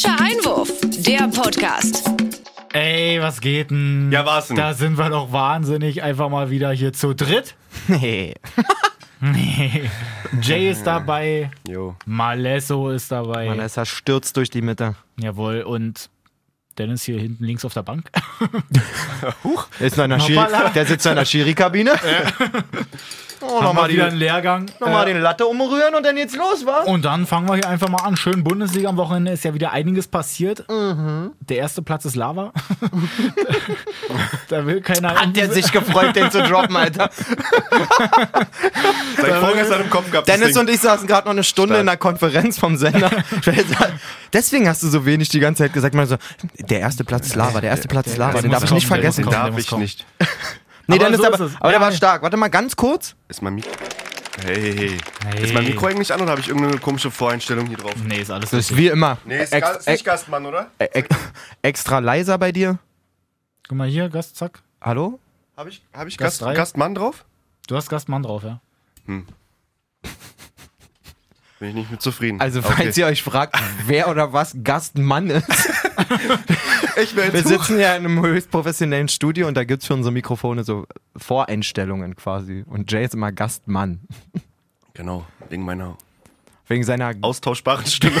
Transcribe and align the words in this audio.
Falscher 0.00 0.24
Einwurf, 0.24 0.70
der 0.82 1.28
Podcast. 1.28 2.08
Ey, 2.72 3.20
was 3.20 3.38
geht 3.42 3.70
denn? 3.70 4.10
Ja, 4.10 4.24
war's 4.24 4.48
denn? 4.48 4.56
Da 4.56 4.72
sind 4.72 4.96
wir 4.96 5.10
doch 5.10 5.30
wahnsinnig 5.30 6.02
einfach 6.02 6.30
mal 6.30 6.48
wieder 6.48 6.70
hier 6.72 6.92
zu 6.94 7.14
dritt. 7.14 7.54
Nee. 7.88 8.34
Nee. 9.20 9.90
Jay 10.40 10.70
ist 10.70 10.84
dabei, 10.84 11.50
Jo. 11.68 11.96
Malesso 12.06 12.88
ist 12.88 13.12
dabei. 13.12 13.48
Vanessa 13.48 13.84
stürzt 13.84 14.38
durch 14.38 14.48
die 14.48 14.62
Mitte. 14.62 14.94
Jawohl, 15.18 15.60
und 15.62 16.08
Dennis 16.78 17.02
hier 17.02 17.20
hinten 17.20 17.44
links 17.44 17.66
auf 17.66 17.74
der 17.74 17.82
Bank. 17.82 18.10
Der, 18.70 19.86
ist 19.86 19.98
noch 19.98 20.04
in 20.04 20.10
der. 20.10 20.20
Schiri, 20.20 20.46
der 20.74 20.86
sitzt 20.86 21.04
in 21.04 21.16
der 21.16 21.26
Schiri-Kabine. 21.26 21.92
Oh, 23.42 23.62
nochmal 23.62 23.88
wieder 23.88 24.06
einen 24.06 24.16
Lehrgang. 24.18 24.66
nochmal 24.80 25.08
Äh, 25.08 25.14
den 25.14 25.22
Latte 25.22 25.46
umrühren 25.46 25.94
und 25.94 26.04
dann 26.04 26.16
geht's 26.16 26.36
los, 26.36 26.66
wa? 26.66 26.80
und 26.80 27.04
dann 27.04 27.26
fangen 27.26 27.48
wir 27.48 27.54
hier 27.54 27.68
einfach 27.68 27.88
mal 27.88 28.02
an. 28.02 28.16
Schön 28.16 28.44
Bundesliga 28.44 28.88
am 28.88 28.96
Wochenende 28.96 29.32
ist 29.32 29.44
ja 29.44 29.54
wieder 29.54 29.72
einiges 29.72 30.08
passiert. 30.08 30.68
Mhm. 30.68 31.32
Der 31.40 31.58
erste 31.58 31.82
Platz 31.82 32.04
ist 32.04 32.16
Lava. 32.16 32.52
da 34.48 34.66
will 34.66 34.80
keiner. 34.80 35.14
Hat 35.14 35.34
der 35.36 35.50
sich 35.50 35.72
gefreut, 35.72 36.14
den 36.16 36.30
zu 36.30 36.42
droppen, 36.42 36.76
Alter. 36.76 37.10
Seit 39.16 39.34
vorgestern 39.34 39.82
im 39.82 39.90
Kopf 39.90 40.10
gehabt. 40.10 40.28
Dennis 40.28 40.56
und 40.56 40.68
ich 40.68 40.80
saßen 40.80 41.06
gerade 41.06 41.26
noch 41.26 41.32
eine 41.32 41.44
Stunde 41.44 41.74
Stark. 41.74 41.80
in 41.80 41.86
der 41.86 41.96
Konferenz 41.96 42.58
vom 42.58 42.76
Sender. 42.76 43.10
Deswegen 44.32 44.68
hast 44.68 44.82
du 44.82 44.88
so 44.88 45.04
wenig 45.06 45.28
die 45.28 45.40
ganze 45.40 45.64
Zeit 45.64 45.72
gesagt. 45.72 45.94
Man 45.94 46.06
so, 46.06 46.16
der 46.58 46.80
erste 46.80 47.04
Platz 47.04 47.26
ist 47.28 47.36
Lava, 47.36 47.60
der 47.60 47.70
erste 47.70 47.88
Platz 47.88 48.08
ist 48.08 48.16
Lava, 48.16 48.40
den 48.40 48.50
darf 48.50 48.64
ich 48.64 48.70
nicht 48.70 48.86
vergessen. 48.86 49.22
Den 49.22 49.32
kommen. 49.32 49.52
darf 49.52 49.58
ich 49.58 49.72
nicht. 49.72 50.06
Nee, 50.90 50.96
Aber 50.96 51.04
Dennis, 51.06 51.20
so 51.20 51.26
aber, 51.26 51.34
ist 51.34 51.40
es. 51.40 51.56
aber 51.56 51.68
der 51.68 51.72
Ja, 51.78 51.80
war 51.80 51.90
ja. 51.90 51.96
stark. 51.96 52.22
Warte 52.22 52.36
mal 52.36 52.48
ganz 52.48 52.76
kurz. 52.76 53.14
Ist 53.28 53.42
mein 53.42 53.54
Mikro. 53.54 53.70
Hey, 54.44 54.54
hey, 54.74 54.98
hey. 55.26 55.42
Ist 55.44 55.52
mein 55.54 55.64
Mikro 55.64 55.86
eigentlich 55.86 56.12
an 56.14 56.20
oder 56.20 56.30
habe 56.30 56.40
ich 56.40 56.48
irgendeine 56.48 56.78
komische 56.78 57.10
Voreinstellung 57.10 57.66
hier 57.66 57.76
drauf? 57.76 57.92
Nee, 58.04 58.20
ist 58.22 58.30
alles 58.30 58.50
Das 58.50 58.60
ist 58.60 58.70
richtig. 58.70 58.76
wie 58.78 58.88
immer. 58.88 59.18
Nee, 59.24 59.42
ist, 59.42 59.52
Ex- 59.52 59.70
ist 59.78 59.88
nicht 59.88 60.04
Gastmann, 60.04 60.46
oder? 60.46 60.70
ex- 60.78 60.94
ex- 60.94 61.16
extra 61.62 61.98
leiser 61.98 62.38
bei 62.38 62.50
dir. 62.52 62.78
Guck 63.68 63.76
mal 63.78 63.88
hier, 63.88 64.08
Gast, 64.08 64.36
zack. 64.36 64.62
Hallo? 64.80 65.18
Habe 65.56 65.68
ich, 65.68 65.82
hab 65.92 66.06
ich 66.08 66.16
Gast 66.16 66.40
Gast. 66.40 66.56
Gastmann 66.56 66.94
drauf? 66.94 67.24
Du 67.68 67.76
hast 67.76 67.90
Gastmann 67.90 68.22
drauf, 68.22 68.42
ja. 68.44 68.60
Bin 69.06 69.26
ich 71.60 71.74
nicht 71.74 71.90
mit 71.90 72.00
zufrieden. 72.00 72.40
Also, 72.40 72.60
Okay. 72.60 72.72
falls 72.76 72.96
ihr 72.96 73.06
euch 73.06 73.22
fragt, 73.22 73.54
wer 73.86 74.08
oder 74.08 74.32
was 74.32 74.56
Gastmann 74.64 75.28
ist. 75.28 75.46
ich 76.96 77.14
will 77.16 77.32
Wir 77.32 77.42
sitzen 77.42 77.78
ja 77.78 77.94
in 77.96 78.04
einem 78.04 78.22
höchst 78.22 78.50
professionellen 78.50 79.08
Studio 79.08 79.46
und 79.48 79.56
da 79.56 79.64
gibt 79.64 79.82
es 79.82 79.86
für 79.86 79.94
unsere 79.94 80.12
Mikrofone 80.12 80.64
so 80.64 80.86
Voreinstellungen 81.16 82.16
quasi. 82.16 82.64
Und 82.66 82.90
Jay 82.90 83.04
ist 83.04 83.14
immer 83.14 83.32
Gastmann. 83.32 84.00
Genau, 84.92 85.24
wegen 85.48 85.64
meiner 85.64 85.96
Wegen 86.66 86.82
seiner. 86.84 87.14
austauschbaren 87.22 87.86
Stimme. 87.86 88.20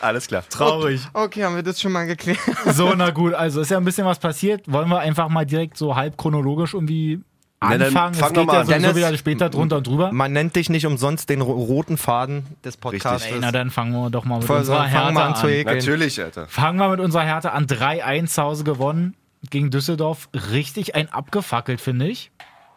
Alles 0.00 0.28
klar. 0.28 0.44
Traurig. 0.48 1.02
Okay, 1.12 1.44
haben 1.44 1.56
wir 1.56 1.62
das 1.62 1.80
schon 1.80 1.92
mal 1.92 2.06
geklärt? 2.06 2.38
So, 2.72 2.94
na 2.94 3.10
gut, 3.10 3.34
also 3.34 3.60
ist 3.60 3.70
ja 3.70 3.76
ein 3.76 3.84
bisschen 3.84 4.06
was 4.06 4.18
passiert. 4.18 4.62
Wollen 4.70 4.88
wir 4.88 5.00
einfach 5.00 5.28
mal 5.28 5.44
direkt 5.44 5.76
so 5.76 5.96
halb 5.96 6.16
chronologisch 6.16 6.74
irgendwie 6.74 7.20
Anfangen? 7.60 8.14
fang 8.14 8.28
es 8.28 8.32
geht 8.32 8.46
mal 8.46 8.54
ja 8.56 8.64
sowieso 8.64 8.96
wieder 8.96 9.16
später 9.16 9.50
drunter 9.50 9.78
und 9.78 9.86
drüber. 9.86 10.12
Man 10.12 10.32
nennt 10.32 10.54
dich 10.54 10.70
nicht 10.70 10.86
umsonst 10.86 11.28
den 11.28 11.40
ro 11.40 11.52
roten 11.52 11.96
Faden 11.96 12.46
des 12.64 12.76
Podcasts. 12.76 13.24
Richtig. 13.24 13.32
Ey, 13.32 13.38
na 13.40 13.50
dann 13.50 13.70
fangen 13.70 13.92
wir 13.92 14.10
doch 14.10 14.24
mal 14.24 14.36
mit 14.38 14.46
Voll- 14.46 14.58
unserer 14.60 14.84
Härte 14.86 15.20
an 15.20 15.34
an. 15.34 15.64
Natürlich, 15.64 16.22
Alter. 16.22 16.46
Fangen 16.46 16.78
wir 16.78 16.88
mit 16.88 17.00
unserer 17.00 17.24
Härte 17.24 17.52
an. 17.52 17.66
3-1 17.66 18.26
zu 18.26 18.42
Hause 18.42 18.64
gewonnen 18.64 19.14
gegen 19.50 19.70
Düsseldorf. 19.70 20.28
Richtig 20.52 20.94
ein 20.94 21.12
abgefackelt, 21.12 21.80
finde 21.80 22.06
ich. 22.06 22.30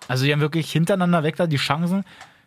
Also 0.08 0.26
die 0.26 0.34
haben 0.34 0.42
wirklich 0.42 0.72
hintereinander 0.72 1.24
weg 1.24 1.36
da 1.36 1.46
die 1.46 1.58
Chancen. 1.58 2.04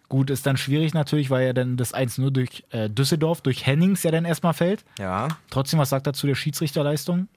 Gut, 0.08 0.28
ist 0.30 0.44
dann 0.46 0.56
schwierig 0.56 0.92
natürlich, 0.92 1.30
weil 1.30 1.46
ja 1.46 1.52
dann 1.52 1.76
das 1.76 1.94
1 1.94 2.18
nur 2.18 2.30
durch 2.30 2.64
äh, 2.70 2.90
Düsseldorf, 2.90 3.40
durch 3.40 3.64
Hennings 3.66 4.02
ja 4.02 4.10
dann 4.10 4.24
erstmal 4.24 4.52
fällt. 4.54 4.84
Ja. 4.98 5.28
Trotzdem, 5.50 5.78
was 5.78 5.88
sagt 5.90 6.06
er 6.06 6.12
zu 6.12 6.26
der 6.26 6.34
Schiedsrichterleistung? 6.34 7.28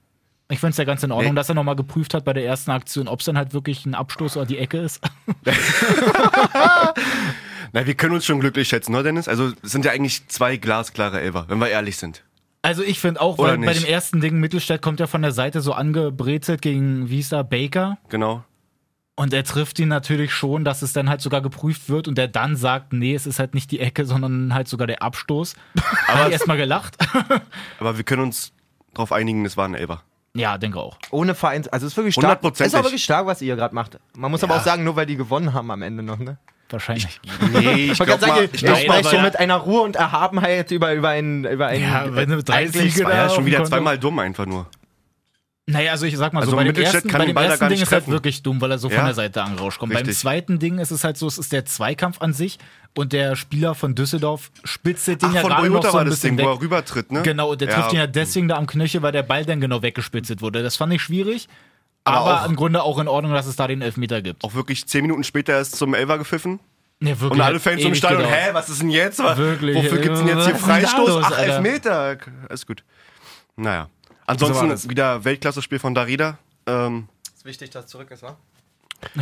Ich 0.50 0.60
finde 0.60 0.70
es 0.70 0.76
ja 0.78 0.84
ganz 0.84 1.02
in 1.02 1.12
Ordnung, 1.12 1.34
Nee. 1.34 1.36
dass 1.36 1.48
er 1.50 1.54
nochmal 1.54 1.76
geprüft 1.76 2.14
hat 2.14 2.24
bei 2.24 2.32
der 2.32 2.44
ersten 2.44 2.70
Aktion, 2.70 3.06
ob 3.06 3.20
es 3.20 3.26
dann 3.26 3.36
halt 3.36 3.52
wirklich 3.52 3.84
ein 3.84 3.94
Abstoß 3.94 4.36
oder 4.38 4.46
die 4.46 4.56
Ecke 4.58 4.78
ist. 4.78 5.00
Na, 7.72 7.86
wir 7.86 7.94
können 7.94 8.14
uns 8.14 8.24
schon 8.24 8.40
glücklich 8.40 8.66
schätzen, 8.68 8.92
ne, 8.92 9.02
Dennis? 9.02 9.28
Also, 9.28 9.52
es 9.62 9.72
sind 9.72 9.84
ja 9.84 9.92
eigentlich 9.92 10.26
zwei 10.28 10.56
glasklare 10.56 11.20
Elfer, 11.20 11.44
wenn 11.48 11.58
wir 11.58 11.68
ehrlich 11.68 11.96
sind. 11.98 12.24
Also 12.62 12.82
ich 12.82 12.98
finde 12.98 13.20
auch, 13.20 13.38
Oder 13.38 13.52
weil 13.52 13.66
bei 13.66 13.72
dem 13.72 13.84
ersten 13.84 14.20
Ding 14.20 14.40
Mittelstädt 14.40 14.82
kommt 14.82 14.98
ja 15.00 15.06
von 15.06 15.22
der 15.22 15.30
Seite 15.32 15.60
so 15.60 15.72
angebrezelt 15.74 16.60
gegen, 16.60 17.08
wie 17.08 17.16
hieß 17.16 17.32
er, 17.32 17.44
Baker. 17.44 17.98
Genau. 18.08 18.42
Und 19.14 19.32
er 19.32 19.44
trifft 19.44 19.78
ihn 19.78 19.88
natürlich 19.88 20.32
schon, 20.32 20.64
dass 20.64 20.82
es 20.82 20.92
dann 20.92 21.08
halt 21.08 21.20
sogar 21.20 21.40
geprüft 21.40 21.88
wird 21.88 22.08
und 22.08 22.18
der 22.18 22.26
dann 22.28 22.56
sagt, 22.56 22.92
nee, 22.92 23.14
es 23.14 23.26
ist 23.26 23.38
halt 23.38 23.54
nicht 23.54 23.70
die 23.70 23.78
Ecke, 23.80 24.04
sondern 24.06 24.54
halt 24.54 24.66
sogar 24.68 24.86
der 24.86 25.02
Abstoß. 25.02 25.54
Aber 26.08 26.26
ich 26.26 26.32
erstmal 26.32 26.56
gelacht. 26.56 26.96
Aber 27.78 27.96
wir 27.96 28.04
können 28.04 28.22
uns 28.22 28.52
darauf 28.92 29.12
einigen, 29.12 29.44
es 29.44 29.56
war 29.56 29.66
ein 29.66 29.74
Elfer. 29.74 30.02
Ja, 30.34 30.58
denke 30.58 30.78
auch. 30.78 30.96
Ohne 31.10 31.34
Vereins. 31.34 31.68
Also, 31.68 31.86
es 31.86 31.92
ist 31.92 31.96
wirklich 31.96 32.14
stark. 32.14 32.24
Hundertprozentig. 32.24 32.72
Ist 32.74 32.78
auch 32.78 32.84
wirklich 32.84 33.04
stark, 33.04 33.26
was 33.26 33.42
ihr 33.42 33.56
gerade 33.56 33.74
macht. 33.74 33.98
Man 34.16 34.30
muss 34.30 34.42
aber 34.44 34.54
Ja. 34.54 34.60
auch 34.60 34.64
sagen, 34.64 34.84
nur 34.84 34.96
weil 34.96 35.06
die 35.06 35.16
gewonnen 35.16 35.52
haben 35.54 35.70
am 35.70 35.82
Ende 35.82 36.02
noch, 36.02 36.18
ne? 36.18 36.38
Wahrscheinlich. 36.70 37.18
Nee, 37.52 37.90
ich 37.92 37.98
Man 37.98 38.06
kann 38.06 38.06
glaube 38.06 38.20
sagen, 38.20 38.32
mal, 38.34 38.44
ich 38.44 38.54
ich 38.54 38.60
glaub 38.60 38.76
glaub 38.76 38.88
mal, 38.88 38.98
aber 38.98 39.08
so 39.08 39.16
ja. 39.16 39.22
mit 39.22 39.38
einer 39.38 39.56
Ruhe 39.56 39.80
und 39.82 39.96
Erhabenheit 39.96 40.70
über, 40.70 40.92
über 40.92 41.08
einen. 41.08 41.44
Über 41.46 41.68
einen 41.68 41.82
Ja, 41.82 42.14
wenn 42.14 42.28
du 42.28 42.42
drei 42.42 42.66
Siege 42.66 43.04
war 43.04 43.14
ja 43.14 43.26
auf 43.26 43.34
schon 43.34 43.46
wieder 43.46 43.64
zweimal 43.64 43.98
dumm 43.98 44.18
einfach 44.18 44.44
nur. 44.44 44.66
Naja, 45.70 45.90
also 45.92 46.06
ich 46.06 46.16
sag 46.16 46.32
mal 46.32 46.40
Also 46.40 46.52
so, 46.52 46.56
bei 46.56 46.64
dem 46.64 46.74
ersten, 46.74 47.08
bei 47.12 47.26
dem 47.26 47.36
ersten 47.36 47.68
Ding 47.68 47.76
ist 47.82 47.92
halt 47.92 48.04
treffen. 48.04 48.12
wirklich 48.12 48.42
dumm, 48.42 48.58
weil 48.62 48.70
er 48.70 48.78
so 48.78 48.88
Ja. 48.88 48.96
von 48.96 49.04
der 49.04 49.14
Seite 49.14 49.42
angerauscht 49.42 49.78
kommt. 49.78 49.92
Beim 49.92 49.98
Richtig. 50.00 50.18
zweiten 50.18 50.58
Ding 50.58 50.78
ist 50.78 50.90
es 50.90 51.04
halt 51.04 51.18
so, 51.18 51.26
es 51.26 51.36
ist 51.36 51.52
der 51.52 51.66
Zweikampf 51.66 52.22
an 52.22 52.32
sich 52.32 52.58
und 52.96 53.12
der 53.12 53.36
Spieler 53.36 53.74
von 53.74 53.94
Düsseldorf 53.94 54.50
spitzelt 54.64 55.20
den 55.20 55.28
Ach, 55.28 55.34
ja 55.34 55.40
von 55.42 55.50
gerade 55.50 55.68
noch 55.68 55.82
so 55.84 55.98
ein 55.98 56.06
das 56.06 56.14
bisschen 56.16 56.38
Ding, 56.38 56.46
wo 56.46 56.50
weg. 56.52 56.58
er 56.58 56.62
rübertritt, 56.62 57.12
ne? 57.12 57.20
Genau, 57.22 57.50
und 57.52 57.60
der 57.60 57.68
Ja. 57.68 57.74
trifft 57.74 57.92
ihn 57.92 57.98
ja 57.98 58.06
deswegen 58.06 58.48
da 58.48 58.56
am 58.56 58.66
Knöchel, 58.66 59.02
weil 59.02 59.12
der 59.12 59.22
Ball 59.22 59.44
dann 59.44 59.60
genau 59.60 59.82
weggespitzelt 59.82 60.40
wurde. 60.40 60.62
Das 60.62 60.76
fand 60.76 60.90
ich 60.94 61.02
schwierig, 61.02 61.48
aber, 62.04 62.16
Aber 62.18 62.40
auch- 62.42 62.48
im 62.48 62.56
Grunde 62.56 62.82
auch 62.82 62.98
in 62.98 63.06
Ordnung, 63.06 63.34
dass 63.34 63.46
es 63.46 63.56
da 63.56 63.66
den 63.68 63.82
Elfmeter 63.82 64.22
gibt. 64.22 64.44
Auch 64.44 64.54
wirklich 64.54 64.86
zehn 64.86 65.02
Minuten 65.02 65.22
später 65.22 65.52
erst 65.52 65.76
zum 65.76 65.92
Elfer 65.92 66.16
gepfiffen. 66.16 66.60
Ja, 67.00 67.08
wirklich, 67.10 67.30
Und 67.30 67.40
alle 67.42 67.60
Fans 67.60 67.82
im 67.82 67.94
Stadion, 67.94 68.22
gedauert. 68.22 68.40
hä, 68.40 68.48
was 68.54 68.68
ist 68.70 68.80
denn 68.80 68.90
jetzt? 68.90 69.18
Was- 69.22 69.36
Wirklich, 69.36 69.76
Wofür 69.76 69.98
ey, 69.98 70.02
gibt's 70.02 70.18
denn 70.20 70.28
jetzt 70.28 70.44
hier 70.46 70.54
ist 70.54 70.62
da 70.62 70.66
Freistoß? 70.66 71.24
Ach? 71.26 71.38
Elfmeter. 71.38 72.16
Alles 72.48 72.66
gut. 72.66 72.82
Naja. 73.56 73.88
So 74.36 74.46
Ansonsten 74.46 74.90
wieder 74.90 75.24
Weltklasse-Spiel 75.24 75.78
von 75.78 75.94
Darida. 75.94 76.38
Ähm, 76.66 77.08
ist 77.34 77.44
wichtig, 77.46 77.70
dass 77.70 77.86
zurück 77.86 78.10
ist, 78.10 78.22
wa? 78.22 78.36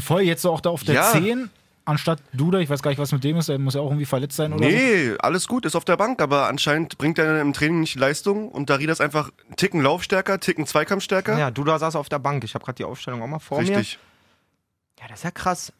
Voll, 0.00 0.22
jetzt 0.22 0.42
so 0.42 0.50
auch 0.50 0.60
da 0.60 0.70
auf 0.70 0.82
der 0.82 0.96
Ja. 0.96 1.12
10, 1.12 1.48
anstatt 1.84 2.20
Duda, 2.32 2.58
ich 2.58 2.68
weiß 2.68 2.82
gar 2.82 2.90
nicht, 2.90 2.98
was 2.98 3.12
mit 3.12 3.22
dem 3.22 3.36
ist, 3.36 3.48
der 3.48 3.58
muss 3.58 3.74
ja 3.74 3.80
auch 3.82 3.90
irgendwie 3.90 4.06
verletzt 4.06 4.36
sein 4.36 4.52
oder 4.52 4.64
so. 4.64 4.70
nee, 4.70 5.14
alles 5.20 5.46
gut, 5.46 5.64
ist 5.64 5.76
auf 5.76 5.84
der 5.84 5.96
Bank, 5.96 6.20
aber 6.20 6.48
anscheinend 6.48 6.98
bringt 6.98 7.18
er 7.18 7.40
im 7.40 7.52
Training 7.52 7.80
nicht 7.80 7.94
die 7.94 7.98
Leistung 8.00 8.48
und 8.48 8.68
Darida 8.68 8.90
ist 8.90 9.00
einfach 9.00 9.30
einen 9.46 9.56
Ticken 9.56 9.80
Laufstärker, 9.80 10.40
Ticken 10.40 10.66
Zweikampfstärker. 10.66 11.38
Ja, 11.38 11.50
du 11.52 11.62
da 11.62 11.78
saß 11.78 11.94
auf 11.94 12.08
der 12.08 12.18
Bank. 12.18 12.42
Ich 12.42 12.54
habe 12.54 12.64
gerade 12.64 12.76
die 12.76 12.84
Aufstellung 12.84 13.22
auch 13.22 13.28
mal 13.28 13.38
vor 13.38 13.62
mir. 13.62 13.68
Richtig. 13.78 13.98
Ja, 14.98 15.06
das 15.08 15.20
ist 15.20 15.24
ja 15.24 15.30
krass. 15.30 15.72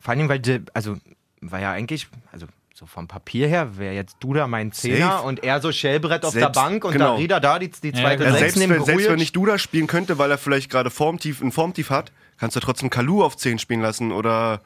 Vor 0.00 0.12
allem, 0.12 0.28
weil, 0.28 0.42
also, 0.74 0.96
war 1.40 1.60
ja 1.60 1.70
eigentlich, 1.70 2.08
also 2.32 2.46
so 2.76 2.86
vom 2.86 3.06
Papier 3.06 3.46
her, 3.46 3.78
wäre 3.78 3.94
jetzt 3.94 4.16
Duda 4.18 4.48
mein 4.48 4.72
Zehner 4.72 5.12
Safe. 5.12 5.26
und 5.28 5.44
er 5.44 5.60
so 5.60 5.70
Schellbrett 5.70 6.24
auf 6.24 6.32
Selbst- 6.32 6.56
der 6.56 6.60
Bank 6.60 6.84
und 6.84 6.92
genau. 6.92 7.12
Darida 7.12 7.38
da 7.38 7.60
die, 7.60 7.70
die 7.70 7.88
Ja, 7.88 7.94
zweite 7.94 8.24
genau. 8.24 8.34
Ja, 8.34 8.40
Sechs 8.40 8.54
selbst, 8.54 8.68
wenn, 8.76 8.84
selbst 8.84 9.08
wenn 9.08 9.18
nicht 9.20 9.36
Duda 9.36 9.58
spielen 9.58 9.86
könnte, 9.86 10.18
weil 10.18 10.30
er 10.32 10.38
vielleicht 10.38 10.70
gerade 10.70 10.90
Formtief, 10.90 11.40
ein 11.40 11.52
Formtief 11.52 11.90
hat, 11.90 12.10
kannst 12.36 12.56
du 12.56 12.60
trotzdem 12.60 12.90
Kalu 12.90 13.22
auf 13.22 13.36
10 13.36 13.60
spielen 13.60 13.80
lassen 13.80 14.10
oder 14.10 14.60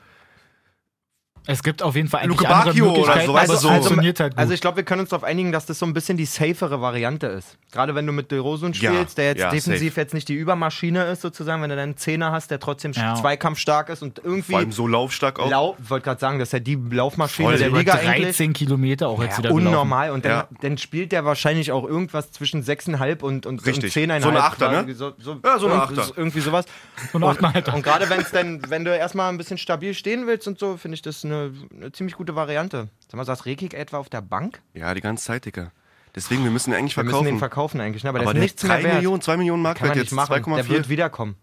Es 1.46 1.62
gibt 1.62 1.82
auf 1.82 1.94
jeden 1.96 2.08
Fall 2.08 2.20
eigentlich 2.22 2.38
Luke 2.40 2.48
andere 2.48 2.70
Bacchio 2.70 2.84
oder 2.86 2.92
Möglichkeiten, 2.98 3.26
sowas 3.26 3.44
aber 3.44 3.54
es 3.54 3.60
so. 3.60 3.68
funktioniert 3.68 4.20
halt 4.20 4.32
gut. 4.34 4.38
Also 4.38 4.52
ich 4.54 4.60
glaube, 4.60 4.76
wir 4.78 4.84
können 4.84 5.00
uns 5.00 5.10
darauf 5.10 5.24
einigen, 5.24 5.52
dass 5.52 5.66
das 5.66 5.78
so 5.78 5.86
ein 5.86 5.92
bisschen 5.94 6.16
die 6.16 6.24
safere 6.26 6.80
Variante 6.80 7.26
ist. 7.28 7.56
Gerade 7.72 7.94
wenn 7.94 8.06
du 8.06 8.12
mit 8.12 8.30
De 8.30 8.38
Rosun 8.38 8.72
Ja, 8.72 8.92
spielst, 8.92 9.18
der 9.18 9.26
jetzt 9.26 9.40
ja, 9.40 9.50
defensiv 9.50 9.96
jetzt 9.96 10.14
nicht 10.14 10.28
die 10.28 10.34
Übermaschine 10.34 11.04
ist 11.06 11.22
sozusagen, 11.22 11.62
wenn 11.62 11.70
du 11.70 11.76
dann 11.76 11.82
einen 11.90 11.96
Zehner 11.96 12.32
hast, 12.32 12.50
der 12.50 12.60
trotzdem 12.60 12.92
Ja. 12.92 13.14
zweikampfstark 13.14 13.88
ist 13.90 14.02
und 14.02 14.18
irgendwie 14.24 14.52
vor 14.52 14.58
allem 14.60 14.72
so 14.72 14.86
laufstark 14.86 15.38
auch. 15.38 15.50
Lau 15.50 15.76
wollte 15.78 16.04
gerade 16.04 16.20
sagen, 16.20 16.38
das 16.38 16.48
ist 16.48 16.52
ja 16.52 16.58
die 16.60 16.76
Laufmaschine 16.90 17.48
Voll. 17.50 17.58
der 17.58 17.70
Liga 17.70 17.94
eigentlich. 17.94 18.24
13 18.36 18.52
Kilometer 18.52 19.08
auch 19.08 19.22
jetzt 19.22 19.32
Ja, 19.32 19.38
wieder 19.38 19.48
gelaufen. 19.50 19.66
unnormal. 19.68 20.10
Und 20.10 20.24
dann, 20.24 20.32
Ja. 20.32 20.48
dann 20.60 20.78
spielt 20.78 21.12
der 21.12 21.24
wahrscheinlich 21.24 21.72
auch 21.72 21.84
irgendwas 21.84 22.32
zwischen 22.32 22.62
6,5 22.62 23.22
und, 23.22 23.46
und, 23.46 23.64
Richtig. 23.66 23.84
und 23.84 23.90
10,5. 23.92 24.22
So 24.22 24.28
eine 24.30 24.42
Achter, 24.42 24.82
ne? 24.82 24.94
So, 24.94 25.12
so, 25.18 25.36
Ja, 25.44 25.58
so 25.58 25.66
eine 25.66 25.74
irgendwie- 25.76 26.00
Achter. 26.00 26.16
Irgendwie 26.18 26.40
sowas. 26.40 26.64
Und 27.12 27.22
auch 27.24 27.40
mal 27.40 27.52
Und 27.74 27.82
gerade 27.82 28.08
wenn 28.10 28.20
es 28.20 28.30
dann, 28.30 28.60
wenn 28.68 28.84
du 28.84 28.96
erstmal 28.96 29.28
ein 29.30 29.38
bisschen 29.38 29.58
stabil 29.58 29.94
stehen 29.94 30.26
willst 30.26 30.48
und 30.48 30.58
so, 30.58 30.76
finde 30.76 30.94
ich 30.96 31.02
das 31.02 31.24
eine, 31.24 31.37
eine 31.74 31.92
ziemlich 31.92 32.16
gute 32.16 32.34
Variante. 32.34 32.88
Sag 33.06 33.14
mal, 33.16 33.24
saß 33.24 33.46
Rekik 33.46 33.74
etwa 33.74 33.98
auf 33.98 34.08
der 34.08 34.20
Bank? 34.22 34.60
Ja, 34.74 34.92
die 34.94 35.00
ganze 35.00 35.24
Zeit, 35.24 35.44
Digga. 35.44 35.72
Deswegen, 36.14 36.42
wir 36.44 36.50
müssen 36.50 36.70
ihn 36.70 36.76
eigentlich 36.76 36.96
Wir 36.96 37.04
müssen 37.04 37.12
verkaufen. 37.14 37.26
den 37.34 37.38
verkaufen 37.38 37.80
eigentlich, 37.80 38.02
ne? 38.04 38.10
aber, 38.10 38.20
aber 38.20 38.32
der 38.34 38.42
ist 38.42 38.44
nichts 38.44 38.62
drei 38.62 38.76
mehr 38.76 38.84
wert. 38.84 38.94
Millionen, 38.96 39.20
2 39.22 39.36
Millionen 39.36 39.62
Mark 39.62 39.80
wert 39.82 39.94
nicht 39.94 40.04
jetzt, 40.04 40.12
machen. 40.12 40.32
Der 40.32 40.42
2,4. 40.64 40.68
wird 40.68 40.88
wiederkommen. 40.88 41.36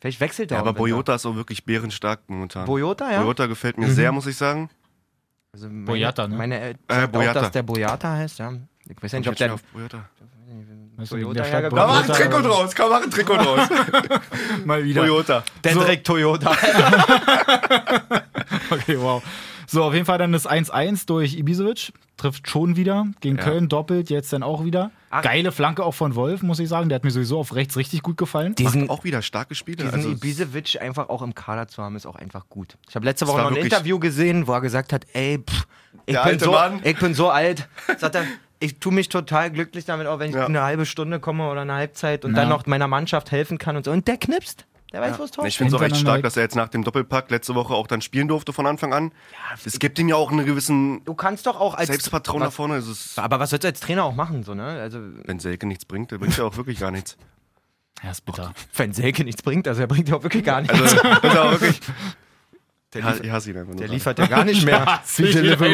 Vielleicht 0.00 0.20
wechselt 0.20 0.50
er 0.50 0.56
Ja, 0.58 0.62
auch 0.62 0.66
aber. 0.68 0.78
Boyota 0.78 1.14
ist 1.14 1.26
auch 1.26 1.34
wirklich 1.34 1.64
bärenstark 1.64 2.20
momentan. 2.28 2.64
Boyota, 2.66 3.10
ja? 3.12 3.20
Boyota 3.22 3.46
gefällt 3.46 3.78
mir 3.78 3.90
sehr, 3.90 4.12
muss 4.12 4.26
ich 4.26 4.36
sagen. 4.36 4.70
Also 5.52 5.68
meine, 5.68 5.84
Boyata, 5.84 6.28
ne? 6.28 6.36
Meine 6.36 6.58
Eltern 6.60 6.80
Äh, 6.88 6.94
sagt 6.94 7.08
auch, 7.08 7.12
Boyata. 7.20 7.40
dass 7.40 7.50
der 7.52 7.62
Boyata 7.62 8.12
heißt, 8.12 8.38
ja. 8.38 8.52
Ich 8.88 9.02
weiß 9.02 9.12
ja 9.12 9.18
nicht, 9.20 9.28
ob 9.28 9.36
der... 9.36 9.56
Weißt 10.96 11.12
du, 11.12 11.16
Toyota 11.16 11.42
der 11.42 11.70
Da 11.70 11.86
mach 11.86 12.08
ein 12.08 12.42
draus, 12.42 12.74
komm, 12.74 12.90
mach 12.90 13.02
ein 13.02 13.10
Trikot 13.10 13.36
draus. 13.38 13.68
Mal 14.64 14.84
wieder. 14.84 15.02
Boyota. 15.02 15.42
Dendrick 15.64 16.04
Toyota. 16.04 16.52
Okay, 18.70 18.98
wow. 18.98 19.22
So, 19.66 19.82
auf 19.82 19.94
jeden 19.94 20.06
Fall 20.06 20.18
dann 20.18 20.32
das 20.32 20.48
1-1 20.48 21.06
durch 21.06 21.34
Ibisevic. 21.36 21.92
Trifft 22.16 22.48
schon 22.48 22.76
wieder. 22.76 23.06
Gegen 23.20 23.36
Ja. 23.38 23.42
Köln 23.42 23.68
doppelt, 23.68 24.08
jetzt 24.10 24.32
dann 24.32 24.42
auch 24.42 24.64
wieder. 24.64 24.90
Ach. 25.10 25.22
Geile 25.22 25.50
Flanke 25.52 25.82
auch 25.84 25.94
von 25.94 26.14
Wolf, 26.14 26.42
muss 26.42 26.60
ich 26.60 26.68
sagen. 26.68 26.88
Der 26.88 26.96
hat 26.96 27.04
mir 27.04 27.10
sowieso 27.10 27.38
auf 27.40 27.54
rechts 27.54 27.76
richtig 27.76 28.02
gut 28.02 28.16
gefallen. 28.16 28.54
Diesen, 28.54 28.82
Macht 28.82 28.90
auch 28.90 29.04
wieder 29.04 29.20
starke 29.22 29.54
Spiele. 29.54 29.78
diesen 29.78 29.94
Also, 29.94 30.10
Ibisevic 30.10 30.80
einfach 30.80 31.08
auch 31.08 31.22
im 31.22 31.34
Kader 31.34 31.66
zu 31.66 31.82
haben, 31.82 31.96
ist 31.96 32.06
auch 32.06 32.16
einfach 32.16 32.48
gut. 32.48 32.76
Ich 32.88 32.94
habe 32.94 33.04
letzte 33.04 33.26
Woche 33.26 33.42
noch 33.42 33.50
ein 33.50 33.56
Interview 33.56 33.98
gesehen, 33.98 34.46
wo 34.46 34.52
er 34.52 34.60
gesagt 34.60 34.92
hat, 34.92 35.06
ey, 35.12 35.38
pff, 35.38 35.66
ich, 36.06 36.22
bin 36.22 36.38
so, 36.38 36.56
ich 36.84 36.98
bin 36.98 37.14
so 37.14 37.30
alt. 37.30 37.68
Sagt 37.98 38.14
er, 38.14 38.24
ich 38.64 38.78
tue 38.78 38.92
mich 38.92 39.08
total 39.08 39.50
glücklich 39.50 39.84
damit, 39.84 40.06
auch 40.06 40.18
wenn 40.18 40.30
ich 40.30 40.36
Ja. 40.36 40.46
eine 40.46 40.62
halbe 40.62 40.86
Stunde 40.86 41.20
komme 41.20 41.48
oder 41.48 41.60
eine 41.62 41.74
Halbzeit 41.74 42.24
und 42.24 42.32
Ja. 42.32 42.40
dann 42.40 42.48
noch 42.48 42.66
meiner 42.66 42.88
Mannschaft 42.88 43.30
helfen 43.30 43.58
kann 43.58 43.76
und 43.76 43.84
so. 43.84 43.90
Und 43.90 44.08
der 44.08 44.16
knipst. 44.16 44.66
Der 44.92 45.00
weiß, 45.00 45.18
wo 45.18 45.24
es 45.24 45.32
Tor 45.32 45.44
ich 45.44 45.58
finde 45.58 45.74
es 45.74 45.74
auch 45.74 45.82
echt 45.82 45.96
Hintereinander 45.96 46.20
stark, 46.20 46.22
dass 46.22 46.36
er 46.36 46.44
jetzt 46.44 46.54
nach 46.54 46.68
dem 46.68 46.84
Doppelpack 46.84 47.28
letzte 47.28 47.56
Woche 47.56 47.74
auch 47.74 47.88
dann 47.88 48.00
spielen 48.00 48.28
durfte 48.28 48.52
von 48.52 48.64
Anfang 48.64 48.94
an. 48.94 49.10
Es 49.64 49.80
gibt 49.80 49.98
ihm 49.98 50.08
ja 50.08 50.14
auch 50.14 50.30
einen 50.30 50.46
gewissen 50.46 51.04
Du 51.04 51.14
kannst 51.14 51.46
doch 51.48 51.58
auch 51.58 51.74
als 51.74 51.88
Selbstvertrauen 51.88 52.40
da 52.40 52.46
was, 52.46 52.54
vorne. 52.54 52.76
Es 52.76 52.86
ist, 52.86 53.18
Aber 53.18 53.40
was 53.40 53.50
sollst 53.50 53.64
du 53.64 53.68
als 53.68 53.80
Trainer 53.80 54.04
auch 54.04 54.14
machen, 54.14 54.44
so, 54.44 54.54
ne? 54.54 54.64
Also, 54.64 55.00
wenn 55.24 55.40
Selke 55.40 55.66
nichts 55.66 55.84
bringt, 55.84 56.12
der 56.12 56.18
bringt 56.18 56.36
ja 56.36 56.44
auch 56.44 56.56
wirklich 56.56 56.78
gar 56.78 56.92
nichts. 56.92 57.16
Ja, 58.04 58.12
ist 58.12 58.24
bitter. 58.24 58.52
wenn 58.76 58.92
Selke 58.92 59.24
nichts 59.24 59.42
bringt, 59.42 59.66
also 59.66 59.80
er 59.80 59.88
bringt 59.88 60.08
ja 60.08 60.14
auch 60.14 60.22
wirklich 60.22 60.44
gar 60.44 60.60
nichts. 60.60 60.80
Also, 60.80 60.96
ist 60.96 61.36
auch 61.38 61.50
wirklich. 61.50 61.80
der, 62.94 63.02
Ja, 63.02 63.08
liefert, 63.10 63.26
ich 63.26 63.32
hasse 63.32 63.50
ihn 63.50 63.56
einfach 63.58 63.72
nur. 63.72 63.80
der 63.80 63.88
liefert 63.88 64.18
ja 64.18 64.26
gar 64.26 64.44
nicht 64.44 64.64
mehr. 64.66 64.78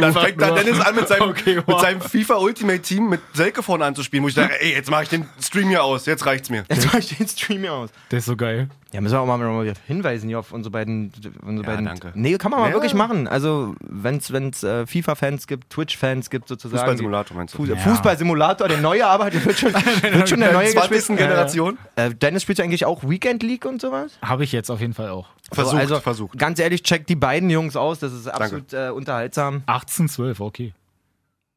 Dann 0.01 0.13
fängt 0.13 0.41
dann 0.41 0.55
Dennis 0.55 0.81
an 0.81 0.95
mit 0.95 1.09
seinem, 1.09 1.23
Okay, 1.31 1.57
wow. 1.59 1.67
mit 1.67 1.81
seinem 1.81 2.01
FIFA 2.01 2.37
Ultimate 2.37 2.81
Team 2.81 3.09
mit 3.09 3.21
Selke 3.35 3.63
vorne 3.63 3.85
anzuspielen, 3.85 4.25
wo 4.25 4.29
ich 4.29 4.35
sage, 4.35 4.61
ey, 4.61 4.73
jetzt 4.73 4.91
mache 4.91 5.05
ich 5.05 5.09
den 5.11 5.27
Stream 5.41 5.69
hier 5.69 5.85
aus, 5.85 6.07
jetzt 6.07 6.27
reicht's 6.27 6.51
mir. 6.51 6.65
Jetzt 6.69 6.87
mach 6.87 6.95
ich 6.99 7.17
den 7.17 7.29
Stream 7.29 7.61
hier 7.61 7.73
aus. 7.75 7.91
Der 8.11 8.19
ist 8.19 8.27
so 8.27 8.37
geil. 8.37 8.69
Ja, 8.93 9.01
müssen 9.01 9.15
wir 9.15 9.21
auch 9.21 9.27
mal, 9.27 9.75
hinweisen 9.87 10.29
hier 10.29 10.41
auf 10.41 10.53
unsere 10.53 10.73
beiden. 10.73 11.13
Unsere 11.47 11.65
Ja, 11.65 11.75
beiden 11.75 11.85
danke. 11.85 12.13
Nee, 12.15 12.37
kann 12.39 12.51
man 12.51 12.61
mal 12.61 12.69
Ja. 12.69 12.75
wirklich 12.75 12.95
machen. 12.95 13.29
Also, 13.29 13.77
wenn 13.81 14.17
es 14.17 14.33
wenn's, 14.33 14.65
äh, 14.65 14.85
FIFA-Fans 14.85 15.47
gibt, 15.47 15.71
Twitch-Fans 15.71 16.29
gibt 16.29 16.49
sozusagen. 16.49 16.79
Fußballsimulator 16.79 17.37
meinst 17.37 17.55
du? 17.55 17.59
Fuß 17.59 17.69
Ja. 17.69 17.77
Fußballsimulator, 17.77 18.67
der 18.67 18.79
neue 18.79 19.07
aber, 19.07 19.31
der 19.31 19.45
wird 19.45 19.59
schon, 19.59 19.73
wird 20.03 20.29
schon 20.29 20.41
der 20.41 20.53
neue 20.53 20.71
20. 20.71 20.91
gespielt. 20.91 21.19
Generation? 21.19 21.79
Äh, 21.95 22.11
Dennis 22.15 22.43
spielt 22.43 22.59
ja 22.59 22.65
eigentlich 22.65 22.85
auch 22.85 23.09
Weekend 23.09 23.45
League 23.45 23.65
und 23.65 23.81
sowas? 23.81 24.19
Habe 24.23 24.43
ich 24.43 24.51
jetzt 24.51 24.71
auf 24.71 24.81
jeden 24.81 24.95
Fall 24.95 25.11
auch. 25.11 25.29
Versucht, 25.53 25.77
also, 25.77 26.01
versucht. 26.01 26.37
Ganz 26.39 26.59
ehrlich, 26.59 26.83
checkt 26.83 27.09
die 27.09 27.17
beiden 27.17 27.49
Jungs 27.49 27.77
aus, 27.77 28.01
das 28.01 28.13
ist 28.13 28.27
absolut 28.27 28.73
äh, 28.73 28.91
unterhaltsam. 28.91 29.63
18, 29.67 30.09
12, 30.09 30.41
okay. 30.41 30.75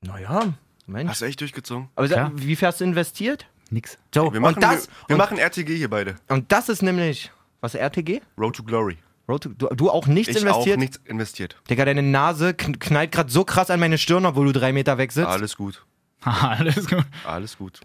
Naja, 0.01 0.53
Mensch. 0.85 1.09
Hast 1.09 1.21
du 1.21 1.25
echt 1.25 1.41
durchgezogen? 1.41 1.89
Aber 1.95 2.31
wie 2.35 2.55
viel 2.55 2.67
hast 2.67 2.81
du 2.81 2.83
investiert? 2.83 3.47
Nix. 3.73 3.97
So, 4.13 4.31
Wir 4.33 4.39
machen, 4.39 4.55
und, 4.55 4.63
das, 4.63 4.87
wir, 4.87 4.93
wir 5.09 5.13
und, 5.15 5.17
machen 5.17 5.37
RTG 5.37 5.75
hier 5.75 5.89
beide. 5.89 6.15
und 6.29 6.51
das 6.51 6.69
ist 6.69 6.81
nämlich, 6.83 7.31
was, 7.61 7.75
RTG? 7.75 8.21
Road 8.37 8.55
to 8.55 8.63
Glory. 8.63 8.97
Road 9.27 9.43
to, 9.43 9.49
du, 9.49 9.67
du 9.69 9.89
auch 9.89 10.05
nichts 10.05 10.35
Ich 10.35 10.41
investiert? 10.41 10.75
auch 10.77 10.79
nichts 10.79 10.99
investiert. 11.05 11.55
Digga, 11.69 11.85
deine 11.85 12.03
Nase 12.03 12.49
kn- 12.49 12.77
knallt 12.77 13.11
gerade 13.11 13.31
so 13.31 13.43
krass 13.45 13.69
an 13.69 13.79
meine 13.79 13.97
Stirn, 13.97 14.25
obwohl 14.25 14.45
du 14.47 14.51
drei 14.59 14.73
Meter 14.73 14.97
weg 14.97 15.11
sitzt. 15.11 15.27
Alles 15.27 15.55
gut. 15.57 15.85
Alles 16.21 16.87
gut. 16.87 17.05
Alles 17.25 17.57
gut. 17.57 17.79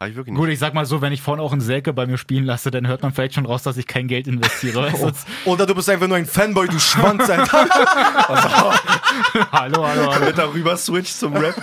Habe 0.00 0.10
ich 0.10 0.16
wirklich 0.16 0.32
nicht. 0.32 0.40
Gut, 0.40 0.48
ich 0.48 0.60
sag 0.60 0.74
mal 0.74 0.86
so, 0.86 1.00
wenn 1.00 1.12
ich 1.12 1.22
vorne 1.22 1.42
auch 1.42 1.50
einen 1.50 1.60
Selke 1.60 1.92
bei 1.92 2.06
mir 2.06 2.18
spielen 2.18 2.44
lasse, 2.44 2.70
dann 2.70 2.86
hört 2.86 3.02
man 3.02 3.12
vielleicht 3.12 3.34
schon 3.34 3.46
raus, 3.46 3.64
dass 3.64 3.76
ich 3.76 3.88
kein 3.88 4.06
Geld 4.06 4.28
investiere. 4.28 4.92
Du? 4.98 5.12
Oder 5.50 5.66
du 5.66 5.74
bist 5.74 5.88
einfach 5.90 6.06
nur 6.06 6.16
ein 6.16 6.26
Fanboy, 6.26 6.68
du 6.68 6.78
Schwanz, 6.78 7.28
Alter. 7.28 7.66
hallo, 9.52 9.86
hallo, 9.86 10.12
hallo. 10.12 10.26
Wird 10.26 10.38
darüber 10.38 10.76
switch 10.76 11.10
zum 11.10 11.36
Rap. 11.36 11.54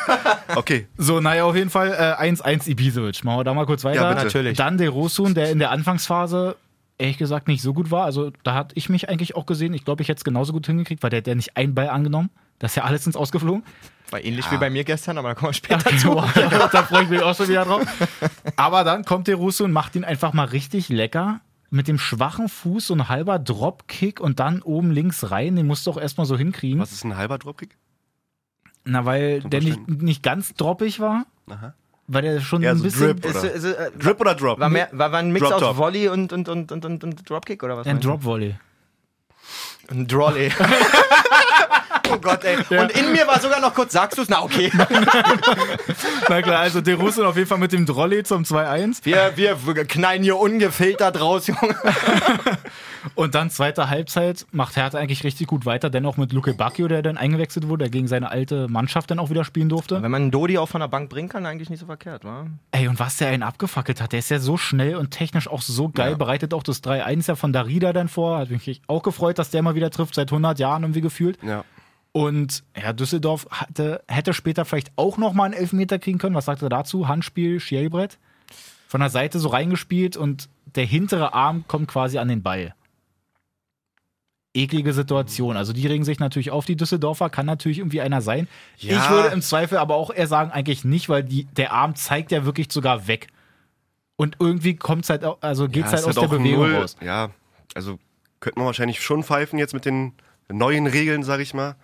Okay. 0.56 0.88
So, 0.98 1.20
naja, 1.20 1.46
auf 1.46 1.56
jeden 1.56 1.70
Fall 1.70 1.90
äh, 1.90 2.32
1-1 2.32 2.68
Ibisevic. 2.68 3.24
Machen 3.24 3.40
wir 3.40 3.44
da 3.44 3.54
mal 3.54 3.66
kurz 3.66 3.84
weiter. 3.84 4.02
Ja, 4.02 4.10
bitte. 4.10 4.26
Natürlich. 4.26 4.58
Dann 4.58 4.78
der 4.78 4.90
Rosun, 4.90 5.34
der 5.34 5.52
in 5.52 5.60
der 5.60 5.72
Anfangsphase 5.72 6.56
ehrlich 6.98 7.18
gesagt 7.18 7.48
nicht 7.48 7.62
so 7.62 7.74
gut 7.74 7.92
war. 7.92 8.06
Also 8.06 8.32
da 8.44 8.54
hatte 8.54 8.76
ich 8.76 8.90
mich 8.90 9.10
eigentlich 9.10 9.36
auch 9.36 9.46
gesehen. 9.46 9.74
Ich 9.74 9.86
glaube, 9.86 10.02
ich 10.02 10.10
hätte 10.10 10.20
es 10.20 10.24
genauso 10.24 10.54
gut 10.54 10.66
hingekriegt, 10.66 11.04
weil 11.04 11.10
der 11.10 11.20
hat 11.20 11.28
ja 11.28 11.36
nicht 11.36 11.56
einen 11.58 11.76
Ball 11.76 11.90
angenommen. 11.90 12.30
Das 12.60 12.72
ist 12.72 12.76
ja 12.76 12.84
alles 12.84 13.06
ins 13.06 13.16
Ausgeflogen. 13.16 13.64
War 14.12 14.24
ähnlich 14.24 14.50
wie 14.52 14.58
bei 14.58 14.70
mir 14.70 14.84
gestern, 14.84 15.18
aber 15.18 15.30
da 15.30 15.36
kommen 15.36 15.50
wir 15.50 15.54
später 15.56 15.88
Okay, 15.88 15.98
zu. 15.98 16.10
wow, 16.16 16.36
ja, 16.36 16.68
da 16.68 16.84
freue 16.84 17.04
ich 17.04 17.10
mich 17.10 17.22
auch 17.22 17.36
schon 17.36 17.48
wieder 17.48 17.66
drauf. 17.66 17.82
Aber 18.56 18.84
dann 18.84 19.04
kommt 19.04 19.28
der 19.28 19.36
Russo 19.36 19.64
und 19.64 19.72
macht 19.72 19.96
ihn 19.96 20.04
einfach 20.04 20.32
mal 20.34 20.46
richtig 20.46 20.90
lecker. 20.90 21.42
Mit 21.72 21.88
dem 21.88 21.98
schwachen 21.98 22.48
Fuß 22.48 22.88
so 22.88 22.94
ein 22.94 23.10
halber 23.10 23.40
Dropkick 23.40 24.20
und 24.22 24.40
dann 24.40 24.62
oben 24.62 24.92
links 24.92 25.32
rein. 25.32 25.56
Den 25.56 25.66
musst 25.68 25.86
du 25.88 25.92
auch 25.92 25.98
erstmal 25.98 26.26
so 26.28 26.38
hinkriegen. 26.38 26.80
Was 26.80 26.92
ist 26.92 27.04
ein 27.04 27.18
halber 27.18 27.38
Dropkick? 27.40 27.76
Na, 28.86 29.04
weil 29.06 29.42
Zum 29.42 29.50
der 29.50 29.62
nicht, 29.62 29.88
nicht 29.88 30.22
ganz 30.24 30.54
droppig 30.54 31.00
war. 31.00 31.26
Aha. 31.50 31.74
Weil 32.08 32.22
der 32.22 32.40
schon 32.40 32.62
Ja, 32.62 32.72
ein 32.72 32.78
so 32.78 32.84
bisschen. 32.84 33.20
Drip. 33.20 33.26
Ist, 33.26 33.36
Oder? 33.38 33.52
ist, 33.52 33.64
äh, 33.66 33.92
Drip 33.98 34.22
oder 34.22 34.36
Drop? 34.36 34.60
war, 34.60 34.70
mehr, 34.70 34.88
war, 34.92 35.12
war 35.12 35.20
ein 35.20 35.32
Mix 35.32 35.44
Drop 35.44 35.54
aus 35.56 35.62
Top. 35.62 35.78
Volley 35.78 36.08
und, 36.08 36.32
und, 36.32 36.48
und, 36.48 36.72
und, 36.72 36.86
und, 36.86 37.04
und 37.04 37.28
Dropkick 37.30 37.64
oder 37.64 37.76
was? 37.78 37.88
Ein? 37.88 38.00
Drop 38.00 38.24
Volley. 38.24 38.56
Ein 39.90 40.08
Drolley. 40.08 40.52
Oh 42.12 42.18
Gott, 42.18 42.44
ey. 42.44 42.58
Und 42.78 42.92
in 42.92 43.12
mir 43.12 43.28
war 43.28 43.40
sogar 43.40 43.60
noch 43.60 43.74
kurz, 43.74 43.94
sagst 43.94 44.18
du 44.18 44.22
es? 44.24 44.30
Na, 44.30 44.42
okay. 44.44 44.72
Na 46.30 46.42
klar, 46.42 46.60
also 46.60 46.82
der 46.82 46.96
Russo 46.96 47.24
auf 47.26 47.36
jeden 47.36 47.48
Fall 47.48 47.58
mit 47.58 47.72
dem 47.72 47.86
Drolley 47.86 48.24
zum 48.24 48.44
2-1. 48.44 49.06
Wir, 49.06 49.34
wir 49.38 49.86
knallen 49.86 50.24
hier 50.24 50.38
ungefiltert 50.38 51.20
raus, 51.20 51.48
Junge. 51.48 51.76
Und 53.14 53.36
dann 53.36 53.52
zweite 53.52 53.90
Halbzeit 53.90 54.48
macht 54.52 54.76
Hertha 54.76 54.98
eigentlich 54.98 55.24
richtig 55.24 55.46
gut 55.48 55.66
weiter. 55.66 55.90
Dennoch 55.92 56.18
mit 56.18 56.34
Luke 56.34 56.54
Bacchio, 56.56 56.88
der 56.88 57.04
dann 57.04 57.18
eingewechselt 57.18 57.68
wurde, 57.68 57.84
der 57.86 57.92
gegen 57.92 58.08
seine 58.08 58.32
alte 58.32 58.68
Mannschaft 58.68 59.12
dann 59.12 59.20
auch 59.20 59.30
wieder 59.30 59.44
spielen 59.46 59.70
durfte. 59.70 60.02
Wenn 60.02 60.10
man 60.10 60.24
einen 60.24 60.32
Dodi 60.32 60.58
auch 60.58 60.68
von 60.68 60.82
der 60.82 60.88
Bank 60.88 61.10
bringen 61.10 61.30
kann, 61.30 61.46
eigentlich 61.46 61.70
nicht 61.70 61.80
so 61.80 61.86
verkehrt, 61.86 62.26
wa? 62.26 62.48
Ey, 62.72 62.88
und 62.88 63.00
was 63.00 63.18
der 63.18 63.28
einen 63.30 63.44
abgefackelt 63.44 64.02
hat, 64.02 64.12
der 64.12 64.20
ist 64.20 64.30
ja 64.32 64.40
so 64.40 64.58
schnell 64.58 64.96
und 64.96 65.12
technisch 65.12 65.48
auch 65.48 65.62
so 65.62 65.90
geil, 65.90 66.12
Ja. 66.12 66.18
bereitet 66.18 66.54
auch 66.54 66.64
das 66.64 66.84
3-1 66.84 67.28
ja 67.28 67.36
von 67.36 67.54
Darida 67.54 67.94
dann 67.94 68.08
vor. 68.08 68.40
Hat 68.40 68.50
mich 68.50 68.82
auch 68.88 69.04
gefreut, 69.04 69.38
dass 69.38 69.52
der 69.52 69.62
mal 69.62 69.76
wieder 69.76 69.92
trifft, 69.92 70.16
seit 70.16 70.30
100 70.32 70.58
Jahren 70.58 70.82
irgendwie 70.84 71.02
gefühlt. 71.02 71.38
Ja. 71.44 71.64
Und 72.16 72.64
ja, 72.82 72.94
Düsseldorf 72.94 73.46
hatte, 73.52 74.02
hätte 74.08 74.34
später 74.34 74.64
vielleicht 74.64 74.94
auch 74.96 75.18
nochmal 75.18 75.48
einen 75.48 75.54
Elfmeter 75.54 76.00
kriegen 76.00 76.18
können. 76.18 76.34
Was 76.34 76.46
sagt 76.46 76.62
er 76.62 76.70
dazu? 76.70 77.10
Handspiel, 77.10 77.60
Schielbrett. 77.60 78.20
Von 78.88 79.02
der 79.02 79.10
Seite 79.10 79.38
so 79.38 79.50
reingespielt 79.50 80.16
und 80.16 80.48
der 80.76 80.86
hintere 80.86 81.34
Arm 81.34 81.66
kommt 81.68 81.90
quasi 81.90 82.18
an 82.18 82.30
den 82.30 82.42
Ball. 82.42 82.74
Eklige 84.54 84.94
Situation. 84.94 85.58
Also 85.58 85.74
die 85.74 85.86
regen 85.88 86.06
sich 86.06 86.20
natürlich 86.20 86.52
auf, 86.52 86.64
die 86.64 86.78
Düsseldorfer. 86.78 87.30
Kann 87.30 87.48
natürlich 87.48 87.80
irgendwie 87.80 88.00
einer 88.00 88.22
sein. 88.22 88.48
Ja. 88.78 88.98
Ich 88.98 89.10
würde 89.10 89.28
im 89.34 89.42
Zweifel 89.42 89.78
aber 89.78 89.96
auch 89.96 90.10
eher 90.10 90.28
sagen, 90.28 90.52
eigentlich 90.52 90.86
nicht, 90.86 91.10
weil 91.10 91.22
die, 91.22 91.44
der 91.44 91.74
Arm 91.74 91.96
zeigt 91.96 92.32
ja 92.32 92.46
wirklich 92.46 92.72
sogar 92.72 93.10
weg. 93.10 93.28
Und 94.16 94.38
irgendwie 94.40 94.78
kommt's 94.78 95.10
halt 95.10 95.26
also 95.42 95.68
geht's 95.68 95.92
Ja, 95.92 95.98
halt 95.98 96.08
aus 96.08 96.16
der 96.16 96.24
auch 96.24 96.32
ein 96.32 96.38
Bewegung 96.44 96.72
Null. 96.72 96.76
raus. 96.78 96.96
Ja, 97.02 97.32
also 97.74 98.00
könnte 98.40 98.60
man 98.60 98.68
wahrscheinlich 98.68 99.02
schon 99.02 99.22
pfeifen 99.22 99.60
jetzt 99.60 99.74
mit 99.74 99.84
den 99.84 100.14
neuen 100.50 100.88
Regeln, 100.88 101.24
sag 101.24 101.42
ich 101.42 101.54
mal. 101.54 101.76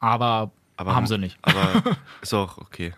Aber, 0.00 0.50
Aber 0.76 0.94
haben 0.94 1.06
sie 1.06 1.18
nicht. 1.18 1.38
Aber 1.42 1.96
ist 2.22 2.34
auch 2.34 2.58
okay. 2.58 2.92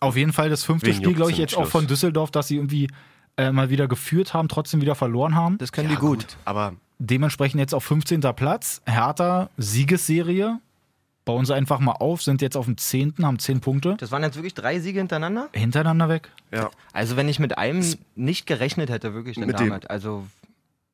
Auf 0.00 0.16
jeden 0.16 0.32
Fall 0.32 0.48
das 0.48 0.64
fünfte 0.64 0.88
Wen 0.88 0.94
Spiel, 0.96 1.14
glaube 1.14 1.30
ich, 1.30 1.38
jetzt 1.38 1.54
auch 1.54 1.62
Schluss? 1.62 1.70
von 1.70 1.86
Düsseldorf, 1.86 2.30
dass 2.30 2.48
sie 2.48 2.56
irgendwie 2.56 2.88
äh, 3.36 3.50
mal 3.52 3.70
wieder 3.70 3.88
geführt 3.88 4.32
haben, 4.34 4.48
trotzdem 4.48 4.80
wieder 4.80 4.94
verloren 4.94 5.34
haben. 5.34 5.58
Das 5.58 5.72
können 5.72 5.88
Ja, 5.90 5.96
die 5.96 6.00
gut. 6.00 6.26
Aber 6.44 6.74
Dementsprechend 7.00 7.58
jetzt 7.58 7.74
auf 7.74 7.84
15. 7.84 8.20
Platz. 8.36 8.80
Hertha, 8.86 9.50
Siegesserie. 9.56 10.60
Bauen 11.24 11.44
sie 11.46 11.54
einfach 11.54 11.80
mal 11.80 11.92
auf, 11.92 12.22
sind 12.22 12.42
jetzt 12.42 12.54
auf 12.56 12.66
dem 12.66 12.76
10., 12.76 13.14
haben 13.22 13.38
10 13.38 13.60
Punkte. 13.60 13.96
Das 13.98 14.10
waren 14.12 14.22
jetzt 14.22 14.36
wirklich 14.36 14.52
drei 14.54 14.78
Siege 14.78 14.98
hintereinander? 15.00 15.48
Hintereinander 15.52 16.08
weg. 16.10 16.30
ja. 16.52 16.70
Also, 16.92 17.16
wenn 17.16 17.28
ich 17.28 17.38
mit 17.38 17.56
einem 17.56 17.82
nicht 18.14 18.46
gerechnet 18.46 18.90
hätte, 18.90 19.14
wirklich, 19.14 19.36
dann 19.36 19.46
Mit 19.46 19.58
dem. 19.58 19.70
damit. 19.70 19.90
Also, 19.90 20.26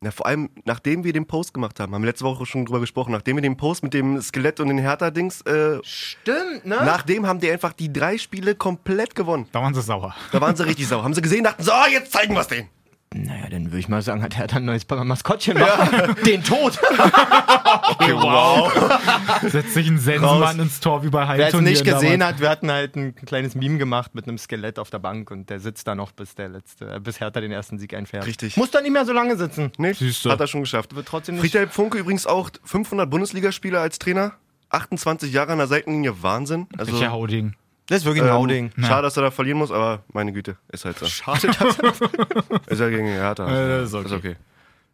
Na, 0.02 0.10
vor 0.10 0.24
allem, 0.24 0.48
nachdem 0.64 1.04
wir 1.04 1.12
den 1.12 1.26
Post 1.26 1.52
gemacht 1.52 1.78
haben, 1.78 1.94
haben 1.94 2.00
wir 2.00 2.06
letzte 2.06 2.24
Woche 2.24 2.46
schon 2.46 2.64
drüber 2.64 2.80
gesprochen, 2.80 3.12
nachdem 3.12 3.36
wir 3.36 3.42
den 3.42 3.58
Post 3.58 3.82
mit 3.82 3.92
dem 3.92 4.18
Skelett 4.22 4.58
und 4.58 4.68
den 4.68 4.78
Hertha-Dings, 4.78 5.42
äh, 5.42 5.78
stimmt, 5.82 6.64
ne? 6.64 6.76
nachdem 6.86 7.26
haben 7.26 7.38
die 7.38 7.50
einfach 7.50 7.74
die 7.74 7.92
drei 7.92 8.16
Spiele 8.16 8.54
komplett 8.54 9.14
gewonnen. 9.14 9.46
Da 9.52 9.60
waren 9.60 9.74
sie 9.74 9.82
sauer. 9.82 10.16
Da 10.32 10.40
waren 10.40 10.56
sie 10.56 10.64
richtig 10.64 10.88
sauer. 10.88 11.04
Haben 11.04 11.12
sie 11.12 11.20
gesehen, 11.20 11.44
dachten 11.44 11.62
so, 11.62 11.72
oh, 11.72 11.90
jetzt 11.92 12.12
zeigen 12.12 12.32
wir 12.32 12.40
es 12.40 12.48
denen. 12.48 12.70
Naja, 13.12 13.48
dann 13.50 13.66
würde 13.66 13.78
ich 13.78 13.88
mal 13.88 14.02
sagen, 14.02 14.22
hat 14.22 14.38
er 14.38 14.46
dann 14.46 14.62
ein 14.62 14.66
neues 14.66 14.86
Maskottchen 14.88 15.58
machen. 15.58 16.14
Den 16.26 16.44
Tod. 16.44 16.78
Okay, 17.90 18.14
wow. 18.14 18.72
Setzt 19.42 19.74
sich 19.74 19.88
ein 19.88 19.98
Sensenmann 19.98 20.58
ins 20.58 20.80
Tor 20.80 21.04
wie 21.04 21.08
bei 21.08 21.20
Wer 21.20 21.22
es 21.24 21.28
Heimturnieren 21.44 21.64
nicht 21.64 21.84
gesehen 21.84 22.20
damals. 22.20 22.34
hat, 22.34 22.40
wir 22.40 22.48
hatten 22.48 22.70
halt 22.70 22.96
ein 22.96 23.14
kleines 23.14 23.54
Meme 23.54 23.78
gemacht 23.78 24.14
mit 24.14 24.26
einem 24.26 24.38
Skelett 24.38 24.78
auf 24.78 24.90
der 24.90 24.98
Bank 24.98 25.30
und 25.30 25.50
der 25.50 25.60
sitzt 25.60 25.86
da 25.86 25.94
noch, 25.94 26.12
bis 26.12 26.34
der 26.34 26.48
letzte, 26.48 26.94
äh, 26.94 27.00
bis 27.00 27.20
Hertha 27.20 27.40
den 27.40 27.52
ersten 27.52 27.78
Sieg 27.78 27.94
einfährt. 27.94 28.26
Richtig. 28.26 28.56
Muss 28.56 28.70
da 28.70 28.80
nicht 28.80 28.92
mehr 28.92 29.04
so 29.04 29.12
lange 29.12 29.36
sitzen. 29.36 29.70
Nee, 29.76 29.92
Siehste. 29.92 30.30
hat 30.30 30.40
er 30.40 30.46
schon 30.46 30.62
geschafft. 30.62 30.94
Wird 30.96 31.06
trotzdem 31.06 31.34
nicht. 31.36 31.42
Friedhelm 31.42 31.68
Funke 31.68 31.98
übrigens 31.98 32.26
auch 32.26 32.50
500 32.64 33.08
Bundesligaspiele 33.08 33.78
als 33.78 33.98
Trainer. 33.98 34.32
28 34.70 35.32
Jahre 35.32 35.52
an 35.52 35.58
der 35.58 35.66
Seitenlinie, 35.66 36.22
Wahnsinn. 36.22 36.66
Also, 36.78 36.92
Welcher 36.92 37.12
Hauding. 37.12 37.54
Das 37.90 37.98
ist 37.98 38.04
wirklich 38.04 38.22
ein 38.22 38.28
ähm, 38.28 38.34
Hauding. 38.34 38.70
Schade, 38.80 39.02
dass 39.02 39.16
er 39.16 39.24
da 39.24 39.30
verlieren 39.32 39.58
muss, 39.58 39.72
aber 39.72 40.04
meine 40.12 40.32
Güte, 40.32 40.56
ist 40.68 40.84
halt 40.84 40.96
so. 40.98 41.06
Schade, 41.06 41.48
dass 41.48 41.76
Ist 42.68 42.80
ja 42.80 42.88
gegen 42.88 43.06
Hertha. 43.06 43.48
Äh, 43.48 43.80
das 43.80 43.88
ist 43.88 43.94
okay. 43.94 44.06
Ist 44.06 44.12
okay. 44.12 44.36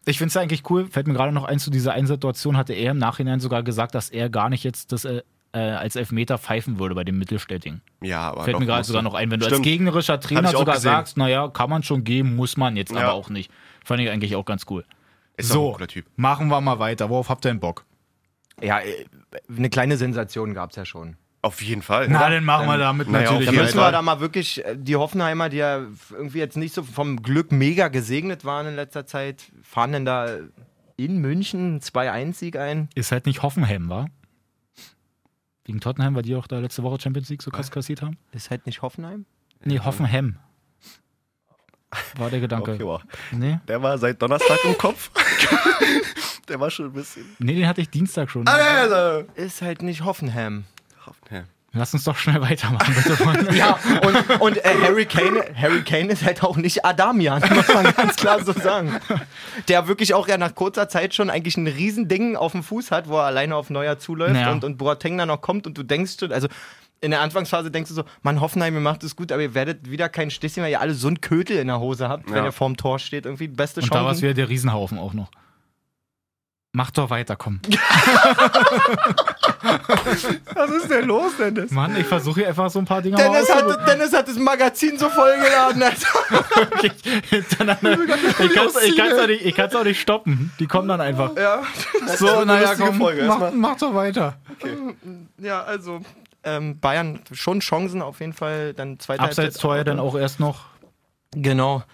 Ich 0.07 0.17
finde 0.19 0.29
es 0.29 0.35
ja 0.35 0.41
eigentlich 0.41 0.63
cool, 0.71 0.87
fällt 0.91 1.07
mir 1.07 1.13
gerade 1.15 1.33
noch 1.33 1.45
ein, 1.45 1.59
zu 1.59 1.71
dieser 1.71 1.93
einen 1.93 2.07
Situation 2.07 2.57
hatte 2.57 2.73
er 2.73 2.93
im 2.93 2.99
Nachhinein 2.99 3.39
sogar 3.39 3.63
gesagt, 3.63 3.95
dass 3.95 4.09
er 4.09 4.31
gar 4.31 4.49
nicht 4.49 4.65
jetzt 4.65 4.93
das 4.93 5.05
äh, 5.05 5.21
äh, 5.53 5.59
als 5.59 5.97
Elfmeter 5.97 6.39
pfeifen 6.39 6.79
würde 6.79 6.95
bei 6.95 7.05
dem 7.05 7.19
Mittelstädting. 7.19 7.81
Ja, 8.01 8.31
aber 8.31 8.45
Fällt 8.45 8.55
doch, 8.55 8.61
mir 8.61 8.67
gerade 8.67 8.85
sogar 8.85 9.03
noch 9.03 9.15
ein, 9.15 9.31
wenn 9.31 9.41
du 9.41 9.47
als 9.47 9.61
gegnerischer 9.61 10.19
Trainer 10.19 10.49
sogar 10.51 10.77
gesehen. 10.77 10.93
sagst, 10.93 11.17
naja, 11.17 11.49
kann 11.49 11.69
man 11.69 11.83
schon 11.83 12.03
geben, 12.05 12.35
muss 12.35 12.57
man 12.57 12.77
jetzt 12.77 12.93
Ja. 12.93 13.01
aber 13.03 13.13
auch 13.13 13.29
nicht. 13.31 13.51
Fand 13.85 14.01
ich 14.01 14.09
eigentlich 14.09 14.37
auch 14.37 14.45
ganz 14.47 14.65
cool. 14.71 14.85
Ist 15.37 15.51
so, 15.51 15.69
ein 15.69 15.75
cooler 15.75 15.89
Typ. 15.89 16.07
machen 16.17 16.49
wir 16.49 16.61
mal 16.63 16.79
weiter. 16.79 17.11
Worauf 17.11 17.29
habt 17.29 17.45
ihr 17.45 17.51
denn 17.51 17.61
Bock? 17.61 17.85
Ja, 18.63 18.81
äh, 18.81 19.05
eine 19.55 19.69
kleine 19.69 19.97
Sensation 19.99 20.55
gab 20.55 20.71
es 20.71 20.77
ja 20.77 20.85
schon. 20.87 21.17
Auf 21.47 21.63
jeden 21.63 21.83
Fall. 21.83 22.09
Na, 22.09 22.29
dann 22.29 22.45
machen 22.45 22.67
wir 22.67 22.77
damit 22.77 23.09
naja, 23.09 23.31
natürlich 23.31 23.49
auf 23.49 23.55
Da 23.55 23.61
jeden 23.61 23.65
müssen 23.67 23.79
wir 23.79 23.93
da 23.93 24.03
mal 24.03 24.19
wirklich, 24.19 24.65
äh, 24.65 24.77
die 24.77 24.97
Hoffenheimer, 24.97 25.49
die 25.49 25.59
ja 25.59 25.87
irgendwie 26.11 26.39
jetzt 26.39 26.57
nicht 26.57 26.75
so 26.75 26.83
vom 26.83 27.23
Glück 27.23 27.53
mega 27.53 27.87
gesegnet 27.87 28.45
waren 28.45 28.67
in 28.67 28.75
letzter 28.75 29.07
Zeit, 29.07 29.45
fahren 29.63 29.93
denn 29.93 30.05
da 30.05 30.39
in 30.97 31.19
München 31.19 31.61
einen 31.61 31.81
2-1-Sieg 31.81 32.57
ein? 32.57 32.89
Ist 32.97 33.13
halt 33.13 33.27
nicht 33.27 33.45
Hoffenheim, 33.45 33.89
war? 33.89 34.09
Gegen 35.63 35.79
Tottenham, 35.79 36.17
weil 36.17 36.23
die 36.23 36.35
auch 36.35 36.49
da 36.49 36.59
letzte 36.59 36.83
Woche 36.83 37.01
Champions 37.01 37.29
League 37.29 37.43
so 37.43 37.53
krass 37.53 37.71
kassiert 37.71 38.03
haben? 38.03 38.19
Ist 38.33 38.51
halt 38.51 38.67
nicht 38.67 38.83
Hoffenheim? 38.83 39.25
Nee, 39.63 39.79
Hoffenheim. 39.79 40.41
War 42.17 42.29
der 42.29 42.41
Gedanke. 42.41 42.73
Okay, 42.73 42.85
wow. 42.85 43.01
Nee? 43.31 43.61
Der 43.69 43.81
war 43.81 43.97
seit 43.99 44.21
Donnerstag 44.21 44.59
im 44.65 44.77
Kopf. 44.77 45.13
Der 46.49 46.61
war 46.61 46.71
schon 46.71 46.87
ein 46.87 46.93
bisschen. 46.93 47.25
nee, 47.39 47.55
den 47.55 47.67
hatte 47.67 47.81
ich 47.81 47.91
Dienstag 47.91 48.31
schon. 48.31 48.47
Also. 48.47 49.29
Ist 49.35 49.63
halt 49.63 49.83
nicht 49.83 50.05
Hoffenheim. 50.05 50.65
Ja. 51.31 51.43
Lass 51.73 51.93
uns 51.93 52.05
doch 52.05 52.17
schnell 52.17 52.41
weitermachen, 52.41 52.95
bitte. 52.95 53.55
Ja, 53.57 53.79
und, 54.07 54.41
und 54.41 54.57
äh, 54.65 54.75
Harry, 54.83 55.05
Kane, 55.05 55.45
Harry 55.55 55.83
Kane 55.83 56.11
ist 56.13 56.25
halt 56.25 56.43
auch 56.43 56.57
nicht 56.57 56.85
Adamian, 56.87 57.43
muss 57.55 57.69
man 57.69 57.93
ganz 57.95 58.17
klar 58.17 58.43
so 58.43 58.53
sagen. 58.53 58.99
Der 59.69 59.87
wirklich 59.87 60.15
auch 60.15 60.27
ja 60.27 60.39
nach 60.39 60.55
kurzer 60.55 60.89
Zeit 60.89 61.15
schon 61.15 61.29
eigentlich 61.29 61.57
ein 61.59 61.67
Riesending 61.67 62.35
auf 62.37 62.53
dem 62.53 62.63
Fuß 62.63 62.91
hat, 62.93 63.09
wo 63.09 63.17
er 63.19 63.25
alleine 63.25 63.57
auf 63.57 63.69
Neuer 63.69 63.99
zuläuft 63.99 64.37
Ja. 64.37 64.53
und, 64.53 64.65
und 64.65 64.79
Boateng 64.79 65.19
dann 65.19 65.29
noch 65.29 65.43
kommt 65.43 65.67
und 65.67 65.77
du 65.77 65.83
denkst 65.83 66.13
schon, 66.19 66.33
also 66.33 66.49
in 67.03 67.11
der 67.11 67.21
Anfangsphase 67.21 67.71
denkst 67.71 67.91
du 67.91 67.95
so, 67.95 68.05
Mann, 68.23 68.41
Hoffenheim, 68.41 68.73
ihr 68.75 68.81
macht 68.81 69.05
es 69.05 69.15
gut, 69.15 69.31
aber 69.31 69.43
ihr 69.43 69.53
werdet 69.53 69.91
wieder 69.91 70.09
kein 70.09 70.31
Stisschen, 70.31 70.63
weil 70.63 70.71
ihr 70.71 70.81
alle 70.81 70.95
so 70.95 71.09
einen 71.09 71.21
Kötel 71.21 71.59
in 71.59 71.67
der 71.67 71.79
Hose 71.79 72.09
habt, 72.09 72.31
wenn 72.31 72.37
Ja. 72.39 72.45
ihr 72.47 72.53
vorm 72.53 72.79
Tor 72.79 72.99
steht. 72.99 73.27
Irgendwie 73.27 73.49
beste 73.49 73.83
Und 73.83 73.91
da 73.95 73.97
war 73.97 74.13
es 74.13 74.17
Chance. 74.17 74.23
wieder 74.23 74.33
der 74.35 74.49
Riesenhaufen 74.49 74.99
auch 74.99 75.13
noch. 75.13 75.31
Mach 76.77 76.91
doch 76.91 77.09
weiter, 77.09 77.37
komm. 77.37 77.59
Was 80.53 80.71
ist 80.73 80.91
denn 80.91 81.07
los, 81.07 81.35
Dennis? 81.39 81.71
Mann, 81.71 81.97
ich 81.97 82.05
versuche 82.07 82.41
hier 82.41 82.49
einfach 82.51 82.69
so 82.69 82.79
ein 82.81 82.85
paar 82.85 83.01
Dinge 83.01 83.17
Dennis 83.17 83.49
hat, 83.49 83.89
Dennis 83.89 84.13
hat 84.13 84.29
das 84.29 84.37
Magazin 84.37 84.99
so 84.99 85.09
vollgeladen. 85.09 85.83
Alter. 85.83 86.07
hintereinander. 87.31 87.99
Ich 88.41 88.53
kann 88.53 88.67
es 88.67 88.77
ich 88.83 89.03
auch, 89.03 89.27
ich 89.27 89.59
auch 89.75 89.85
nicht 89.85 90.03
stoppen. 90.03 90.53
Die 90.59 90.67
kommen 90.67 90.87
dann 90.89 91.01
einfach. 91.01 91.35
Ja. 91.35 91.63
So, 92.19 92.45
naja, 92.45 92.75
komm, 92.77 92.99
Folge, 92.99 93.23
mach, 93.23 93.53
mach 93.55 93.79
doch 93.79 93.95
weiter. 93.95 94.37
Ja, 95.39 95.63
also 95.63 96.03
ähm, 96.45 96.79
Bayern 96.79 97.21
schon 97.33 97.61
Chancen 97.61 98.03
auf 98.03 98.21
jeden 98.21 98.35
Fall. 98.35 98.75
Dann 98.75 98.99
zweite 98.99 99.23
Abseits-Tor 99.23 99.77
ja 99.79 99.85
dann 99.85 99.99
auch 99.99 100.15
erst 100.15 100.41
noch. 100.41 100.67
Genau. 101.31 101.85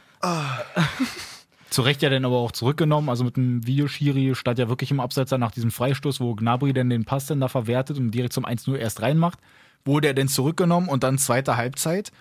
Zu 1.73 1.83
Recht 1.83 2.03
ja 2.03 2.11
dann 2.11 2.27
aber 2.27 2.37
auch 2.37 2.53
zurückgenommen. 2.53 3.09
Also 3.09 3.25
mit 3.25 3.37
dem 3.37 3.67
Videoschiri 3.67 4.35
stand 4.35 4.59
ja 4.59 4.69
wirklich 4.69 4.91
im 4.91 4.99
dann 4.99 5.41
nach 5.41 5.53
diesem 5.53 5.71
Freistoß, 5.71 6.21
wo 6.21 6.35
Gnabry 6.35 6.75
dann 6.75 6.91
den 6.91 7.07
Pass 7.07 7.27
dann 7.27 7.41
da 7.41 7.49
verwertet 7.49 7.97
und 7.97 8.11
direkt 8.11 8.35
zum 8.35 8.45
1-0 8.45 8.77
erst 8.77 9.01
reinmacht. 9.01 9.39
Wurde 9.85 10.09
er 10.09 10.15
dann 10.15 10.29
zurückgenommen 10.29 10.89
und 10.89 11.03
dann 11.03 11.17
zweite 11.17 11.57
Halbzeit. 11.57 12.13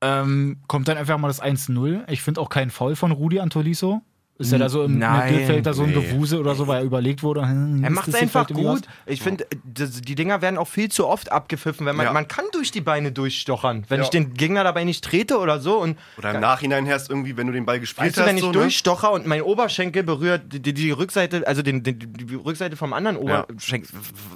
Ähm, 0.00 0.56
kommt 0.68 0.88
dann 0.88 0.96
einfach 0.96 1.18
mal 1.18 1.28
das 1.28 1.42
1-0. 1.42 2.10
Ich 2.10 2.22
finde 2.22 2.40
auch 2.40 2.48
kein 2.48 2.70
Foul 2.70 2.96
von 2.96 3.12
Rudi 3.12 3.40
Antolisso. 3.40 4.00
Ist 4.42 4.52
ja 4.52 4.58
da 4.58 4.68
so 4.68 4.84
im 4.84 4.98
Nein, 4.98 5.32
Mittelfeld 5.32 5.66
da 5.66 5.72
so 5.72 5.82
ein 5.84 5.90
nee. 5.90 5.94
Gewuse 6.02 6.38
oder 6.38 6.54
so, 6.54 6.66
weil 6.66 6.78
er 6.80 6.84
überlegt 6.84 7.22
wurde. 7.22 7.42
hm, 7.42 7.82
Er 7.82 7.90
macht 7.90 8.08
es 8.08 8.14
einfach 8.14 8.46
gut. 8.48 8.82
Ich 9.06 9.22
finde, 9.22 9.46
die 9.64 10.14
Dinger 10.14 10.42
werden 10.42 10.58
auch 10.58 10.68
viel 10.68 10.90
zu 10.90 11.06
oft 11.06 11.32
abgepfiffen, 11.32 11.86
wenn 11.86 11.96
man, 11.96 12.06
Ja. 12.06 12.12
man 12.12 12.28
kann 12.28 12.44
durch 12.52 12.70
die 12.70 12.80
Beine 12.80 13.12
durchstochern. 13.12 13.84
Wenn 13.88 13.98
Ja. 14.00 14.04
ich 14.04 14.10
den 14.10 14.34
Gegner 14.34 14.64
dabei 14.64 14.84
nicht 14.84 15.02
trete 15.04 15.38
oder 15.38 15.60
so 15.60 15.78
und 15.78 15.98
Oder 16.18 16.34
im 16.34 16.40
Nachhinein 16.40 16.86
erst 16.86 17.10
irgendwie, 17.10 17.36
wenn 17.36 17.46
du 17.46 17.52
den 17.52 17.64
Ball 17.66 17.80
gespielt 17.80 18.08
Weißt 18.08 18.16
du, 18.16 18.20
hast. 18.22 18.28
wenn 18.28 18.36
ich 18.36 18.42
so, 18.42 18.48
ne? 18.48 18.52
durchstocher 18.54 19.12
und 19.12 19.26
mein 19.26 19.42
Oberschenkel 19.42 20.02
berührt 20.02 20.42
die, 20.52 20.60
die, 20.60 20.74
die 20.74 20.90
Rückseite, 20.90 21.46
also 21.46 21.62
den, 21.62 21.82
den, 21.82 21.98
die 21.98 22.34
Rückseite 22.34 22.76
vom 22.76 22.92
anderen 22.92 23.16
Oberschenkel, 23.16 23.88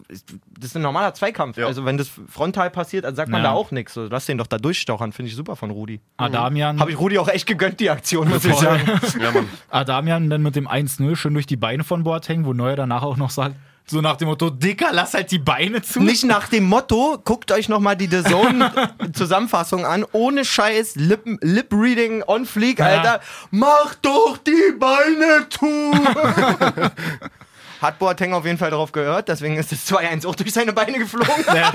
das 0.09 0.71
ist 0.71 0.77
ein 0.77 0.83
normaler 0.83 1.15
Zweikampf. 1.15 1.57
Ja. 1.57 1.67
Also 1.67 1.85
wenn 1.85 1.99
das 1.99 2.11
frontal 2.29 2.71
passiert, 2.71 3.05
dann 3.05 3.15
sagt 3.15 3.29
man 3.31 3.43
Ja. 3.43 3.49
da 3.49 3.55
auch 3.55 3.71
nichts. 3.71 3.95
So, 3.95 4.05
lass 4.09 4.27
den 4.27 4.39
doch 4.39 4.47
da 4.47 4.59
durchstochern, 4.59 5.13
finde 5.13 5.31
ich 5.31 5.37
super 5.37 5.57
von 5.57 5.71
Rudi. 5.71 6.01
Adamian. 6.17 6.81
Habe 6.81 6.91
ich 6.91 6.99
Rudi 6.99 7.19
auch 7.19 7.29
echt 7.29 7.47
gegönnt, 7.47 7.81
die 7.81 7.91
Aktion, 7.91 8.29
muss 8.29 8.45
ich 8.45 8.55
sagen. 8.55 8.85
Ne? 8.87 9.01
Ja, 9.23 9.31
Mann. 9.33 9.49
Adamian 9.97 10.29
dann 10.29 10.43
mit 10.43 10.55
dem 10.57 10.69
1-0 10.69 11.17
schön 11.17 11.33
durch 11.35 11.47
die 11.47 11.57
Beine 11.57 11.83
von 11.83 12.05
Boateng, 12.05 12.45
wo 12.45 12.53
Neuer 12.53 12.77
danach 12.77 13.03
auch 13.03 13.17
noch 13.17 13.31
sagt, 13.31 13.57
so 13.89 14.01
nach 14.01 14.17
dem 14.17 14.27
Motto, 14.29 14.51
Dicker, 14.51 14.89
lass 14.93 15.15
halt 15.15 15.31
die 15.31 15.39
Beine 15.39 15.81
zu. 15.81 16.01
Nicht 16.01 16.25
nach 16.25 16.49
dem 16.49 16.65
Motto, 16.65 17.19
guckt 17.25 17.51
euch 17.53 17.69
nochmal 17.69 17.97
die 17.97 18.09
The 18.11 18.25
Zone-Zusammenfassung 18.25 19.87
an, 19.87 20.05
ohne 20.13 20.45
Scheiß, 20.45 20.97
Lip- 20.97 21.39
Lip-Reading 21.41 22.25
on 22.27 22.45
fleek, 22.47 22.81
Ja. 22.81 22.87
Alter. 22.87 23.21
Mach 23.53 23.95
doch 24.03 24.39
die 24.39 24.73
Beine 24.79 25.49
zu! 25.49 25.67
Hat 27.81 27.99
Boateng 27.99 28.33
auf 28.33 28.45
jeden 28.47 28.59
Fall 28.59 28.71
drauf 28.71 28.91
gehört, 28.91 29.29
deswegen 29.29 29.57
ist 29.57 29.71
das 29.71 29.87
2-1 29.91 30.27
auch 30.27 30.35
durch 30.35 30.53
seine 30.53 30.73
Beine 30.73 30.99
geflogen. 30.99 31.45
Ja. 31.55 31.73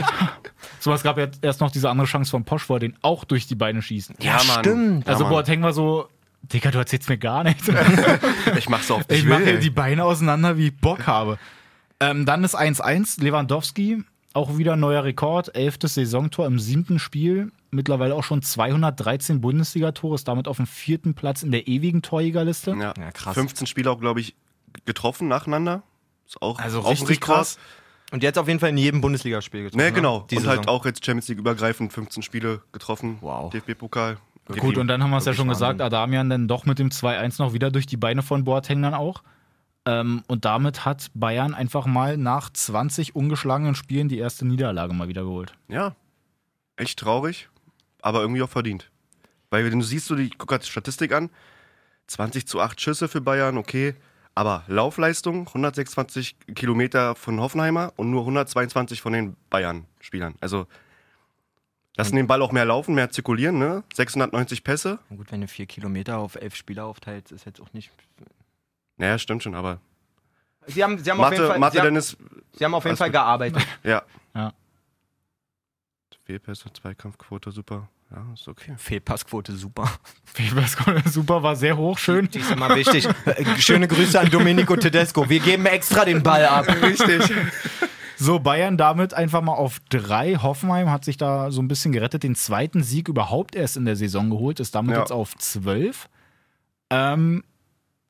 So, 0.80 0.92
es 0.94 1.04
gab 1.04 1.18
jetzt 1.18 1.44
erst 1.44 1.62
noch 1.62 1.70
diese 1.72 1.90
andere 1.90 2.08
Chance 2.08 2.32
von 2.32 2.44
Posch, 2.44 2.68
wo 2.70 2.74
er 2.76 2.80
den 2.80 2.98
auch 3.04 3.24
durch 3.24 3.46
die 3.48 3.56
Beine 3.56 3.82
schießt. 3.82 4.14
Ja, 4.20 4.34
Mann. 4.34 4.60
stimmt. 4.60 5.08
also 5.08 5.24
Ja, 5.24 5.30
Mann. 5.30 5.38
Boateng 5.38 5.62
war 5.64 5.74
so, 5.74 6.10
Dicker, 6.44 6.72
du 6.72 6.80
erzählst 6.80 7.08
mir 7.10 7.18
gar 7.18 7.44
nichts. 7.44 7.68
Ich 8.58 8.68
mach's 8.70 8.90
auf 8.92 9.02
ich 9.02 9.08
dich 9.08 9.26
mache 9.26 9.42
will. 9.42 9.48
hier 9.54 9.60
die 9.60 9.70
Beine 9.70 10.04
auseinander, 10.04 10.58
wie 10.58 10.68
ich 10.68 10.78
Bock 10.78 11.08
habe. 11.08 11.38
Ähm, 12.00 12.26
dann 12.26 12.44
ist 12.44 12.58
1-1, 12.58 13.22
Lewandowski, 13.22 14.04
auch 14.34 14.58
wieder 14.58 14.76
neuer 14.76 15.04
Rekord, 15.04 15.56
elftes 15.56 15.94
Saisontor 15.96 16.48
im 16.48 16.60
siebten 16.60 17.00
Spiel. 17.00 17.52
Mittlerweile 17.70 18.16
auch 18.16 18.24
schon 18.24 18.42
213 18.42 19.40
Bundesligatore, 19.40 20.16
ist 20.16 20.28
damit 20.28 20.48
auf 20.48 20.58
dem 20.58 20.68
vierten 20.68 21.14
Platz 21.14 21.44
in 21.44 21.52
der 21.52 21.68
ewigen 21.68 22.02
Torjägerliste. 22.02 22.72
Ja. 22.72 22.94
Ja, 22.98 23.12
krass. 23.12 23.34
15 23.36 23.68
Spiele 23.68 23.90
auch, 23.92 24.00
glaube 24.00 24.20
ich, 24.20 24.36
getroffen 24.86 25.28
nacheinander. 25.28 25.84
Ist 26.28 26.42
auch, 26.42 26.60
Also 26.60 26.80
auch 26.82 26.90
richtig 26.92 27.18
Rekord. 27.18 27.38
krass. 27.38 27.60
Und 28.12 28.24
jetzt 28.24 28.38
auf 28.38 28.48
jeden 28.50 28.60
Fall 28.60 28.70
in 28.70 28.78
jedem 28.78 29.00
Bundesligaspiel 29.00 29.64
getroffen. 29.64 29.86
Ne, 29.86 29.92
genau. 29.94 30.26
Die 30.30 30.36
und 30.36 30.46
halt 30.48 30.62
Saison. 30.64 30.76
auch 30.76 30.86
jetzt 30.86 31.06
Champions 31.06 31.30
League 31.30 31.40
übergreifend 31.40 31.94
15 31.94 32.24
Spiele 32.24 32.62
getroffen. 32.74 33.18
Wow. 33.22 33.52
DFB-Pokal. 33.52 34.18
Gut, 34.60 34.78
und 34.78 34.88
dann 34.88 35.04
haben 35.04 35.12
wir 35.12 35.18
es 35.18 35.26
ja 35.26 35.34
schon 35.34 35.48
gesagt. 35.48 35.82
Adamian 35.82 36.30
dann 36.30 36.48
doch 36.48 36.66
mit 36.66 36.80
dem 36.80 36.90
2-1 36.90 37.42
noch 37.42 37.54
wieder 37.54 37.72
durch 37.72 37.86
die 37.86 37.98
Beine 37.98 38.22
von 38.22 38.44
Boateng 38.44 38.82
dann 38.82 38.94
auch. 38.94 39.24
Ähm, 39.86 40.24
und 40.28 40.46
damit 40.46 40.86
hat 40.86 41.08
Bayern 41.14 41.54
einfach 41.54 41.86
mal 41.88 42.18
nach 42.18 42.50
20 42.52 43.16
ungeschlagenen 43.16 43.76
Spielen 43.76 44.10
die 44.10 44.20
erste 44.20 44.46
Niederlage 44.46 44.94
mal 44.94 45.08
wieder 45.08 45.24
geholt. 45.24 45.54
Ja. 45.70 45.96
Echt 46.76 47.00
traurig, 47.00 47.50
aber 48.02 48.22
irgendwie 48.22 48.44
auch 48.44 48.50
verdient. 48.50 48.90
Weil 49.50 49.66
wenn 49.66 49.80
du 49.80 49.86
siehst, 49.86 50.10
du 50.10 50.16
die, 50.16 50.30
guck 50.30 50.50
grad 50.50 50.64
die 50.64 50.70
Statistik 50.70 51.14
an, 51.14 51.30
20 52.08 52.48
zu 52.48 52.60
8 52.60 52.80
Schüsse 52.80 53.08
für 53.08 53.22
Bayern, 53.22 53.58
okay. 53.58 53.96
Aber 54.34 54.64
Laufleistung, 54.68 55.48
126 55.48 56.36
Kilometer 56.56 57.16
von 57.16 57.40
Hoffenheimer 57.42 57.92
und 57.98 58.12
nur 58.12 58.22
122 58.22 59.02
von 59.02 59.14
den 59.14 59.36
Bayern-Spielern. 59.50 60.36
Also 60.40 60.68
lassen 62.02 62.16
den 62.16 62.28
Ball 62.28 62.42
auch 62.42 62.52
mehr 62.52 62.66
laufen, 62.66 62.96
mehr 62.96 63.10
zirkulieren, 63.12 63.60
ne? 63.60 63.84
690 63.94 64.64
Pässe. 64.64 65.00
Na 65.10 65.16
Gut, 65.18 65.32
wenn 65.32 65.42
du 65.42 65.48
vier 65.48 65.66
Kilometer 65.68 66.18
auf 66.18 66.36
elf 66.36 66.56
Spieler 66.56 66.86
aufteilst, 66.86 67.32
ist 67.32 67.46
jetzt 67.46 67.62
auch 67.62 67.72
nicht. 67.74 67.92
Naja, 68.98 69.18
stimmt 69.18 69.44
schon, 69.44 69.56
aber 69.56 69.80
Sie 70.68 70.84
haben, 70.84 71.00
sie 71.00 71.10
haben 71.10 71.20
auf 71.20 71.32
jeden 71.32 71.42
Mathe, 71.42 71.48
Fall, 71.52 71.60
Mathe 71.60 71.74
sie 71.74 71.80
haben, 71.80 71.86
Dennis, 71.86 72.18
sie 72.54 72.66
haben 72.66 72.74
auf 72.76 72.84
jeden 72.86 72.98
Fall 72.98 73.10
gut. 73.10 73.14
gearbeitet. 73.14 73.68
ja. 73.84 74.04
Ja. 74.36 74.54
Fehlpässe, 76.24 76.72
Zweikampfquote, 76.72 77.52
super. 77.52 77.90
Ja, 78.12 78.26
ist 78.34 78.48
okay. 78.48 78.74
Fehlpassquote 78.78 79.54
super. 79.56 79.90
Super, 81.06 81.44
war 81.44 81.56
sehr 81.56 81.78
hoch, 81.78 81.98
schön. 81.98 82.30
Die 82.30 82.40
ist 82.40 82.52
immer 82.52 82.76
wichtig. 82.76 83.08
Schöne 83.58 83.88
Grüße 83.88 84.20
an 84.20 84.30
Domenico 84.30 84.76
Tedesco. 84.76 85.30
Wir 85.30 85.40
geben 85.40 85.66
extra 85.66 86.04
den 86.06 86.22
Ball 86.22 86.46
ab. 86.46 86.68
Richtig. 86.82 87.32
So, 88.24 88.40
Bayern 88.40 88.78
damit 88.78 89.16
einfach 89.16 89.42
mal 89.42 89.56
auf 89.56 89.80
drei. 89.90 90.36
Hoffenheim 90.36 90.92
hat 90.92 91.04
sich 91.06 91.18
da 91.18 91.50
so 91.50 91.60
ein 91.60 91.68
bisschen 91.68 91.92
gerettet, 91.92 92.22
den 92.22 92.36
zweiten 92.36 92.84
Sieg 92.84 93.08
überhaupt 93.08 93.56
erst 93.56 93.78
in 93.78 93.86
der 93.86 93.96
Saison 93.96 94.30
geholt, 94.30 94.60
ist 94.60 94.76
damit 94.76 94.94
Ja. 94.94 95.00
jetzt 95.00 95.12
auf 95.12 95.36
zwölf. 95.38 96.08
Ähm, 96.92 97.44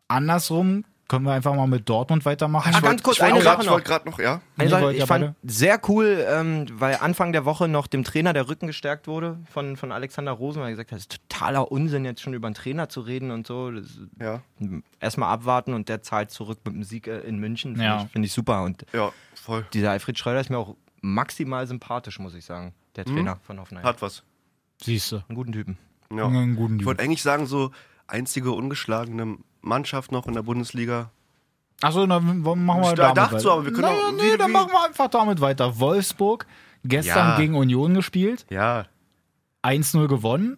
andersrum 0.10 0.84
können 1.12 1.25
wir 1.25 1.34
einfach 1.34 1.53
mal 1.53 1.68
mit 1.68 1.89
Dortmund 1.89 2.24
weitermachen. 2.24 2.74
Ah, 2.74 2.80
ganz 2.80 3.03
kurz, 3.03 3.18
ich 3.18 3.24
eine 3.24 3.41
Sache 3.41 3.62
Ich 3.63 3.68
noch. 3.68 3.84
gerade 3.84 4.10
noch, 4.10 4.18
ja. 4.18 4.38
Nee, 4.56 4.62
Eine 4.63 4.70
Sache, 4.70 4.84
ihr 4.86 4.91
ich 5.00 5.06
fand 5.06 5.25
beide? 5.25 5.36
sehr 5.44 5.80
cool, 5.89 6.25
ähm, 6.27 6.68
weil 6.72 6.96
Anfang 7.01 7.34
der 7.34 7.44
Woche 7.44 7.68
noch 7.68 7.88
dem 7.88 8.06
Trainer 8.06 8.32
der 8.32 8.48
Rücken 8.48 8.68
gestärkt 8.68 9.08
wurde 9.08 9.38
von, 9.51 9.75
von 9.75 9.91
Alexander 9.91 10.32
Rosen, 10.32 10.62
weil 10.62 10.70
er 10.70 10.72
gesagt 10.72 10.91
hat, 10.94 11.00
es 11.00 11.03
ist 11.06 11.20
totaler 11.30 11.70
Unsinn, 11.70 12.06
jetzt 12.06 12.22
schon 12.22 12.34
über 12.34 12.48
einen 12.48 12.56
Trainer 12.56 12.88
zu 12.88 13.01
reden 13.01 13.32
und 13.32 13.46
so. 13.46 13.72
Das, 13.72 14.00
Ja, 14.22 14.41
erstmal 15.01 15.34
abwarten 15.34 15.74
und 15.74 15.89
der 15.89 16.01
zahlt 16.01 16.32
zurück 16.32 16.60
mit 16.63 16.74
dem 16.75 16.84
Sieg 16.84 17.08
äh, 17.08 17.20
in 17.20 17.39
München. 17.39 17.72
Finde 17.75 17.86
Ja. 17.86 18.03
ich, 18.06 18.12
find 18.12 18.25
ich 18.25 18.32
super. 18.32 18.63
Und 18.63 18.86
ja, 18.94 19.12
voll. 19.36 19.65
dieser 19.74 19.91
Alfred 19.91 20.18
Schreuder 20.18 20.39
ist 20.39 20.50
mir 20.50 20.58
auch 20.60 20.75
maximal 21.01 21.68
sympathisch, 21.68 22.20
muss 22.20 22.34
ich 22.36 22.46
sagen. 22.46 22.74
Der 22.96 23.03
Trainer 23.06 23.38
von 23.44 23.60
Hoffenheim. 23.60 23.84
Hat 23.86 24.01
was. 24.01 24.24
Siehst 24.82 25.12
du. 25.12 25.18
einen 25.27 25.36
guten 25.36 25.51
Typen. 25.51 25.77
Ja. 26.15 26.25
Einen 26.27 26.56
guten 26.56 26.75
Ich 26.75 26.80
Typ. 26.80 26.86
wollte 26.88 27.03
eigentlich 27.03 27.22
sagen, 27.22 27.46
so 27.48 27.72
einzige 28.08 28.51
ungeschlagene 28.51 29.38
Mannschaft 29.62 30.12
noch 30.12 30.27
in 30.27 30.34
der 30.34 30.41
Bundesliga. 30.44 31.12
Achso, 31.82 32.06
dann 32.06 32.41
machen 32.41 32.65
wir 32.65 32.89
Ich 32.89 32.94
damit 32.96 33.18
dachte 33.18 33.32
weiter. 33.34 33.39
so, 33.39 33.51
aber 33.53 33.65
wir 33.65 33.72
können 33.74 33.84
naja, 33.84 34.08
auch- 34.08 34.12
nee, 34.12 34.34
wie- 34.34 34.38
dann 34.38 34.50
wie- 34.50 34.53
machen 34.53 34.70
wir 34.72 34.86
einfach 34.86 35.08
damit 35.08 35.41
weiter. 35.41 35.80
Wolfsburg, 35.80 36.46
gestern 36.84 37.30
Ja. 37.30 37.38
gegen 37.38 37.56
Union 37.56 37.94
gespielt, 37.96 38.46
Ja. 38.50 38.86
1-0 39.63 40.08
gewonnen. 40.08 40.58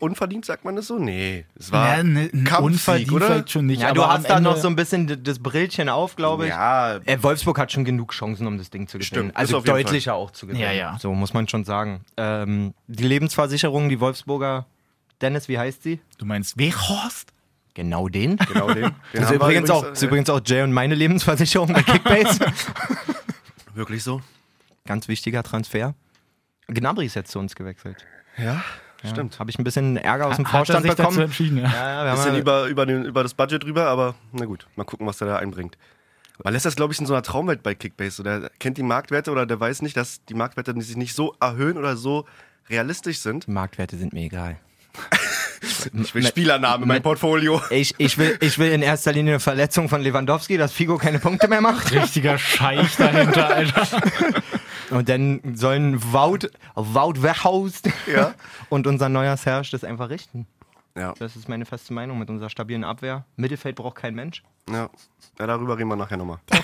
unverdient, 0.00 0.44
sagt 0.44 0.64
man 0.64 0.74
das 0.74 0.88
so? 0.88 0.98
Nee, 0.98 1.44
es 1.54 1.70
war 1.70 1.98
Ja, 1.98 2.02
ne, 2.02 2.28
ein 2.32 2.42
Kampfsieg, 2.44 2.62
unverdient 2.64 3.12
oder? 3.12 3.26
vielleicht 3.26 3.50
schon 3.52 3.66
nicht. 3.66 3.82
Ja, 3.82 3.88
aber 3.90 3.94
du 3.94 4.06
hast 4.08 4.28
da 4.28 4.40
noch 4.40 4.56
so 4.56 4.66
ein 4.66 4.74
bisschen 4.74 5.22
das 5.22 5.38
Brillchen 5.38 5.88
auf, 5.88 6.16
glaube 6.16 6.44
ich. 6.46 6.50
Ja, 6.50 6.96
Äh, 7.04 7.22
Wolfsburg 7.22 7.56
hat 7.58 7.70
schon 7.70 7.84
genug 7.84 8.12
Chancen, 8.12 8.46
um 8.48 8.58
das 8.58 8.70
Ding 8.70 8.88
zu 8.88 8.98
gewinnen. 8.98 9.06
Stimmt, 9.06 9.36
also 9.36 9.58
auf 9.58 9.64
jeden 9.66 9.76
deutlicher 9.76 10.14
auch 10.14 10.32
zu 10.32 10.46
gewinnen. 10.46 10.62
Ja, 10.64 10.72
ja. 10.72 10.96
So 10.98 11.14
muss 11.14 11.34
man 11.34 11.46
schon 11.46 11.64
sagen. 11.64 12.00
Ähm, 12.16 12.74
die 12.88 13.04
Lebensversicherung, 13.04 13.88
die 13.88 14.00
Wolfsburger, 14.00 14.66
Dennis, 15.20 15.48
wie 15.48 15.58
heißt 15.58 15.82
sie? 15.82 16.00
Du 16.18 16.26
meinst 16.26 16.58
Weghorst? 16.58 17.32
Genau 17.74 18.08
den. 18.08 18.36
genau 18.52 18.68
den. 18.72 18.84
den 18.84 18.94
Das 19.12 19.24
ist 19.30 19.36
übrigens, 19.36 19.70
auch, 19.70 19.84
ist 19.92 20.02
übrigens 20.02 20.30
auch 20.30 20.40
Jay 20.44 20.62
und 20.62 20.72
meine 20.72 20.94
Lebensversicherung 20.94 21.72
bei 21.72 21.82
Kickbase. 21.82 22.40
Wirklich 23.74 24.02
so? 24.02 24.20
Ganz 24.86 25.08
wichtiger 25.08 25.42
Transfer. 25.42 25.94
Gnabry 26.68 27.06
ist 27.06 27.14
jetzt 27.14 27.30
zu 27.30 27.38
uns 27.38 27.54
gewechselt. 27.54 28.04
Ja, 28.38 28.62
stimmt. 29.04 29.38
Habe 29.38 29.50
ich 29.50 29.58
ein 29.58 29.64
bisschen 29.64 29.96
Ärger 29.96 30.26
aus 30.26 30.36
dem 30.36 30.46
Hat 30.46 30.52
er 30.52 30.58
Vorstand 30.58 30.82
sich 30.84 30.90
dazu 30.94 31.02
bekommen. 31.02 31.20
entschieden, 31.26 31.58
ja. 31.58 31.64
Ja, 31.70 32.04
ja, 32.04 32.04
wir 32.06 32.12
Bisschen 32.16 32.34
ja- 32.34 32.40
über, 32.40 32.66
über, 32.66 32.86
den, 32.86 33.04
über 33.04 33.22
das 33.22 33.34
Budget 33.34 33.62
drüber, 33.62 33.86
aber 33.88 34.14
na 34.32 34.46
gut, 34.46 34.66
mal 34.76 34.84
gucken, 34.84 35.06
was 35.06 35.18
der 35.18 35.28
da 35.28 35.36
einbringt. 35.36 35.76
Man 36.42 36.52
lässt 36.52 36.66
das, 36.66 36.76
glaube 36.76 36.92
ich, 36.92 36.98
in 37.00 37.06
so 37.06 37.14
einer 37.14 37.22
Traumwelt 37.22 37.62
bei 37.62 37.74
Kickbase. 37.74 38.22
Der 38.22 38.50
kennt 38.58 38.76
die 38.78 38.82
Marktwerte 38.82 39.30
oder 39.30 39.46
der 39.46 39.58
weiß 39.58 39.80
nicht, 39.82 39.96
dass 39.96 40.22
die 40.26 40.34
Marktwerte 40.34 40.78
sich 40.82 40.96
nicht 40.96 41.14
so 41.14 41.34
erhöhen 41.40 41.78
oder 41.78 41.96
so 41.96 42.26
realistisch 42.68 43.20
sind. 43.20 43.48
Marktwerte 43.48 43.96
sind 43.96 44.12
mir 44.12 44.24
egal. 44.24 44.58
Ich 45.92 46.14
will 46.14 46.26
Spielernamen 46.26 46.82
in 46.82 46.88
meinem 46.88 47.02
Portfolio. 47.02 47.60
Ich, 47.70 47.94
ich, 47.98 48.18
will, 48.18 48.36
ich 48.40 48.58
will 48.58 48.70
in 48.72 48.82
erster 48.82 49.12
Linie 49.12 49.34
eine 49.34 49.40
Verletzung 49.40 49.88
von 49.88 50.00
Lewandowski, 50.02 50.56
dass 50.56 50.72
Figo 50.72 50.96
keine 50.98 51.18
Punkte 51.18 51.48
mehr 51.48 51.60
macht. 51.60 51.92
Richtiger 51.92 52.38
Scheich 52.38 52.96
dahinter, 52.96 53.48
Alter. 53.48 53.86
Und 54.90 55.08
dann 55.08 55.40
sollen 55.54 56.00
Wout, 56.12 56.48
Wout 56.74 57.22
Weghorst 57.22 57.88
Ja. 58.06 58.34
und 58.68 58.86
unser 58.86 59.08
neuer 59.08 59.36
Serge 59.36 59.68
das 59.72 59.84
einfach 59.84 60.10
richten. 60.10 60.46
Ja, 60.96 61.12
Das 61.18 61.36
ist 61.36 61.48
meine 61.48 61.66
feste 61.66 61.92
Meinung 61.92 62.18
mit 62.18 62.30
unserer 62.30 62.48
stabilen 62.50 62.82
Abwehr. 62.84 63.24
Mittelfeld 63.36 63.76
braucht 63.76 63.96
kein 63.96 64.14
Mensch. 64.14 64.42
ja. 64.70 64.88
ja 65.38 65.46
darüber 65.46 65.76
reden 65.76 65.88
wir 65.88 65.96
nachher 65.96 66.16
nochmal. 66.16 66.38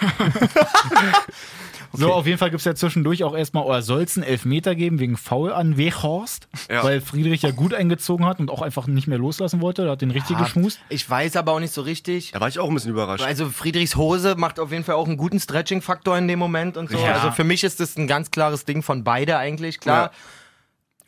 So, 1.95 2.11
auf 2.15 2.27
jeden 2.27 2.39
Fall 2.39 2.49
gibt 2.49 2.61
es 2.61 2.65
ja 2.65 2.75
zwischendurch 2.75 3.23
auch 3.23 3.37
erstmal, 3.37 3.65
oder 3.65 3.83
soll 3.83 4.01
es 4.03 4.17
einen 4.17 4.25
Elfmeter 4.27 4.75
geben 4.75 4.99
wegen 4.99 5.19
Foul 5.19 5.53
an 5.53 5.77
Weghorst, 5.77 6.49
Ja. 6.71 6.83
weil 6.83 7.03
Friedrich 7.03 7.43
ja 7.43 7.51
gut 7.51 7.75
eingezogen 7.75 8.25
hat 8.25 8.41
und 8.41 8.51
auch 8.51 8.63
einfach 8.63 8.87
nicht 8.87 9.09
mehr 9.09 9.19
loslassen 9.19 9.61
wollte. 9.61 9.83
Der 9.83 9.93
hat 9.93 10.01
den 10.01 10.11
richtig 10.11 10.39
geschmust. 10.39 10.81
Ich 10.89 11.09
weiß 11.09 11.37
aber 11.37 11.53
auch 11.53 11.61
nicht 11.61 11.75
so 11.75 11.83
richtig. 11.83 12.31
Da 12.33 12.41
war 12.41 12.49
ich 12.49 12.59
auch 12.59 12.69
ein 12.69 12.75
bisschen 12.75 12.93
überrascht. 12.93 13.23
Also 13.23 13.51
Friedrichs 13.51 13.95
Hose 13.97 14.37
macht 14.37 14.59
auf 14.59 14.73
jeden 14.73 14.85
Fall 14.85 14.95
auch 14.95 15.07
einen 15.07 15.19
guten 15.19 15.39
Stretching-Faktor 15.39 16.17
in 16.17 16.29
dem 16.29 16.39
Moment 16.39 16.79
und 16.79 16.89
so. 16.91 16.97
Ja. 16.97 17.13
Also 17.13 17.31
für 17.31 17.45
mich 17.45 17.63
ist 17.63 17.79
das 17.79 17.99
ein 17.99 18.07
ganz 18.07 18.31
klares 18.31 18.65
Ding 18.65 18.83
von 18.83 19.05
beide 19.05 19.37
eigentlich, 19.37 19.79
klar. 19.79 20.05
Ja. 20.05 20.11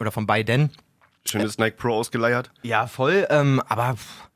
Oder 0.01 0.13
von 0.13 0.27
beiden. 0.27 0.71
Schönes 1.27 1.59
Nike 1.59 1.77
Pro 1.77 1.95
ausgeleiert. 1.95 2.51
Ja, 2.63 2.87
voll. 2.87 3.27
Ähm, 3.31 3.63
aber 3.69 3.95
pff, 3.95 4.29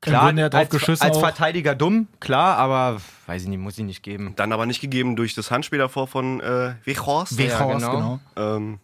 klar, 0.00 0.32
als, 0.52 1.00
als. 1.00 1.18
Verteidiger 1.18 1.74
dumm, 1.74 2.08
klar, 2.20 2.56
aber 2.56 3.00
weiß 3.26 3.42
ich 3.42 3.48
nicht, 3.48 3.58
muss 3.58 3.78
ich 3.78 3.84
nicht 3.84 4.02
geben. 4.02 4.34
Dann 4.36 4.52
aber 4.52 4.66
nicht 4.66 4.80
gegeben 4.80 5.16
durch 5.16 5.34
das 5.34 5.50
Handspiel 5.50 5.78
davor 5.78 6.06
von 6.06 6.40
äh, 6.40 6.74
Weghorst. 6.84 7.36
Weghorst, 7.36 7.86
genau. 7.86 8.20
genau. 8.36 8.56
Ähm, 8.56 8.78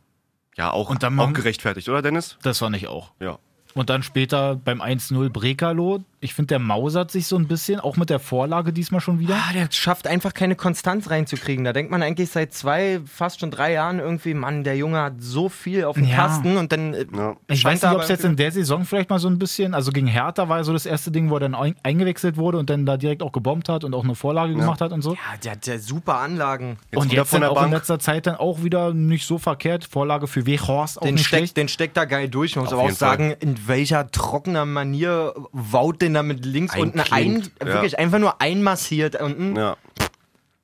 ja, 0.56 0.70
auch, 0.70 0.90
Und 0.90 1.02
dann 1.02 1.18
auch 1.20 1.32
gerechtfertigt, 1.32 1.88
oder 1.88 2.02
Dennis? 2.02 2.38
Das 2.42 2.58
fand 2.58 2.74
ich 2.76 2.88
auch. 2.88 3.12
Ja. 3.20 3.38
Und 3.74 3.90
dann 3.90 4.02
später 4.02 4.56
beim 4.56 4.80
1-0 4.80 5.28
Brekalo. 5.28 6.02
Ich 6.26 6.34
finde, 6.34 6.48
der 6.48 6.58
mausert 6.58 7.12
sich 7.12 7.28
so 7.28 7.36
ein 7.36 7.46
bisschen, 7.46 7.78
auch 7.78 7.96
mit 7.96 8.10
der 8.10 8.18
Vorlage 8.18 8.72
diesmal 8.72 9.00
schon 9.00 9.20
wieder. 9.20 9.36
Ah, 9.36 9.52
der 9.52 9.68
schafft 9.70 10.08
einfach 10.08 10.34
keine 10.34 10.56
Konstanz 10.56 11.08
reinzukriegen. 11.08 11.64
Da 11.64 11.72
denkt 11.72 11.92
man 11.92 12.02
eigentlich 12.02 12.30
seit 12.30 12.52
zwei, 12.52 13.00
fast 13.06 13.38
schon 13.38 13.52
drei 13.52 13.72
Jahren 13.74 14.00
irgendwie, 14.00 14.34
Mann, 14.34 14.64
der 14.64 14.76
Junge 14.76 15.00
hat 15.00 15.14
so 15.20 15.48
viel 15.48 15.84
auf 15.84 15.94
dem 15.94 16.04
Ja. 16.08 16.16
Kasten 16.16 16.56
und 16.56 16.72
dann. 16.72 16.94
äh, 16.94 17.06
Ja. 17.16 17.36
Ich 17.46 17.64
weiß 17.64 17.80
nicht, 17.80 17.92
ob 17.92 18.00
es 18.02 18.08
jetzt 18.08 18.24
in 18.24 18.34
der 18.34 18.50
Saison 18.50 18.84
vielleicht 18.84 19.08
mal 19.08 19.20
so 19.20 19.28
ein 19.28 19.38
bisschen, 19.38 19.72
also 19.72 19.92
gegen 19.92 20.08
Hertha 20.08 20.48
war 20.48 20.58
ja 20.58 20.64
so 20.64 20.72
das 20.72 20.84
erste 20.84 21.12
Ding, 21.12 21.30
wo 21.30 21.34
er 21.36 21.40
dann 21.40 21.54
ein- 21.54 21.76
eingewechselt 21.84 22.36
wurde 22.36 22.58
und 22.58 22.68
dann 22.68 22.84
da 22.86 22.96
direkt 22.96 23.22
auch 23.22 23.30
gebombt 23.30 23.68
hat 23.68 23.84
und 23.84 23.94
auch 23.94 24.02
eine 24.02 24.16
Vorlage 24.16 24.52
gemacht 24.54 24.80
hat 24.80 24.90
und 24.90 25.02
so. 25.02 25.12
Ja, 25.14 25.20
der 25.44 25.52
hat 25.52 25.66
ja 25.68 25.78
super 25.78 26.16
Anlagen. 26.18 26.76
Jetzt 26.90 27.00
und 27.00 27.12
jetzt 27.12 27.30
von 27.30 27.40
der 27.40 27.52
auch 27.52 27.56
in 27.56 27.62
Bank. 27.62 27.74
letzter 27.74 28.00
Zeit 28.00 28.26
dann 28.26 28.34
auch 28.34 28.64
wieder 28.64 28.92
nicht 28.92 29.26
so 29.26 29.38
verkehrt. 29.38 29.84
Vorlage 29.84 30.26
für 30.26 30.44
Weghorst 30.44 30.98
auch 30.98 31.02
Den 31.04 31.14
nicht 31.14 31.26
steckt, 31.26 31.38
schlecht. 31.38 31.56
den 31.56 31.68
steckt 31.68 31.96
da 31.96 32.04
geil 32.04 32.28
durch. 32.28 32.56
Man 32.56 32.64
muss 32.64 32.72
Auf 32.72 32.80
aber 32.80 32.82
auch 32.82 32.86
jeden 32.88 32.98
Fall. 32.98 33.10
sagen, 33.10 33.34
in 33.38 33.68
welcher 33.68 34.10
trockener 34.10 34.64
Manier 34.64 35.34
Wout 35.52 35.92
den 36.00 36.12
da 36.16 36.22
mit 36.22 36.44
links 36.44 36.74
unten 36.76 37.00
ein, 37.00 37.12
Einklingt, 37.12 37.50
ja. 37.60 37.66
wirklich 37.66 37.98
einfach 37.98 38.18
nur 38.18 38.40
einmassiert 38.40 39.20
unten. 39.20 39.56
Ja. 39.56 39.76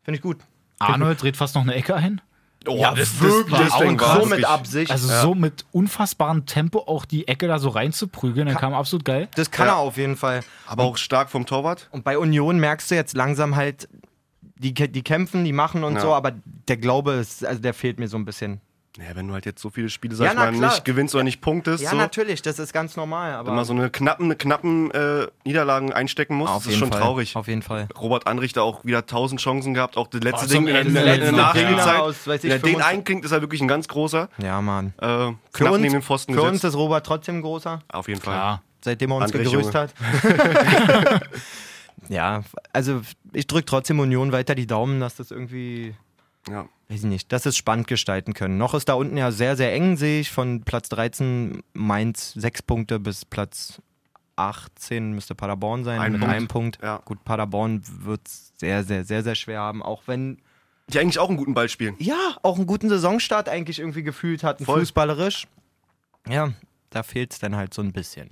Finde 0.03 0.17
ich 0.17 0.23
gut. 0.23 0.38
Arnold 0.79 1.23
dreht 1.23 1.37
fast 1.37 1.55
noch 1.55 1.62
eine 1.62 1.75
Ecke 1.75 1.95
ein. 1.95 2.21
Oh, 2.67 2.77
Ja, 2.77 2.97
wirklich. 2.97 3.59
das 3.59 3.79
Ding 3.79 3.88
Und 3.91 4.01
war 4.01 4.15
so 4.15 4.21
mit 4.23 4.31
wirklich- 4.31 4.47
Absicht. 4.49 4.91
Also 4.91 5.09
Ja. 5.11 5.23
so 5.23 5.35
mit 5.35 5.65
unfassbarem 5.73 6.47
Tempo 6.47 6.79
auch 6.81 7.05
die 7.05 7.27
Ecke 7.27 7.49
da 7.49 7.59
so 7.59 7.69
reinzuprügeln, 7.71 8.47
dann 8.47 8.57
kam 8.57 8.73
absolut 8.75 9.05
geil. 9.05 9.29
das 9.35 9.51
kann 9.51 9.67
Ja. 9.67 9.73
er 9.75 9.79
auf 9.79 9.97
jeden 9.97 10.17
Fall. 10.17 10.41
Aber 10.67 10.85
auch 10.85 10.97
stark 10.97 11.31
vom 11.31 11.45
Torwart. 11.47 11.88
Und 11.91 12.05
bei 12.05 12.19
Union 12.19 12.59
merkst 12.59 12.91
du 12.91 12.95
jetzt 12.95 13.15
langsam 13.17 13.57
halt, 13.57 13.88
die, 14.57 14.75
die 14.75 15.03
kämpfen, 15.03 15.45
die 15.45 15.53
machen 15.53 15.83
und 15.83 15.95
Ja. 15.95 16.01
so, 16.01 16.15
aber 16.15 16.33
der 16.69 16.77
Glaube, 16.77 17.12
ist, 17.15 17.45
also 17.45 17.61
der 17.61 17.75
fehlt 17.75 17.99
mir 17.99 18.07
so 18.07 18.17
ein 18.17 18.25
bisschen. 18.25 18.61
Ja, 18.99 19.17
wenn 19.17 19.27
du 19.27 19.33
halt 19.33 19.47
jetzt 19.47 19.63
so 19.63 19.71
viele 19.71 19.89
Spiele, 19.89 20.15
sag 20.15 20.27
Ja, 20.27 20.33
ich 20.33 20.37
mal, 20.39 20.53
klar. 20.53 20.71
nicht 20.73 20.85
gewinnst 20.85 21.15
oder 21.15 21.25
nicht 21.25 21.41
punktest, 21.41 21.83
Ja, 21.83 21.91
so, 21.91 21.97
natürlich, 21.97 22.43
das 22.43 22.59
ist 22.59 22.75
ganz 22.75 22.95
normal. 22.95 23.33
Aber 23.33 23.51
immer 23.53 23.65
so 23.65 23.73
eine 23.73 23.89
knappen, 23.89 24.37
knappen 24.37 24.91
äh, 24.91 25.29
Niederlagen 25.45 25.95
einstecken 25.95 26.37
musst, 26.37 26.53
auf 26.53 26.65
das 26.65 26.67
ist 26.67 26.73
jeden 26.73 26.81
schon 26.81 26.93
Fall. 26.93 27.01
traurig. 27.01 27.35
Auf 27.37 27.49
jeden 27.49 27.63
Fall. 27.63 27.89
Robert 27.99 28.27
Anrichter 28.27 28.63
auch 28.63 28.85
wieder 28.85 29.07
tausend 29.07 29.41
Chancen 29.41 29.73
gehabt, 29.73 29.97
auch 29.97 30.09
das 30.09 30.21
letzte 30.23 30.45
Oh, 30.45 30.49
Ding 30.49 30.57
zum 30.59 30.67
in 30.69 30.75
der, 30.75 30.83
in 30.83 30.89
Ende, 30.97 31.05
der, 31.05 31.13
Wenn 31.25 31.39
er 31.39 31.53
den 31.55 31.79
25 31.79 32.85
einklingt, 32.85 33.25
ist 33.25 33.33
er 33.33 33.41
wirklich 33.41 33.63
ein 33.63 33.69
ganz 33.69 33.89
großer. 33.89 34.29
Ja, 34.37 34.61
Mann. 34.61 34.93
Äh, 34.99 35.07
Für 35.07 35.37
knapp 35.55 35.73
uns, 35.73 35.81
neben 35.81 35.93
den 35.95 36.03
Pfosten 36.03 36.35
für 36.35 36.43
uns 36.43 36.51
gesetzt. 36.61 36.75
ist 36.75 36.77
Robert 36.77 37.07
trotzdem 37.07 37.41
großer, 37.41 37.81
Auf 37.89 38.09
jeden 38.09 38.21
Fall. 38.21 38.35
Klar. 38.35 38.63
seitdem 38.85 39.13
er 39.13 39.17
uns 39.17 39.33
André, 39.33 39.39
gegrüßt 39.39 39.73
Junge. 39.73 39.75
hat. 39.75 39.95
ja, 42.09 42.43
also 42.73 43.01
ich 43.33 43.47
drücke 43.47 43.65
trotzdem 43.65 44.01
Union 44.01 44.33
weiter 44.33 44.55
die 44.55 44.67
Daumen, 44.67 45.01
dass 45.01 45.17
das 45.17 45.31
irgendwie, 45.31 45.95
Ja. 46.51 46.67
Weiß 46.93 47.01
ich 47.05 47.09
nicht, 47.09 47.33
dass 47.33 47.47
es 47.47 47.57
spannend 47.57 47.87
gestalten 47.87 48.35
können. 48.35 48.59
Noch 48.59 48.75
ist 48.75 48.89
da 48.89 48.95
unten 48.95 49.17
ja 49.17 49.31
sehr, 49.33 49.57
sehr 49.57 49.73
eng, 49.73 49.97
sehe 49.97 50.21
ich, 50.21 50.31
von 50.31 50.63
Platz 50.63 50.89
13 50.91 51.63
Mainz 51.73 52.33
sechs 52.35 52.63
Punkte 52.63 53.01
bis 53.01 53.25
Platz 53.25 53.81
18 54.37 55.13
müsste 55.13 55.35
Paderborn 55.35 55.85
sein 55.85 56.01
Ein 56.01 56.13
mit 56.13 56.21
Punkt. 56.21 56.35
einem 56.35 56.49
Punkt. 56.49 56.79
Ja. 56.83 56.99
Gut, 57.05 57.23
Paderborn 57.25 57.83
wird 58.05 58.21
es 58.27 58.53
sehr, 58.59 58.83
sehr, 58.85 59.05
sehr, 59.05 59.23
sehr 59.23 59.35
schwer 59.35 59.61
haben, 59.61 59.83
auch 59.83 60.03
wenn 60.07 60.39
Die 60.89 60.99
eigentlich 60.99 61.19
auch 61.19 61.29
einen 61.29 61.37
guten 61.39 61.55
Ball 61.55 61.69
spielen. 61.69 61.95
ja, 61.99 62.37
auch 62.43 62.57
einen 62.57 62.67
guten 62.67 62.89
Saisonstart 62.89 63.49
eigentlich 63.49 63.79
irgendwie 63.79 64.03
gefühlt 64.03 64.43
hatten, 64.43 64.65
Voll. 64.65 64.81
fußballerisch. 64.81 65.47
Ja, 66.29 66.53
da 66.91 67.03
fehlt 67.03 67.33
es 67.33 67.39
dann 67.41 67.57
halt 67.57 67.75
so 67.75 67.83
ein 67.83 67.93
bisschen. 67.93 68.31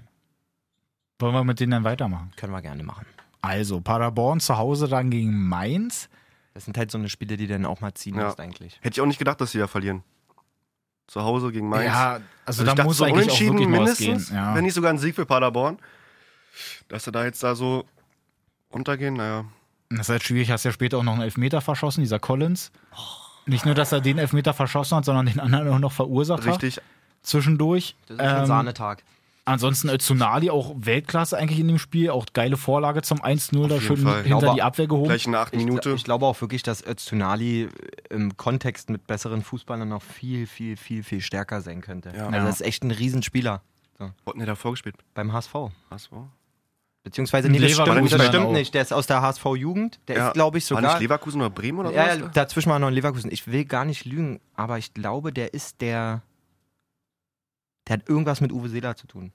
Wollen 1.18 1.35
wir 1.35 1.44
mit 1.44 1.61
denen 1.61 1.73
dann 1.73 1.85
weitermachen? 1.85 2.33
Können 2.37 2.53
wir 2.53 2.62
gerne 2.62 2.83
machen. 2.83 3.05
Also, 3.42 3.81
Paderborn 3.81 4.40
zu 4.40 4.57
Hause 4.57 4.88
dann 4.88 5.11
gegen 5.11 5.49
Mainz. 5.49 6.09
Das 6.54 6.64
sind 6.64 6.76
halt 6.76 6.90
so 6.90 6.98
eine 6.98 7.08
Spiele, 7.08 7.36
die 7.36 7.46
dann 7.46 7.64
auch 7.66 7.80
mal 7.80 7.94
ziehen 7.94 8.16
Ja. 8.16 8.24
musst 8.26 8.40
eigentlich. 8.40 8.76
Hätte 8.82 8.94
ich 8.94 9.00
auch 9.00 9.06
nicht 9.06 9.18
gedacht, 9.18 9.40
dass 9.40 9.52
sie 9.52 9.58
da 9.58 9.66
verlieren. 9.66 10.02
Zu 11.06 11.22
Hause 11.22 11.50
gegen 11.52 11.68
Mainz. 11.68 11.86
Ja, 11.86 12.20
also 12.46 12.64
ich 12.64 12.72
da 12.72 12.84
muss 12.84 12.98
so 12.98 13.04
eigentlich 13.04 13.30
auch 13.30 13.40
unentschieden 13.40 13.58
was 13.60 13.66
mindestens, 13.68 14.28
gehen. 14.28 14.36
Ja. 14.36 14.54
wenn 14.54 14.64
nicht 14.64 14.74
sogar 14.74 14.90
ein 14.92 14.98
Sieg 14.98 15.14
für 15.14 15.26
Paderborn. 15.26 15.78
Dass 16.88 17.04
sie 17.04 17.12
da 17.12 17.24
jetzt 17.24 17.42
da 17.42 17.54
so 17.54 17.84
untergehen, 18.70 19.14
naja. 19.14 19.44
Das 19.90 20.00
ist 20.00 20.08
halt 20.08 20.22
schwierig, 20.22 20.50
hast 20.50 20.64
ja 20.64 20.72
später 20.72 20.98
auch 20.98 21.02
noch 21.02 21.14
einen 21.14 21.22
Elfmeter 21.22 21.60
verschossen, 21.60 22.00
dieser 22.02 22.18
Collins. 22.20 22.70
Nicht 23.46 23.64
nur, 23.64 23.74
dass 23.74 23.90
er 23.90 24.00
den 24.00 24.18
Elfmeter 24.18 24.54
verschossen 24.54 24.96
hat, 24.98 25.04
sondern 25.04 25.26
den 25.26 25.40
anderen 25.40 25.68
auch 25.68 25.78
noch 25.80 25.92
verursacht 25.92 26.46
hat. 26.46 26.62
Richtig. 26.62 26.80
Zwischendurch. 27.22 27.96
Das 28.06 28.14
ist 28.16 28.20
ein 28.20 28.40
Ähm, 28.42 28.46
Sahnetag. 28.46 29.02
Ansonsten 29.50 29.88
äh, 29.88 29.98
Tsunali 29.98 30.50
auch 30.50 30.72
Weltklasse 30.76 31.36
eigentlich 31.36 31.58
in 31.60 31.68
dem 31.68 31.78
Spiel. 31.78 32.10
Auch 32.10 32.26
geile 32.32 32.56
Vorlage 32.56 33.02
zum 33.02 33.20
1-0, 33.20 33.68
da 33.68 33.80
schön 33.80 33.96
Fall. 33.98 34.22
hinter 34.22 34.38
glaube, 34.38 34.54
die 34.54 34.62
Abwehr 34.62 34.86
gehoben. 34.86 35.08
Gleich 35.08 35.26
in 35.26 35.34
Ich, 35.52 35.56
Minute. 35.64 35.90
gl- 35.90 35.94
ich 35.96 36.04
glaube 36.04 36.26
auch 36.26 36.40
wirklich, 36.40 36.62
dass 36.62 36.84
Öztunali 36.86 37.68
im 38.08 38.36
Kontext 38.36 38.90
mit 38.90 39.06
besseren 39.06 39.42
Fußballern 39.42 39.88
noch 39.88 40.02
viel, 40.02 40.46
viel, 40.46 40.76
viel, 40.76 41.02
viel 41.02 41.20
stärker 41.20 41.60
sein 41.60 41.80
könnte. 41.80 42.10
Ja. 42.16 42.26
Also 42.26 42.36
Ja. 42.36 42.44
das 42.44 42.60
ist 42.60 42.66
echt 42.66 42.84
ein 42.84 42.90
Riesenspieler 42.90 43.62
Wo 43.98 44.04
hat 44.06 44.14
denn 44.34 44.38
der 44.38 44.46
davor 44.46 44.70
gespielt? 44.72 44.96
beim 45.14 45.32
HSV. 45.32 45.54
Achso. 45.90 46.28
Beziehungsweise, 47.02 47.46
In 47.48 47.52
nee, 47.52 47.58
das 47.60 47.70
Leverkusen 47.72 48.06
stimmt, 48.08 48.20
das 48.20 48.28
stimmt 48.28 48.52
nicht. 48.52 48.74
Der 48.74 48.82
ist 48.82 48.92
aus 48.92 49.06
der 49.06 49.22
HSV-Jugend. 49.22 50.00
Der 50.06 50.16
Ja. 50.16 50.28
ist, 50.28 50.34
glaube 50.34 50.58
ich, 50.58 50.70
War 50.70 50.76
sogar... 50.78 50.92
nicht 50.92 51.00
Leverkusen 51.02 51.40
oder 51.40 51.48
Bremen 51.48 51.78
oder 51.78 51.92
Ja, 51.92 52.14
so? 52.14 52.20
ja, 52.20 52.28
dazwischen 52.28 52.68
war 52.70 52.78
noch 52.78 52.88
ein 52.88 52.92
Leverkusen. 52.94 53.30
Ich 53.32 53.46
will 53.50 53.64
gar 53.64 53.86
nicht 53.86 54.04
lügen, 54.04 54.38
aber 54.54 54.76
ich 54.78 54.92
glaube, 54.92 55.32
der 55.32 55.54
ist 55.54 55.80
der. 55.80 56.22
Der 57.88 57.94
hat 57.98 58.08
irgendwas 58.08 58.40
mit 58.42 58.52
Uwe 58.52 58.68
Seeler 58.68 58.96
zu 58.96 59.06
tun. 59.06 59.32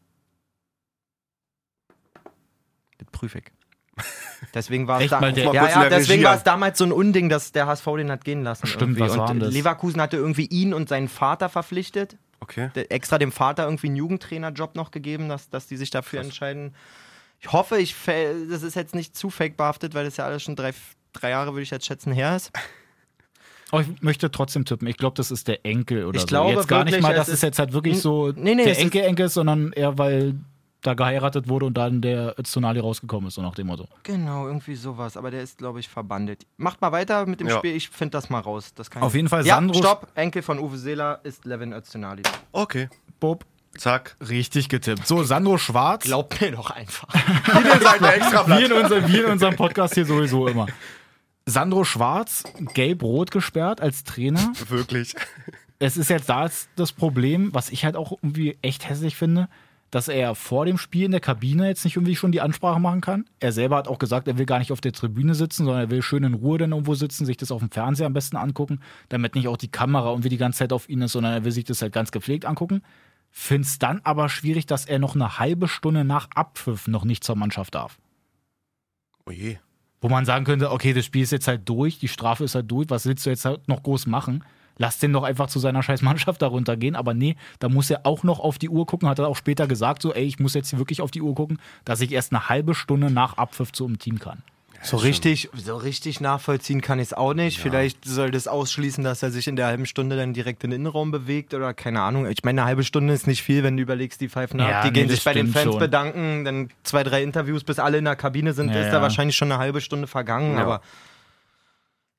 Prüfe 3.12 3.40
ich. 3.40 3.46
Deswegen 4.54 4.88
war 4.88 5.02
es 5.02 5.10
da, 5.10 5.20
mal 5.22 5.32
Mal 5.32 5.56
ja, 5.56 5.70
ja, 5.70 5.90
deswegen 5.90 6.24
war 6.24 6.36
es 6.36 6.44
damals 6.44 6.78
so 6.78 6.84
ein 6.84 6.92
Unding, 6.92 7.30
dass 7.30 7.52
der 7.54 7.66
HSV 7.68 7.86
den 7.98 8.12
hat 8.12 8.26
gehen 8.26 8.44
lassen. 8.44 8.68
Stimmt, 8.68 8.98
irgendwie. 8.98 9.02
was 9.02 9.18
war 9.18 9.30
und 9.30 9.40
das? 9.40 9.54
Leverkusen 9.54 10.02
hatte 10.02 10.18
irgendwie 10.18 10.46
ihn 10.46 10.74
und 10.74 10.90
seinen 10.90 11.08
Vater 11.08 11.48
verpflichtet. 11.50 12.18
Okay. 12.42 12.70
Extra 12.90 13.18
dem 13.18 13.32
Vater 13.32 13.64
irgendwie 13.64 13.88
einen 13.88 13.96
Jugendtrainerjob 13.96 14.76
noch 14.76 14.92
gegeben, 14.92 15.30
dass, 15.30 15.50
dass 15.50 15.68
die 15.68 15.78
sich 15.78 15.90
dafür 15.90 16.22
entscheiden. 16.22 16.76
Ich 17.40 17.52
hoffe, 17.52 17.78
ich 17.78 17.96
das 18.50 18.64
ist 18.64 18.76
jetzt 18.76 18.96
nicht 18.96 19.16
zu 19.16 19.30
fake 19.30 19.58
behaftet, 19.58 19.94
weil 19.94 20.06
das 20.06 20.18
ja 20.18 20.26
alles 20.26 20.44
schon 20.44 20.56
drei, 20.56 20.74
drei 21.14 21.30
Jahre, 21.32 21.54
würde 21.54 21.64
ich 21.64 21.72
jetzt 21.72 21.86
schätzen, 21.86 22.12
her 22.12 22.36
ist. 22.36 22.52
Aber 23.72 23.82
ich 23.82 24.02
möchte 24.02 24.30
trotzdem 24.30 24.64
tippen. 24.66 24.88
Ich 24.88 24.98
glaube, 24.98 25.16
das 25.16 25.32
ist 25.32 25.48
der 25.48 25.66
Enkel 25.66 26.06
oder 26.06 26.18
Ich 26.18 26.22
so. 26.22 26.28
glaube 26.28 26.52
jetzt 26.52 26.68
gar 26.68 26.84
nicht 26.84 26.94
wirklich, 26.94 27.02
mal, 27.04 27.12
es 27.14 27.18
dass 27.18 27.28
es 27.30 27.34
ist- 27.36 27.44
jetzt 27.44 27.60
halt 27.60 27.74
wirklich 27.74 28.00
so 28.00 28.32
Nee, 28.32 28.56
nee, 28.56 28.62
es 28.64 28.78
der 28.78 28.80
Enkel-Enkel 28.80 29.26
ist, 29.26 29.34
sondern 29.34 29.72
eher, 29.72 29.98
weil 29.98 30.36
da 30.86 30.94
geheiratet 30.94 31.48
wurde 31.48 31.66
und 31.66 31.76
dann 31.76 32.02
der 32.02 32.36
Öztunali 32.40 32.80
rausgekommen 32.80 33.28
ist, 33.28 33.36
so 33.36 33.42
nach 33.42 33.56
dem 33.56 33.68
Motto. 33.68 33.88
Genau, 34.04 34.48
irgendwie 34.48 34.76
sowas. 34.76 35.18
Aber 35.18 35.32
der 35.32 35.42
ist, 35.42 35.58
glaube 35.58 35.80
ich, 35.80 35.90
verbandet. 35.90 36.46
Macht 36.58 36.82
mal 36.82 36.92
weiter 36.92 37.26
mit 37.26 37.40
dem 37.40 37.48
Ja. 37.48 37.58
Spiel. 37.58 37.76
Ich 37.76 37.90
finde 37.90 38.12
das 38.12 38.30
mal 38.30 38.40
raus. 38.40 38.74
Das 38.76 38.90
kann 38.92 39.02
Auf 39.04 39.14
ich- 39.14 39.18
jeden 39.18 39.30
Fall 39.30 39.46
Ja, 39.46 39.56
Sandro- 39.56 39.78
stopp. 39.80 40.08
Enkel 40.16 40.42
von 40.42 40.60
Uwe 40.60 40.78
Seeler 40.78 41.20
ist 41.24 41.46
Levin 41.46 41.74
Öztunali. 41.74 42.24
Okay. 42.52 42.90
Bob, 43.20 43.46
Zack. 43.78 44.16
richtig 44.30 44.70
getippt. 44.70 45.08
So, 45.08 45.24
Sandro 45.24 45.58
Schwarz. 45.58 46.04
Glaubt 46.04 46.40
mir 46.40 46.52
doch 46.52 46.70
einfach. 46.72 47.08
wie, 47.14 48.64
in 48.66 48.72
unserem, 48.74 49.08
wie 49.08 49.18
in 49.20 49.26
unserem 49.26 49.56
Podcast 49.56 49.94
hier 49.96 50.06
sowieso 50.06 50.48
immer. 50.48 50.68
Sandro 51.48 51.84
Schwarz, 51.84 52.44
gelb-rot 52.74 53.32
gesperrt 53.32 53.80
als 53.82 54.04
Trainer. 54.04 54.52
Wirklich. 54.70 55.16
es 55.80 55.96
ist 55.98 56.10
jetzt 56.10 56.30
da 56.30 56.50
das 56.76 56.92
Problem, 56.92 57.54
was 57.54 57.70
ich 57.70 57.86
halt 57.86 57.96
auch 57.96 58.14
irgendwie 58.14 58.58
echt 58.62 58.88
hässlich 58.90 59.16
finde, 59.16 59.48
dass 59.92 60.08
er 60.08 60.36
vor 60.36 60.66
dem 60.66 60.78
Spiel 60.78 61.06
in 61.06 61.12
der 61.12 61.20
Kabine 61.20 61.68
jetzt 61.68 61.86
nicht 61.86 61.96
irgendwie 61.96 62.16
schon 62.16 62.32
die 62.32 62.42
Ansprache 62.42 62.80
machen 62.80 63.02
kann. 63.02 63.26
Er 63.40 63.52
selber 63.52 63.78
hat 63.78 63.88
auch 63.88 64.00
gesagt, 64.00 64.28
er 64.28 64.38
will 64.38 64.46
gar 64.46 64.60
nicht 64.60 64.72
auf 64.72 64.82
der 64.82 64.92
Tribüne 64.92 65.36
sitzen, 65.36 65.66
sondern 65.66 65.84
er 65.84 65.90
will 65.90 66.02
schön 66.02 66.24
in 66.24 66.34
Ruhe 66.34 66.58
dann 66.58 66.72
irgendwo 66.72 66.96
sitzen, 66.96 67.26
sich 67.26 67.38
das 67.38 67.52
auf 67.52 67.62
dem 67.62 67.72
Fernseher 67.72 68.08
am 68.08 68.14
besten 68.14 68.36
angucken, 68.36 68.80
damit 69.10 69.36
nicht 69.36 69.48
auch 69.48 69.58
die 69.58 69.72
Kamera 69.72 70.10
irgendwie 70.10 70.30
die 70.30 70.38
ganze 70.38 70.60
Zeit 70.60 70.74
auf 70.74 70.90
ihn 70.90 71.02
ist, 71.02 71.14
sondern 71.14 71.34
er 71.34 71.46
will 71.46 71.52
sich 71.52 71.64
das 71.64 71.82
halt 71.82 71.94
ganz 71.94 72.12
gepflegt 72.12 72.46
angucken. 72.46 72.82
Find's 73.30 73.80
dann 73.80 74.02
aber 74.04 74.30
schwierig, 74.30 74.66
dass 74.66 74.86
er 74.86 75.00
noch 75.00 75.16
eine 75.16 75.40
halbe 75.40 75.68
Stunde 75.68 76.06
nach 76.06 76.30
Abpfiff 76.36 76.88
noch 76.88 77.04
nicht 77.04 77.24
zur 77.24 77.36
Mannschaft 77.36 77.76
darf. 77.76 77.98
Oh 79.26 79.32
je. 79.32 79.58
Wo 80.02 80.10
man 80.10 80.26
sagen 80.26 80.46
könnte, 80.46 80.72
okay, 80.72 80.94
das 80.94 81.06
Spiel 81.06 81.24
ist 81.24 81.32
jetzt 81.32 81.48
halt 81.48 81.68
durch, 81.68 82.00
die 82.00 82.08
Strafe 82.08 82.44
ist 82.44 82.56
halt 82.56 82.70
durch, 82.70 82.90
was 82.90 83.06
willst 83.06 83.26
du 83.26 83.30
jetzt 83.30 83.46
halt 83.46 83.68
noch 83.68 83.84
groß 83.84 84.08
machen? 84.08 84.44
Lass 84.78 85.00
den 85.00 85.14
doch 85.14 85.24
einfach 85.24 85.48
zu 85.48 85.60
seiner 85.60 85.82
scheiß 85.84 86.02
Mannschaft 86.02 86.42
darunter 86.42 86.76
gehen. 86.78 86.96
Aber 86.96 87.14
nee, 87.14 87.36
da 87.60 87.70
muss 87.70 87.90
er 87.90 88.06
auch 88.06 88.24
noch 88.24 88.40
auf 88.40 88.58
die 88.58 88.70
Uhr 88.70 88.86
gucken, 88.86 89.08
hat 89.08 89.20
er 89.20 89.28
auch 89.28 89.38
später 89.38 89.68
gesagt, 89.68 90.02
so, 90.02 90.14
ey, 90.14 90.26
ich 90.26 90.40
muss 90.40 90.54
jetzt 90.54 90.70
hier 90.72 90.80
wirklich 90.80 91.02
auf 91.02 91.12
die 91.12 91.22
Uhr 91.22 91.34
gucken, 91.36 91.60
dass 91.86 92.02
ich 92.02 92.12
erst 92.12 92.32
eine 92.34 92.50
halbe 92.50 92.76
Stunde 92.76 93.10
nach 93.12 93.38
Abpfiff 93.38 93.72
zu 93.72 93.86
einem 93.86 94.00
Team 94.00 94.20
kann. 94.20 94.44
So 94.82 94.98
richtig, 94.98 95.50
so 95.56 95.78
richtig 95.78 96.22
nachvollziehen 96.22 96.80
kann 96.82 97.00
ich 97.00 97.06
es 97.08 97.14
auch 97.14 97.34
nicht. 97.34 97.58
Vielleicht 97.60 98.06
soll 98.06 98.30
das 98.30 98.48
ausschließen, 98.48 99.04
dass 99.04 99.24
er 99.24 99.32
sich 99.32 99.48
in 99.48 99.56
der 99.56 99.66
halben 99.66 99.88
Stunde 99.88 100.16
dann 100.16 100.34
direkt 100.34 100.64
in 100.64 100.70
den 100.70 100.82
Innenraum 100.82 101.10
bewegt 101.10 101.56
oder 101.56 101.74
keine 101.74 102.02
Ahnung. 102.02 102.28
Ich 102.28 102.44
meine, 102.44 102.62
eine 102.62 102.68
halbe 102.68 102.84
Stunde 102.84 103.12
ist 103.14 103.26
nicht 103.26 103.42
viel, 103.42 103.64
wenn 103.64 103.78
du 103.78 103.82
überlegst, 103.82 104.22
die 104.22 104.30
pfeifen 104.30 104.60
ab, 104.62 104.70
Ja, 104.70 104.82
die 104.84 104.90
nee, 104.90 104.94
gehen 105.00 105.10
sich 105.10 105.24
bei 105.24 105.34
den 105.34 105.48
Fans 105.48 105.72
schon. 105.72 105.80
bedanken, 105.80 106.46
dann 106.46 106.70
zwei, 106.84 107.04
drei 107.04 107.24
Interviews, 107.24 107.64
bis 107.64 107.80
alle 107.80 107.98
in 107.98 108.06
der 108.06 108.16
Kabine 108.16 108.54
sind, 108.54 108.70
Ja, 108.70 108.80
ist 108.82 108.86
ja. 108.88 108.92
da 108.92 109.02
wahrscheinlich 109.02 109.36
schon 109.36 109.52
eine 109.52 109.60
halbe 109.60 109.82
Stunde 109.82 110.06
vergangen. 110.06 110.56
Ja. 110.58 110.64
Aber 110.64 110.82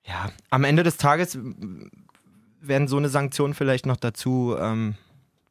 ja, 0.05 0.31
am 0.51 0.65
Ende 0.65 0.83
des 0.83 0.97
Tages 0.97 1.39
werden 2.69 2.89
so 2.89 2.97
eine 2.97 3.09
Sanktion 3.09 3.55
vielleicht 3.55 3.87
noch 3.87 3.97
dazu 3.97 4.57
ähm, 4.59 4.95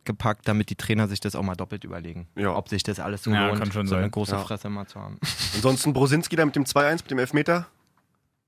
gepackt, 0.03 0.47
damit 0.47 0.69
die 0.69 0.75
Trainer 0.75 1.07
sich 1.07 1.19
das 1.19 1.35
auch 1.35 1.41
mal 1.43 1.55
doppelt 1.55 1.83
überlegen. 1.83 2.27
Ja. 2.35 2.55
Ob 2.55 2.69
sich 2.69 2.83
das 2.83 2.99
alles 2.99 3.23
so 3.23 3.31
Ja, 3.31 3.47
lohnt, 3.47 3.59
kann 3.59 3.71
schon 3.71 3.87
so 3.87 3.95
eine 3.95 4.03
sein. 4.05 4.11
große 4.11 4.33
Ja. 4.33 4.39
Fresse 4.39 4.69
mal 4.69 4.85
zu 4.87 4.99
haben. 4.99 5.19
Ansonsten 5.55 5.93
Brosinski 5.93 6.35
da 6.35 6.45
mit 6.45 6.55
dem 6.55 6.63
2-1, 6.65 6.91
mit 7.03 7.11
dem 7.11 7.19
Elfmeter, 7.19 7.67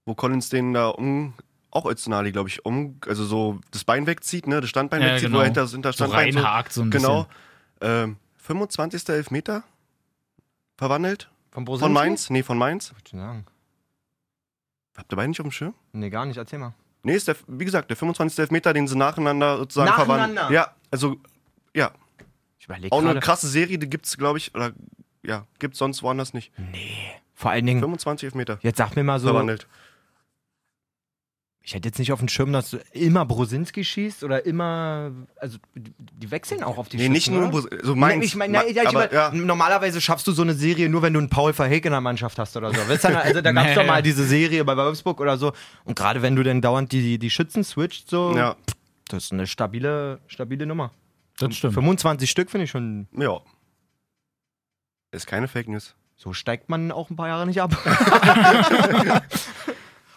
wo 0.06 0.14
Collins 0.16 0.50
den 0.50 0.74
da 0.74 0.88
um, 0.90 1.34
auch 1.72 1.86
Öztunali, 1.86 2.32
glaube 2.32 2.50
ich, 2.50 2.64
um, 2.66 3.00
also 3.08 3.26
so 3.26 3.60
das 3.72 3.84
Bein 3.84 4.08
wegzieht, 4.08 4.48
ne, 4.48 4.62
das 4.62 4.70
Standbein 4.70 5.02
Ja, 5.02 5.08
wegzieht, 5.10 5.28
genau. 5.28 5.38
wo 5.38 5.42
er 5.42 5.46
hinter, 5.46 5.68
hinter 5.68 5.92
So 5.92 5.96
Standbein 6.06 6.36
reinhakt 6.38 6.74
so 6.74 6.82
ein 6.84 6.92
Genau. 6.92 7.28
Ähm, 7.82 8.18
25. 8.38 9.10
Elfmeter 9.10 9.64
verwandelt 10.78 11.30
Von, 11.52 11.66
von 11.66 11.92
Mainz? 11.94 12.30
Nee, 12.30 12.44
von 12.44 12.58
Mainz. 12.58 12.92
Würd 12.92 13.02
ich 13.06 13.12
sagen. 13.20 13.46
Habt 14.96 15.12
ihr 15.12 15.16
beide 15.16 15.28
nicht 15.30 15.40
auf 15.40 15.46
dem 15.46 15.52
Schirm? 15.52 15.74
Nee, 15.92 16.10
gar 16.10 16.26
nicht. 16.26 16.38
Erzähl 16.38 16.60
mal. 16.60 16.74
Nee, 17.04 17.14
ist 17.16 17.28
der, 17.28 17.36
wie 17.48 17.66
gesagt, 17.66 17.90
der 17.90 17.98
25. 17.98 18.40
Elfmeter, 18.40 18.74
den 18.74 18.88
sie 18.88 18.98
nacheinander 18.98 19.58
sozusagen 19.58 19.90
Nacheinander? 19.90 20.26
verwandeln. 20.34 20.54
Ja, 20.54 20.74
also, 20.92 21.18
ja. 21.74 21.92
Ich 22.60 22.66
überlege 22.66 22.92
Auch 22.92 23.00
eine 23.00 23.08
gerade. 23.10 23.20
krasse 23.22 23.48
Serie, 23.48 23.78
die 23.78 23.90
gibt's, 23.90 24.18
glaube 24.18 24.40
ich, 24.40 24.54
oder 24.56 24.72
ja, 25.24 25.46
gibt's 25.60 25.78
sonst 25.80 26.04
woanders 26.04 26.34
nicht. 26.34 26.52
Vor 27.34 27.52
allen 27.52 27.66
Dingen, 27.66 27.80
25 27.80 28.26
Elfmeter 28.26 28.60
jetzt 28.62 28.78
sag 28.78 28.96
mir 28.96 29.04
mal 29.04 29.20
so, 29.20 29.28
verwandelt. 29.28 29.68
Ich 31.68 31.74
hätte 31.76 31.90
jetzt 31.90 32.00
nicht 32.00 32.14
auf 32.14 32.20
dem 32.20 32.30
Schirm, 32.30 32.54
dass 32.54 32.70
du 32.70 32.78
immer 32.94 33.26
Brosinski 33.26 33.84
schießt 33.84 34.24
oder 34.24 34.46
immer, 34.46 35.12
also 35.36 35.58
die 35.76 36.32
wechseln 36.32 36.64
auch 36.64 36.78
auf 36.78 36.88
die 36.88 36.96
Nee, 36.96 37.04
Schützen, 37.04 37.12
nicht 37.14 37.30
nur 37.32 37.42
oder? 37.42 37.50
Bros- 37.50 37.68
so. 37.84 37.94
Nee, 37.94 38.24
ich 38.24 38.36
meine, 38.38 38.58
Ma- 38.60 38.64
ja, 38.64 38.84
ich 38.84 38.88
aber, 38.88 39.00
mein, 39.00 39.10
ja. 39.12 39.32
normalerweise 39.34 40.00
schaffst 40.00 40.26
du 40.28 40.32
so 40.32 40.44
eine 40.44 40.54
Serie 40.54 40.88
nur, 40.88 41.02
wenn 41.02 41.12
du 41.12 41.20
einen 41.20 41.30
Paul 41.30 41.52
Verheek 41.52 41.84
in 41.84 41.92
der 41.92 42.00
Mannschaft 42.00 42.40
hast 42.40 42.56
oder 42.56 42.74
so. 42.74 42.78
Weißt 42.88 43.04
du, 43.04 43.20
also 43.22 43.42
da 43.42 43.52
gab 43.52 43.68
es 43.68 43.76
doch 43.76 43.86
mal 43.86 44.02
diese 44.02 44.24
Serie 44.26 44.64
bei 44.64 44.78
Wolfsburg 44.78 45.20
oder 45.20 45.38
so. 45.38 45.52
Und 45.84 45.98
gerade 45.98 46.22
wenn 46.22 46.38
du 46.38 46.44
dann 46.44 46.62
dauernd 46.62 46.94
die, 46.94 47.20
die 47.20 47.30
Schützen 47.30 47.66
switcht, 47.66 48.10
so, 48.10 48.34
Ja, 48.38 48.56
das 49.10 49.26
ist 49.26 49.34
eine 49.34 49.46
stabile, 49.46 50.22
stabile 50.28 50.66
Nummer. 50.66 50.92
Das 51.38 51.54
stimmt. 51.54 51.74
25 51.74 52.32
Stück 52.32 52.50
finde 52.50 52.64
ich 52.64 52.72
schon, 52.72 53.10
ja. 53.12 53.42
Ist 55.12 55.28
keine 55.28 55.50
Fake 55.50 55.68
News. 55.68 55.96
so 56.16 56.32
steigt 56.32 56.70
man 56.70 56.94
auch 56.94 57.10
ein 57.10 57.18
paar 57.18 57.28
Jahre 57.28 57.46
nicht 57.46 57.62
ab. 57.62 57.76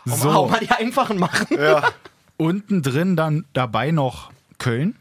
Auch 0.08 0.16
So, 0.16 0.46
mal 0.48 0.60
die 0.60 0.70
einfachen 0.70 1.18
machen. 1.18 1.46
Ja. 1.50 1.88
unten 2.36 2.82
drin 2.82 3.16
dann 3.16 3.44
dabei 3.52 3.90
noch 3.90 4.30
Köln. 4.58 4.96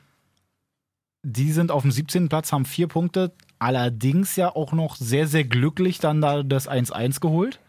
Die 1.24 1.52
sind 1.52 1.72
auf 1.72 1.82
dem 1.84 1.92
17. 1.92 2.30
Platz, 2.30 2.52
haben 2.52 2.66
vier 2.66 2.88
Punkte. 2.88 3.34
Allerdings 3.60 4.36
ja 4.38 4.56
auch 4.56 4.72
noch 4.72 4.96
sehr, 4.96 5.28
sehr 5.28 5.44
glücklich 5.44 6.00
dann 6.00 6.22
da 6.22 6.44
das 6.44 6.70
1-1 6.70 7.20
geholt. 7.20 7.60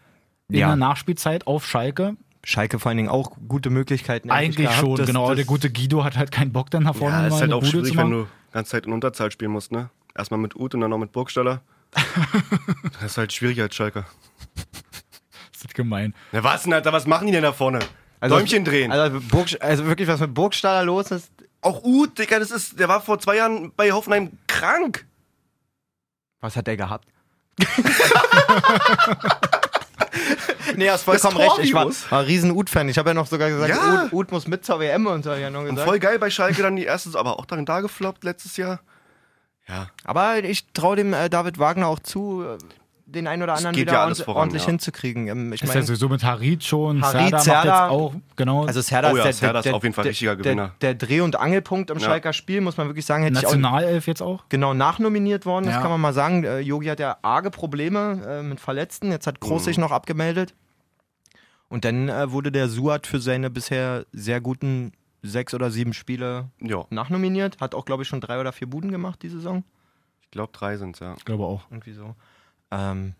In 0.49 0.59
Ja. 0.59 0.67
der 0.67 0.75
Nachspielzeit 0.77 1.47
auf 1.47 1.65
Schalke. 1.67 2.15
Schalke 2.43 2.79
vor 2.79 2.89
allen 2.89 2.97
Dingen 2.97 3.09
auch 3.09 3.31
gute 3.47 3.69
Möglichkeiten. 3.69 4.31
Eigentlich 4.31 4.67
gehabt, 4.67 4.79
schon, 4.79 4.95
das- 4.95 5.07
genau. 5.07 5.27
das- 5.27 5.35
der 5.35 5.45
gute 5.45 5.69
Guido 5.71 6.03
hat 6.03 6.17
halt 6.17 6.31
keinen 6.31 6.51
Bock 6.53 6.69
dann 6.71 6.83
nach 6.83 6.95
vorne 6.95 7.15
Ja, 7.17 7.27
ist 7.27 7.41
halt 7.41 7.51
auch 7.53 7.59
Bude 7.59 7.71
schwierig, 7.71 7.97
wenn 7.97 8.09
du 8.09 8.23
die 8.23 8.53
ganze 8.53 8.71
Zeit 8.71 8.85
in 8.85 8.93
Unterzahl 8.93 9.31
spielen 9.31 9.51
musst, 9.51 9.71
ne? 9.71 9.89
Erstmal 10.15 10.39
mit 10.39 10.55
Ut 10.55 10.73
und 10.73 10.81
dann 10.81 10.89
noch 10.89 10.97
mit 10.97 11.11
Burgstaller. 11.11 11.61
das 13.01 13.11
ist 13.11 13.17
halt 13.17 13.33
schwierig 13.33 13.61
als 13.61 13.75
Schalker. 13.75 14.05
Ist 15.71 15.75
gemein. 15.75 16.13
Na 16.33 16.43
was 16.43 16.63
denn, 16.63 16.73
Alter, 16.73 16.91
was 16.91 17.07
machen 17.07 17.27
die 17.27 17.31
denn 17.33 17.43
da 17.43 17.53
vorne? 17.53 17.79
Also- 18.19 18.35
Däumchen 18.35 18.65
drehen. 18.65 18.91
Also, 18.91 19.21
Burg, 19.21 19.47
also 19.61 19.85
wirklich, 19.85 20.05
was 20.09 20.19
mit 20.19 20.33
Burgstaller 20.33 20.83
los 20.83 21.11
ist. 21.11 21.31
auch 21.61 21.81
Ut, 21.83 22.19
Digga, 22.19 22.39
das 22.39 22.51
ist, 22.51 22.77
der 22.77 22.89
war 22.89 22.99
vor 23.01 23.19
zwei 23.19 23.37
Jahren 23.37 23.71
bei 23.75 23.91
Hoffenheim 23.93 24.31
krank. 24.47 25.05
Was 26.41 26.57
hat 26.57 26.67
der 26.67 26.75
gehabt? 26.75 27.07
nee, 30.75 30.89
hast 30.89 31.03
vollkommen 31.03 31.37
Das 31.37 31.57
recht. 31.57 31.59
Ich 31.69 31.73
war, 31.73 31.87
war 32.09 32.25
riesen 32.25 32.51
Ut-Fan. 32.51 32.89
Ich 32.89 32.97
habe 32.97 33.11
ja 33.11 33.13
noch 33.13 33.27
sogar 33.27 33.49
gesagt, 33.49 33.69
Ja. 33.69 34.03
Ut, 34.05 34.13
Ut 34.13 34.31
muss 34.31 34.47
mit 34.47 34.65
zur 34.65 34.79
WM 34.81 35.05
und 35.07 35.23
so. 35.23 35.31
Ja 35.33 35.49
noch 35.49 35.61
Und 35.61 35.69
gesagt. 35.69 35.87
voll 35.87 35.99
geil 35.99 36.19
bei 36.19 36.29
Schalke 36.29 36.61
dann 36.63 36.75
die 36.75 36.83
erste, 36.83 37.17
aber 37.17 37.39
auch 37.39 37.45
darin 37.45 37.65
da 37.65 37.79
gefloppt 37.81 38.23
letztes 38.25 38.57
Jahr. 38.57 38.81
Ja, 39.67 39.87
Aber 40.03 40.43
ich 40.43 40.65
traue 40.73 40.95
dem 40.97 41.13
äh, 41.13 41.29
David 41.29 41.59
Wagner 41.59 41.87
auch 41.87 41.99
zu, 41.99 42.43
äh, 42.43 42.57
den 43.11 43.27
einen 43.27 43.43
oder 43.43 43.53
anderen 43.53 43.75
geht 43.75 43.83
wieder 43.83 43.93
ja 43.93 43.99
alles 44.03 44.19
ordentlich, 44.19 44.25
voran, 44.25 44.39
ordentlich 44.41 44.63
ja. 44.63 44.69
hinzukriegen. 44.69 45.27
Ähm, 45.27 45.53
ich 45.53 45.61
Ist 45.61 45.67
ja 45.69 45.73
meine, 45.75 45.85
sowieso 45.85 46.09
mit 46.09 46.23
Harit 46.23 46.63
schon. 46.63 47.01
Harit, 47.01 47.19
Serda 47.19 47.31
macht 47.37 47.43
Serda. 47.43 47.63
jetzt 47.63 47.91
auch, 47.91 48.13
genau. 48.35 48.65
also 48.65 48.81
Serda 48.81 49.11
Oh 49.11 49.17
ja, 49.17 49.23
ist 49.23 49.25
der, 49.25 49.33
Serda 49.33 49.51
der, 49.53 49.59
ist 49.59 49.65
der, 49.65 49.75
auf 49.75 49.83
jeden 49.83 49.93
Fall 49.95 50.03
der, 50.03 50.09
richtiger 50.11 50.35
Gewinner. 50.35 50.73
Der, 50.81 50.93
der 50.93 51.07
Dreh- 51.07 51.21
und 51.21 51.35
Angelpunkt 51.39 51.89
im 51.89 51.97
Ja. 51.99 52.05
Schalker 52.05 52.33
Spiel, 52.33 52.61
muss 52.61 52.77
man 52.77 52.87
wirklich 52.87 53.05
sagen, 53.05 53.23
hätte 53.23 53.39
ich 53.39 53.45
auch 53.45 53.51
Nationalelf 53.51 54.07
jetzt 54.07 54.21
auch. 54.21 54.45
genau 54.49 54.73
nachnominiert 54.73 55.45
worden, 55.45 55.65
das 55.65 55.75
kann 55.75 55.89
man 55.91 56.01
mal 56.01 56.13
sagen. 56.13 56.43
Äh, 56.43 56.59
Yogi 56.59 56.87
hat 56.87 56.99
ja 56.99 57.17
arge 57.21 57.51
Probleme 57.51 58.21
äh, 58.27 58.43
mit 58.43 58.59
Verletzten. 58.59 59.11
Jetzt 59.11 59.27
hat 59.27 59.39
Groß 59.39 59.61
Mhm. 59.61 59.65
sich 59.65 59.77
noch 59.77 59.91
abgemeldet. 59.91 60.53
Und 61.69 61.85
dann 61.85 62.09
äh, 62.09 62.31
wurde 62.31 62.51
der 62.51 62.67
Suat 62.67 63.07
für 63.07 63.19
seine 63.19 63.49
bisher 63.49 64.05
sehr 64.11 64.41
guten 64.41 64.91
sechs 65.21 65.53
oder 65.53 65.71
sieben 65.71 65.93
Spiele 65.93 66.49
ja. 66.59 66.85
nachnominiert. 66.89 67.57
Hat 67.61 67.75
auch, 67.75 67.85
glaube 67.85 68.03
ich, 68.03 68.09
schon 68.09 68.21
drei 68.21 68.39
oder 68.39 68.51
vier 68.51 68.67
Buden 68.69 68.91
gemacht 68.91 69.21
die 69.23 69.29
Saison. 69.29 69.63
Ich 70.23 70.31
glaube, 70.31 70.51
drei 70.53 70.77
sind 70.77 70.99
ja. 70.99 71.13
Ich 71.17 71.25
glaube 71.25 71.43
auch. 71.45 71.61
Irgendwie 71.69 71.93
so. 71.93 72.15
Ähm, 72.71 73.13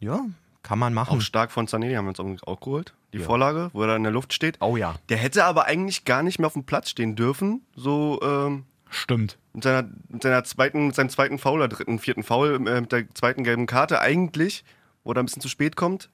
ja, 0.00 0.24
kann 0.62 0.78
man 0.78 0.92
machen. 0.94 1.18
Auch 1.18 1.22
stark 1.22 1.50
von 1.52 1.66
die 1.66 1.96
haben 1.96 2.06
wir 2.06 2.18
uns 2.20 2.42
auch 2.42 2.60
geholt. 2.60 2.94
Die 3.12 3.18
Ja. 3.18 3.24
Vorlage, 3.24 3.70
wo 3.72 3.82
er 3.82 3.88
da 3.88 3.96
in 3.96 4.02
der 4.02 4.12
Luft 4.12 4.32
steht. 4.32 4.56
oh 4.60 4.76
ja. 4.76 4.94
Der 5.08 5.16
hätte 5.16 5.44
aber 5.44 5.64
eigentlich 5.66 6.04
gar 6.04 6.22
nicht 6.22 6.38
mehr 6.38 6.46
auf 6.46 6.52
dem 6.52 6.64
Platz 6.64 6.90
stehen 6.90 7.16
dürfen. 7.16 7.62
So 7.74 8.20
ähm, 8.22 8.64
Stimmt. 8.88 9.38
mit, 9.52 9.64
seiner, 9.64 9.88
mit, 10.08 10.22
seiner 10.22 10.44
zweiten, 10.44 10.88
mit 10.88 10.94
seinem 10.94 11.08
zweiten 11.10 11.38
Foul 11.38 11.58
oder 11.60 11.68
dritten, 11.68 11.98
vierten 11.98 12.22
Foul, 12.22 12.54
äh, 12.68 12.80
mit 12.80 12.92
der 12.92 13.12
zweiten 13.14 13.42
gelben 13.44 13.66
Karte 13.66 14.00
eigentlich, 14.00 14.64
wo 15.02 15.12
er 15.12 15.18
ein 15.18 15.24
bisschen 15.26 15.42
zu 15.42 15.48
spät 15.48 15.76
kommt. 15.76 16.10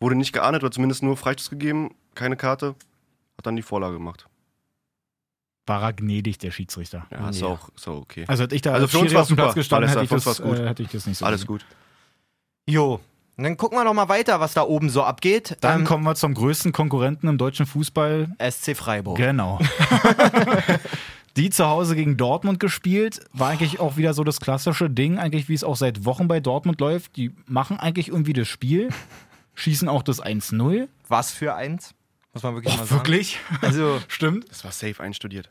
Wurde 0.00 0.14
nicht 0.16 0.32
geahndet 0.32 0.62
oder 0.62 0.70
zumindest 0.72 1.02
nur 1.02 1.16
Freistoß 1.16 1.50
gegeben, 1.50 1.94
keine 2.14 2.36
Karte. 2.36 2.74
Hat 3.38 3.46
dann 3.46 3.56
die 3.56 3.62
Vorlage 3.62 3.94
gemacht. 3.94 4.26
War 5.66 5.82
er 5.82 5.92
gnädig, 5.92 6.38
der 6.38 6.50
Schiedsrichter. 6.50 7.06
Ja, 7.10 7.28
ist 7.30 7.40
Ja. 7.40 7.46
auch 7.48 7.68
so 7.76 7.92
okay. 7.94 8.24
Also 8.26 8.42
hätte 8.44 8.54
ich 8.56 8.62
da 8.62 8.72
Also 8.72 8.84
als 8.84 8.90
für 8.92 8.98
uns 8.98 9.14
war's 9.14 9.22
auf 9.22 9.28
dem 9.28 9.36
Platz 9.36 9.48
super. 9.50 9.60
gestanden, 9.60 9.88
hätte 9.90 10.02
ich, 10.04 10.10
das, 10.10 10.40
äh, 10.40 10.68
hätte 10.68 10.82
ich 10.82 10.88
das 10.90 11.06
nicht 11.06 11.18
so 11.18 11.24
Alles 11.24 11.42
gesehen. 11.42 11.46
gut. 11.58 11.66
Jo. 12.68 13.00
Und 13.36 13.44
dann 13.44 13.56
gucken 13.56 13.78
wir 13.78 13.84
doch 13.84 13.94
mal 13.94 14.08
weiter, 14.08 14.40
was 14.40 14.54
da 14.54 14.62
oben 14.62 14.90
so 14.90 15.02
abgeht. 15.02 15.56
Dann 15.62 15.80
Ähm, 15.80 15.86
kommen 15.86 16.04
wir 16.04 16.14
zum 16.14 16.34
größten 16.34 16.72
Konkurrenten 16.72 17.28
im 17.28 17.38
deutschen 17.38 17.66
Fußball. 17.66 18.28
SC 18.38 18.76
Freiburg. 18.76 19.16
Genau. 19.16 19.58
Die 21.38 21.48
zu 21.48 21.66
Hause 21.66 21.96
gegen 21.96 22.18
Dortmund 22.18 22.60
gespielt, 22.60 23.20
war 23.32 23.48
eigentlich 23.48 23.80
auch 23.80 23.96
wieder 23.96 24.12
so 24.12 24.22
das 24.22 24.38
klassische 24.38 24.90
Ding, 24.90 25.18
eigentlich 25.18 25.48
wie 25.48 25.54
es 25.54 25.64
auch 25.64 25.76
seit 25.76 26.04
Wochen 26.04 26.28
bei 26.28 26.40
Dortmund 26.40 26.78
läuft. 26.80 27.16
Die 27.16 27.32
machen 27.46 27.80
eigentlich 27.80 28.08
irgendwie 28.08 28.34
das 28.34 28.48
Spiel, 28.48 28.90
schießen 29.54 29.88
auch 29.88 30.02
das 30.02 30.22
1-0. 30.22 30.88
Was 31.08 31.30
für 31.32 31.54
eins? 31.54 31.94
Muss 32.34 32.42
man 32.42 32.54
wirklich 32.54 32.76
mal 32.76 32.82
Oh, 32.82 32.86
sagen. 32.86 33.00
wirklich? 33.00 33.38
Also, 33.62 33.98
Stimmt. 34.08 34.50
Das 34.50 34.62
war 34.64 34.72
safe 34.72 35.02
einstudiert. 35.02 35.50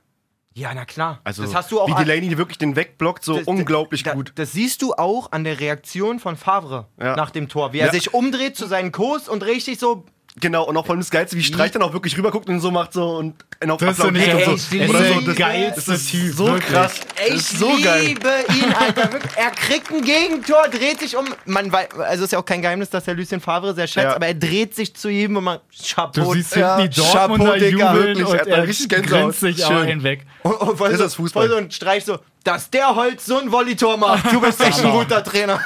Ja, 0.53 0.73
na 0.73 0.85
klar. 0.85 1.19
Also, 1.23 1.43
das 1.43 1.55
hast 1.55 1.71
du 1.71 1.79
auch 1.79 1.87
wie 1.87 1.93
an- 1.93 2.05
Delaney 2.05 2.37
wirklich 2.37 2.57
den 2.57 2.75
wegblockt, 2.75 3.23
so 3.23 3.37
das- 3.37 3.47
unglaublich 3.47 4.03
da, 4.03 4.13
gut. 4.13 4.33
Das 4.35 4.51
siehst 4.51 4.81
du 4.81 4.93
auch 4.93 5.31
an 5.31 5.43
der 5.43 5.59
Reaktion 5.59 6.19
von 6.19 6.35
Favre 6.35 6.87
Ja. 6.99 7.15
nach 7.15 7.29
dem 7.31 7.47
Tor. 7.49 7.73
Wie 7.73 7.79
er 7.79 7.87
Ja. 7.87 7.91
sich 7.91 8.13
umdreht 8.13 8.55
zu 8.57 8.67
seinen 8.67 8.91
Kurs 8.91 9.29
und 9.29 9.43
richtig 9.43 9.79
so. 9.79 10.05
Genau, 10.39 10.63
und 10.63 10.77
auch 10.77 10.85
vor 10.85 10.93
allem 10.93 11.01
das 11.01 11.11
Geilste, 11.11 11.35
wie 11.35 11.43
Streich 11.43 11.71
dann 11.71 11.81
auch 11.81 11.91
wirklich 11.91 12.17
rüberguckt 12.17 12.47
und 12.47 12.61
so 12.61 12.71
macht 12.71 12.93
so 12.93 13.17
und 13.17 13.35
einen 13.59 13.71
auf 13.71 13.79
Das 13.81 13.97
finde 13.99 14.21
ich 14.21 14.29
applaudiert 14.29 14.47
auch 14.47 14.51
und 14.53 14.59
so. 14.59 14.67
so. 14.69 14.75
ich 14.75 14.81
Er 14.81 14.89
Oder 14.89 14.99
ist 15.01 15.13
so. 15.13 15.21
Das, 15.21 15.35
geilste 15.35 15.91
das 15.91 16.01
ist 16.01 16.11
Typ. 16.11 16.33
so 16.35 16.45
wirklich. 16.47 16.65
krass. 16.71 16.93
Das 17.17 17.27
Ich 17.27 17.33
ist 17.35 17.59
so 17.59 17.69
geil. 17.83 18.05
liebe 18.05 18.29
ihn, 18.55 18.73
Alter. 18.73 19.11
Wirklich. 19.11 19.31
Er 19.35 19.51
kriegt 19.51 19.91
ein 19.91 20.01
Gegentor, 20.01 20.67
dreht 20.71 20.99
sich 20.99 21.17
um. 21.17 21.25
Man 21.45 21.73
wei- 21.73 21.89
also 21.99 22.23
ist 22.23 22.31
ja 22.31 22.39
auch 22.39 22.45
kein 22.45 22.61
Geheimnis, 22.61 22.89
dass 22.89 23.05
er 23.09 23.13
Lucien 23.13 23.41
Favre 23.41 23.73
sehr 23.75 23.87
schätzt, 23.87 24.05
Ja. 24.05 24.15
aber 24.15 24.27
er 24.27 24.33
dreht 24.35 24.73
sich 24.73 24.95
zu 24.95 25.09
ihm 25.09 25.35
und 25.35 25.43
man. 25.43 25.59
Chapeau. 25.85 26.21
Du 26.23 26.33
siehst 26.33 26.55
Ja, 26.55 26.77
die 26.81 26.89
Dortmunder 26.89 27.45
Chapeau, 27.51 27.59
Digga, 27.59 27.93
wirklich, 27.93 28.25
und 28.25 28.33
er 28.35 28.47
er 28.47 28.67
richtig 28.67 28.87
Gänsehaut. 28.87 29.21
grinst 29.23 29.39
sich 29.41 29.57
Schön. 29.57 29.65
aber 29.65 29.83
hinweg. 29.83 30.25
Und, 30.43 30.53
und 30.61 30.77
voll, 30.77 30.91
Das 30.91 30.99
so, 30.99 31.05
ist 31.07 31.15
Fußball. 31.15 31.47
voll 31.49 31.57
so 31.57 31.61
ein 31.61 31.71
Streich 31.71 32.05
so, 32.05 32.19
dass 32.45 32.69
der 32.69 32.95
Holz 32.95 33.25
so 33.25 33.37
ein 33.37 33.51
Volley-Tor 33.51 33.97
macht. 33.97 34.31
Du 34.31 34.39
bist 34.39 34.61
echt 34.61 34.79
ein 34.83 34.91
guter 34.91 35.21
Trainer. 35.23 35.59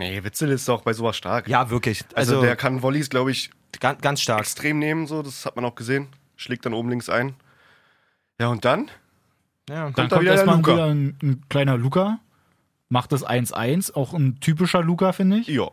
Nee, 0.00 0.24
Witzel 0.24 0.50
ist 0.50 0.68
auch 0.70 0.80
bei 0.82 0.92
sowas 0.94 1.16
stark. 1.16 1.46
Ja, 1.46 1.70
wirklich. 1.70 2.02
Also, 2.14 2.36
Also, 2.36 2.46
der 2.46 2.56
kann 2.56 2.82
Volleys, 2.82 3.10
glaube 3.10 3.30
ich, 3.30 3.50
ganz, 3.80 4.00
ganz 4.00 4.20
stark. 4.22 4.40
extrem 4.40 4.78
nehmen, 4.78 5.06
so, 5.06 5.22
das 5.22 5.44
hat 5.46 5.56
man 5.56 5.64
auch 5.66 5.74
gesehen. 5.74 6.08
Schlägt 6.36 6.64
dann 6.66 6.72
oben 6.72 6.88
links 6.88 7.08
ein. 7.10 7.34
Ja, 8.40 8.48
und 8.48 8.64
dann? 8.64 8.90
Ja. 9.68 9.90
Dann 9.90 9.92
da 9.94 10.08
kommt 10.08 10.22
wieder 10.22 10.32
erstmal 10.32 10.56
Luca. 10.56 10.72
wieder 10.72 10.84
ein, 10.86 11.18
ein 11.22 11.42
kleiner 11.50 11.76
Luca, 11.76 12.18
macht 12.88 13.12
das 13.12 13.24
1-1, 13.26 13.94
auch 13.94 14.14
ein 14.14 14.40
typischer 14.40 14.82
Luca, 14.82 15.12
finde 15.12 15.36
ich. 15.38 15.48
Ja. 15.48 15.68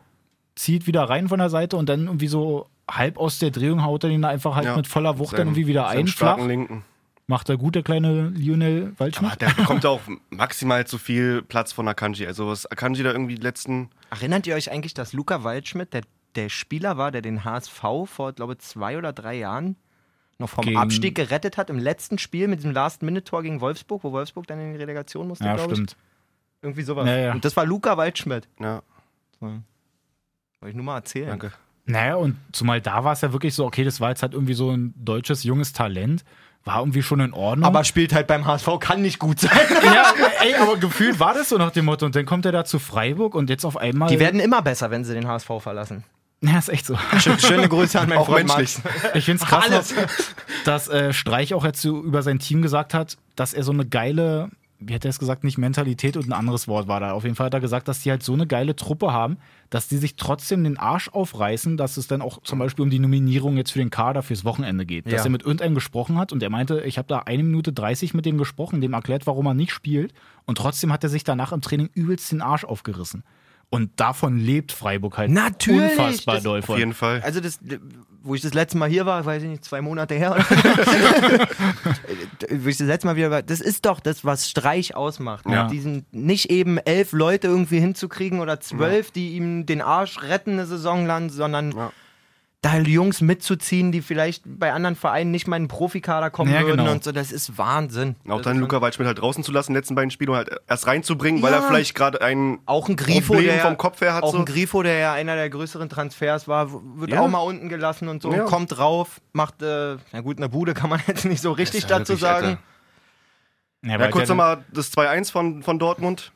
Zieht 0.56 0.88
wieder 0.88 1.04
rein 1.04 1.30
von 1.30 1.40
der 1.40 1.50
Seite 1.50 1.78
und 1.78 1.88
dann 1.88 2.06
irgendwie 2.08 2.28
so 2.28 2.68
halb 2.90 3.18
aus 3.18 3.40
der 3.40 3.52
Drehung 3.52 3.84
haut 3.84 4.04
er 4.04 4.10
den 4.10 4.22
da 4.22 4.28
einfach 4.30 4.56
halt 4.56 4.66
ja. 4.66 4.76
mit 4.76 4.88
voller 4.88 5.20
Wucht 5.20 5.34
dann 5.34 5.38
Seinen- 5.38 5.48
irgendwie 5.50 5.68
wieder 5.68 5.88
ein, 5.88 6.08
starken. 6.08 6.48
Linken. 6.48 6.84
Macht 7.30 7.50
er 7.50 7.58
gut, 7.58 7.76
der 7.76 7.84
kleine 7.84 8.30
Lionel 8.30 8.94
Waldschmidt. 8.98 9.32
Aber 9.32 9.36
der 9.38 9.50
bekommt 9.50 9.86
auch 9.86 10.00
maximal 10.30 10.88
zu 10.88 10.98
viel 10.98 11.42
Platz 11.42 11.74
von 11.74 11.86
Akanji. 11.88 12.26
Also, 12.26 12.48
was 12.48 12.66
Akanji 12.66 13.04
da 13.04 13.12
irgendwie 13.12 13.36
die 13.36 13.42
letzten. 13.42 13.90
Erinnert 14.10 14.48
ihr 14.48 14.56
euch 14.56 14.72
eigentlich, 14.72 14.94
dass 14.94 15.12
Luca 15.12 15.44
Waldschmidt 15.44 15.94
der, 15.94 16.04
der 16.36 16.48
Spieler 16.48 16.98
war, 16.98 17.12
der 17.12 17.22
den 17.22 17.44
HSV 17.44 17.82
vor, 18.06 18.32
glaube 18.34 18.54
ich, 18.54 18.60
zwei 18.60 18.98
oder 18.98 19.12
drei 19.12 19.36
Jahren 19.36 19.76
noch 20.40 20.50
vom 20.50 20.64
Gegen- 20.64 20.78
Abstieg 20.78 21.16
gerettet 21.16 21.58
hat 21.58 21.70
im 21.70 21.80
letzten 21.80 22.18
Spiel 22.18 22.48
mit 22.48 22.60
diesem 22.60 22.72
Last-Minute-Tor 22.72 23.44
gegen 23.44 23.60
Wolfsburg, 23.60 24.04
wo 24.06 24.12
Wolfsburg 24.14 24.48
dann 24.48 24.60
in 24.62 24.72
die 24.74 24.80
Relegation 24.80 25.28
musste, 25.28 25.44
ja, 25.46 25.56
glaube 25.56 25.74
ich. 25.74 25.78
stimmt. 25.78 25.98
Irgendwie 26.62 26.84
sowas. 26.84 27.08
Ja, 27.08 27.18
ja. 27.18 27.32
Und 27.34 27.44
das 27.44 27.58
war 27.58 27.66
Luca 27.66 27.98
Waldschmidt. 27.98 28.48
Ja, 28.60 28.82
Wollte 29.42 29.64
ich 30.70 30.76
nur 30.76 30.86
mal 30.86 30.96
erzählen. 30.98 31.28
danke. 31.28 31.52
Naja, 31.86 32.16
und 32.16 32.38
zumal 32.52 32.82
da 32.82 33.04
war 33.04 33.14
es 33.14 33.22
ja 33.22 33.32
wirklich 33.32 33.54
so, 33.54 33.66
okay, 33.66 33.84
das 33.84 34.00
war 34.02 34.10
jetzt 34.10 34.22
halt 34.22 34.34
irgendwie 34.34 34.54
so 34.54 34.72
ein 34.72 34.94
deutsches, 34.98 35.44
junges 35.44 35.72
Talent. 35.74 36.24
War 36.68 36.80
irgendwie 36.80 37.02
schon 37.02 37.20
in 37.22 37.34
Ordnung. 37.34 37.66
Aber 37.66 37.84
spielt 37.84 38.14
halt 38.14 38.28
beim 38.28 38.46
HSV, 38.46 38.68
kann 38.80 39.02
nicht 39.02 39.20
gut 39.20 39.40
sein. 39.40 39.52
ja, 39.84 40.14
ey, 40.42 40.54
aber 40.56 40.78
gefühlt 40.78 41.20
war 41.20 41.34
das 41.34 41.50
so 41.50 41.58
nach 41.58 41.72
dem 41.72 41.86
Motto. 41.86 42.06
Und 42.06 42.16
dann 42.16 42.26
kommt 42.26 42.46
er 42.46 42.52
da 42.52 42.66
zu 42.66 42.78
Freiburg 42.78 43.34
und 43.36 43.50
jetzt 43.50 43.66
auf 43.66 43.78
einmal. 43.78 44.10
Die 44.10 44.20
werden 44.20 44.40
immer 44.40 44.62
besser, 44.62 44.92
wenn 44.92 45.04
sie 45.06 45.14
den 45.14 45.28
HSV 45.28 45.48
verlassen. 45.60 46.04
Ja, 46.42 46.60
ist 46.60 46.70
echt 46.70 46.86
so. 46.86 46.94
Schö- 47.16 47.40
Schöne 47.40 47.68
Grüße 47.68 48.00
an 48.00 48.10
meinen 48.10 48.20
Auch 48.20 48.28
Freund 48.28 48.48
menschlich. 48.56 48.78
Max. 48.84 49.16
Ich 49.16 49.26
finde 49.26 49.42
es 49.44 49.50
krass, 49.50 49.66
Alles. 49.66 49.96
noch, 49.96 50.04
dass 50.66 50.88
äh, 50.88 51.12
Streich 51.14 51.54
auch 51.56 51.66
jetzt 51.66 51.82
so 51.82 52.00
über 52.04 52.22
sein 52.22 52.38
Team 52.38 52.62
gesagt 52.62 52.94
hat, 52.94 53.18
dass 53.36 53.54
er 53.56 53.64
so 53.64 53.72
eine 53.72 53.88
geile, 53.88 54.50
wie 54.80 54.94
hat 54.94 55.06
er 55.06 55.10
es 55.10 55.18
gesagt, 55.20 55.44
nicht 55.44 55.58
Mentalität 55.58 56.18
und 56.18 56.28
ein 56.28 56.34
anderes 56.34 56.68
Wort 56.68 56.88
war 56.88 57.00
da. 57.00 57.14
Auf 57.14 57.24
jeden 57.24 57.36
Fall 57.36 57.48
hat 57.48 57.54
er 57.54 57.60
gesagt, 57.60 57.88
dass 57.88 58.02
die 58.02 58.12
halt 58.12 58.22
so 58.22 58.34
eine 58.34 58.46
geile 58.46 58.76
Truppe 58.76 59.12
haben, 59.12 59.38
dass 59.70 59.88
die 59.88 59.98
sich 59.98 60.16
trotzdem 60.16 60.64
den 60.64 60.78
Arsch 60.78 61.10
aufreißen, 61.10 61.78
dass 61.78 61.98
es 61.98 62.08
dann 62.08 62.22
auch 62.22 62.42
zum 62.44 62.60
Beispiel 62.60 62.84
um 62.84 62.90
die 62.90 63.00
Nominierung 63.00 63.58
jetzt 63.58 63.72
für 63.72 63.80
den 63.80 63.90
Kader 63.90 64.22
fürs 64.22 64.46
Wochenende 64.46 64.86
geht. 64.86 65.06
Dass 65.08 65.14
Ja. 65.14 65.24
er 65.24 65.30
mit 65.32 65.42
irgendeinem 65.42 65.74
gesprochen 65.76 66.18
hat 66.20 66.32
und 66.32 66.44
er 66.44 66.50
meinte, 66.52 66.82
ich 66.82 66.98
habe 66.98 67.08
da 67.08 67.20
eine 67.20 67.44
Minute 67.44 67.74
30 67.74 68.14
mit 68.14 68.26
dem 68.26 68.38
gesprochen, 68.38 68.80
dem 68.82 68.94
erklärt, 68.94 69.26
warum 69.26 69.48
er 69.48 69.54
nicht 69.56 69.72
spielt 69.72 70.14
und 70.46 70.58
trotzdem 70.60 70.94
hat 70.94 71.04
er 71.04 71.10
sich 71.10 71.24
danach 71.24 71.52
im 71.52 71.62
Training 71.62 71.90
übelst 71.94 72.32
den 72.32 72.42
Arsch 72.42 72.64
aufgerissen. 72.64 73.24
Und 73.70 74.00
davon 74.00 74.40
lebt 74.40 74.72
Freiburg 74.72 75.18
halt 75.18 75.30
Natürlich, 75.30 75.92
unfassbar 75.92 76.36
das- 76.36 76.44
doll 76.46 76.60
Auf 76.60 76.66
von. 76.66 76.78
jeden 76.78 76.94
Fall. 76.94 77.22
Also 77.22 77.42
das, 77.42 77.60
wo 78.24 78.34
ich 78.34 78.42
das 78.42 78.54
letzte 78.54 78.78
Mal 78.78 78.88
hier 78.90 79.06
war, 79.06 79.26
weiß 79.26 79.44
ich 79.44 79.50
nicht, 79.50 79.66
zwei 79.66 79.82
Monate 79.82 80.16
her. 80.16 80.32
Oder? 80.32 80.46
wo 82.52 82.70
ich 82.70 82.78
das 82.78 82.88
letzte 82.88 83.08
Mal 83.08 83.16
wieder 83.16 83.32
war, 83.32 83.42
das 83.44 83.60
ist 83.60 83.86
doch 83.86 84.00
das, 84.00 84.24
was 84.26 84.50
Streich 84.50 84.96
ausmacht. 84.96 85.46
Ja. 85.50 85.64
Mit 85.64 85.72
Diesen 85.74 86.06
nicht 86.12 86.50
eben 86.50 86.78
elf 86.78 87.12
Leute 87.12 87.48
irgendwie 87.48 87.80
hinzukriegen 87.80 88.40
oder 88.40 88.60
zwölf, 88.60 89.12
die 89.12 89.36
ihm 89.36 89.66
den 89.66 89.82
Arsch 89.82 90.22
retten 90.24 90.54
eine 90.54 90.66
Saison 90.66 91.06
lang, 91.06 91.30
sondern 91.30 91.72
Ja. 91.72 91.92
Da 92.62 92.76
Jungs 92.78 93.22
mitzuziehen, 93.22 93.92
die 93.92 94.02
vielleicht 94.02 94.42
bei 94.46 94.74
anderen 94.74 94.96
Vereinen 94.96 95.30
nicht 95.30 95.48
mal 95.48 95.58
in 95.58 95.64
den 95.64 95.68
Profikader 95.68 96.32
kommen 96.32 96.52
Ja, 96.52 96.62
würden 96.62 96.78
genau. 96.78 96.92
und 96.92 97.04
so. 97.04 97.12
Das 97.12 97.32
ist 97.32 97.58
Wahnsinn. 97.58 98.16
Auch 98.28 98.38
Das 98.38 98.46
dann 98.46 98.58
Luca 98.58 98.82
Waldschmidt 98.82 99.08
halt 99.08 99.20
draußen 99.22 99.44
zu 99.44 99.52
lassen, 99.52 99.74
letzten 99.74 99.94
beiden 99.94 100.10
Spiele 100.10 100.32
und 100.32 100.38
halt 100.38 100.50
erst 100.68 100.88
reinzubringen, 100.88 101.42
weil 101.44 101.52
Ja. 101.54 101.60
er 101.60 101.68
vielleicht 101.68 101.94
gerade 101.94 102.20
einen 102.22 102.60
Auch 102.66 102.90
ein 102.90 102.96
Grifo, 102.96 103.34
Problem 103.34 103.46
der 103.54 103.60
vom 103.62 103.78
Kopf 103.78 104.02
her 104.02 104.16
hat. 104.16 104.24
auch 104.24 104.32
so. 104.32 104.40
ein 104.40 104.46
Grifo, 104.46 104.82
der 104.82 104.98
ja 104.98 105.14
einer 105.14 105.36
der 105.36 105.50
größeren 105.52 105.88
Transfers 105.88 106.48
war, 106.48 106.72
wird 107.00 107.12
Ja. 107.12 107.22
auch 107.22 107.28
mal 107.28 107.40
unten 107.40 107.70
gelassen 107.70 108.08
und 108.10 108.24
so, 108.24 108.34
Ja. 108.34 108.44
kommt 108.46 108.76
drauf, 108.76 109.22
macht, 109.34 109.62
äh, 109.62 109.98
na 110.12 110.22
gut, 110.22 110.38
eine 110.38 110.50
Bude 110.50 110.74
kann 110.74 110.90
man 110.90 111.00
jetzt 111.08 111.26
nicht 111.26 111.42
so 111.42 111.52
richtig 111.52 111.86
dazu 111.86 112.16
sagen. 112.16 112.48
Alter. 112.48 112.60
Ja, 113.84 113.92
Ja, 113.94 114.00
weil 114.00 114.10
kurz 114.10 114.28
nochmal 114.30 114.66
das 114.74 114.92
2-1 114.92 115.32
von, 115.32 115.62
von 115.62 115.78
Dortmund. 115.78 116.32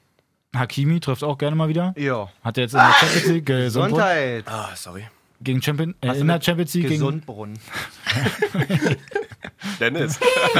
Hakimi 0.55 0.99
trifft 0.99 1.23
auch 1.23 1.37
gerne 1.39 1.55
mal 1.55 1.67
wieder. 1.67 1.93
Ja. 1.97 2.29
Hat 2.43 2.57
er 2.57 2.63
jetzt 2.65 2.73
in 2.73 2.79
der 2.79 2.93
Champions 2.93 3.25
League 3.25 3.45
gesund 3.47 3.85
Gesundheit. 3.87 4.43
Ah, 4.47 4.69
sorry. 4.75 5.07
Gegen 5.43 5.61
Champion, 5.61 5.95
äh, 6.01 6.13
in 6.19 6.27
der 6.27 6.41
Champions 6.41 6.73
League 6.73 6.87
gegen 6.87 6.99
Gesundbrunnen. 6.99 7.59
Dennis. 9.79 10.19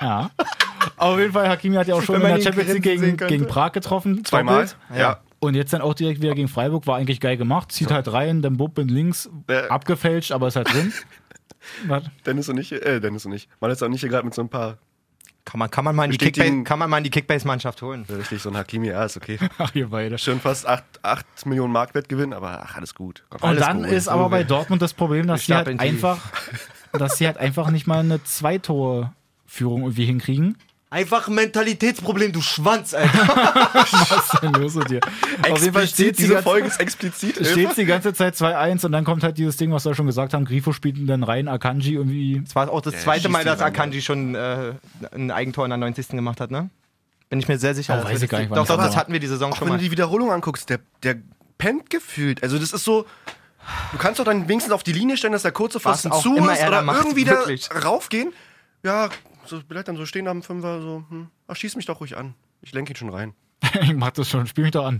ja. 0.00 0.30
Auf 0.96 1.18
jeden 1.18 1.32
Fall 1.32 1.48
Hakimi 1.48 1.76
hat 1.76 1.88
ja 1.88 1.94
auch 1.94 2.02
schon 2.02 2.16
in 2.16 2.22
der 2.22 2.40
Champions 2.40 2.72
League 2.72 2.82
gegen, 2.82 3.16
gegen 3.16 3.46
Prag 3.46 3.72
getroffen, 3.72 4.24
Zweimal. 4.24 4.68
Ja. 4.94 5.20
Und 5.40 5.54
jetzt 5.54 5.72
dann 5.72 5.80
auch 5.80 5.94
direkt 5.94 6.20
wieder 6.20 6.34
gegen 6.34 6.48
Freiburg 6.48 6.86
war 6.86 6.96
eigentlich 6.98 7.20
geil 7.20 7.38
gemacht, 7.38 7.72
zieht 7.72 7.90
halt 7.90 8.12
rein, 8.12 8.42
dann 8.42 8.58
Bub 8.58 8.78
in 8.78 8.88
links 8.88 9.30
Äh. 9.48 9.68
abgefälscht, 9.68 10.32
aber 10.32 10.48
ist 10.48 10.56
halt 10.56 10.72
drin. 10.72 10.92
Was? 11.86 12.04
Dennis 12.26 12.48
und 12.48 12.58
ich, 12.58 12.72
äh, 12.72 13.00
Dennis 13.00 13.24
und 13.26 13.32
ich. 13.32 13.48
Man 13.60 13.70
ist 13.70 13.82
auch 13.82 13.88
nicht 13.88 14.00
hier 14.00 14.10
gerade 14.10 14.24
mit 14.24 14.34
so 14.34 14.42
ein 14.42 14.48
paar, 14.50 14.78
Kann 15.50 15.58
man, 15.58 15.70
kann 15.70 15.84
man 15.84 15.96
mal 15.96 16.04
in 16.04 16.12
die 16.12 16.18
Bestätigen- 16.18 16.44
Kickbase, 16.58 16.64
kann 16.64 16.78
man 16.78 16.90
mal 16.90 16.98
in 16.98 17.04
die 17.04 17.10
Kickbase-Mannschaft 17.10 17.82
holen. 17.82 18.06
richtig 18.08 18.40
so 18.40 18.50
ein 18.50 18.56
Hakimi, 18.56 18.86
ja, 18.88 19.04
ist 19.04 19.16
okay. 19.16 19.36
Ach, 19.58 19.74
ihr 19.74 19.88
beide. 19.88 20.16
Schön 20.16 20.38
fast 20.38 20.64
8, 20.66 20.84
8 21.02 21.46
Millionen 21.46 21.72
Marktwert 21.72 22.08
gewinnen, 22.08 22.32
aber 22.32 22.62
ach, 22.62 22.76
alles 22.76 22.94
gut. 22.94 23.24
Und 23.30 23.42
alles 23.42 23.60
dann 23.64 23.82
gut. 23.82 23.90
ist 23.92 24.06
aber 24.06 24.28
bei 24.28 24.44
Dortmund 24.44 24.80
das 24.80 24.94
Problem, 24.94 25.26
dass 25.26 25.46
sie 25.46 25.54
halt 25.54 25.66
einfach, 25.80 26.20
dass 26.92 27.18
sie 27.18 27.26
halt 27.26 27.38
einfach 27.38 27.70
nicht 27.70 27.88
mal 27.88 27.98
eine 27.98 28.22
Zweitorführung 28.22 29.82
irgendwie 29.82 30.04
hinkriegen. 30.04 30.56
Einfach 30.92 31.28
ein 31.28 31.34
Mentalitätsproblem, 31.36 32.32
du 32.32 32.40
Schwanz, 32.40 32.94
Alter. 32.94 33.12
Was 33.72 34.34
ist 34.34 34.42
denn 34.42 34.52
los 34.54 34.74
mit 34.74 34.90
dir? 34.90 35.00
Auf 35.48 35.60
jeden 35.60 35.72
Fall 35.72 35.84
Explizit, 35.84 35.92
steht 35.94 36.18
diese 36.18 36.28
ganze- 36.34 36.42
Folge 36.42 36.66
ist 36.66 36.80
explizit. 36.80 37.46
steht 37.46 37.76
die 37.76 37.84
ganze 37.84 38.12
Zeit 38.12 38.34
2-1 38.34 38.86
und 38.86 38.90
dann 38.92 39.04
kommt 39.04 39.22
halt 39.22 39.38
dieses 39.38 39.56
Ding, 39.56 39.70
was 39.72 39.84
wir 39.84 39.94
schon 39.94 40.06
gesagt 40.06 40.34
haben, 40.34 40.44
Grifo 40.44 40.72
spielt 40.72 40.98
ihn 40.98 41.06
dann 41.06 41.22
rein, 41.22 41.46
Akanji 41.46 41.94
irgendwie. 41.94 42.40
Das 42.44 42.56
war 42.56 42.68
auch 42.68 42.80
das 42.80 42.94
Der 42.94 43.02
zweite 43.02 43.28
Mal, 43.28 43.44
dass 43.44 43.60
rein, 43.60 43.68
Akanji 43.68 44.02
schon 44.02 44.34
äh, 44.34 44.72
ein 45.14 45.30
Eigentor 45.30 45.64
in 45.64 45.70
der 45.70 45.78
90. 45.78 46.08
gemacht 46.08 46.40
hat, 46.40 46.50
ne? 46.50 46.70
Bin 47.28 47.38
ich 47.38 47.46
mir 47.46 47.58
sehr 47.58 47.76
sicher. 47.76 47.96
Oh, 48.02 48.04
weiß 48.04 48.14
ich 48.16 48.22
das- 48.22 48.28
gar 48.28 48.38
nicht, 48.40 48.50
Doch, 48.50 48.56
das 48.66 48.76
doch, 48.76 48.76
das 48.84 48.96
hatten 48.96 49.12
wir 49.12 49.20
die 49.20 49.28
Saison 49.28 49.52
Auch 49.52 49.56
schon 49.56 49.66
wenn 49.68 49.74
mal. 49.74 49.78
du 49.78 49.84
die 49.84 49.92
Wiederholung 49.92 50.32
anguckst, 50.32 50.68
der, 50.70 50.80
der 51.04 51.18
pennt 51.58 51.88
gefühlt. 51.90 52.42
Also 52.42 52.58
das 52.58 52.72
ist 52.72 52.82
so, 52.82 53.06
du 53.92 53.98
kannst 53.98 54.18
doch 54.18 54.24
dann 54.24 54.48
wenigstens 54.48 54.72
auf 54.74 54.82
die 54.82 54.92
Linie 54.92 55.16
stellen, 55.16 55.34
dass 55.34 55.42
der 55.42 55.52
kurze 55.52 55.78
Pfosten 55.78 56.10
zu 56.10 56.34
ist 56.36 56.58
er 56.58 56.62
da 56.62 56.78
oder 56.78 56.82
macht, 56.82 57.04
irgendwie 57.04 57.24
da 57.24 57.44
raufgehen. 57.84 58.32
Ja, 58.82 59.08
so 59.50 59.60
bleibt 59.62 59.88
dann 59.88 59.96
so 59.96 60.06
stehen 60.06 60.28
am 60.28 60.42
Fünfer, 60.42 60.80
so, 60.80 61.04
hm, 61.08 61.28
ach, 61.48 61.56
schieß 61.56 61.76
mich 61.76 61.86
doch 61.86 62.00
ruhig 62.00 62.16
an. 62.16 62.34
Ich 62.62 62.72
lenke 62.72 62.92
ihn 62.92 62.96
schon 62.96 63.10
rein. 63.10 63.34
ich 63.82 63.94
mach 63.96 64.10
das 64.12 64.30
schon, 64.30 64.46
spiel 64.46 64.64
mich 64.64 64.72
doch 64.72 64.86
an. 64.86 64.98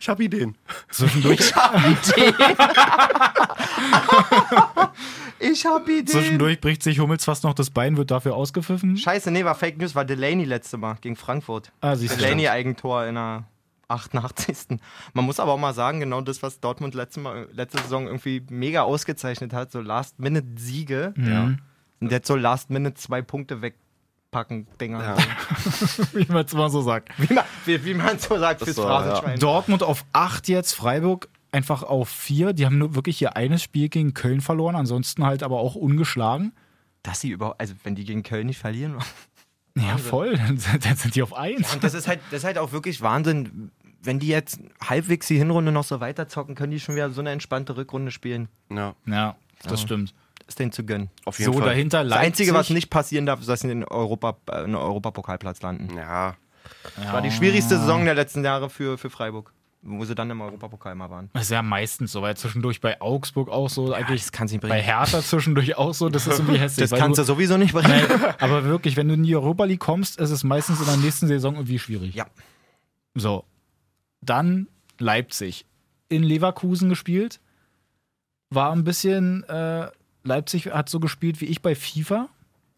Ich 0.00 0.08
habe 0.08 0.22
Ideen. 0.24 0.56
Zwischendurch, 0.90 1.38
Ich 5.38 5.64
hab 5.66 5.88
Ideen. 5.88 6.06
zwischendurch 6.06 6.60
bricht 6.60 6.82
sich 6.82 6.98
Hummels 7.00 7.24
fast 7.24 7.44
noch 7.44 7.54
das 7.54 7.70
Bein, 7.70 7.96
wird 7.96 8.10
dafür 8.10 8.34
ausgepfiffen. 8.34 8.96
Scheiße, 8.96 9.30
nee, 9.30 9.44
war 9.44 9.54
Fake 9.54 9.78
News, 9.78 9.94
war 9.94 10.04
Delaney 10.04 10.44
letzte 10.44 10.76
Mal 10.76 10.96
gegen 11.00 11.16
Frankfurt. 11.16 11.72
Ah, 11.80 11.96
siehst 11.96 12.16
du. 12.16 12.20
Delaney 12.20 12.48
Eigentor 12.48 13.06
in 13.06 13.14
der 13.14 13.44
88. 13.88 14.78
Man 15.14 15.24
muss 15.24 15.40
aber 15.40 15.52
auch 15.52 15.58
mal 15.58 15.74
sagen, 15.74 16.00
genau 16.00 16.20
das, 16.20 16.42
was 16.42 16.60
Dortmund 16.60 16.94
letzte, 16.94 17.20
mal, 17.20 17.48
letzte 17.52 17.78
Saison 17.82 18.06
irgendwie 18.06 18.42
mega 18.50 18.82
ausgezeichnet 18.82 19.52
hat, 19.52 19.72
so 19.72 19.80
Last-Minute-Siege. 19.80 21.14
Ja. 21.16 21.54
Und 22.00 22.10
jetzt 22.10 22.26
so 22.26 22.36
Last-Minute 22.36 22.94
zwei 22.94 23.22
Punkte 23.22 23.62
wegpacken, 23.62 24.66
Dinger. 24.80 25.02
Ja. 25.02 25.16
Wie 26.12 26.26
man 26.32 26.44
es 26.44 26.54
mal 26.54 26.70
so 26.70 26.80
sagt. 26.82 27.10
Wie, 27.18 27.32
man, 27.32 27.44
wie, 27.66 27.84
wie 27.84 27.94
man 27.94 28.18
so 28.18 28.38
sagt, 28.38 28.62
fürs 28.62 28.76
war, 28.78 29.02
Phrasenschwein. 29.04 29.38
Dortmund 29.38 29.82
auf 29.82 30.04
8 30.12 30.48
jetzt, 30.48 30.72
Freiburg 30.74 31.28
einfach 31.52 31.82
auf 31.82 32.08
4. 32.08 32.52
Die 32.52 32.64
haben 32.64 32.78
nur 32.78 32.94
wirklich 32.94 33.18
hier 33.18 33.36
eines 33.36 33.62
Spiel 33.62 33.88
gegen 33.88 34.14
Köln 34.14 34.40
verloren, 34.40 34.76
ansonsten 34.76 35.24
halt 35.24 35.42
aber 35.42 35.58
auch 35.60 35.74
ungeschlagen. 35.74 36.52
Dass 37.02 37.20
sie 37.20 37.30
überhaupt, 37.30 37.60
also 37.60 37.74
wenn 37.82 37.94
die 37.94 38.04
gegen 38.04 38.22
Köln 38.22 38.46
nicht 38.46 38.58
verlieren. 38.58 38.96
Ja, 39.78 39.96
voll. 39.98 40.36
Dann 40.36 40.58
sind 40.58 40.84
dann 40.84 40.96
sind 40.96 41.14
die 41.14 41.22
auf 41.22 41.32
1. 41.32 41.74
Und 41.74 41.84
das 41.84 41.94
ist 41.94 42.08
halt, 42.08 42.18
das 42.32 42.40
ist 42.40 42.44
halt 42.44 42.58
auch 42.58 42.72
wirklich 42.72 43.02
Wahnsinn, 43.02 43.70
wenn 44.02 44.18
die 44.18 44.26
jetzt 44.26 44.60
halbwegs 44.84 45.28
die 45.28 45.38
Hinrunde 45.38 45.70
noch 45.70 45.84
so 45.84 46.00
weiterzocken, 46.00 46.56
können 46.56 46.72
die 46.72 46.80
schon 46.80 46.96
wieder 46.96 47.10
so 47.10 47.20
eine 47.20 47.30
entspannte 47.30 47.76
Rückrunde 47.76 48.10
spielen. 48.10 48.48
Ja, 48.68 48.94
Ja, 49.06 49.36
das 49.62 49.80
stimmt. 49.82 50.12
Ist 50.50 50.58
denen 50.58 50.72
zu 50.72 50.84
gönnen. 50.84 51.10
auf 51.24 51.38
jeden 51.38 51.52
So, 51.52 51.58
Fall. 51.60 51.68
dahinter 51.68 52.02
Das 52.02 52.10
Leipzig. 52.10 52.26
Einzige, 52.26 52.54
was 52.54 52.70
nicht 52.70 52.90
passieren 52.90 53.24
darf, 53.24 53.38
ist, 53.40 53.48
dass 53.48 53.60
sie 53.60 53.70
in 53.70 53.84
Europa, 53.84 54.36
äh, 54.50 54.64
in 54.64 54.74
Europapokalplatz 54.74 55.62
landen. 55.62 55.96
Ja, 55.96 56.34
ja. 57.02 57.12
War 57.12 57.22
die 57.22 57.30
schwierigste 57.30 57.78
Saison 57.78 58.04
der 58.04 58.14
letzten 58.14 58.44
Jahre 58.44 58.68
für, 58.68 58.98
für 58.98 59.10
Freiburg, 59.10 59.52
wo 59.82 60.04
sie 60.04 60.16
dann 60.16 60.28
im 60.28 60.40
Europapokal 60.40 60.96
mal 60.96 61.08
waren. 61.08 61.30
Das 61.34 61.44
ist 61.44 61.50
ja 61.50 61.62
meistens 61.62 62.10
so, 62.10 62.20
weil 62.22 62.36
zwischendurch 62.36 62.80
bei 62.80 63.00
Augsburg 63.00 63.48
auch 63.48 63.70
so, 63.70 63.92
eigentlich 63.94 64.22
das 64.22 64.32
kann's 64.32 64.50
nicht 64.50 64.60
bei 64.60 64.68
bringen. 64.68 64.82
Hertha 64.82 65.22
zwischendurch 65.22 65.76
auch 65.78 65.94
so, 65.94 66.08
das 66.08 66.26
ist 66.26 66.40
irgendwie 66.40 66.58
hässlich. 66.60 66.90
Das 66.90 66.98
kannst 66.98 67.18
du 67.20 67.22
sowieso 67.22 67.56
nicht 67.56 67.72
bringen. 67.72 67.88
Nein, 67.88 68.34
aber 68.40 68.64
wirklich, 68.64 68.96
wenn 68.96 69.06
du 69.08 69.14
in 69.14 69.22
die 69.22 69.36
Europa 69.36 69.64
League 69.64 69.78
kommst, 69.80 70.18
ist 70.18 70.30
es 70.30 70.42
meistens 70.42 70.80
in 70.80 70.86
der 70.86 70.96
nächsten 70.96 71.28
Saison 71.28 71.54
irgendwie 71.54 71.78
schwierig. 71.78 72.14
Ja. 72.14 72.26
So. 73.14 73.44
Dann 74.20 74.66
Leipzig. 74.98 75.64
In 76.08 76.24
Leverkusen 76.24 76.88
gespielt. 76.88 77.38
War 78.50 78.72
ein 78.72 78.82
bisschen, 78.82 79.44
äh, 79.44 79.88
Leipzig 80.22 80.66
hat 80.66 80.88
so 80.88 81.00
gespielt 81.00 81.40
wie 81.40 81.46
ich 81.46 81.62
bei 81.62 81.74
FIFA. 81.74 82.28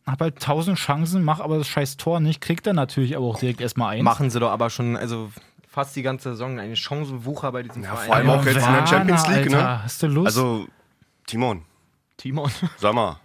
Hab 0.06 0.20
halt 0.20 0.40
tausend 0.40 0.78
Chancen, 0.78 1.22
mach 1.22 1.38
aber 1.40 1.58
das 1.58 1.68
scheiß 1.68 1.96
Tor 1.96 2.18
nicht, 2.20 2.40
kriegt 2.40 2.66
er 2.66 2.72
natürlich 2.72 3.16
aber 3.16 3.26
auch 3.26 3.38
direkt 3.38 3.60
erstmal 3.60 3.94
eins. 3.94 4.02
Machen 4.02 4.30
sie 4.30 4.40
doch 4.40 4.50
aber 4.50 4.68
schon, 4.68 4.96
also 4.96 5.30
fast 5.68 5.94
die 5.94 6.02
ganze 6.02 6.30
Saison 6.30 6.58
eine 6.58 6.74
Chancenwucher 6.74 7.52
bei 7.52 7.62
diesem 7.62 7.84
Ja, 7.84 7.90
Verein. 7.90 8.06
vor 8.06 8.14
allem 8.16 8.30
auch 8.30 8.44
jetzt 8.44 8.66
in 8.66 8.72
der 8.72 8.86
Champions 8.86 9.28
League, 9.28 9.48
ne? 9.50 9.56
Alter, 9.58 9.84
Hast 9.84 10.02
du 10.02 10.06
Lust? 10.08 10.26
also 10.26 10.66
Timon, 11.26 11.62
Timon. 12.16 12.50
sag 12.78 12.94
mal, 12.94 13.20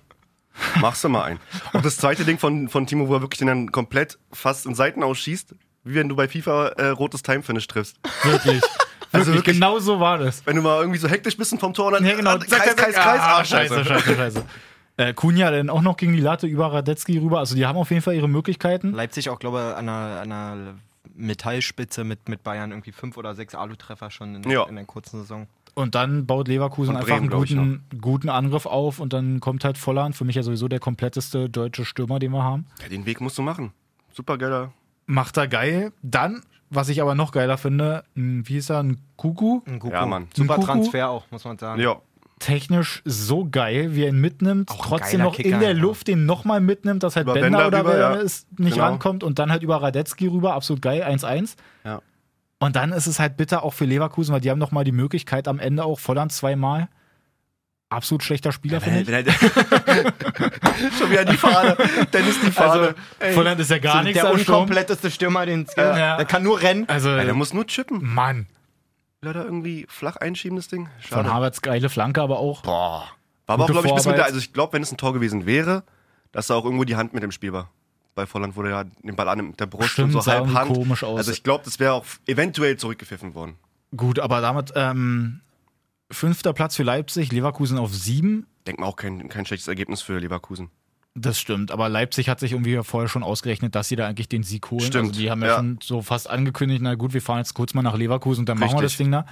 machst 0.80 1.03
du 1.03 1.10
mal 1.10 1.23
ein. 1.23 1.39
Und 1.73 1.84
das 1.84 1.97
zweite 1.97 2.25
Ding 2.25 2.38
von, 2.38 2.69
von 2.69 2.86
Timo, 2.86 3.08
wo 3.08 3.15
er 3.15 3.21
wirklich 3.21 3.39
den 3.39 3.47
dann 3.47 3.71
komplett 3.71 4.19
fast 4.32 4.67
in 4.67 4.75
Seiten 4.75 5.01
ausschießt, 5.03 5.56
wie 5.84 5.95
wenn 5.95 6.10
du 6.10 6.15
bei 6.15 6.27
FIFA 6.27 6.67
äh, 6.77 6.88
rotes 6.89 7.23
Time-Finish 7.23 7.65
triffst. 7.67 7.97
wirklich. 8.23 8.62
Also 9.12 9.28
wirklich, 9.28 9.36
wirklich- 9.48 9.56
genau 9.56 9.80
so 9.80 10.00
war 10.00 10.17
das. 10.17 10.46
Wenn 10.46 10.56
du 10.56 10.62
mal 10.62 10.80
irgendwie 10.82 11.00
so 11.00 11.08
hektisch 11.08 11.38
bist 11.38 11.54
und 11.54 11.60
vom 11.60 11.74
Tor 11.74 11.88
und 11.88 11.93
dann 11.93 12.06
Ja, 12.06 12.15
genau. 12.15 12.36
äh, 12.36 12.39
Kreis, 12.39 12.76
Kreis, 12.76 12.93
Kreis, 12.96 13.20
Ah, 13.20 13.38
ah, 13.39 13.46
scheiße, 13.46 13.86
scheiße, 13.86 14.15
scheiße. 14.15 14.43
Äh, 15.00 15.13
Kunja 15.13 15.52
dann 15.52 15.70
auch 15.70 15.84
noch 15.84 15.96
gegen 15.96 16.13
die 16.13 16.20
Latte 16.22 16.48
über 16.48 16.74
Radetzky 16.74 17.20
rüber. 17.20 17.38
Also 17.38 17.54
die 17.54 17.67
haben 17.67 17.78
auf 17.78 17.91
jeden 17.91 18.02
Fall 18.02 18.15
ihre 18.15 18.28
Möglichkeiten. 18.28 18.93
Leipzig 18.93 19.30
auch, 19.30 19.38
glaube 19.38 19.60
ich, 19.60 19.78
an 19.78 19.88
einer, 19.88 20.22
an 20.22 20.32
einer 20.32 20.74
Metallspitze 21.13 22.04
mit, 22.04 22.28
mit 22.30 22.43
Bayern 22.43 22.72
irgendwie 22.72 22.91
fünf 22.91 23.15
oder 23.17 23.36
sechs 23.36 23.54
Alu-Treffer 23.54 24.10
schon 24.10 24.36
in, 24.36 24.50
Ja. 24.50 24.63
in 24.63 24.76
der 24.76 24.86
kurzen 24.86 25.20
Saison. 25.22 25.48
Und 25.76 25.93
dann 25.93 26.26
baut 26.26 26.48
Leverkusen 26.48 26.96
Und 26.96 27.02
einfach 27.02 27.17
Bremen, 27.20 27.32
einen 27.32 27.39
guten, 27.39 28.02
guten 28.02 28.30
Angriff 28.30 28.65
auf 28.65 29.00
und 29.00 29.13
dann 29.13 29.39
kommt 29.39 29.63
halt 29.63 29.78
Volland. 29.78 30.15
Für 30.15 30.26
mich 30.26 30.36
ja 30.36 30.41
sowieso 30.41 30.67
der 30.67 30.80
kompletteste 30.80 31.48
deutsche 31.50 31.86
Stürmer, 31.86 32.17
den 32.17 32.32
wir 32.32 32.43
haben. 32.43 32.65
Ja, 32.82 32.89
den 32.89 33.06
Weg 33.06 33.22
musst 33.22 33.38
du 33.38 33.43
machen. 33.43 33.74
Super 34.12 34.39
geiler. 34.39 34.72
Macht 35.06 35.38
er 35.38 35.48
geil. 35.48 35.91
Dann, 36.02 36.41
was 36.69 36.89
ich 36.89 37.01
aber 37.01 37.15
noch 37.15 37.32
geiler 37.32 37.58
finde, 37.58 38.03
ein, 38.15 38.47
wie 38.47 38.53
hieß 38.53 38.71
er, 38.71 38.84
ein 38.84 38.99
Kuku. 39.15 39.62
Ein 39.65 39.80
Kuku. 39.80 39.93
Ja, 39.93 40.06
Mann. 40.06 40.27
Super 40.36 40.56
Kuku. 40.56 40.65
Transfer 40.67 41.10
auch, 41.10 41.25
muss 41.32 41.43
man 41.45 41.58
sagen. 41.58 41.82
Ja, 41.82 41.97
Technisch 42.39 43.01
so 43.03 43.47
geil, 43.49 43.95
wie 43.95 44.03
er 44.03 44.10
ihn 44.10 44.21
mitnimmt. 44.21 44.69
Auch 44.69 44.86
trotzdem 44.86 45.21
noch 45.21 45.36
Kicker, 45.36 45.49
in 45.49 45.60
der 45.60 45.71
ja. 45.71 45.75
Luft 45.75 46.08
den 46.08 46.27
nochmal 46.27 46.62
mitnimmt, 46.62 47.01
dass 47.01 47.15
halt 47.15 47.25
Über 47.25 47.34
Bender, 47.34 47.49
Bender 47.49 47.67
oder 47.67 47.80
rüber, 47.80 47.93
wer 47.93 47.99
ja. 47.99 48.15
es 48.21 48.45
nicht 48.60 48.73
Genau. 48.75 48.86
rankommt 48.86 49.23
und 49.23 49.39
dann 49.39 49.51
halt 49.51 49.63
über 49.63 49.82
Radetzky 49.82 50.27
rüber. 50.27 50.53
Absolut 50.53 50.84
geil, 50.84 51.01
1-1. 51.03 51.56
ja. 51.84 52.01
Und 52.60 52.75
dann 52.75 52.91
ist 52.91 53.08
es 53.08 53.19
halt 53.19 53.38
bitter 53.38 53.63
auch 53.63 53.73
für 53.73 53.86
Leverkusen, 53.86 54.34
weil 54.34 54.41
die 54.41 54.49
haben 54.49 54.60
nochmal 54.60 54.84
die 54.84 54.91
Möglichkeit 54.91 55.47
am 55.47 55.60
Ende 55.60 55.84
auch 55.84 55.99
Volland 55.99 56.32
zweimal. 56.32 56.89
Absolut 57.89 58.21
schlechter 58.21 58.52
Spieler, 58.52 58.82
finde 58.82 59.00
ich. 59.02 59.08
Schon 60.97 61.10
wieder 61.10 61.23
die 61.23 61.38
Fahne. 61.38 61.78
Dennis 62.12 62.36
die 62.45 62.52
Fahne. 62.52 62.95
Also, 63.19 63.36
Volland 63.36 63.62
ist 63.62 63.71
ja 63.71 63.78
gar 63.80 64.04
nichts 64.04 64.21
der 64.21 64.32
unkompletteste 64.34 65.10
Stürmer, 65.10 65.45
den 65.45 65.62
es 65.62 65.67
gibt. 65.73 65.78
Ja. 65.88 66.17
Der 66.17 66.26
kann 66.26 66.43
nur 66.43 66.62
rennen. 66.62 66.84
Also, 66.89 67.10
Ja, 67.10 67.23
der 67.23 67.34
muss 67.34 67.54
nur 67.54 67.65
chippen. 67.65 68.00
Mann. 68.04 68.47
Will 69.21 69.30
er 69.30 69.34
da 69.34 69.43
irgendwie 69.45 69.86
flach 69.89 70.17
einschieben, 70.17 70.58
das 70.58 70.67
Ding? 70.67 70.89
Von 71.00 71.19
Schade. 71.19 71.34
Harvards 71.34 71.62
geile 71.62 71.88
Flanke, 71.89 72.21
aber 72.21 72.39
auch. 72.39 72.62
Boah. 72.63 73.10
War 73.45 73.54
aber 73.54 73.63
auch, 73.63 73.67
glaube 73.67 73.88
ich, 73.88 73.91
ein 73.93 73.95
bisschen 73.95 74.12
mit 74.12 74.17
der, 74.19 74.26
also 74.26 74.38
ich 74.38 74.52
glaube, 74.52 74.73
wenn 74.73 74.84
es 74.84 74.91
ein 74.91 74.97
Tor 74.97 75.13
gewesen 75.13 75.45
wäre, 75.45 75.84
dass 76.34 76.47
da 76.47 76.56
auch 76.56 76.65
irgendwo 76.65 76.84
die 76.84 76.97
Hand 76.97 77.13
mit 77.13 77.23
im 77.23 77.32
Spiel 77.32 77.54
war. 77.54 77.71
Bei 78.15 78.26
Volland 78.26 78.56
wurde 78.58 78.71
ja 78.71 78.84
den 78.84 79.15
Ball 79.15 79.30
an 79.30 79.47
mit 79.47 79.60
der 79.60 79.65
Brust 79.67 79.91
Stimmt, 79.91 80.08
und 80.08 80.12
so 80.13 80.19
sah 80.21 80.34
halb 80.39 80.54
Hand. 80.54 80.73
komisch 80.73 81.04
aus. 81.04 81.17
Also 81.17 81.32
ich 81.32 81.43
glaube, 81.43 81.63
das 81.63 81.80
wäre 81.80 81.93
auch 81.93 82.06
eventuell 82.26 82.76
zurückgepfiffen 82.76 83.34
worden. 83.34 83.56
Gut, 83.95 84.19
aber 84.19 84.41
damit 84.41 84.73
ähm, 84.76 85.39
fünfter 86.12 86.54
Platz 86.54 86.76
für 86.76 86.84
Leipzig, 86.84 87.32
Leverkusen 87.32 87.78
auf 87.78 87.93
sieben. 87.93 88.48
Denkt 88.65 88.80
man 88.80 88.89
auch 88.89 88.96
kein, 88.96 89.30
kein 89.30 89.46
schlechtes 89.46 89.67
Ergebnis 89.67 90.02
für 90.02 90.20
Leverkusen. 90.20 90.70
Das 91.15 91.39
stimmt, 91.39 91.72
aber 91.72 91.89
Leipzig 91.89 92.30
hat 92.30 92.39
sich 92.39 92.52
irgendwie 92.52 92.80
vorher 92.84 93.08
schon 93.08 93.24
ausgerechnet, 93.24 93.74
dass 93.74 93.88
sie 93.88 93.96
da 93.96 94.08
eigentlich 94.08 94.30
den 94.30 94.43
Sieg 94.43 94.70
holen. 94.70 94.82
Stimmt, 94.82 95.10
Also 95.10 95.20
die 95.20 95.32
haben 95.32 95.41
ja, 95.41 95.48
ja. 95.48 95.56
schon 95.56 95.80
so 95.82 96.04
fast 96.04 96.30
angekündigt, 96.30 96.82
na 96.84 96.93
gut, 96.93 97.13
wir 97.13 97.24
fahren 97.24 97.39
jetzt 97.39 97.56
kurz 97.56 97.74
mal 97.74 97.82
nach 97.82 97.98
Leverkusen 97.98 98.43
und 98.43 98.50
dann 98.50 98.60
machen 98.60 98.74
wir 98.78 98.84
das 98.84 98.91
Richtig. 98.91 99.06
Ding 99.06 99.12
da. 99.12 99.26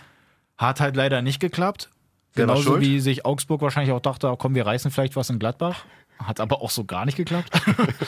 Hat 0.57 0.79
halt 0.79 0.95
leider 0.95 1.21
nicht 1.21 1.39
geklappt. 1.39 1.91
War 2.33 2.47
Genauso 2.47 2.81
wie 2.81 2.99
sich 2.99 3.23
Augsburg 3.25 3.61
wahrscheinlich 3.61 3.93
auch 3.93 3.99
dachte, 4.01 4.33
komm, 4.37 4.55
wir 4.55 4.65
reißen 4.65 4.89
vielleicht 4.89 5.15
was 5.15 5.29
in 5.29 5.37
Gladbach. 5.37 5.85
Hat 6.17 6.39
aber 6.39 6.61
auch 6.61 6.71
so 6.71 6.85
gar 6.85 7.05
nicht 7.05 7.17
geklappt. 7.17 7.51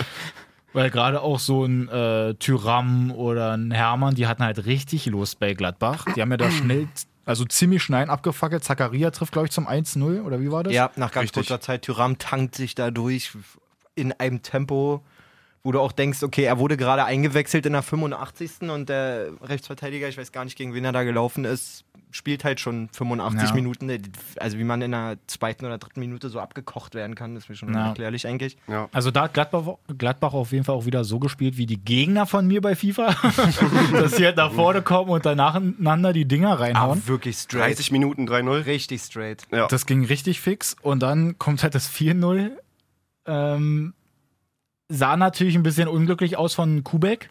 Weil 0.74 0.90
gerade 0.90 1.22
auch 1.22 1.40
so 1.40 1.64
ein 1.64 1.88
äh, 1.88 2.34
Tyram 2.36 3.12
oder 3.12 3.54
ein 3.56 3.72
Hermann, 3.72 4.16
die 4.16 4.28
hatten 4.28 4.44
halt 4.44 4.66
richtig 4.66 5.06
Lust 5.06 5.40
bei 5.40 5.54
Gladbach. 5.54 6.06
Die 6.16 6.22
haben 6.22 6.32
ja 6.32 6.38
da 6.38 6.52
schnell, 6.52 6.88
also 7.28 7.46
ziemlich 7.46 7.84
schnell 7.84 8.10
abgefackelt. 8.10 8.64
Zakaria 8.64 9.12
trifft, 9.12 9.34
glaube 9.34 9.48
ich, 9.48 9.52
zum 9.52 9.68
1-0 9.68 10.22
oder 10.24 10.40
wie 10.40 10.52
war 10.52 10.64
das? 10.64 10.74
Ja, 10.74 10.92
nach 10.96 11.12
ganz 11.12 11.26
Richtig. 11.26 11.48
kurzer 11.48 11.62
Zeit. 11.62 11.82
Tyram 11.84 12.18
tankt 12.18 12.56
sich 12.56 12.74
da 12.74 12.90
durch 12.90 13.32
in 13.96 14.14
einem 14.14 14.42
Tempo, 14.42 15.04
wo 15.64 15.72
du 15.72 15.80
auch 15.80 15.92
denkst, 15.92 16.24
okay, 16.24 16.44
er 16.44 16.60
wurde 16.60 16.78
gerade 16.78 17.04
eingewechselt 17.06 17.66
in 17.66 17.74
der 17.74 17.82
85. 17.84 18.70
und 18.70 18.88
der 18.90 19.30
Rechtsverteidiger, 19.42 20.08
ich 20.08 20.18
weiß 20.18 20.32
gar 20.32 20.46
nicht, 20.46 20.58
gegen 20.58 20.74
wen 20.74 20.86
er 20.86 20.92
da 20.94 21.04
gelaufen 21.04 21.44
ist, 21.46 21.84
spielt 22.10 22.46
halt 22.46 22.62
schon 22.62 22.88
85 22.94 23.50
Ja. 23.50 23.54
Minuten. 23.56 23.92
Also 24.40 24.58
wie 24.58 24.64
man 24.64 24.82
in 24.82 24.92
der 24.92 25.18
zweiten 25.28 25.66
oder 25.66 25.78
dritten 25.78 26.00
Minute 26.00 26.30
so 26.30 26.40
abgekocht 26.40 26.96
werden 26.96 27.16
kann, 27.16 27.36
ist 27.36 27.50
mir 27.50 27.56
schon 27.56 27.74
Ja. 27.74 27.82
unerklärlich 27.82 28.26
eigentlich. 28.26 28.58
Ja. 28.68 28.88
Also 28.94 29.12
da 29.12 29.24
hat 29.24 29.34
Gladbach, 29.34 29.64
Gladbach 29.98 30.34
auf 30.34 30.54
jeden 30.54 30.64
Fall 30.64 30.76
auch 30.76 30.86
wieder 30.86 31.04
so 31.04 31.20
gespielt 31.20 31.58
wie 31.58 31.66
die 31.66 31.78
Gegner 31.84 32.26
von 32.26 32.48
mir 32.48 32.62
bei 32.62 32.76
FIFA. 32.76 33.14
dass 33.92 34.16
sie 34.16 34.26
halt 34.26 34.38
nach 34.38 34.54
vorne 34.54 34.82
kommen 34.82 35.10
und 35.12 35.26
dann 35.26 35.38
nacheinander 35.38 36.14
die 36.14 36.26
Dinger 36.26 36.58
reinhauen. 36.60 37.00
Aber 37.00 37.08
wirklich 37.08 37.36
straight. 37.38 37.72
30 37.74 37.92
Minuten 37.92 38.26
3-0. 38.28 38.66
Richtig 38.66 39.02
straight. 39.02 39.44
Ja. 39.52 39.68
Das 39.68 39.86
ging 39.86 40.06
richtig 40.06 40.40
fix 40.40 40.78
und 40.82 41.02
dann 41.04 41.38
kommt 41.38 41.62
halt 41.64 41.76
das 41.76 41.90
4-0. 41.90 42.52
Ähm, 43.26 43.94
sah 44.90 45.18
natürlich 45.18 45.56
ein 45.56 45.64
bisschen 45.64 45.88
unglücklich 45.88 46.38
aus 46.38 46.54
von 46.54 46.84
Kubek, 46.84 47.30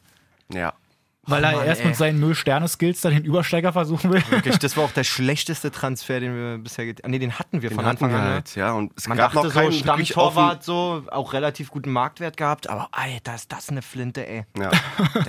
ja. 0.53 0.75
weil 1.23 1.43
er 1.43 1.53
Mann, 1.57 1.67
erst 1.67 1.81
ey. 1.81 1.87
mit 1.89 1.97
seinen 1.97 2.21
Null-Sterne-Skills 2.21 3.01
dann 3.01 3.15
den 3.15 3.25
Übersteiger 3.25 3.73
versuchen 3.73 4.13
will. 4.13 4.23
Wirklich, 4.31 4.59
das 4.59 4.77
war 4.77 4.85
auch 4.85 4.93
der 4.93 5.05
schlechteste 5.15 5.71
Transfer, 5.71 6.21
den 6.21 6.35
wir 6.35 6.59
bisher 6.59 6.85
get 6.85 7.05
Ah, 7.05 7.09
nee, 7.09 7.19
den 7.19 7.39
hatten 7.39 7.63
wir 7.63 7.71
Den 7.71 7.77
von 7.77 7.87
Anfang 7.87 8.13
an. 8.13 8.25
ne? 8.25 8.31
halt, 8.35 8.55
ja. 8.57 8.73
Und 8.73 8.93
es 8.97 9.09
Man 9.09 9.17
gab 9.17 9.33
dachte 9.33 9.47
noch 9.47 9.53
so, 9.55 9.59
keinen 9.59 9.73
wirklich 9.73 10.09
Stammtorwart 10.11 10.63
so, 10.65 11.03
auch 11.11 11.33
relativ 11.33 11.71
guten 11.71 11.91
Marktwert 11.91 12.37
gehabt, 12.37 12.69
aber 12.69 12.89
Alter, 12.93 13.35
ist 13.35 13.51
das 13.51 13.71
eine 13.71 13.83
Flinte, 13.83 14.27
ey. 14.27 14.45
Ja. 14.59 14.71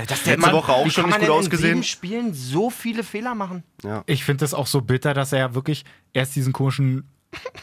Das, 0.07 0.25
Letzte 0.25 0.51
Woche 0.51 0.73
auch 0.73 0.89
schon 0.89 1.05
nicht 1.05 1.17
man 1.17 1.21
gut 1.21 1.29
ausgesehen. 1.29 1.77
In 1.77 1.83
sieben 1.83 1.83
Spielen 1.83 2.33
so 2.33 2.69
viele 2.69 3.03
Fehler 3.03 3.35
machen. 3.35 3.63
ja. 3.83 4.03
Ich 4.05 4.23
finde 4.25 4.41
das 4.41 4.53
auch 4.53 4.67
so 4.67 4.81
bitter, 4.81 5.13
dass 5.13 5.31
er 5.31 5.39
ja 5.39 5.55
wirklich 5.55 5.85
erst 6.13 6.35
diesen 6.35 6.53
komischen 6.53 7.09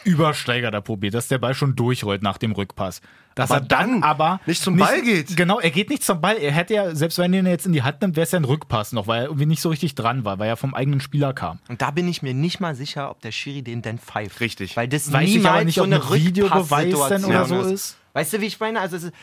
Übersteiger 0.03 0.71
da 0.71 0.81
probiert, 0.81 1.13
dass 1.13 1.27
der 1.27 1.37
Ball 1.37 1.53
schon 1.53 1.75
durchrollt 1.75 2.21
nach 2.21 2.37
dem 2.37 2.51
Rückpass. 2.51 3.01
Dass 3.35 3.51
Aber 3.51 3.61
er 3.61 3.67
dann, 3.67 4.01
dann 4.01 4.03
aber 4.03 4.39
nicht 4.45 4.61
zum 4.61 4.77
Ball 4.77 5.01
geht. 5.01 5.35
Genau, 5.35 5.59
er 5.59 5.69
geht 5.69 5.89
nicht 5.89 6.03
zum 6.03 6.21
Ball. 6.21 6.37
Er 6.37 6.53
hätte 6.53 6.73
ja, 6.73 6.95
selbst 6.95 7.17
wenn 7.17 7.33
er 7.33 7.39
ihn 7.39 7.47
jetzt 7.47 7.65
in 7.65 7.73
die 7.73 7.83
Hand 7.83 8.01
nimmt, 8.01 8.15
wäre 8.15 8.23
es 8.23 8.31
ja 8.31 8.39
ein 8.39 8.45
Rückpass 8.45 8.93
noch, 8.93 9.07
weil 9.07 9.23
er 9.23 9.25
irgendwie 9.25 9.45
nicht 9.45 9.61
so 9.61 9.69
richtig 9.69 9.95
dran 9.95 10.23
war, 10.23 10.39
weil 10.39 10.47
er 10.47 10.55
vom 10.55 10.73
eigenen 10.73 11.01
Spieler 11.01 11.33
kam. 11.33 11.59
Und 11.67 11.81
da 11.81 11.91
bin 11.91 12.07
ich 12.07 12.21
mir 12.21 12.33
nicht 12.33 12.61
mal 12.61 12.75
sicher, 12.75 13.11
ob 13.11 13.21
der 13.21 13.31
Schiri 13.31 13.61
den 13.61 13.81
denn 13.81 13.99
pfeift. 13.99 14.39
Richtig. 14.39 14.77
Weil 14.77 14.87
das 14.87 15.11
Weiß 15.11 15.27
ich 15.27 15.35
niemals 15.35 15.55
aber 15.55 15.65
nicht, 15.65 15.75
so 15.75 15.81
ob 15.81 15.87
eine 15.87 16.01
ein 16.01 16.13
Videobeweis 16.13 16.69
denn 16.69 17.25
Rückpasssituation 17.25 17.25
oder 17.25 17.45
so 17.45 17.61
ist. 17.61 17.71
ist. 17.71 17.97
Weißt 18.13 18.31
du, 18.33 18.41
wie 18.41 18.45
ich 18.45 18.59
meine? 18.61 18.79
Also 18.79 18.95
es 18.95 19.03
ist, 19.03 19.13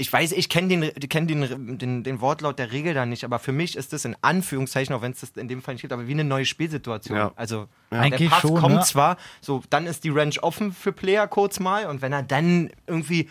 ich 0.00 0.12
weiß, 0.12 0.30
ich 0.32 0.48
kenne 0.48 0.68
den, 0.68 0.92
kenn 1.08 1.26
den, 1.26 1.76
den, 1.76 2.04
den 2.04 2.20
Wortlaut 2.20 2.58
der 2.60 2.70
Regel 2.70 2.94
da 2.94 3.04
nicht, 3.04 3.24
aber 3.24 3.40
für 3.40 3.50
mich 3.50 3.76
ist 3.76 3.92
das 3.92 4.04
in 4.04 4.16
Anführungszeichen, 4.22 4.94
auch 4.94 5.02
wenn 5.02 5.10
es 5.10 5.20
das 5.20 5.30
in 5.30 5.48
dem 5.48 5.60
Fall 5.60 5.74
nicht 5.74 5.82
gibt, 5.82 5.92
aber 5.92 6.06
wie 6.06 6.12
eine 6.12 6.22
neue 6.22 6.44
Spielsituation. 6.46 7.18
Ja. 7.18 7.32
Also 7.34 7.66
Eigentlich 7.90 8.30
der 8.30 8.36
Pass 8.36 8.42
schon, 8.42 8.54
kommt 8.60 8.76
ne? 8.76 8.82
zwar, 8.82 9.16
so 9.40 9.62
dann 9.70 9.86
ist 9.86 10.04
die 10.04 10.10
Range 10.10 10.36
offen 10.40 10.72
für 10.72 10.92
Player 10.92 11.26
kurz 11.26 11.58
mal 11.58 11.86
und 11.86 12.00
wenn 12.00 12.12
er 12.12 12.22
dann 12.22 12.70
irgendwie 12.86 13.28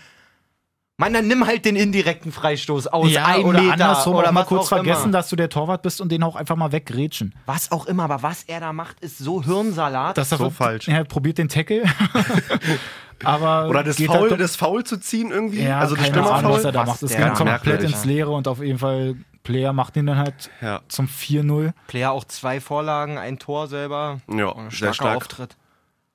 Mann, 0.99 1.13
dann 1.13 1.27
nimm 1.27 1.45
halt 1.45 1.63
den 1.63 1.75
indirekten 1.75 2.31
Freistoß 2.31 2.87
aus 2.87 3.11
Ja, 3.11 3.27
einem 3.27 3.45
oder 3.45 3.61
Meter 3.61 3.73
andersrum 3.73 4.15
oder 4.15 4.31
mal 4.31 4.45
kurz 4.45 4.67
vergessen, 4.67 5.03
immer. 5.03 5.11
dass 5.13 5.29
du 5.29 5.35
der 5.35 5.47
Torwart 5.47 5.83
bist 5.83 6.01
und 6.01 6.11
den 6.11 6.23
auch 6.23 6.35
einfach 6.35 6.55
mal 6.55 6.71
weggrätschen. 6.71 7.35
Was 7.45 7.71
auch 7.71 7.85
immer, 7.85 8.05
aber 8.05 8.23
was 8.23 8.43
er 8.45 8.59
da 8.61 8.73
macht, 8.73 8.99
ist 9.01 9.19
so 9.19 9.43
Hirnsalat. 9.43 10.17
Dass 10.17 10.31
er 10.31 10.39
So 10.39 10.49
falsch. 10.49 10.87
Er 10.87 11.03
probiert 11.03 11.37
den 11.37 11.49
Tackle. 11.49 11.83
aber 13.23 13.67
Oder 13.69 13.83
das 13.83 13.95
geht 13.97 14.07
Foul, 14.07 14.29
halt, 14.29 14.39
das 14.41 14.55
Foul 14.55 14.83
zu 14.83 14.97
ziehen 14.97 15.31
irgendwie. 15.31 15.61
ja, 15.63 15.79
also 15.79 15.95
das 15.95 16.05
keine 16.05 16.17
Ahnung, 16.29 16.51
was 16.53 16.59
Stürmerfoul. 16.61 16.65
er 16.65 16.71
da 16.71 16.79
Was 16.81 16.87
macht. 16.87 17.03
Es 17.03 17.15
da 17.15 17.29
komplett 17.31 17.83
ins 17.83 18.05
Leere 18.05 18.31
und 18.31 18.47
auf 18.47 18.61
jeden 18.61 18.79
Fall 18.79 19.15
Player 19.43 19.71
macht 19.73 19.95
ihn 19.95 20.05
dann 20.07 20.17
halt 20.17 20.49
Ja. 20.61 20.81
zum 20.89 21.07
4-0. 21.07 21.71
Player 21.87 22.11
auch 22.11 22.25
zwei 22.25 22.59
Vorlagen, 22.59 23.17
ein 23.17 23.39
Tor 23.39 23.67
selber. 23.67 24.19
Ja, 24.29 24.53
Ein 24.55 24.69
sehr 24.69 24.93
starker 24.93 24.93
stark. 24.93 25.15
Auftritt. 25.17 25.55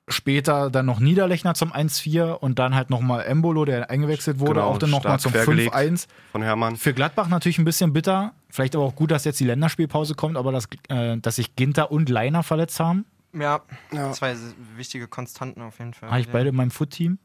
Später 0.09 0.69
dann 0.69 0.85
noch 0.85 0.99
Niederlechner 0.99 1.53
zum 1.55 1.71
1-4 1.71 2.33
und 2.33 2.59
dann 2.59 2.75
halt 2.75 2.89
nochmal 2.89 3.23
Embolo, 3.25 3.63
der 3.63 3.89
eingewechselt 3.89 4.39
wurde, 4.39 4.55
Genau, 4.55 4.67
auch 4.67 4.77
dann 4.77 4.89
nochmal 4.89 5.17
zum 5.17 5.31
quergelegt. 5.31 5.73
5-1. 5.73 6.07
Von 6.33 6.41
Hermann. 6.41 6.75
Für 6.75 6.93
Gladbach 6.93 7.29
natürlich 7.29 7.57
ein 7.57 7.63
bisschen 7.63 7.93
bitter. 7.93 8.33
Vielleicht 8.49 8.75
aber 8.75 8.83
auch 8.83 8.95
gut, 8.95 9.11
dass 9.11 9.23
jetzt 9.23 9.39
die 9.39 9.45
Länderspielpause 9.45 10.13
kommt, 10.13 10.35
aber 10.35 10.51
dass, 10.51 10.67
äh, 10.89 11.17
dass 11.19 11.37
sich 11.37 11.55
Ginter 11.55 11.89
und 11.89 12.09
Leiner 12.09 12.43
verletzt 12.43 12.81
haben. 12.81 13.05
Ja, 13.33 13.61
Ja. 13.91 14.11
zwei 14.13 14.35
wichtige 14.75 15.07
Konstanten 15.07 15.61
auf 15.61 15.79
jeden 15.79 15.93
Fall. 15.93 16.09
Habe 16.09 16.19
ich 16.21 16.27
Ja. 16.27 16.33
beide 16.33 16.49
in 16.49 16.55
meinem 16.55 16.71
Foot-Team. 16.71 17.17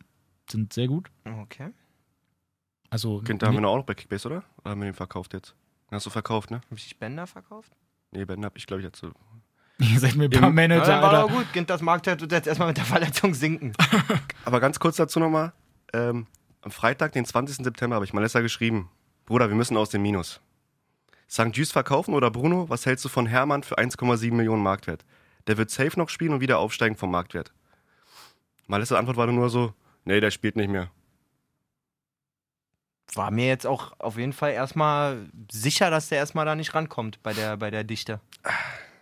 Sind 0.51 0.73
sehr 0.73 0.89
gut. 0.89 1.11
Okay. 1.25 1.71
Also, 2.91 3.21
Ginter 3.21 3.49
haben 3.49 3.55
wir 3.55 3.61
noch 3.61 3.71
auch 3.73 3.77
noch 3.79 3.85
bei 3.85 3.95
Kickbase, 3.95 4.27
oder? 4.29 4.43
Oder 4.63 4.71
haben 4.71 4.81
wir 4.81 4.87
den 4.87 4.95
verkauft 4.95 5.35
jetzt? 5.35 5.55
Den 5.91 5.97
hast 5.97 6.07
du 6.07 6.11
verkauft, 6.11 6.51
ne? 6.51 6.63
Habe 6.65 6.77
ich 6.77 6.99
Bänder 6.99 7.27
verkauft? 7.27 7.73
Nee, 8.13 8.25
Ben 8.25 8.45
hab 8.45 8.57
ich, 8.57 8.67
glaube 8.67 8.81
ich, 8.81 8.87
jetzt 8.87 8.99
so. 8.99 9.13
ihr 9.79 10.01
seid 10.01 10.17
mir 10.17 10.25
ein 10.25 10.31
paar 10.31 10.51
Manager, 10.51 10.89
Ja, 10.89 11.03
war 11.03 11.29
doch 11.29 11.31
gut. 11.31 11.47
Das 11.69 11.83
Marktwert 11.83 12.21
wird 12.23 12.33
jetzt 12.33 12.47
erstmal 12.47 12.69
mit 12.69 12.79
der 12.79 12.85
Verletzung 12.87 13.35
sinken. 13.35 13.75
Aber 14.47 14.61
ganz 14.61 14.79
kurz 14.81 14.97
dazu 14.97 15.21
nochmal. 15.21 15.53
Ähm, 15.93 16.27
am 16.63 16.71
Freitag, 16.71 17.13
den 17.13 17.25
20. 17.27 17.63
September, 17.65 17.97
habe 17.97 18.05
ich 18.07 18.13
Malessa 18.15 18.41
geschrieben. 18.41 18.91
Bruder, 19.27 19.49
wir 19.51 19.57
müssen 19.57 19.77
aus 19.77 19.91
dem 19.91 20.01
Minus. 20.03 20.41
St. 21.31 21.55
Just 21.55 21.73
verkaufen 21.75 22.15
oder 22.15 22.31
Bruno? 22.31 22.71
Was 22.71 22.87
hältst 22.87 23.05
du 23.05 23.11
von 23.11 23.27
Hermann 23.27 23.63
für 23.63 23.79
1,7 23.79 24.33
Millionen 24.35 24.63
Marktwert? 24.63 25.05
Der 25.49 25.57
wird 25.57 25.71
safe 25.71 25.99
noch 25.99 26.11
spielen 26.11 26.35
und 26.35 26.41
wieder 26.41 26.59
aufsteigen 26.59 26.97
vom 26.97 27.11
Marktwert. 27.11 27.53
Malessas 28.67 28.99
Antwort 28.99 29.17
war 29.17 29.27
nur 29.27 29.49
so, 29.49 29.73
nee, 30.05 30.21
der 30.21 30.31
spielt 30.31 30.57
nicht 30.57 30.69
mehr. 30.69 30.91
War 33.15 33.31
mir 33.31 33.47
jetzt 33.47 33.67
auch 33.67 33.93
auf 33.99 34.19
jeden 34.19 34.35
Fall 34.35 34.53
erstmal 34.53 35.31
sicher, 35.51 35.91
dass 35.91 36.11
der 36.11 36.19
erstmal 36.19 36.45
da 36.45 36.55
nicht 36.55 36.75
rankommt 36.75 37.23
bei 37.23 37.33
der, 37.33 37.57
bei 37.57 37.71
der 37.71 37.83
Dichte. 37.83 38.21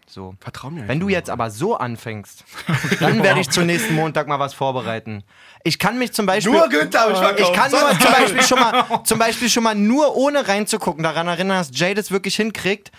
So. 0.09 0.37
Vertrau 0.39 0.71
mir. 0.71 0.87
Wenn 0.87 1.01
du 1.01 1.09
jetzt 1.09 1.29
aber 1.29 1.51
so 1.51 1.77
anfängst, 1.77 2.45
dann 3.01 3.25
werde 3.25 3.41
ich 3.41 3.51
zum 3.51 3.67
nächsten 3.67 3.95
Montag 3.95 4.29
mal 4.29 4.39
was 4.39 4.55
vorbereiten. 4.55 5.25
Ich 5.65 5.81
kann 5.81 5.99
mich 5.99 6.13
zum 6.13 6.27
Beispiel. 6.27 6.53
Nur 6.53 6.69
Günther 6.69 7.01
habe 7.01 7.13
ich 7.13 7.19
verkauft. 7.19 7.41
Ich 7.41 7.53
kann 7.53 7.71
nur 7.73 7.99
zum. 7.99 8.13
Beispiel 8.13 8.43
schon 8.43 8.61
mal, 8.61 9.03
zum 9.03 9.19
Beispiel 9.19 9.51
schon 9.51 9.65
mal 9.65 9.75
nur 9.75 10.15
ohne 10.15 10.47
reinzugucken 10.47 11.03
daran 11.03 11.27
erinnern, 11.27 11.59
dass 11.59 11.71
Jay 11.77 11.93
das 11.93 12.13
wirklich 12.13 12.37
hinkriegt, 12.37 12.93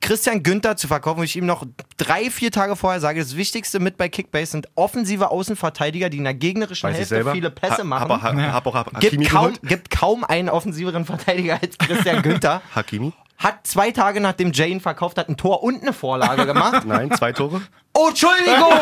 Christian 0.00 0.42
Günther 0.42 0.76
zu 0.76 0.88
verkaufen, 0.88 1.18
wo 1.18 1.22
ich 1.22 1.36
ihm 1.36 1.44
noch 1.44 1.66
drei, 1.98 2.30
vier 2.30 2.50
Tage 2.50 2.74
vorher 2.74 3.00
sage, 3.00 3.20
das 3.20 3.36
Wichtigste 3.36 3.80
mit 3.80 3.98
bei 3.98 4.08
Kickbase 4.08 4.52
sind 4.52 4.68
offensive 4.76 5.30
Außenverteidiger, 5.30 6.08
die 6.08 6.16
in 6.18 6.24
der 6.24 6.32
gegnerischen 6.32 6.88
Weiß 6.88 6.96
Hälfte 6.96 7.32
viele 7.32 7.50
Pässe 7.50 7.78
ha, 7.78 7.84
machen. 7.84 8.04
Aber 8.04 8.22
ha, 8.22 8.52
hab 8.52 8.66
auch 8.66 8.74
Hakimi 8.74 9.00
gibt, 9.00 9.28
kaum, 9.30 9.52
gibt 9.62 9.90
kaum 9.90 10.24
einen 10.24 10.48
offensiveren 10.48 11.04
Verteidiger 11.04 11.58
als 11.60 11.76
Christian 11.76 12.22
Günther. 12.22 12.62
Hakimi? 12.74 13.12
Hat 13.36 13.66
zwei 13.66 13.90
Tage 13.90 14.20
nachdem 14.20 14.52
ihn 14.52 14.80
verkauft 14.80 15.18
hat, 15.18 15.28
ein 15.28 15.36
Tor 15.36 15.62
und 15.62 15.82
eine 15.82 15.92
Vorlage 15.92 16.46
gemacht. 16.46 16.84
Nein, 16.86 17.10
zwei 17.12 17.32
Tore. 17.32 17.60
Oh, 17.92 18.08
Entschuldigung! 18.08 18.72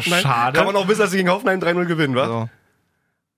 Schade. 0.22 0.56
Kann 0.56 0.66
man 0.66 0.76
auch 0.76 0.88
wissen, 0.88 1.00
dass 1.00 1.10
sie 1.10 1.18
gegen 1.18 1.28
Hoffenheim 1.28 1.60
3-0 1.60 1.84
gewinnen, 1.84 2.14
wa? 2.14 2.26
So. 2.26 2.48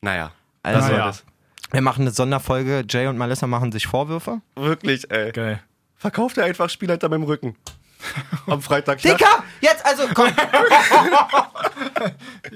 Naja. 0.00 0.30
Also, 0.62 0.80
das 0.80 0.90
war 0.90 0.98
ja. 0.98 1.06
das. 1.06 1.24
Wir 1.70 1.80
machen 1.80 2.02
eine 2.02 2.10
Sonderfolge. 2.10 2.84
Jay 2.88 3.06
und 3.06 3.16
Melissa 3.18 3.46
machen 3.46 3.72
sich 3.72 3.86
Vorwürfe. 3.86 4.40
Wirklich, 4.56 5.10
ey. 5.10 5.32
Geil. 5.32 5.62
Verkauft 5.96 6.38
er 6.38 6.44
einfach 6.44 6.68
Spieler 6.70 6.94
hinter 6.94 7.08
meinem 7.08 7.22
Rücken. 7.24 7.56
Am 8.46 8.60
Freitag. 8.60 9.00
Dicker! 9.00 9.42
Jetzt 9.60 9.84
also, 9.86 10.02
komm. 10.14 10.28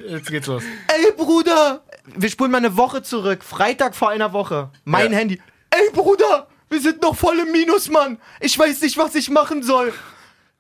Jetzt 0.09 0.31
geht's 0.31 0.47
los. 0.47 0.63
Ey, 0.89 1.13
Bruder! 1.17 1.83
Wir 2.05 2.29
spulen 2.31 2.51
mal 2.51 2.59
eine 2.59 2.77
Woche 2.77 3.03
zurück. 3.03 3.43
Freitag 3.45 3.95
vor 3.95 4.11
einer 4.11 4.33
Woche. 4.33 4.71
Mein 4.85 5.13
Ja. 5.13 5.19
Handy. 5.19 5.41
Ey, 5.71 5.91
Bruder! 5.93 6.49
Wir 6.71 6.81
sind 6.81 7.01
noch 7.01 7.17
voll 7.17 7.39
im 7.39 7.51
Minus, 7.53 7.89
Mann. 7.89 8.19
Ich 8.41 8.59
weiß 8.59 8.83
nicht, 8.83 8.99
was 8.99 9.15
ich 9.15 9.31
machen 9.31 9.63
soll. 9.63 9.93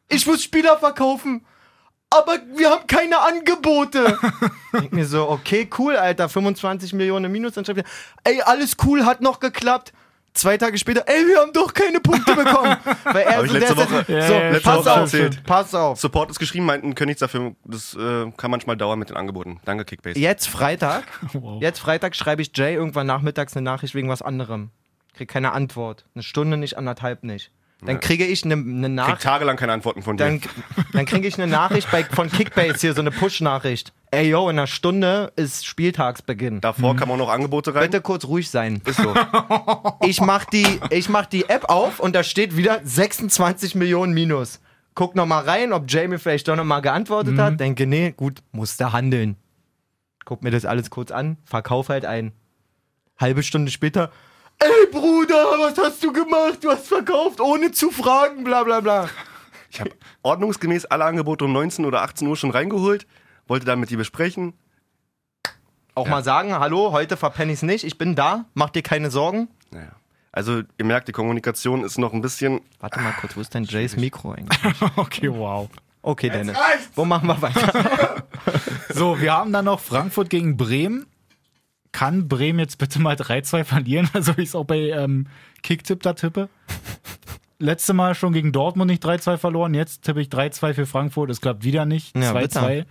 Ich 0.08 0.26
muss 0.26 0.42
Spieler 0.42 0.78
verkaufen. 0.78 1.44
Aber 2.10 2.38
wir 2.56 2.70
haben 2.70 2.86
keine 2.86 3.18
Angebote. 3.20 4.18
Denk 4.72 4.92
mir 4.92 5.04
so, 5.04 5.28
okay, 5.28 5.68
cool, 5.78 5.96
Alter. 5.96 6.28
25 6.28 6.92
Millionen 6.94 7.30
Minus. 7.30 7.52
Dann 7.54 7.64
schreibt 7.64 7.80
er, 7.80 7.84
ey, 8.24 8.40
alles 8.42 8.76
cool, 8.84 9.04
hat 9.04 9.20
noch 9.20 9.40
geklappt. 9.40 9.92
Zwei 10.34 10.56
Tage 10.56 10.78
später, 10.78 11.02
ey, 11.06 11.26
wir 11.26 11.38
haben 11.40 11.52
doch 11.52 11.74
keine 11.74 12.00
Punkte 12.00 12.34
bekommen. 12.34 12.76
Weil 13.04 13.22
er 13.24 13.36
Hab 13.38 13.44
ich 13.44 13.50
so, 13.50 13.58
letzte 13.58 13.74
der 13.74 13.84
ist 13.84 13.90
Woche- 13.92 14.04
jetzt- 14.12 14.26
so, 14.28 14.32
Ja, 14.34 14.40
ja, 14.40 14.50
letzte 14.50 14.62
pass 14.70 14.78
Woche 14.78 14.90
auf, 14.92 14.98
erzählt. 14.98 15.42
pass 15.44 15.74
auf. 15.74 16.00
Support 16.00 16.30
ist 16.30 16.38
geschrieben, 16.38 16.64
meinten, 16.64 16.94
können 16.94 17.08
nichts 17.08 17.20
dafür. 17.20 17.54
Das 17.64 17.94
äh, 17.94 18.30
kann 18.36 18.50
manchmal 18.50 18.76
dauern 18.76 18.98
mit 18.98 19.10
den 19.10 19.16
Angeboten. 19.16 19.60
Danke, 19.64 19.84
Kickbase. 19.84 20.18
Jetzt 20.18 20.48
Freitag, 20.48 21.04
Wow. 21.34 21.60
jetzt 21.60 21.80
Freitag 21.80 22.14
schreibe 22.14 22.40
ich 22.42 22.52
Jay 22.54 22.74
irgendwann 22.74 23.06
nachmittags 23.06 23.56
eine 23.56 23.64
Nachricht 23.64 23.94
wegen 23.94 24.08
was 24.08 24.22
anderem. 24.22 24.70
Krieg 25.14 25.28
keine 25.28 25.52
Antwort. 25.52 26.04
Eine 26.14 26.22
Stunde 26.22 26.56
nicht, 26.56 26.78
anderthalb 26.78 27.24
nicht. 27.24 27.50
Dann 27.80 28.00
kriege 28.00 28.26
ich 28.26 28.44
eine, 28.44 28.54
eine 28.54 28.86
Krieg 28.86 28.90
Nachricht. 28.94 29.22
tagelang 29.22 29.56
keine 29.56 29.72
Antworten 29.72 30.02
von 30.02 30.16
dir. 30.16 30.24
Dann, 30.24 30.40
dann 30.92 31.06
kriege 31.06 31.28
ich 31.28 31.40
eine 31.40 31.46
Nachricht 31.46 31.88
bei, 31.92 32.02
von 32.02 32.28
Kickbase 32.28 32.78
hier, 32.80 32.92
so 32.94 33.00
eine 33.00 33.12
Push-Nachricht. 33.12 33.92
Ey, 34.10 34.30
yo, 34.30 34.48
in 34.48 34.58
einer 34.58 34.66
Stunde 34.66 35.32
ist 35.36 35.64
Spieltagsbeginn. 35.64 36.60
Davor 36.60 36.96
kann 36.96 37.08
man 37.08 37.18
noch 37.18 37.28
Angebote 37.28 37.74
rein. 37.74 37.82
Bitte 37.82 38.00
kurz 38.00 38.24
ruhig 38.24 38.50
sein. 38.50 38.80
Ist 38.84 39.00
so. 39.00 39.14
Ich 40.00 40.20
mach, 40.20 40.44
die, 40.46 40.66
ich 40.90 41.08
mach 41.08 41.26
die 41.26 41.48
App 41.48 41.68
auf 41.68 42.00
und 42.00 42.14
da 42.14 42.22
steht 42.24 42.56
wieder 42.56 42.80
26 42.82 43.74
Millionen 43.74 44.12
Minus. 44.12 44.60
Guck 44.94 45.14
noch 45.14 45.26
mal 45.26 45.44
rein, 45.44 45.72
ob 45.72 45.84
Jamie 45.88 46.18
vielleicht 46.18 46.48
doch 46.48 46.56
noch 46.56 46.64
mal 46.64 46.80
geantwortet 46.80 47.38
hat. 47.38 47.60
Denke, 47.60 47.86
nee, 47.86 48.12
gut, 48.16 48.42
musste 48.50 48.92
handeln. 48.92 49.36
Guck 50.24 50.42
mir 50.42 50.50
das 50.50 50.64
alles 50.64 50.90
kurz 50.90 51.10
an, 51.12 51.36
verkauf 51.44 51.88
halt 51.90 52.04
ein. 52.04 52.32
Halbe 53.18 53.42
Stunde 53.42 53.70
später, 53.70 54.10
ey 54.60 54.86
Bruder, 54.90 55.44
was 55.58 55.78
hast 55.78 56.02
du 56.02 56.12
gemacht? 56.12 56.58
Du 56.62 56.70
hast 56.70 56.86
verkauft, 56.88 57.40
ohne 57.40 57.72
zu 57.72 57.90
fragen, 57.90 58.44
bla 58.44 58.64
bla 58.64 58.80
bla. 58.80 59.08
Ich 59.70 59.80
habe 59.80 59.90
ordnungsgemäß 60.22 60.86
alle 60.86 61.04
Angebote 61.04 61.44
um 61.44 61.52
19 61.52 61.84
oder 61.84 62.02
18 62.02 62.26
Uhr 62.26 62.36
schon 62.36 62.50
reingeholt. 62.50 63.06
Wollte 63.46 63.66
dann 63.66 63.80
mit 63.80 63.90
dir 63.90 63.98
besprechen. 63.98 64.54
Auch 65.94 66.06
Ja. 66.06 66.10
mal 66.12 66.24
sagen, 66.24 66.54
hallo, 66.54 66.92
heute 66.92 67.16
verpenne 67.16 67.52
ich's 67.52 67.62
nicht, 67.62 67.84
ich 67.84 67.98
bin 67.98 68.14
da, 68.14 68.44
mach 68.54 68.70
dir 68.70 68.82
keine 68.82 69.10
Sorgen. 69.10 69.48
Naja. 69.70 69.92
Also, 70.30 70.62
ihr 70.78 70.84
merkt, 70.84 71.08
die 71.08 71.12
Kommunikation 71.12 71.82
ist 71.82 71.98
noch 71.98 72.12
ein 72.12 72.20
bisschen. 72.20 72.60
Warte 72.80 73.00
mal 73.00 73.12
kurz, 73.20 73.36
wo 73.36 73.40
ist 73.40 73.54
denn 73.54 73.64
Jays 73.64 73.96
Mikro 73.96 74.32
eigentlich? 74.32 74.60
Okay, 74.96 75.28
wow. 75.32 75.68
Okay, 76.02 76.28
Dennis. 76.30 76.56
Wo 76.94 77.04
machen 77.04 77.26
wir 77.28 77.40
weiter? 77.42 78.24
So, 78.90 79.20
wir 79.20 79.32
haben 79.34 79.52
dann 79.52 79.66
noch 79.66 79.80
Frankfurt 79.80 80.30
gegen 80.30 80.56
Bremen. 80.56 81.06
Kann 81.98 82.28
Bremen 82.28 82.60
jetzt 82.60 82.78
bitte 82.78 83.00
mal 83.00 83.16
3-2 83.16 83.64
verlieren? 83.64 84.08
Also 84.14 84.36
wie 84.36 84.42
ich 84.42 84.50
es 84.50 84.54
auch 84.54 84.64
bei 84.64 84.90
ähm, 84.90 85.26
Kicktipp 85.62 86.02
da 86.02 86.12
tippe. 86.12 86.48
Letzte 87.58 87.92
Mal 87.92 88.14
schon 88.14 88.32
gegen 88.32 88.52
Dortmund 88.52 88.88
nicht 88.88 89.04
3-2 89.04 89.36
verloren. 89.36 89.74
Jetzt 89.74 90.02
tippe 90.04 90.20
ich 90.20 90.28
3-2 90.28 90.74
für 90.74 90.86
Frankfurt. 90.86 91.28
Es 91.30 91.40
klappt 91.40 91.64
wieder 91.64 91.86
nicht. 91.86 92.16
Ja, 92.16 92.32
2-2. 92.32 92.84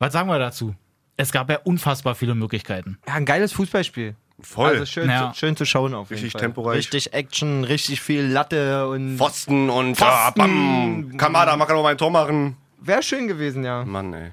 Was 0.00 0.12
sagen 0.12 0.28
wir 0.28 0.40
dazu? 0.40 0.74
Es 1.16 1.30
gab 1.30 1.48
ja 1.50 1.58
unfassbar 1.62 2.16
viele 2.16 2.34
Möglichkeiten. 2.34 2.98
Ja, 3.06 3.14
ein 3.14 3.24
geiles 3.26 3.52
Fußballspiel. 3.52 4.16
Voll. 4.40 4.70
Also 4.70 4.86
schön, 4.86 5.08
Ja. 5.08 5.30
zu, 5.32 5.38
schön 5.38 5.56
zu 5.56 5.64
schauen 5.64 5.94
auf 5.94 6.10
Richtig 6.10 6.22
jeden 6.24 6.32
Fall. 6.32 6.40
temporeich. 6.40 6.78
Richtig 6.78 7.12
Action, 7.12 7.62
richtig 7.62 8.00
viel 8.00 8.22
Latte 8.24 8.88
und 8.88 9.18
Pfosten 9.18 9.70
und 9.70 9.94
Pfosten. 9.96 10.10
Ja, 10.10 10.30
bam. 10.34 11.16
Kamada, 11.16 11.56
man 11.56 11.68
kann 11.68 11.76
auch 11.76 11.82
mal 11.84 11.90
ein 11.90 11.98
Tor 11.98 12.10
machen. 12.10 12.56
wäre 12.80 13.04
schön 13.04 13.28
gewesen, 13.28 13.62
ja. 13.62 13.84
Mann, 13.84 14.12
ey. 14.14 14.32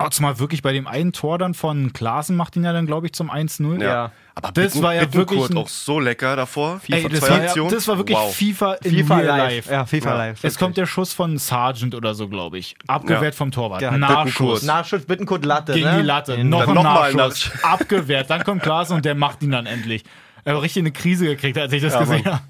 Auch 0.00 0.10
zumal 0.10 0.38
wirklich 0.38 0.62
bei 0.62 0.72
dem 0.72 0.86
einen 0.86 1.12
Tor 1.12 1.38
dann 1.38 1.54
von 1.54 1.92
Klaassen 1.92 2.34
macht 2.36 2.56
ihn 2.56 2.64
ja 2.64 2.72
dann, 2.72 2.86
glaube 2.86 3.06
ich, 3.06 3.12
zum 3.12 3.30
1-0. 3.30 3.80
Ja. 3.82 3.86
Ja. 3.88 4.12
Aber 4.34 4.52
Das 4.52 4.72
Bitten- 4.72 4.82
war 4.82 4.94
ja 4.94 5.12
wirklich 5.12 5.50
ein- 5.50 5.56
auch 5.58 5.68
so 5.68 6.00
lecker 6.00 6.36
davor. 6.36 6.80
Ey, 6.88 7.06
das, 7.08 7.22
war 7.22 7.42
ja, 7.44 7.68
das 7.68 7.86
war 7.88 7.98
wirklich 7.98 8.16
wow. 8.16 8.34
FIFA 8.34 8.72
in 8.82 8.90
FIFA 8.96 9.16
real 9.16 9.26
live. 9.26 9.52
life. 9.66 9.72
Ja, 9.72 9.84
FIFA 9.86 10.08
Ja. 10.10 10.16
live. 10.16 10.44
Es 10.44 10.58
kommt 10.58 10.76
der 10.78 10.86
Schuss 10.86 11.12
von 11.12 11.36
Sargent 11.36 11.94
oder 11.94 12.14
so, 12.14 12.28
glaube 12.28 12.56
ich. 12.58 12.76
Abgewehrt 12.86 13.22
Ja. 13.34 13.38
vom 13.38 13.50
Torwart. 13.50 13.82
Ja, 13.82 13.90
Nachschuss. 13.96 14.62
Nachschuss, 14.62 15.04
Bittenkurt, 15.04 15.44
Latte. 15.44 15.74
gegen 15.74 15.84
ne? 15.86 15.98
die 15.98 16.02
Latte. 16.02 16.32
In- 16.34 16.48
noch 16.48 16.66
ein 16.66 16.78
ein 16.78 16.82
Nachschuss. 17.16 17.50
Abgewehrt. 17.62 18.30
Dann 18.30 18.42
kommt 18.44 18.62
Klaas 18.62 18.90
und 18.90 19.04
der 19.04 19.14
macht 19.14 19.42
ihn 19.42 19.50
dann 19.50 19.66
endlich. 19.66 20.04
Er 20.44 20.54
hat 20.56 20.62
richtig 20.62 20.80
eine 20.82 20.92
Krise 20.92 21.26
gekriegt, 21.26 21.58
als 21.58 21.72
ich 21.74 21.82
das 21.82 21.92
Ja, 21.92 22.00
gesehen 22.00 22.24
habe. 22.24 22.40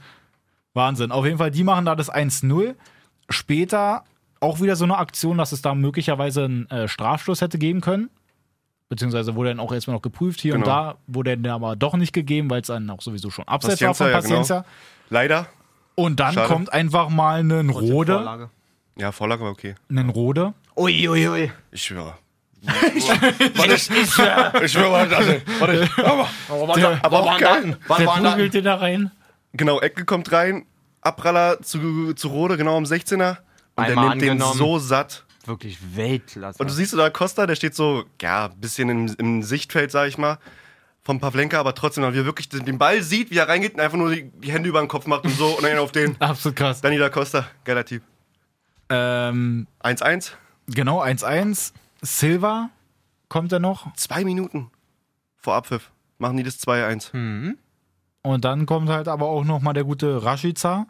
Wahnsinn. 0.74 1.10
Auf 1.10 1.24
jeden 1.24 1.38
Fall, 1.38 1.50
die 1.50 1.64
machen 1.64 1.84
da 1.84 1.96
das 1.96 2.08
1-0. 2.08 2.76
Später 3.28 4.04
auch 4.40 4.60
wieder 4.60 4.74
so 4.76 4.84
eine 4.84 4.96
Aktion, 4.98 5.38
dass 5.38 5.52
es 5.52 5.62
da 5.62 5.74
möglicherweise 5.74 6.44
einen 6.44 6.70
äh, 6.70 6.88
Strafstoß 6.88 7.40
hätte 7.42 7.58
geben 7.58 7.80
können. 7.80 8.10
Beziehungsweise 8.88 9.36
wurde 9.36 9.50
dann 9.50 9.60
auch 9.60 9.72
erstmal 9.72 9.94
noch 9.94 10.02
geprüft 10.02 10.40
hier 10.40 10.54
und 10.54 10.62
Genau. 10.62 10.74
da, 10.74 10.94
wurde 11.06 11.36
dann 11.38 11.52
aber 11.52 11.76
doch 11.76 11.94
nicht 11.96 12.12
gegeben, 12.12 12.50
weil 12.50 12.60
es 12.62 12.66
dann 12.68 12.90
auch 12.90 13.00
sowieso 13.02 13.30
schon 13.30 13.46
abseits 13.46 13.80
war 13.82 13.94
von 13.94 14.06
ja, 14.08 14.18
genau. 14.20 14.28
Paciencia. 14.34 14.64
Leider. 15.10 15.46
Und 15.94 16.18
dann 16.18 16.34
Schade. 16.34 16.48
kommt 16.48 16.72
einfach 16.72 17.08
mal 17.08 17.40
ein 17.40 17.70
Rode. 17.70 18.14
Vorlage. 18.14 18.50
Ja, 18.96 19.12
Vorlage 19.12 19.44
war 19.44 19.50
okay. 19.50 19.74
Ein 19.90 20.08
Rode. 20.08 20.54
Ui, 20.76 21.08
ui, 21.08 21.28
ui. 21.28 21.52
Ich 21.70 21.82
schwöre. 21.82 22.14
Warte, 22.62 23.74
ich, 23.74 23.90
ich 23.90 24.10
schwöre. 24.10 24.64
Ich 24.64 24.72
schwöre, 24.72 24.92
warte. 24.92 25.42
warte. 25.60 25.74
ich- 25.84 25.98
Aber, 26.04 26.74
Der, 26.74 27.04
aber 27.04 27.20
auch 27.20 27.38
geil. 27.38 27.62
der 27.88 28.06
Wann 28.06 28.24
war 28.24 28.36
den 28.36 28.64
da 28.64 28.74
rein. 28.76 29.10
Genau, 29.52 29.80
Ecke 29.80 30.04
kommt 30.04 30.32
rein. 30.32 30.64
Abpraller 31.00 31.60
zu, 31.62 32.12
zu 32.14 32.28
Rode, 32.28 32.56
genau 32.56 32.76
am 32.76 32.84
16er. 32.84 33.38
Und 33.80 33.88
der 33.88 33.96
nimmt 33.96 34.22
den 34.22 34.40
so 34.40 34.78
satt. 34.78 35.24
Wirklich 35.46 35.78
Weltklasse. 35.96 36.58
Und 36.58 36.70
du 36.70 36.74
siehst 36.74 36.92
da 36.92 37.10
Costa, 37.10 37.46
der 37.46 37.56
steht 37.56 37.74
so, 37.74 38.04
ja, 38.20 38.46
ein 38.46 38.60
bisschen 38.60 38.88
im, 38.88 39.14
im 39.18 39.42
Sichtfeld, 39.42 39.90
sag 39.90 40.08
ich 40.08 40.18
mal, 40.18 40.38
vom 41.02 41.18
Pavlenka, 41.18 41.58
aber 41.58 41.74
trotzdem, 41.74 42.04
wie 42.12 42.18
er 42.18 42.24
wirklich 42.24 42.48
den 42.48 42.64
den 42.64 42.78
Ball 42.78 43.02
sieht, 43.02 43.30
wie 43.30 43.38
er 43.38 43.48
reingeht 43.48 43.74
und 43.74 43.80
einfach 43.80 43.96
nur 43.96 44.14
die, 44.14 44.30
die 44.30 44.52
Hände 44.52 44.68
über 44.68 44.80
den 44.80 44.88
Kopf 44.88 45.06
macht 45.06 45.24
und 45.24 45.34
so 45.36 45.56
und 45.56 45.64
dann 45.64 45.78
auf 45.78 45.92
den. 45.92 46.14
Absolut 46.20 46.56
krass. 46.56 46.80
Danny 46.82 46.98
da 46.98 47.08
Costa, 47.08 47.46
geiler 47.64 47.84
Typ. 47.84 48.02
Ähm, 48.90 49.66
1-1, 49.82 50.32
genau, 50.66 51.02
1-1. 51.02 51.72
Silva 52.02 52.70
kommt 53.28 53.52
er 53.52 53.60
noch. 53.60 53.92
zwei 53.94 54.24
Minuten 54.24 54.70
vor 55.36 55.54
Abpfiff. 55.54 55.90
Machen 56.18 56.36
die 56.36 56.42
das 56.42 56.60
2-1. 56.60 57.16
Mhm. 57.16 57.56
Und 58.22 58.44
dann 58.44 58.66
kommt 58.66 58.90
halt 58.90 59.08
aber 59.08 59.26
auch 59.26 59.44
noch 59.44 59.60
mal 59.60 59.72
der 59.72 59.84
gute 59.84 60.22
Rashica. 60.22 60.86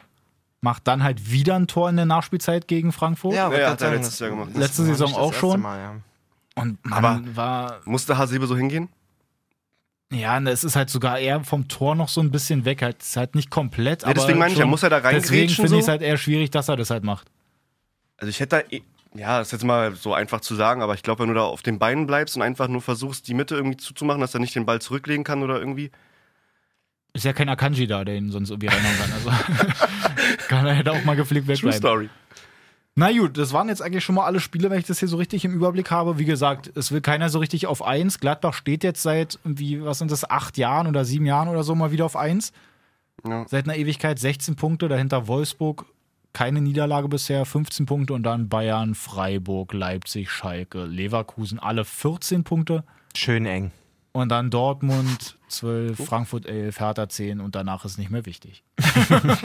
Macht 0.61 0.87
dann 0.87 1.03
halt 1.03 1.31
wieder 1.31 1.55
ein 1.55 1.65
Tor 1.67 1.89
in 1.89 1.95
der 1.95 2.05
Nachspielzeit 2.05 2.67
gegen 2.67 2.91
Frankfurt. 2.91 3.33
Ja, 3.33 3.49
wollte 3.49 3.67
hat 3.67 3.81
er 3.81 3.91
letztes 3.91 4.19
Jahr 4.19 4.29
gemacht. 4.29 4.49
Letzte 4.55 4.83
Saison 4.83 5.09
das 5.09 5.17
auch 5.17 5.33
schon. 5.33 5.59
Mal, 5.61 5.79
ja. 5.79 5.95
Und 6.55 6.85
man 6.85 7.03
Aber- 7.05 7.35
war. 7.35 7.79
Musste 7.85 8.17
Hasebe 8.17 8.45
so 8.45 8.55
hingehen? 8.55 8.89
Ja, 10.11 10.39
es 10.41 10.63
ist 10.63 10.75
halt 10.75 10.89
sogar 10.89 11.17
eher 11.19 11.43
vom 11.43 11.67
Tor 11.69 11.95
noch 11.95 12.09
so 12.09 12.19
ein 12.21 12.31
bisschen 12.31 12.65
weg. 12.65 12.81
Halt, 12.81 13.01
ist 13.01 13.15
halt 13.17 13.33
nicht 13.33 13.49
komplett, 13.49 14.01
Ja, 14.01 14.09
aber. 14.09 14.13
deswegen 14.15 14.37
meine 14.39 14.53
ich, 14.53 14.59
er 14.59 14.65
muss 14.65 14.81
ja 14.81 14.89
da 14.89 14.97
Deswegen 14.99 15.15
reingrätschen 15.17 15.55
finde 15.55 15.69
so. 15.69 15.75
ich 15.77 15.81
es 15.83 15.87
halt 15.87 16.01
eher 16.01 16.17
schwierig, 16.17 16.51
dass 16.51 16.67
er 16.67 16.75
das 16.75 16.89
halt 16.89 17.03
macht. 17.05 17.31
Also 18.17 18.29
ich 18.29 18.39
hätte 18.39 18.57
da, 18.57 18.75
eh- 18.75 18.83
ja, 19.15 19.39
das 19.39 19.47
ist 19.47 19.51
jetzt 19.53 19.63
mal 19.63 19.95
so 19.95 20.13
einfach 20.13 20.41
zu 20.41 20.53
sagen, 20.55 20.81
aber 20.83 20.93
ich 20.93 21.01
glaube, 21.01 21.21
wenn 21.23 21.29
du 21.29 21.35
da 21.35 21.43
auf 21.43 21.61
den 21.63 21.79
Beinen 21.79 22.05
bleibst 22.07 22.35
und 22.35 22.41
einfach 22.43 22.67
nur 22.67 22.81
versuchst, 22.81 23.27
die 23.29 23.33
Mitte 23.33 23.55
irgendwie 23.55 23.77
zuzumachen, 23.77 24.21
dass 24.21 24.33
er 24.33 24.41
nicht 24.41 24.53
den 24.53 24.65
Ball 24.65 24.79
zurücklegen 24.81 25.23
kann 25.23 25.41
oder 25.43 25.57
irgendwie. 25.59 25.91
Ist 27.13 27.25
ja 27.25 27.33
kein 27.33 27.49
Akanji 27.49 27.87
da, 27.87 28.05
der 28.05 28.15
ihn 28.15 28.31
sonst 28.31 28.49
irgendwie 28.49 28.67
reinhauen 28.67 28.97
kann. 28.97 29.11
Also 29.13 29.29
kann 30.47 30.65
er 30.65 30.73
hätte 30.73 30.91
auch 30.91 31.03
mal 31.03 31.15
gepflegt 31.15 31.47
wegbleiben. 31.47 31.77
Story. 31.77 32.09
Na 32.95 33.11
gut, 33.11 33.37
das 33.37 33.53
waren 33.53 33.69
jetzt 33.69 33.81
eigentlich 33.81 34.03
schon 34.03 34.15
mal 34.15 34.25
alle 34.25 34.39
Spiele, 34.39 34.69
wenn 34.69 34.79
ich 34.79 34.85
das 34.85 34.99
hier 34.99 35.07
so 35.07 35.17
richtig 35.17 35.45
im 35.45 35.53
Überblick 35.53 35.91
habe. 35.91 36.19
Wie 36.19 36.25
gesagt, 36.25 36.71
es 36.75 36.91
will 36.91 37.01
keiner 37.01 37.29
so 37.29 37.39
richtig 37.39 37.67
auf 37.67 37.81
eins. 37.81 38.19
Gladbach 38.19 38.53
steht 38.53 38.83
jetzt 38.83 39.01
seit, 39.01 39.39
wie, 39.43 39.83
was 39.83 39.99
sind 39.99 40.11
das, 40.11 40.29
acht 40.29 40.57
Jahren 40.57 40.87
oder 40.87 41.05
sieben 41.05 41.25
Jahren 41.25 41.47
oder 41.47 41.63
so 41.63 41.73
mal 41.73 41.91
wieder 41.91 42.05
auf 42.05 42.17
eins. 42.17 42.51
Ja. 43.25 43.45
Seit 43.47 43.65
einer 43.65 43.77
Ewigkeit 43.77 44.19
16 44.19 44.55
Punkte, 44.55 44.89
dahinter 44.89 45.27
Wolfsburg, 45.27 45.85
keine 46.33 46.61
Niederlage 46.61 47.07
bisher, 47.07 47.45
15 47.45 47.85
Punkte 47.85 48.13
und 48.13 48.23
dann 48.23 48.49
Bayern, 48.49 48.95
Freiburg, 48.95 49.73
Leipzig, 49.73 50.29
Schalke, 50.29 50.85
Leverkusen, 50.85 51.59
alle 51.59 51.85
14 51.85 52.43
Punkte. 52.43 52.83
Schön 53.15 53.45
eng. 53.45 53.71
Und 54.13 54.29
dann 54.29 54.49
Dortmund 54.49 55.37
12, 55.47 56.05
Frankfurt 56.05 56.45
11, 56.45 56.79
Hertha 56.79 57.09
10 57.09 57.39
und 57.39 57.55
danach 57.55 57.85
ist 57.85 57.97
nicht 57.97 58.11
mehr 58.11 58.25
wichtig. 58.25 58.63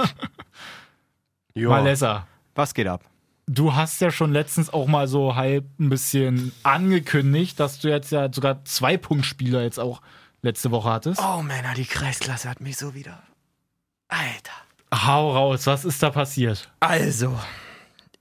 Malessa, 1.54 2.26
Was 2.54 2.74
geht 2.74 2.86
ab? 2.86 3.02
du 3.48 3.76
hast 3.76 4.00
ja 4.00 4.10
schon 4.10 4.32
letztens 4.32 4.72
auch 4.72 4.88
mal 4.88 5.06
so 5.06 5.36
halb 5.36 5.64
ein 5.78 5.88
bisschen 5.88 6.50
angekündigt, 6.64 7.60
dass 7.60 7.78
du 7.78 7.88
jetzt 7.88 8.10
ja 8.10 8.32
sogar 8.32 8.64
zwei 8.64 8.96
Punktspieler 8.96 9.62
jetzt 9.62 9.78
auch 9.78 10.02
letzte 10.42 10.72
Woche 10.72 10.90
hattest. 10.90 11.20
Oh 11.22 11.42
Männer, 11.42 11.74
die 11.74 11.84
Kreisklasse 11.84 12.50
hat 12.50 12.60
mich 12.60 12.76
so 12.76 12.94
wieder. 12.94 13.22
Alter. 14.08 14.52
Hau 14.92 15.32
raus, 15.32 15.66
was 15.66 15.84
ist 15.84 16.02
da 16.02 16.10
passiert? 16.10 16.68
Also, 16.80 17.38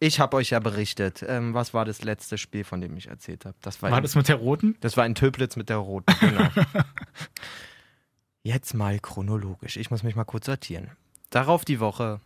ich 0.06 0.20
habe 0.20 0.38
euch 0.38 0.52
ja 0.52 0.60
berichtet. 0.60 1.24
Ähm, 1.28 1.54
was 1.54 1.74
war 1.74 1.86
das 1.86 2.04
letzte 2.04 2.38
Spiel, 2.38 2.64
von 2.64 2.82
dem 2.82 2.96
ich 2.98 3.08
erzählt 3.08 3.46
habe? 3.46 3.56
Das 3.62 3.82
war, 3.82 3.92
War 3.92 3.98
in, 3.98 4.04
das 4.04 4.16
mit 4.16 4.28
der 4.28 4.36
roten? 4.36 4.76
das 4.82 4.98
war 4.98 5.06
in 5.06 5.16
Töplitz 5.16 5.56
mit 5.56 5.70
der 5.70 5.78
Roten. 5.78 6.14
Genau. 6.20 6.48
Jetzt 8.44 8.74
mal 8.74 9.00
chronologisch. 9.00 9.78
Ich 9.78 9.90
muss 9.90 10.04
mich 10.04 10.16
mal 10.16 10.24
kurz 10.24 10.46
sortieren. 10.46 10.92
Darauf 11.32 11.66
die 11.66 11.80
Woche. 11.80 12.20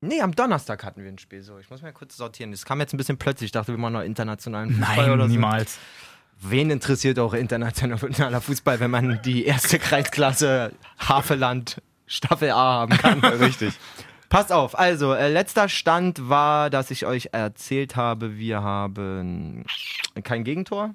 Nee, 0.00 0.20
am 0.20 0.34
Donnerstag 0.34 0.82
hatten 0.82 1.02
wir 1.02 1.10
ein 1.10 1.18
Spiel. 1.18 1.42
So, 1.42 1.58
ich 1.58 1.70
muss 1.70 1.82
mal 1.82 1.92
kurz 1.92 2.16
sortieren. 2.16 2.50
Das 2.50 2.64
kam 2.64 2.80
jetzt 2.80 2.94
ein 2.94 2.96
bisschen 2.96 3.18
plötzlich. 3.18 3.48
Ich 3.48 3.52
dachte, 3.52 3.72
wir 3.72 3.78
machen 3.78 3.92
noch 3.92 4.02
internationalen 4.02 4.70
Fußball 4.70 4.96
Nein, 4.96 5.10
oder 5.10 5.24
so. 5.24 5.28
niemals. 5.30 5.78
Wen 6.40 6.70
interessiert 6.70 7.18
auch 7.18 7.34
internationaler 7.34 8.40
Fußball, 8.40 8.80
wenn 8.80 8.90
man 8.90 9.20
die 9.22 9.44
erste 9.44 9.78
Kreisklasse 9.78 10.72
Havelland 10.98 11.82
Staffel 12.06 12.50
A 12.50 12.54
haben 12.80 12.96
kann? 12.96 13.20
Richtig. 13.24 13.74
Passt 14.30 14.52
auf, 14.52 14.78
also 14.78 15.12
äh, 15.12 15.28
letzter 15.28 15.68
Stand 15.68 16.28
war, 16.28 16.70
dass 16.70 16.92
ich 16.92 17.04
euch 17.04 17.30
erzählt 17.32 17.96
habe, 17.96 18.38
wir 18.38 18.62
haben 18.62 19.64
kein 20.22 20.44
Gegentor. 20.44 20.94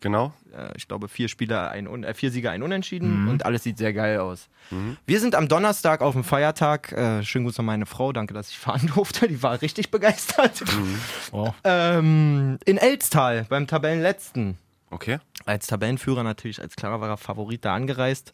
Genau. 0.00 0.32
Äh, 0.56 0.68
ich 0.76 0.86
glaube, 0.86 1.08
vier 1.08 1.26
Spieler, 1.26 1.72
ein 1.72 1.88
Un 1.88 2.04
äh, 2.04 2.14
vier 2.14 2.30
Sieger, 2.30 2.52
ein 2.52 2.62
Unentschieden 2.62 3.26
und 3.28 3.44
alles 3.44 3.64
sieht 3.64 3.76
sehr 3.76 3.92
geil 3.92 4.20
aus. 4.20 4.48
Wir 5.04 5.18
sind 5.18 5.34
am 5.34 5.48
Donnerstag 5.48 6.00
auf 6.00 6.14
dem 6.14 6.22
Feiertag. 6.22 6.92
Äh, 6.92 7.24
schönen 7.24 7.46
Gruß 7.46 7.58
an 7.58 7.64
meine 7.64 7.86
Frau, 7.86 8.12
danke, 8.12 8.34
dass 8.34 8.50
ich 8.50 8.58
fahren 8.60 8.88
durfte. 8.94 9.26
Die 9.26 9.42
war 9.42 9.60
richtig 9.60 9.90
begeistert. 9.90 10.62
Oh. 11.32 11.52
Ähm, 11.64 12.58
in 12.66 12.76
Elstal 12.76 13.46
beim 13.48 13.66
Tabellenletzten. 13.66 14.58
Okay. 14.90 15.18
Als 15.44 15.66
Tabellenführer 15.66 16.22
natürlich 16.22 16.62
als 16.62 16.76
klarer 16.76 17.16
Favorit 17.16 17.64
da 17.64 17.74
angereist. 17.74 18.32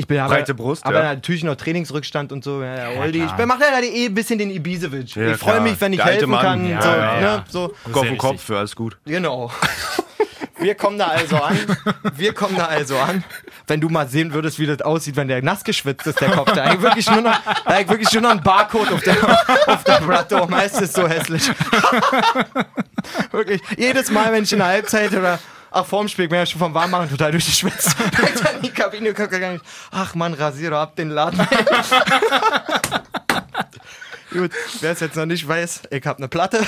Ich 0.00 0.06
bin 0.06 0.18
aber, 0.18 0.36
Breite 0.36 0.54
Brust, 0.54 0.86
aber 0.86 1.02
ja. 1.02 1.14
natürlich 1.14 1.44
noch 1.44 1.56
Trainingsrückstand 1.56 2.32
und 2.32 2.42
so. 2.42 2.62
Ja, 2.62 2.90
Ja, 2.90 3.04
ich 3.04 3.46
mache 3.46 3.60
ja 3.60 3.80
eh 3.82 4.06
ein 4.06 4.14
bisschen 4.14 4.38
den 4.38 4.50
Ibisevic. 4.50 5.14
Ich 5.14 5.36
freue 5.36 5.60
mich, 5.60 5.78
wenn 5.78 5.92
ich 5.92 6.02
helfen 6.02 6.30
Mann. 6.30 6.42
kann. 6.42 6.66
Ja, 6.66 6.80
so. 6.80 6.88
Ne, 6.88 7.44
so. 7.50 7.74
Kopf 7.92 8.10
und 8.10 8.16
Kopf 8.16 8.42
für 8.42 8.56
alles 8.56 8.74
gut. 8.74 8.96
Genau. 9.04 9.50
Wir 10.58 10.74
kommen 10.74 10.98
da 10.98 11.08
also 11.08 11.36
an. 11.36 11.58
Wir 12.16 12.32
kommen 12.32 12.56
da 12.56 12.66
also 12.66 12.98
an. 12.98 13.24
Wenn 13.66 13.80
du 13.80 13.88
mal 13.88 14.08
sehen 14.08 14.32
würdest, 14.32 14.58
wie 14.58 14.66
das 14.66 14.80
aussieht, 14.82 15.16
wenn 15.16 15.28
der 15.28 15.42
nass 15.42 15.64
geschwitzt 15.64 16.06
ist, 16.06 16.20
der 16.20 16.30
Kopf. 16.30 16.52
Da 16.52 16.64
hängt 16.64 16.82
wirklich 16.82 17.10
nur 17.10 17.20
noch, 17.22 17.38
da 17.64 17.74
hängt 17.74 17.88
wirklich 17.88 18.12
nur 18.12 18.22
noch 18.22 18.30
ein 18.30 18.42
Barcode 18.42 18.92
auf 18.92 19.02
der, 19.02 19.16
auf 19.66 19.84
der 19.84 20.00
Bratto. 20.00 20.46
Meist 20.46 20.80
ist 20.80 20.94
so 20.94 21.08
hässlich. 21.08 21.50
wirklich. 23.32 23.62
Jedes 23.76 24.10
Mal, 24.10 24.32
wenn 24.32 24.44
ich 24.44 24.52
in 24.52 24.58
der 24.58 24.68
Halbzeit 24.68 25.12
oder 25.12 25.38
Ach, 25.70 25.86
vorm 25.86 26.08
Spiel, 26.08 26.26
bin 26.28 26.38
ja 26.38 26.46
schon 26.46 26.58
vom 26.58 26.74
Warmmachen 26.74 27.08
total 27.08 27.30
durchgeschwitzt. 27.30 27.94
Direkt 28.16 28.40
in 28.56 28.62
die 28.62 28.70
Kabine, 28.70 29.14
guckt 29.14 29.32
er 29.32 29.40
gar 29.40 29.52
nicht. 29.52 29.64
Ach 29.90 30.14
man, 30.14 30.34
rasiere 30.34 30.78
ab 30.78 30.96
den 30.96 31.10
Laden. 31.10 31.38
Gut, 34.32 34.52
wer 34.80 34.92
es 34.92 35.00
jetzt 35.00 35.16
noch 35.16 35.26
nicht 35.26 35.46
weiß, 35.46 35.82
ich 35.90 36.06
habe 36.06 36.18
eine 36.18 36.28
Platte. 36.28 36.64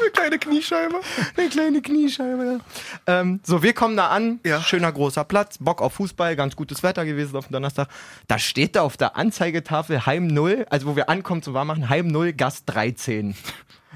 Eine 0.00 0.10
kleine 0.12 0.38
Kniescheibe. 0.38 1.00
Eine 1.36 1.48
kleine 1.48 1.82
Kniescheibe. 1.82 2.60
Ja. 3.06 3.20
Ähm, 3.20 3.40
so, 3.44 3.62
wir 3.62 3.72
kommen 3.72 3.96
da 3.96 4.08
an. 4.08 4.40
Ja. 4.44 4.60
Schöner 4.62 4.92
großer 4.92 5.24
Platz. 5.24 5.58
Bock 5.58 5.82
auf 5.82 5.94
Fußball. 5.94 6.36
Ganz 6.36 6.54
gutes 6.56 6.82
Wetter 6.82 7.04
gewesen 7.04 7.36
auf 7.36 7.46
dem 7.48 7.54
Donnerstag. 7.54 7.88
Da 8.28 8.38
steht 8.38 8.76
da 8.76 8.82
auf 8.82 8.96
der 8.96 9.16
Anzeigetafel 9.16 10.06
Heim 10.06 10.26
0. 10.26 10.66
Also, 10.70 10.86
wo 10.86 10.96
wir 10.96 11.08
ankommen 11.08 11.42
zum 11.42 11.54
Warmmachen. 11.54 11.88
Heim 11.88 12.08
0, 12.08 12.32
Gast 12.34 12.64
13. 12.66 13.34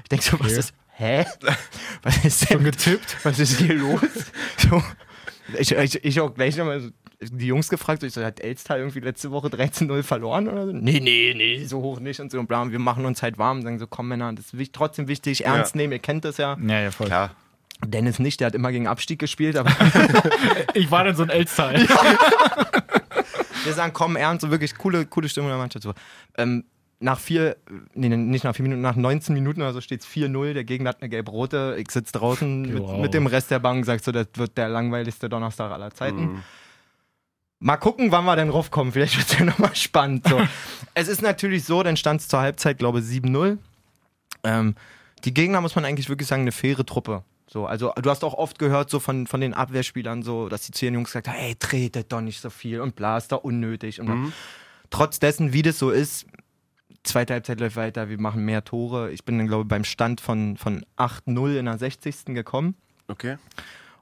Ich 0.03 0.09
denke 0.09 0.25
so, 0.25 0.39
was 0.39 0.51
ist. 0.51 0.73
Hä? 0.97 1.25
Was 2.03 2.23
ist 2.25 2.49
denn 2.49 2.63
getippt? 2.63 3.17
Was 3.23 3.39
ist 3.39 3.59
hier 3.59 3.75
los? 3.75 3.99
So. 4.57 4.81
Ich, 5.59 5.71
ich, 5.73 6.03
ich 6.03 6.19
auch 6.21 6.33
gleich 6.33 6.55
nochmal 6.57 6.79
so 6.81 6.89
die 7.21 7.47
Jungs 7.47 7.69
gefragt, 7.69 8.01
so, 8.01 8.07
ich 8.07 8.13
so, 8.13 8.23
hat 8.23 8.39
Elstal 8.39 8.79
irgendwie 8.79 8.99
letzte 8.99 9.31
Woche 9.31 9.47
13-0 9.47 10.03
verloren 10.03 10.47
oder 10.47 10.65
so? 10.65 10.71
Nee, 10.73 10.99
nee, 10.99 11.33
nee, 11.35 11.63
so 11.65 11.81
hoch 11.81 11.99
nicht 11.99 12.19
und 12.19 12.31
so. 12.31 12.39
Und 12.39 12.47
bla, 12.47 12.61
und 12.61 12.71
wir 12.71 12.79
machen 12.79 13.05
uns 13.05 13.21
halt 13.21 13.37
warm 13.37 13.57
und 13.57 13.63
sagen 13.63 13.79
so, 13.79 13.87
komm 13.87 14.07
Männer, 14.07 14.33
das 14.33 14.53
ist 14.53 14.73
trotzdem 14.73 15.07
wichtig, 15.07 15.45
ernst 15.45 15.75
Ja. 15.75 15.81
nehmen, 15.81 15.93
ihr 15.93 15.99
kennt 15.99 16.25
das 16.25 16.37
ja. 16.37 16.57
Ja, 16.61 16.79
ja, 16.81 16.91
voll. 16.91 17.09
Ja. 17.09 17.31
Dennis 17.85 18.19
nicht, 18.19 18.39
der 18.39 18.47
hat 18.47 18.55
immer 18.55 18.71
gegen 18.71 18.87
Abstieg 18.87 19.19
gespielt, 19.19 19.55
aber 19.57 19.69
Ich 20.73 20.89
war 20.91 21.03
dann 21.03 21.15
so 21.15 21.23
ein 21.23 21.29
Elsteil. 21.29 21.87
wir 23.63 23.73
sagen, 23.73 23.93
komm, 23.93 24.15
ernst 24.15 24.43
und 24.43 24.51
wirklich 24.51 24.75
coole, 24.77 25.05
coole 25.05 25.29
Stimmung 25.29 25.49
der 25.49 25.57
Mannschaft. 25.57 25.83
So. 25.83 25.93
Ähm, 26.37 26.63
nach 27.05 27.19
vier, 27.19 27.55
nee, 27.93 28.09
nicht 28.09 28.43
nach 28.43 28.55
vier 28.55 28.63
Minuten, 28.63 28.81
nach 28.81 28.95
19 28.95 29.35
Minuten 29.35 29.61
oder 29.61 29.73
so 29.73 29.79
steht 29.79 30.01
es 30.01 30.07
4-0, 30.07 30.53
der 30.53 30.63
Gegner 30.63 30.89
hat 30.89 31.01
eine 31.01 31.09
gelb-rote, 31.09 31.75
ich 31.79 31.91
sitze 31.91 32.13
draußen 32.13 32.63
mit, 32.63 32.81
Wow. 32.81 32.99
mit 32.99 33.13
dem 33.13 33.27
Rest 33.27 33.51
der 33.51 33.59
Bank, 33.59 33.85
sagst 33.85 34.05
so, 34.05 34.11
das 34.11 34.27
wird 34.33 34.57
der 34.57 34.69
langweiligste 34.69 35.29
Donnerstag 35.29 35.71
aller 35.71 35.91
Zeiten. 35.91 36.43
Mal 37.59 37.77
gucken, 37.77 38.11
wann 38.11 38.25
wir 38.25 38.35
denn 38.35 38.49
raufkommen, 38.49 38.91
vielleicht 38.91 39.17
wird 39.17 39.27
es 39.27 39.37
ja 39.37 39.45
nochmal 39.51 39.75
spannend. 39.75 40.27
So. 40.27 40.41
es 40.95 41.07
ist 41.07 41.21
natürlich 41.21 41.63
so, 41.63 41.83
dann 41.83 41.95
stand 41.95 42.21
es 42.21 42.27
zur 42.27 42.39
Halbzeit, 42.39 42.79
glaube 42.79 42.99
ich, 42.99 43.05
7-0. 43.05 43.59
Ähm, 44.43 44.75
die 45.23 45.33
Gegner, 45.33 45.61
muss 45.61 45.75
man 45.75 45.85
eigentlich 45.85 46.09
wirklich 46.09 46.27
sagen, 46.27 46.41
eine 46.41 46.51
faire 46.51 46.85
Truppe. 46.85 47.23
So, 47.47 47.67
also 47.67 47.93
du 48.01 48.09
hast 48.09 48.23
auch 48.23 48.33
oft 48.33 48.57
gehört 48.57 48.89
so 48.89 48.99
von, 48.99 49.27
von 49.27 49.39
den 49.41 49.53
Abwehrspielern 49.53 50.23
so, 50.23 50.49
dass 50.49 50.63
die 50.65 50.71
zu 50.71 50.85
ihren 50.85 50.95
Jungs 50.95 51.09
gesagt 51.09 51.27
haben, 51.27 51.35
hey, 51.37 51.55
tretet 51.55 52.11
doch 52.11 52.21
nicht 52.21 52.41
so 52.41 52.49
viel 52.49 52.81
und 52.81 52.95
bla, 52.95 53.17
ist 53.17 53.31
doch 53.31 53.43
unnötig. 53.43 54.01
Und 54.01 54.33
trotz 54.89 55.19
dessen, 55.19 55.53
wie 55.53 55.61
das 55.61 55.77
so 55.77 55.91
ist, 55.91 56.25
zweite 57.05 57.33
Halbzeit 57.33 57.59
läuft 57.59 57.75
weiter, 57.75 58.09
wir 58.09 58.19
machen 58.19 58.43
mehr 58.45 58.63
Tore. 58.63 59.11
Ich 59.11 59.23
bin 59.23 59.37
dann, 59.37 59.47
glaube 59.47 59.63
ich, 59.63 59.67
beim 59.69 59.83
Stand 59.83 60.21
von, 60.21 60.57
von 60.57 60.85
8-0 60.97 61.57
in 61.59 61.65
der 61.65 61.77
60. 61.77 62.25
gekommen. 62.27 62.75
Okay. 63.07 63.37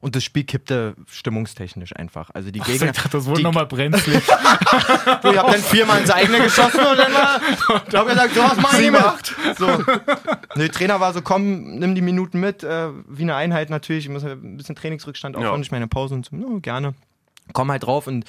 Und 0.01 0.17
das 0.17 0.23
Spiel 0.25 0.43
kippte 0.43 0.95
stimmungstechnisch 1.07 1.95
einfach. 1.95 2.29
Also 2.33 2.51
die 2.51 2.59
Ich 2.59 2.65
Gegner. 2.65 2.91
dachte, 2.91 3.07
das 3.09 3.25
wurde 3.25 3.41
nochmal 3.41 3.65
brenzlig. 3.67 4.21
Du, 4.25 4.31
ich 5.31 5.37
hab 5.37 5.49
dann 5.49 5.61
viermal 5.61 6.01
ins 6.01 6.11
eigene 6.11 6.41
geschossen 6.41 6.81
und 6.81 6.97
dann 6.97 7.13
war, 7.13 7.39
ich 7.87 7.95
hab 7.95 8.07
gesagt, 8.07 8.33
so 8.35 8.41
was 8.41 8.57
mach 8.57 8.73
ich 8.73 8.79
nicht 8.79 8.91
mehr. 8.91 9.15
So. 9.57 9.81
Nee, 10.55 10.67
Trainer 10.67 10.99
war 10.99 11.13
so, 11.13 11.21
komm, 11.21 11.75
nimm 11.79 11.95
die 11.95 12.01
Minuten 12.01 12.41
mit, 12.41 12.63
äh, 12.65 12.89
wie 13.07 13.21
eine 13.21 13.35
Einheit 13.35 13.69
natürlich, 13.69 14.03
ich 14.03 14.11
muss 14.11 14.25
ein 14.25 14.57
bisschen 14.57 14.75
Trainingsrückstand 14.75 15.37
aufbauen, 15.37 15.55
Ja. 15.55 15.61
ich 15.61 15.71
meine 15.71 15.87
Pause 15.87 16.15
und 16.15 16.25
so, 16.25 16.35
no, 16.35 16.59
gerne. 16.59 16.95
Komm 17.53 17.71
halt 17.71 17.83
drauf 17.83 18.07
und 18.07 18.25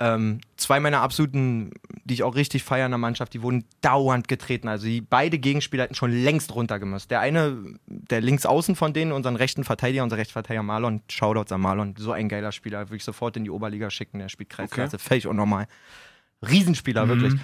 ähm, 0.00 0.40
zwei 0.56 0.78
meiner 0.78 1.00
absoluten, 1.00 1.72
die 2.04 2.14
ich 2.14 2.22
auch 2.22 2.36
richtig 2.36 2.62
feiere 2.62 2.86
in 2.86 2.92
der 2.92 2.98
Mannschaft, 2.98 3.34
die 3.34 3.42
wurden 3.42 3.64
dauernd 3.80 4.28
getreten. 4.28 4.68
Also 4.68 4.86
die 4.86 5.00
beide 5.00 5.38
Gegenspieler 5.38 5.84
hätten 5.84 5.94
schon 5.94 6.12
längst 6.12 6.54
runtergemüsst. 6.54 7.10
Der 7.10 7.20
eine, 7.20 7.64
der 7.86 8.20
links 8.20 8.46
außen 8.46 8.76
von 8.76 8.92
denen, 8.92 9.10
unseren 9.10 9.34
rechten 9.34 9.64
Verteidiger, 9.64 10.04
unser 10.04 10.16
Rechtsverteidiger 10.16 10.62
Marlon, 10.62 11.02
Shoutouts 11.10 11.50
an 11.50 11.60
Marlon, 11.60 11.94
so 11.98 12.12
ein 12.12 12.28
geiler 12.28 12.52
Spieler, 12.52 12.88
würde 12.88 12.96
ich 12.96 13.04
sofort 13.04 13.36
in 13.36 13.44
die 13.44 13.50
Oberliga 13.50 13.90
schicken, 13.90 14.20
der 14.20 14.28
spielt 14.28 14.50
Kreisklasse, 14.50 14.98
völlig 14.98 15.26
unnormal. 15.26 15.66
Riesenspieler, 16.48 17.08
wirklich. 17.08 17.34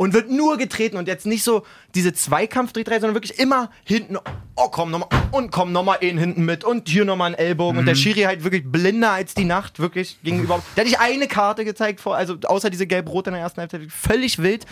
Und 0.00 0.14
wird 0.14 0.30
nur 0.30 0.56
getreten 0.56 0.96
und 0.96 1.08
jetzt 1.08 1.26
nicht 1.26 1.44
so 1.44 1.62
diese 1.94 2.14
Zweikampfdreherei, 2.14 3.00
sondern 3.00 3.14
wirklich 3.14 3.38
immer 3.38 3.70
hinten, 3.84 4.16
oh 4.56 4.68
komm 4.70 4.90
nochmal 4.90 5.10
und 5.30 5.52
komm 5.52 5.72
nochmal 5.72 5.98
einen 6.00 6.16
hinten 6.16 6.46
mit 6.46 6.64
und 6.64 6.88
hier 6.88 7.04
nochmal 7.04 7.26
einen 7.26 7.34
Ellbogen 7.34 7.78
und 7.78 7.84
der 7.84 7.94
Schiri 7.94 8.22
halt 8.22 8.42
wirklich 8.42 8.64
blinder 8.64 9.10
als 9.10 9.34
die 9.34 9.44
Nacht, 9.44 9.78
wirklich 9.78 10.16
gegenüber. 10.22 10.62
Der 10.74 10.84
hat 10.84 10.88
nicht 10.88 11.00
eine 11.00 11.28
Karte 11.28 11.66
gezeigt 11.66 12.00
vor, 12.00 12.16
also 12.16 12.38
außer 12.46 12.70
diese 12.70 12.86
gelb-rot 12.86 13.26
in 13.26 13.34
der 13.34 13.42
ersten 13.42 13.60
Halbzeit, 13.60 13.92
völlig 13.92 14.38
wild. 14.38 14.64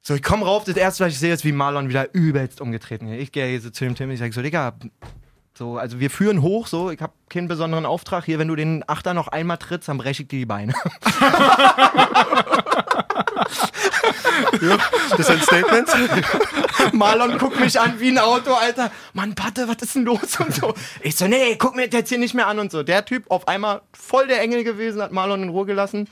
So, 0.00 0.14
ich 0.14 0.22
komme 0.22 0.44
rauf, 0.44 0.62
das 0.62 0.76
erste, 0.76 1.04
was 1.04 1.12
ich 1.12 1.18
sehe, 1.18 1.34
ist, 1.34 1.44
wie 1.44 1.50
Marlon 1.50 1.88
wieder 1.88 2.14
übelst 2.14 2.60
umgetreten 2.60 3.08
ist. 3.08 3.20
Ich 3.20 3.32
gehe 3.32 3.48
hier 3.48 3.60
so 3.60 3.70
zu 3.70 3.82
dem 3.82 3.96
Tim, 3.96 4.12
ich 4.12 4.20
sage 4.20 4.32
so, 4.32 4.42
Digga, 4.42 4.74
so, 5.58 5.76
also 5.76 5.98
wir 5.98 6.08
führen 6.08 6.40
hoch, 6.40 6.68
so, 6.68 6.92
ich 6.92 7.00
habe 7.00 7.14
keinen 7.28 7.48
besonderen 7.48 7.84
Auftrag 7.84 8.26
hier, 8.26 8.38
wenn 8.38 8.46
du 8.46 8.54
den 8.54 8.84
Achter 8.86 9.12
noch 9.12 9.26
einmal 9.26 9.56
trittst, 9.56 9.88
dann 9.88 9.98
breche 9.98 10.22
ich 10.22 10.28
dir 10.28 10.38
die 10.38 10.46
Beine. 10.46 10.72
Das 15.10 15.18
ist 15.20 15.30
ein 15.30 15.40
Statement. 15.40 15.88
Marlon 16.92 17.38
guckt 17.38 17.60
mich 17.60 17.78
an 17.78 17.98
wie 18.00 18.08
ein 18.10 18.18
Auto, 18.18 18.52
Alter. 18.52 18.90
Mann, 19.12 19.34
Patte, 19.34 19.68
was 19.68 19.76
ist 19.82 19.94
denn 19.94 20.04
los 20.04 20.38
und 20.40 20.54
so. 20.54 20.74
Ich 21.00 21.16
so, 21.16 21.26
nee, 21.26 21.56
guck 21.56 21.76
mir 21.76 21.88
das 21.88 22.00
jetzt 22.00 22.08
hier 22.08 22.18
nicht 22.18 22.34
mehr 22.34 22.46
an 22.46 22.58
und 22.58 22.70
so. 22.70 22.82
Der 22.82 23.04
Typ 23.04 23.30
auf 23.30 23.48
einmal 23.48 23.82
voll 23.92 24.26
der 24.26 24.40
Engel 24.40 24.64
gewesen, 24.64 25.02
hat 25.02 25.12
Marlon 25.12 25.42
in 25.42 25.48
Ruhe 25.50 25.66
gelassen. 25.66 26.08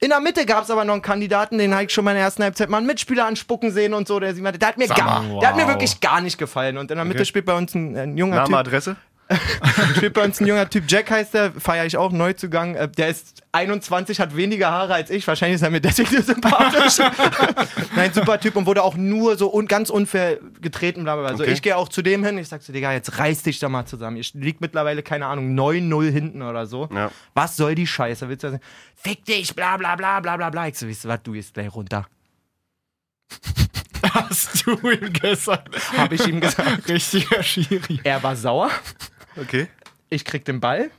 In 0.00 0.10
der 0.10 0.20
Mitte 0.20 0.44
gab 0.44 0.64
es 0.64 0.70
aber 0.70 0.84
noch 0.84 0.92
einen 0.92 1.02
Kandidaten, 1.02 1.56
den 1.56 1.72
habe 1.72 1.84
ich 1.84 1.92
schon 1.92 2.06
in 2.06 2.14
der 2.14 2.24
ersten 2.24 2.42
Halbzeit 2.42 2.68
mal 2.68 2.78
einen 2.78 2.86
Mitspieler 2.86 3.24
anspucken 3.24 3.70
sehen 3.70 3.94
und 3.94 4.06
so. 4.06 4.20
Der, 4.20 4.32
der 4.32 4.68
hat 4.68 4.76
mir, 4.76 4.88
gar, 4.88 5.22
mal, 5.22 5.38
der 5.40 5.48
hat 5.48 5.56
mir 5.56 5.62
wow. 5.62 5.70
wirklich 5.70 6.00
gar 6.00 6.20
nicht 6.20 6.36
gefallen. 6.36 6.76
Und 6.76 6.90
in 6.90 6.96
der 6.96 7.04
Mitte 7.04 7.20
Okay. 7.20 7.26
spielt 7.26 7.46
bei 7.46 7.56
uns 7.56 7.74
ein, 7.74 7.96
ein 7.96 8.18
junger 8.18 8.36
Name, 8.36 8.48
Typ. 8.48 8.56
Adresse? 8.56 8.96
Bei 10.12 10.24
uns 10.24 10.40
ein 10.40 10.46
junger 10.46 10.68
Typ, 10.68 10.84
Jack 10.86 11.10
heißt 11.10 11.32
der, 11.34 11.52
feiere 11.52 11.86
ich 11.86 11.96
auch, 11.96 12.12
Neuzugang. 12.12 12.74
Äh, 12.74 12.88
Der 12.90 13.08
ist 13.08 13.42
21, 13.52 14.20
hat 14.20 14.36
weniger 14.36 14.70
Haare 14.70 14.94
als 14.94 15.08
ich. 15.10 15.26
Wahrscheinlich 15.26 15.56
ist 15.56 15.62
er 15.62 15.70
mir 15.70 15.80
deswegen 15.80 16.22
sympathisch. 16.22 16.98
Nein, 17.96 18.12
super 18.12 18.38
Typ 18.38 18.56
und 18.56 18.66
wurde 18.66 18.82
auch 18.82 18.96
nur 18.96 19.36
so 19.38 19.52
un 19.52 19.66
ganz 19.66 19.88
unfair 19.90 20.38
getreten. 20.60 21.04
Bla 21.04 21.14
bla. 21.14 21.22
bla. 21.22 21.30
Also 21.32 21.44
Okay. 21.44 21.52
ich 21.52 21.62
gehe 21.62 21.76
auch 21.76 21.88
zu 21.88 22.02
dem 22.02 22.22
hin, 22.24 22.36
ich 22.38 22.48
sag 22.48 22.62
so, 22.62 22.72
Digga, 22.72 22.92
jetzt 22.92 23.18
reiß 23.18 23.42
dich 23.44 23.58
doch 23.60 23.68
mal 23.70 23.86
zusammen. 23.86 24.16
Ihr 24.18 24.24
liegt 24.34 24.60
mittlerweile, 24.60 25.02
keine 25.02 25.26
Ahnung, 25.26 25.54
9-0 25.58 26.10
hinten 26.10 26.42
oder 26.42 26.66
so. 26.66 26.88
Ja. 26.92 27.10
Was 27.34 27.56
soll 27.56 27.74
die 27.74 27.86
Scheiße? 27.86 28.28
Willst 28.28 28.44
du 28.44 28.50
das? 28.52 28.60
Fick 28.94 29.24
dich, 29.24 29.54
bla 29.54 29.76
bla 29.78 29.96
bla 29.96 30.20
bla 30.20 30.36
bla 30.36 30.50
bla. 30.50 30.68
Ich 30.68 30.78
so, 30.78 30.86
weißt 30.88 31.04
du 31.04 31.08
was, 31.08 31.22
du 31.22 31.32
gehst 31.32 31.54
gleich 31.54 31.74
runter. 31.74 32.06
Hast 34.12 34.66
du 34.66 34.72
ihm 34.90 35.12
gestern 35.14 35.60
Hab 35.96 36.12
ich 36.12 36.26
ihm 36.28 36.40
gesagt. 36.40 36.88
richtiger 36.88 37.42
Schiri. 37.42 38.00
Er 38.04 38.22
war 38.22 38.36
sauer. 38.36 38.70
Okay. 39.36 39.68
Ich 40.10 40.24
krieg 40.24 40.44
den 40.44 40.60
Ball. 40.60 40.90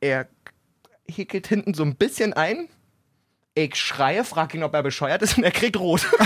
Er 0.00 0.28
hickelt 1.06 1.46
hinten 1.46 1.74
so 1.74 1.82
ein 1.82 1.96
bisschen 1.96 2.32
ein. 2.32 2.68
Ich 3.54 3.76
schreie, 3.76 4.24
frag 4.24 4.54
ihn, 4.54 4.62
ob 4.64 4.74
er 4.74 4.82
bescheuert 4.82 5.22
ist 5.22 5.38
und 5.38 5.44
er 5.44 5.52
kriegt 5.52 5.76
rot. 5.78 6.06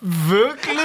Wirklich? 0.00 0.78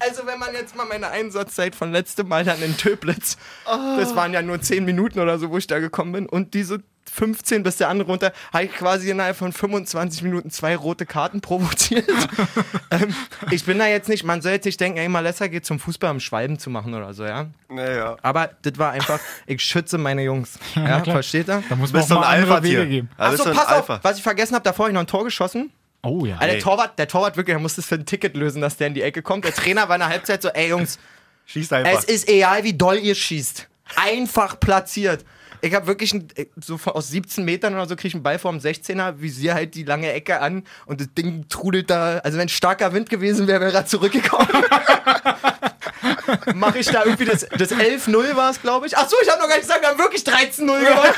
Also 0.00 0.26
wenn 0.26 0.38
man 0.38 0.52
jetzt 0.54 0.74
mal 0.76 0.86
meine 0.86 1.08
Einsatzzeit 1.08 1.74
von 1.74 1.92
letztem 1.92 2.28
Mal 2.28 2.44
dann 2.44 2.60
in 2.62 2.76
Töplitz, 2.76 3.36
das 3.64 4.16
waren 4.16 4.32
ja 4.32 4.42
nur 4.42 4.60
10 4.60 4.84
Minuten 4.84 5.20
oder 5.20 5.38
so, 5.38 5.50
wo 5.50 5.58
ich 5.58 5.66
da 5.66 5.78
gekommen 5.78 6.12
bin 6.12 6.26
und 6.26 6.54
diese 6.54 6.82
15 7.10 7.62
bis 7.62 7.76
der 7.76 7.88
andere 7.88 8.08
runter, 8.08 8.32
habe 8.52 8.64
ich 8.64 8.72
quasi 8.72 9.10
innerhalb 9.10 9.36
von 9.36 9.52
25 9.52 10.22
Minuten 10.22 10.50
zwei 10.50 10.76
rote 10.76 11.06
Karten 11.06 11.40
provoziert. 11.42 12.08
ähm, 12.90 13.14
ich 13.50 13.64
bin 13.64 13.78
da 13.78 13.86
jetzt 13.86 14.08
nicht, 14.08 14.24
man 14.24 14.42
soll 14.42 14.52
jetzt 14.52 14.64
nicht 14.64 14.80
denken, 14.80 14.98
ey, 14.98 15.08
Malessa 15.08 15.46
geht 15.46 15.64
zum 15.66 15.78
Fußball, 15.78 16.10
um 16.10 16.20
Schwalben 16.20 16.58
zu 16.58 16.70
machen 16.70 16.94
oder 16.94 17.14
so, 17.14 17.24
ja. 17.24 17.46
Naja. 17.68 18.16
Aber 18.22 18.50
das 18.62 18.78
war 18.78 18.92
einfach, 18.92 19.20
ich 19.46 19.62
schütze 19.62 19.98
meine 19.98 20.22
Jungs. 20.22 20.58
Ja, 20.74 21.00
klar. 21.00 21.16
versteht 21.16 21.48
ihr? 21.48 21.62
Da 21.68 21.76
muss 21.76 21.92
man 21.92 22.00
Bist 22.00 22.12
auch 22.12 22.16
du 22.16 22.20
mal 22.20 22.28
ein 22.28 22.42
Alpha-Tier? 22.42 22.80
Wege 22.80 22.88
geben. 22.90 23.10
Ja, 23.18 23.24
Achso, 23.26 23.44
pass 23.44 23.66
auf, 23.68 23.90
Alpha. 23.90 24.00
was 24.02 24.16
ich 24.18 24.22
vergessen 24.22 24.54
habe, 24.54 24.64
davor 24.64 24.84
habe 24.84 24.90
ich 24.90 24.94
noch 24.94 25.00
ein 25.02 25.06
Tor 25.06 25.24
geschossen. 25.24 25.70
Oh 26.02 26.26
ja. 26.26 26.36
Alter, 26.36 26.52
der. 26.52 26.60
Torwart, 26.60 26.98
der 26.98 27.08
Torwart 27.08 27.36
wirklich, 27.36 27.54
der 27.54 27.60
musste 27.60 27.80
es 27.80 27.86
für 27.86 27.94
ein 27.94 28.04
Ticket 28.04 28.36
lösen, 28.36 28.60
dass 28.60 28.76
der 28.76 28.88
in 28.88 28.94
die 28.94 29.02
Ecke 29.02 29.22
kommt. 29.22 29.44
Der 29.44 29.54
Trainer 29.54 29.88
war 29.88 29.96
in 29.96 30.00
der 30.00 30.08
Halbzeit 30.08 30.42
so, 30.42 30.48
ey 30.50 30.68
Jungs, 30.68 30.98
Schieß 31.46 31.72
einfach. 31.72 31.92
es 31.98 32.04
ist 32.04 32.28
egal, 32.28 32.64
wie 32.64 32.74
doll 32.74 32.96
ihr 32.98 33.14
schießt. 33.14 33.68
Einfach 33.96 34.58
platziert. 34.60 35.24
Ich 35.64 35.74
habe 35.74 35.86
wirklich 35.86 36.12
ein, 36.12 36.28
so 36.62 36.76
von- 36.76 36.92
aus 36.92 37.08
17 37.08 37.42
Metern 37.44 37.74
oder 37.74 37.86
so 37.86 37.96
kriege 37.96 38.08
ich 38.08 38.14
einen 38.14 38.22
Ball 38.22 38.38
vorm 38.38 38.58
16er, 38.58 39.18
visier 39.20 39.54
halt 39.54 39.74
die 39.74 39.84
lange 39.84 40.12
Ecke 40.12 40.40
an 40.40 40.64
und 40.84 41.00
das 41.00 41.08
Ding 41.16 41.46
trudelt 41.48 41.88
da. 41.88 42.18
Also 42.18 42.36
wenn 42.36 42.50
starker 42.50 42.92
Wind 42.92 43.08
gewesen 43.08 43.46
wäre, 43.46 43.60
wäre 43.60 43.72
er 43.78 43.86
zurückgekommen. 43.86 44.46
Mache 46.54 46.78
ich 46.80 46.86
da 46.88 47.04
irgendwie 47.04 47.24
das, 47.24 47.46
das 47.56 47.72
11-0 47.72 48.36
war 48.36 48.50
es, 48.50 48.60
glaube 48.60 48.86
ich. 48.86 48.94
Ach 48.96 49.08
so, 49.08 49.16
ich 49.22 49.28
habe 49.30 49.40
noch 49.40 49.48
gar 49.48 49.56
nicht 49.56 49.66
gesagt, 49.66 49.80
wir 49.82 49.88
haben 49.88 49.98
wirklich 49.98 50.22
13-0 50.22 50.58
gewonnen. 50.58 50.86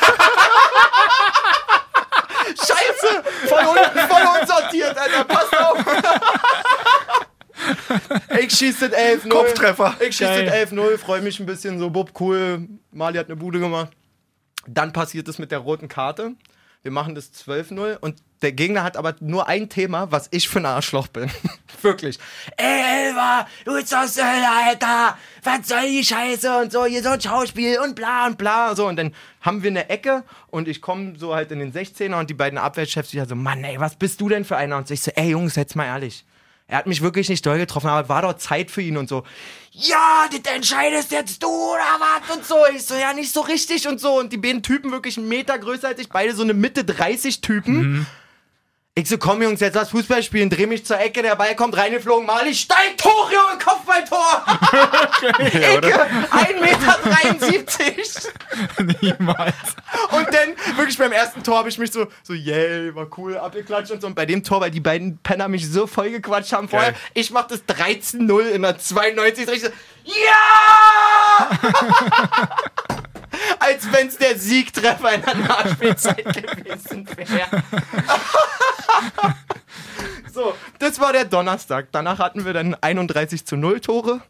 Scheiße! 2.56 3.24
Voll, 3.48 3.66
un, 3.66 3.76
voll 4.08 4.22
unsortiert, 4.40 4.96
Alter, 4.96 5.24
passt 5.24 5.58
auf! 5.58 5.78
Ich 8.38 8.52
schieße 8.52 8.90
das 8.90 8.98
11-0. 8.98 9.28
Kopftreffer. 9.30 9.96
Ich 9.98 10.14
schieße 10.16 10.44
das 10.44 10.54
11-0, 10.70 10.98
freue 10.98 11.22
mich 11.22 11.40
ein 11.40 11.46
bisschen 11.46 11.78
so, 11.78 11.88
Bub, 11.90 12.10
cool. 12.20 12.68
Mali 12.92 13.16
hat 13.18 13.26
eine 13.26 13.36
Bude 13.36 13.58
gemacht. 13.58 13.95
Dann 14.68 14.92
passiert 14.92 15.28
es 15.28 15.38
mit 15.38 15.50
der 15.50 15.58
roten 15.58 15.88
Karte. 15.88 16.32
Wir 16.82 16.92
machen 16.92 17.14
das 17.16 17.32
12-0 17.32 17.96
und 17.98 18.22
der 18.42 18.52
Gegner 18.52 18.84
hat 18.84 18.96
aber 18.96 19.16
nur 19.20 19.48
ein 19.48 19.68
Thema, 19.68 20.12
was 20.12 20.28
ich 20.30 20.48
für 20.48 20.60
ein 20.60 20.66
Arschloch 20.66 21.08
bin. 21.08 21.28
Wirklich. 21.82 22.18
Ey, 22.56 23.08
Elva, 23.08 23.46
du 23.64 23.74
bist 23.74 23.92
aus 23.94 24.14
der 24.14 24.30
Hölle, 24.30 24.48
Alter. 24.48 25.18
Was 25.42 25.66
soll 25.66 25.88
die 25.88 26.04
Scheiße 26.04 26.58
und 26.58 26.70
so, 26.70 26.84
hier 26.84 27.02
so 27.02 27.08
ein 27.08 27.20
Schauspiel 27.20 27.80
und 27.80 27.96
bla 27.96 28.26
und 28.26 28.38
bla. 28.38 28.76
So, 28.76 28.86
und 28.86 28.96
dann 28.96 29.14
haben 29.40 29.62
wir 29.62 29.70
eine 29.70 29.88
Ecke 29.88 30.22
und 30.48 30.68
ich 30.68 30.80
komme 30.80 31.14
so 31.18 31.34
halt 31.34 31.50
in 31.50 31.58
den 31.58 31.72
16er 31.72 32.20
und 32.20 32.30
die 32.30 32.34
beiden 32.34 32.58
Abwehrchefs 32.58 33.12
wieder 33.12 33.26
so, 33.26 33.34
Mann, 33.34 33.64
ey, 33.64 33.80
was 33.80 33.96
bist 33.96 34.20
du 34.20 34.28
denn 34.28 34.44
für 34.44 34.56
einer? 34.56 34.76
Und 34.76 34.90
ich 34.90 35.00
so, 35.00 35.10
ey, 35.16 35.30
Jungs, 35.30 35.56
jetzt 35.56 35.74
mal 35.74 35.86
ehrlich. 35.86 36.24
Er 36.68 36.78
hat 36.78 36.86
mich 36.86 37.00
wirklich 37.00 37.28
nicht 37.28 37.46
doll 37.46 37.58
getroffen, 37.58 37.88
aber 37.88 38.08
war 38.08 38.22
doch 38.22 38.34
Zeit 38.34 38.72
für 38.72 38.82
ihn 38.82 38.96
und 38.96 39.08
so. 39.08 39.22
Ja, 39.70 40.26
das 40.30 40.52
entscheidest 40.52 41.12
jetzt 41.12 41.42
du 41.42 41.46
oder 41.48 41.80
was 42.00 42.36
und 42.36 42.44
so. 42.44 42.56
Ich 42.74 42.82
so, 42.84 42.94
ja, 42.94 43.12
nicht 43.12 43.32
so 43.32 43.42
richtig 43.42 43.86
und 43.86 44.00
so. 44.00 44.18
Und 44.18 44.32
die 44.32 44.36
beiden 44.36 44.62
Typen 44.62 44.90
wirklich 44.90 45.16
einen 45.16 45.28
Meter 45.28 45.58
größer 45.58 45.88
als 45.88 46.00
ich, 46.00 46.08
beide 46.08 46.34
so 46.34 46.42
eine 46.42 46.54
Mitte 46.54 46.84
30 46.84 47.40
Typen. 47.40 48.06
Ich 48.98 49.10
so, 49.10 49.18
komm 49.18 49.42
Jungs, 49.42 49.60
jetzt 49.60 49.74
lass 49.74 49.90
Fußball 49.90 50.22
spielen, 50.22 50.48
dreh 50.48 50.64
mich 50.64 50.86
zur 50.86 50.98
Ecke, 50.98 51.20
der 51.20 51.36
Ball 51.36 51.54
kommt 51.54 51.76
reingeflogen, 51.76 52.24
mal 52.24 52.46
ich 52.46 52.62
steig 52.62 52.94
hoch, 53.04 53.30
Junge, 53.30 53.62
Kopfballtor! 53.62 54.42
Ecke, 55.38 56.06
1,73 56.30 56.62
Meter. 58.80 58.96
Niemals. 59.02 59.54
Und 60.12 60.28
dann, 60.32 60.78
wirklich 60.78 60.96
beim 60.96 61.12
ersten 61.12 61.42
Tor 61.42 61.58
habe 61.58 61.68
ich 61.68 61.76
mich 61.76 61.92
so, 61.92 62.06
so, 62.22 62.32
yay, 62.32 62.94
war 62.94 63.06
cool, 63.18 63.36
abgeklatscht 63.36 63.90
und 63.90 64.00
so. 64.00 64.06
Und 64.06 64.14
bei 64.14 64.24
dem 64.24 64.42
Tor, 64.42 64.62
weil 64.62 64.70
die 64.70 64.80
beiden 64.80 65.18
Penner 65.18 65.48
mich 65.48 65.70
so 65.70 65.86
voll 65.86 66.08
gequatscht 66.08 66.54
haben 66.54 66.70
vorher, 66.70 66.92
Geil. 66.92 67.00
ich 67.12 67.30
mach 67.30 67.46
das 67.48 67.64
13-0 67.64 68.48
in 68.48 68.62
der 68.62 68.78
92. 68.78 69.46
Ich 69.46 69.60
so, 69.60 69.68
ja! 70.06 71.50
Als 73.58 73.90
wenn 73.92 74.08
es 74.08 74.18
der 74.18 74.38
Siegtreffer 74.38 75.14
in 75.14 75.22
der 75.22 75.34
Nachspielzeit 75.34 76.24
gewesen 76.56 77.08
wäre. 77.16 77.62
so, 80.32 80.54
das 80.78 81.00
war 81.00 81.12
der 81.12 81.24
Donnerstag. 81.24 81.88
Danach 81.92 82.18
hatten 82.18 82.44
wir 82.44 82.52
dann 82.52 82.74
31 82.74 83.46
zu 83.46 83.56
0 83.56 83.80
Tore 83.80 84.22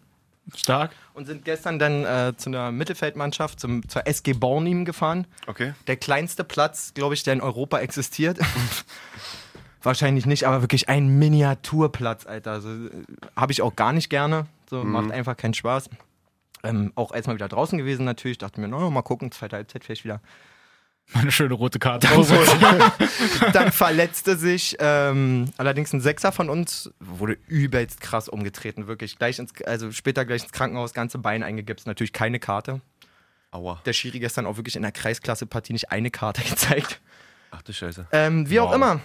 Stark. 0.54 0.92
und 1.14 1.26
sind 1.26 1.44
gestern 1.44 1.78
dann 1.78 2.04
äh, 2.04 2.34
zu 2.36 2.50
einer 2.50 2.70
Mittelfeldmannschaft, 2.70 3.58
zum, 3.58 3.88
zur 3.88 4.06
SG 4.06 4.32
Bornim 4.32 4.84
gefahren. 4.84 5.26
Okay. 5.46 5.74
Der 5.86 5.96
kleinste 5.96 6.44
Platz, 6.44 6.92
glaube 6.94 7.14
ich, 7.14 7.22
der 7.22 7.32
in 7.34 7.40
Europa 7.40 7.78
existiert. 7.80 8.38
Wahrscheinlich 9.82 10.26
nicht, 10.26 10.44
aber 10.44 10.62
wirklich 10.62 10.88
ein 10.88 11.18
Miniaturplatz, 11.18 12.26
Alter. 12.26 12.52
Also, 12.52 12.70
Habe 13.36 13.52
ich 13.52 13.62
auch 13.62 13.76
gar 13.76 13.92
nicht 13.92 14.10
gerne. 14.10 14.46
So, 14.68 14.82
macht 14.82 15.12
einfach 15.12 15.36
keinen 15.36 15.54
Spaß. 15.54 15.90
Ähm, 16.68 16.92
auch 16.94 17.12
erstmal 17.14 17.36
wieder 17.36 17.48
draußen 17.48 17.78
gewesen 17.78 18.04
natürlich. 18.04 18.38
Dachte 18.38 18.60
mir, 18.60 18.68
no, 18.68 18.90
mal 18.90 19.02
gucken, 19.02 19.30
zweite 19.32 19.56
Halbzeit 19.56 19.84
vielleicht 19.84 20.04
wieder. 20.04 20.20
Eine 21.14 21.30
schöne 21.30 21.54
rote 21.54 21.78
Karte. 21.78 22.08
Dann 23.52 23.70
verletzte 23.70 24.36
sich 24.36 24.76
ähm, 24.80 25.46
allerdings 25.56 25.92
ein 25.92 26.00
Sechser 26.00 26.32
von 26.32 26.50
uns, 26.50 26.90
wurde 26.98 27.38
übelst 27.46 28.00
krass 28.00 28.28
umgetreten, 28.28 28.88
wirklich. 28.88 29.16
Gleich 29.18 29.38
ins, 29.38 29.52
also 29.64 29.92
später 29.92 30.24
gleich 30.24 30.42
ins 30.42 30.52
Krankenhaus, 30.52 30.94
ganze 30.94 31.18
Bein 31.18 31.42
eingegipst, 31.44 31.86
natürlich 31.86 32.12
keine 32.12 32.40
Karte. 32.40 32.80
Aua. 33.52 33.80
Der 33.86 33.92
Schiri 33.92 34.18
gestern 34.18 34.46
auch 34.46 34.56
wirklich 34.56 34.74
in 34.76 34.82
der 34.82 34.90
Kreisklasse-Partie 34.92 35.72
nicht 35.74 35.92
eine 35.92 36.10
Karte 36.10 36.42
gezeigt. 36.48 37.00
Ach 37.52 37.62
du 37.62 37.72
Scheiße. 37.72 38.08
Ähm, 38.10 38.50
wie 38.50 38.58
auch 38.58 38.70
Wow. 38.70 38.74
immer. 38.76 39.00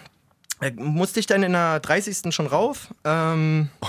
Äh, 0.62 0.72
musste 0.76 1.20
ich 1.20 1.26
dann 1.26 1.44
in 1.44 1.54
der 1.54 1.80
30. 1.80 2.34
schon 2.34 2.48
rauf. 2.48 2.94
Ähm, 3.04 3.70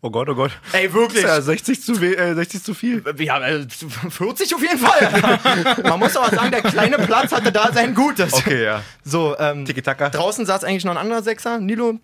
Oh 0.00 0.10
Gott, 0.10 0.28
oh 0.28 0.34
Gott. 0.36 0.52
ey, 0.72 0.92
wirklich? 0.92 1.24
Ja, 1.24 1.40
60 1.40 1.82
zu, 1.82 1.94
äh, 1.94 2.34
60 2.34 2.62
zu 2.62 2.72
viel. 2.74 3.02
Ja, 3.18 3.40
äh, 3.44 3.66
40 3.68 4.54
auf 4.54 4.62
jeden 4.62 4.78
Fall. 4.78 5.76
Man 5.82 5.98
muss 5.98 6.16
aber 6.16 6.30
sagen, 6.34 6.52
der 6.52 6.62
kleine 6.62 6.98
Platz 6.98 7.32
hatte 7.32 7.50
da 7.50 7.72
sein 7.72 7.96
Gutes. 7.96 8.32
Okay, 8.32 8.62
ja. 8.62 8.84
So, 9.02 9.36
ähm, 9.40 9.64
Tiki-Taka. 9.64 10.10
draußen 10.10 10.46
saß 10.46 10.62
eigentlich 10.62 10.84
noch 10.84 10.92
ein 10.92 10.98
anderer 10.98 11.22
Sechser, 11.24 11.58
Nilo. 11.58 11.98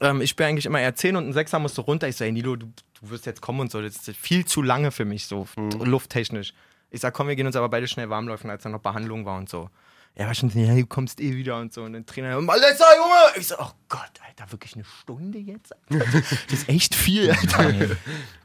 Ähm, 0.00 0.22
ich 0.22 0.30
spiele 0.30 0.48
eigentlich 0.48 0.64
immer 0.64 0.80
eher 0.80 0.94
10 0.94 1.16
und 1.16 1.28
ein 1.28 1.32
Sechser 1.34 1.58
musste 1.58 1.82
runter. 1.82 2.08
Ich 2.08 2.16
so, 2.16 2.24
ey 2.24 2.32
Nilo, 2.32 2.56
du, 2.56 2.66
du 3.02 3.10
wirst 3.10 3.26
jetzt 3.26 3.42
kommen 3.42 3.60
und 3.60 3.70
so. 3.70 3.82
Das 3.82 3.96
ist 3.96 4.16
viel 4.16 4.46
zu 4.46 4.62
lange 4.62 4.92
für 4.92 5.04
mich, 5.04 5.26
so 5.26 5.46
lufttechnisch. 5.84 6.54
Ich 6.90 7.00
sag, 7.00 7.14
komm, 7.14 7.28
wir 7.28 7.36
gehen 7.36 7.46
uns 7.46 7.56
aber 7.56 7.68
beide 7.68 7.86
schnell 7.86 8.10
warm 8.10 8.28
laufen, 8.28 8.50
als 8.50 8.62
da 8.62 8.68
noch 8.68 8.80
Behandlung 8.80 9.24
war 9.24 9.38
und 9.38 9.48
so. 9.48 9.70
Er 10.16 10.26
war 10.26 10.34
schon 10.34 10.50
so, 10.50 10.58
ja, 10.58 10.74
du 10.74 10.86
kommst 10.86 11.20
eh 11.20 11.36
wieder 11.36 11.58
und 11.60 11.72
so. 11.72 11.84
Und 11.84 11.92
dann 11.92 12.04
Trainer, 12.04 12.40
Malessa, 12.40 12.84
Junge! 12.96 13.38
Ich 13.38 13.46
so, 13.46 13.54
oh 13.58 13.70
Gott, 13.88 14.10
Alter, 14.26 14.50
wirklich 14.50 14.74
eine 14.74 14.84
Stunde 14.84 15.38
jetzt? 15.38 15.72
Das 15.88 16.60
ist 16.60 16.68
echt 16.68 16.94
viel, 16.94 17.30
Alter. 17.30 17.72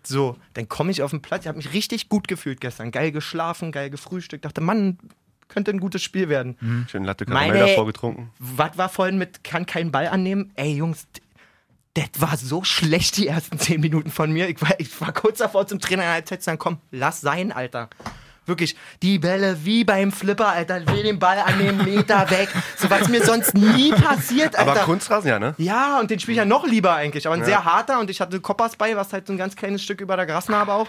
So, 0.04 0.38
dann 0.54 0.70
komme 0.70 0.92
ich 0.92 1.02
auf 1.02 1.10
den 1.10 1.24
Platz. 1.24 1.42
Ich 1.42 1.48
habe 1.48 1.58
mich 1.58 1.74
richtig 1.74 2.10
gut 2.10 2.28
gefühlt 2.28 2.62
gestern. 2.62 2.92
Geil 2.92 3.12
geschlafen, 3.12 3.72
geil 3.72 3.90
gefrühstückt. 3.90 4.46
Dachte, 4.46 4.62
Mann, 4.62 5.00
könnte 5.48 5.72
ein 5.72 5.80
gutes 5.80 6.04
Spiel 6.04 6.30
werden. 6.30 6.86
Schön 6.92 7.04
Latte 7.04 7.26
Karamell 7.26 7.60
davor 7.70 7.88
getrunken. 7.88 8.32
Was 8.38 8.78
war 8.78 8.90
vorhin 8.90 9.18
mit 9.18 9.44
kann 9.44 9.66
keinen 9.66 9.92
Ball 9.92 10.08
annehmen? 10.08 10.52
Ey, 10.54 10.76
Jungs, 10.76 11.08
das 11.96 12.10
war 12.20 12.38
so 12.38 12.64
schlecht 12.64 13.18
die 13.18 13.28
ersten 13.28 13.58
zehn 13.58 13.82
Minuten 13.82 14.12
von 14.12 14.32
mir. 14.32 14.48
Ich 14.50 14.62
war, 14.62 14.80
ich 14.80 15.02
war 15.02 15.12
kurz 15.12 15.40
davor 15.40 15.66
zum 15.66 15.80
Trainer 15.80 16.04
in 16.04 16.08
der 16.08 16.14
Halbzeit 16.14 16.42
zu 16.42 16.46
sagen, 16.46 16.60
komm, 16.60 16.78
lass 16.92 17.22
sein, 17.22 17.52
Alter. 17.52 17.90
Wirklich, 18.48 18.76
die 19.02 19.18
Bälle 19.18 19.58
wie 19.64 19.84
beim 19.84 20.12
Flipper, 20.12 20.50
Alter, 20.50 20.86
will 20.88 21.02
den 21.04 21.18
Ball 21.18 21.40
annehmen, 21.40 21.84
Meter 21.84 22.30
weg. 22.30 22.48
So 22.78 22.90
was 22.92 23.10
mir 23.10 23.24
sonst 23.26 23.56
nie 23.56 23.92
passiert, 23.92 24.56
Alter. 24.56 24.72
Aber 24.72 24.80
Kunstrasen, 24.82 25.30
ja, 25.30 25.40
ne? 25.40 25.56
Ja, 25.58 26.00
und 26.00 26.12
den 26.12 26.20
spiele 26.20 26.34
ich 26.34 26.38
ja 26.40 26.46
noch 26.46 26.66
lieber 26.68 26.94
eigentlich. 26.94 27.26
Aber 27.26 27.36
ein 27.36 27.44
sehr 27.46 27.66
harter 27.66 28.00
und 28.00 28.10
ich 28.12 28.22
hatte 28.22 28.40
Koppers 28.40 28.76
bei, 28.76 28.96
was 28.96 29.12
halt 29.14 29.26
so 29.28 29.34
ein 29.34 29.38
ganz 29.38 29.56
kleines 29.56 29.82
Stück 29.84 30.00
über 30.02 30.16
der 30.16 30.26
Grasnarbe 30.28 30.74
auch. 30.74 30.88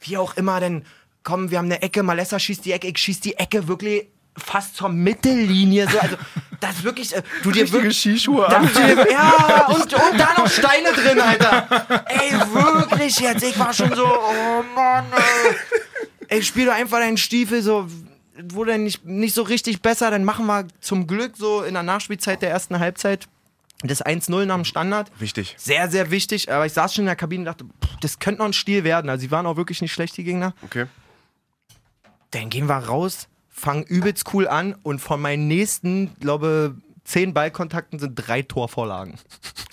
Wie 0.00 0.16
auch 0.16 0.36
immer, 0.36 0.60
denn 0.60 0.84
komm, 1.24 1.50
wir 1.50 1.58
haben 1.58 1.66
eine 1.66 1.82
Ecke, 1.82 2.02
Malessa 2.04 2.38
schießt 2.38 2.64
die 2.64 2.72
Ecke, 2.72 2.86
ich 2.88 2.98
schieß 2.98 3.20
die 3.20 3.36
Ecke 3.36 3.66
wirklich 3.68 4.06
fast 4.36 4.76
zur 4.76 4.88
Mittellinie. 4.88 5.88
So, 5.90 5.98
also, 5.98 6.16
das 6.60 6.76
ist 6.76 6.84
wirklich, 6.84 7.14
äh, 7.16 7.22
du 7.42 7.50
dir 7.50 7.70
wirklich. 7.70 7.98
Skischuhe 7.98 8.46
Da- 8.48 8.60
du- 8.60 9.10
Ja, 9.12 9.66
und, 9.68 9.92
und 9.92 10.18
da 10.20 10.34
noch 10.36 10.48
Steine 10.48 10.92
drin, 10.92 11.20
Alter. 11.20 11.66
Ey, 12.08 12.32
wirklich 12.52 13.18
jetzt. 13.20 13.42
Ich 13.42 13.58
war 13.58 13.72
schon 13.72 13.92
so, 13.94 14.06
oh 14.06 14.62
Mann, 14.74 15.04
ey. 15.16 15.54
Ey, 16.32 16.42
spiel 16.42 16.66
doch 16.66 16.72
einfach 16.72 16.98
deinen 16.98 17.18
Stiefel 17.18 17.62
so. 17.62 17.88
Wurde 18.42 18.78
nicht, 18.78 19.04
nicht 19.04 19.34
so 19.34 19.42
richtig 19.42 19.82
besser, 19.82 20.10
dann 20.10 20.24
machen 20.24 20.46
wir 20.46 20.66
zum 20.80 21.06
Glück 21.06 21.36
so 21.36 21.62
in 21.62 21.74
der 21.74 21.82
Nachspielzeit 21.82 22.40
der 22.40 22.50
ersten 22.50 22.78
Halbzeit 22.78 23.28
das 23.82 24.04
1-0 24.04 24.46
nach 24.46 24.54
dem 24.54 24.64
Standard. 24.64 25.10
Wichtig. 25.18 25.54
Sehr, 25.58 25.90
sehr 25.90 26.10
wichtig. 26.10 26.50
Aber 26.50 26.64
ich 26.64 26.72
saß 26.72 26.94
schon 26.94 27.02
in 27.02 27.06
der 27.06 27.16
Kabine 27.16 27.40
und 27.40 27.44
dachte, 27.46 27.64
pff, 27.64 27.96
das 28.00 28.18
könnte 28.18 28.38
noch 28.38 28.46
ein 28.46 28.52
Stil 28.52 28.84
werden. 28.84 29.10
Also, 29.10 29.20
sie 29.22 29.30
waren 29.30 29.44
auch 29.44 29.56
wirklich 29.56 29.82
nicht 29.82 29.92
schlecht, 29.92 30.16
die 30.16 30.24
Gegner. 30.24 30.54
Okay. 30.62 30.86
Dann 32.30 32.48
gehen 32.48 32.66
wir 32.66 32.76
raus, 32.76 33.28
fangen 33.50 33.82
übelst 33.82 34.32
cool 34.32 34.48
an 34.48 34.74
und 34.82 35.00
von 35.00 35.20
meinen 35.20 35.48
nächsten, 35.48 36.14
glaube 36.20 36.76
zehn 37.04 37.34
Ballkontakten 37.34 37.98
sind 37.98 38.14
drei 38.14 38.42
Torvorlagen. 38.42 39.18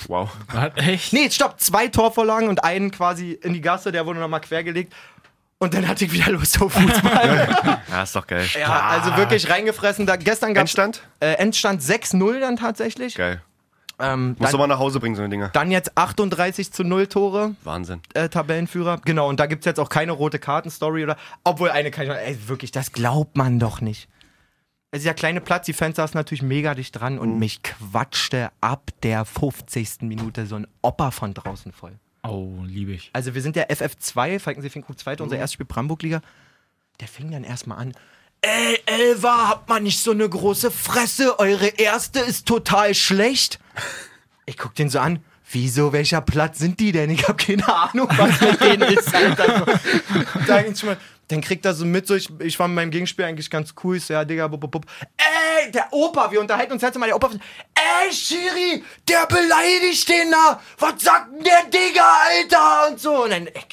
Wow. 0.08 0.32
Was? 0.52 0.72
Echt? 0.76 1.14
Nee, 1.14 1.30
stopp, 1.30 1.60
zwei 1.62 1.88
Torvorlagen 1.88 2.50
und 2.50 2.64
einen 2.64 2.92
quasi 2.92 3.32
in 3.32 3.54
die 3.54 3.62
Gasse, 3.62 3.92
der 3.92 4.06
wurde 4.06 4.20
nochmal 4.20 4.42
quergelegt. 4.42 4.94
Und 5.62 5.74
dann 5.74 5.88
hatte 5.88 6.06
ich 6.06 6.12
wieder 6.14 6.32
Lust 6.32 6.62
auf 6.62 6.74
Fußball. 6.74 7.80
Ja, 7.90 8.04
ist 8.04 8.16
doch 8.16 8.26
geil. 8.28 8.46
ja, 8.58 8.82
also 8.82 9.18
wirklich 9.18 9.50
reingefressen. 9.50 10.06
Da, 10.06 10.16
gestern 10.16 10.54
gab 10.54 10.62
Endstand? 10.62 11.02
äh, 11.20 11.34
Endstand 11.34 11.82
6-0 11.82 12.40
dann 12.40 12.56
tatsächlich. 12.56 13.16
Geil. 13.16 13.42
Ähm, 14.00 14.38
Musst 14.40 14.54
du 14.54 14.58
mal 14.58 14.68
nach 14.68 14.80
Hause 14.80 15.00
bringen, 15.02 15.16
so 15.16 15.22
eine 15.22 15.30
Dinger. 15.30 15.50
dann 15.50 15.72
jetzt 15.72 15.98
38 15.98 16.72
zu 16.72 16.84
0 16.86 17.08
Tore. 17.08 17.56
Wahnsinn. 17.64 18.00
äh, 18.14 18.30
Tabellenführer. 18.30 19.02
Genau, 19.04 19.28
und 19.28 19.40
da 19.42 19.48
gibt 19.48 19.64
es 19.64 19.66
jetzt 19.66 19.80
auch 19.80 19.90
keine 19.90 20.14
rote 20.14 20.40
Karten-Story 20.40 21.04
oder. 21.04 21.18
Obwohl 21.44 21.72
eine 21.72 21.92
kann 21.92 22.06
ich. 22.06 22.12
Ey, 22.12 22.38
wirklich, 22.48 22.72
das 22.72 22.94
glaubt 22.94 23.36
man 23.36 23.60
doch 23.60 23.82
nicht. 23.82 24.08
Es 24.92 25.00
ist 25.00 25.06
ja 25.06 25.14
kleine 25.14 25.42
Platz, 25.42 25.66
die 25.66 25.74
Fans 25.74 25.98
saßen 25.98 26.18
natürlich 26.18 26.42
mega 26.42 26.74
dicht 26.76 26.98
dran 27.00 27.20
und 27.20 27.38
mich 27.38 27.62
quatschte 27.64 28.52
ab 28.62 28.92
der 29.04 29.26
50. 29.26 30.02
Minute 30.04 30.46
so 30.46 30.56
ein 30.56 30.68
Opa 30.82 31.12
von 31.12 31.34
draußen 31.34 31.74
voll. 31.74 32.00
Oh, 32.24 32.64
liebe 32.66 32.92
ich. 32.92 33.10
Also 33.14 33.34
wir 33.34 33.42
sind 33.42 33.56
ja 33.56 33.64
FF2, 33.64 34.40
Falkensee 34.40 34.70
Finkhof 34.70 34.98
2, 34.98 35.18
unser 35.20 35.38
erstes 35.38 35.54
Spiel 35.54 35.66
Brandenburg-Liga. 35.66 36.22
Der 37.00 37.08
fing 37.08 37.32
dann 37.32 37.44
erstmal 37.44 37.78
an. 37.80 37.94
Ey, 38.42 38.80
Elva, 38.86 39.50
habt 39.50 39.70
mal 39.70 39.82
nicht 39.82 40.00
so 40.00 40.12
eine 40.12 40.28
große 40.28 40.72
Fresse. 40.72 41.40
Eure 41.40 41.68
erste 41.68 42.20
ist 42.20 42.48
total 42.48 42.94
schlecht. 42.96 43.60
Ich 44.46 44.58
guck 44.58 44.76
den 44.76 44.90
so 44.90 45.00
an. 45.00 45.20
Wieso, 45.52 45.94
welcher 45.94 46.22
Platz 46.22 46.60
sind 46.60 46.80
die 46.80 46.92
denn? 46.92 47.10
Ich 47.10 47.28
hab 47.28 47.38
keine 47.38 47.68
Ahnung, 47.68 48.08
was 48.18 48.40
mit 48.40 48.62
denen 48.62 48.84
ist, 48.94 49.14
Alter. 49.16 49.66
So, 49.66 50.44
da 50.46 50.62
ging's 50.62 50.80
schon 50.80 50.90
mal, 50.90 50.98
dann 51.28 51.42
kriegt 51.42 51.66
er 51.66 51.74
so 51.74 51.86
mit, 51.86 52.06
so 52.06 52.14
ich, 52.16 52.30
ich 52.40 52.60
war 52.60 52.68
mit 52.68 52.76
meinem 52.76 52.92
Gegenspiel 52.92 53.26
eigentlich 53.26 53.50
ganz 53.50 53.74
cool. 53.84 53.98
Ich 53.98 54.06
so, 54.06 54.14
ja, 54.14 54.24
Digga, 54.26 54.48
bup, 54.48 54.62
bup, 54.62 54.72
bup. 54.72 54.86
Ey, 55.18 55.26
der 55.74 55.92
Opa, 55.92 56.32
wir 56.32 56.40
unterhalten 56.40 56.74
uns 56.74 56.82
jetzt 56.82 56.98
mal, 56.98 57.08
der 57.08 57.16
Opa. 57.16 57.30
Ey, 57.30 58.12
Schiri, 58.12 58.84
der 59.08 59.26
beleidigt 59.28 60.08
den 60.10 60.32
da. 60.32 60.60
Was 60.78 61.02
sagt 61.02 61.32
denn 61.34 61.44
der 61.44 61.64
Digga, 61.66 62.18
Alter? 62.28 62.90
Und 62.90 63.00
so. 63.00 63.24
Und 63.24 63.32
dann, 63.32 63.48
ey, 63.48 63.64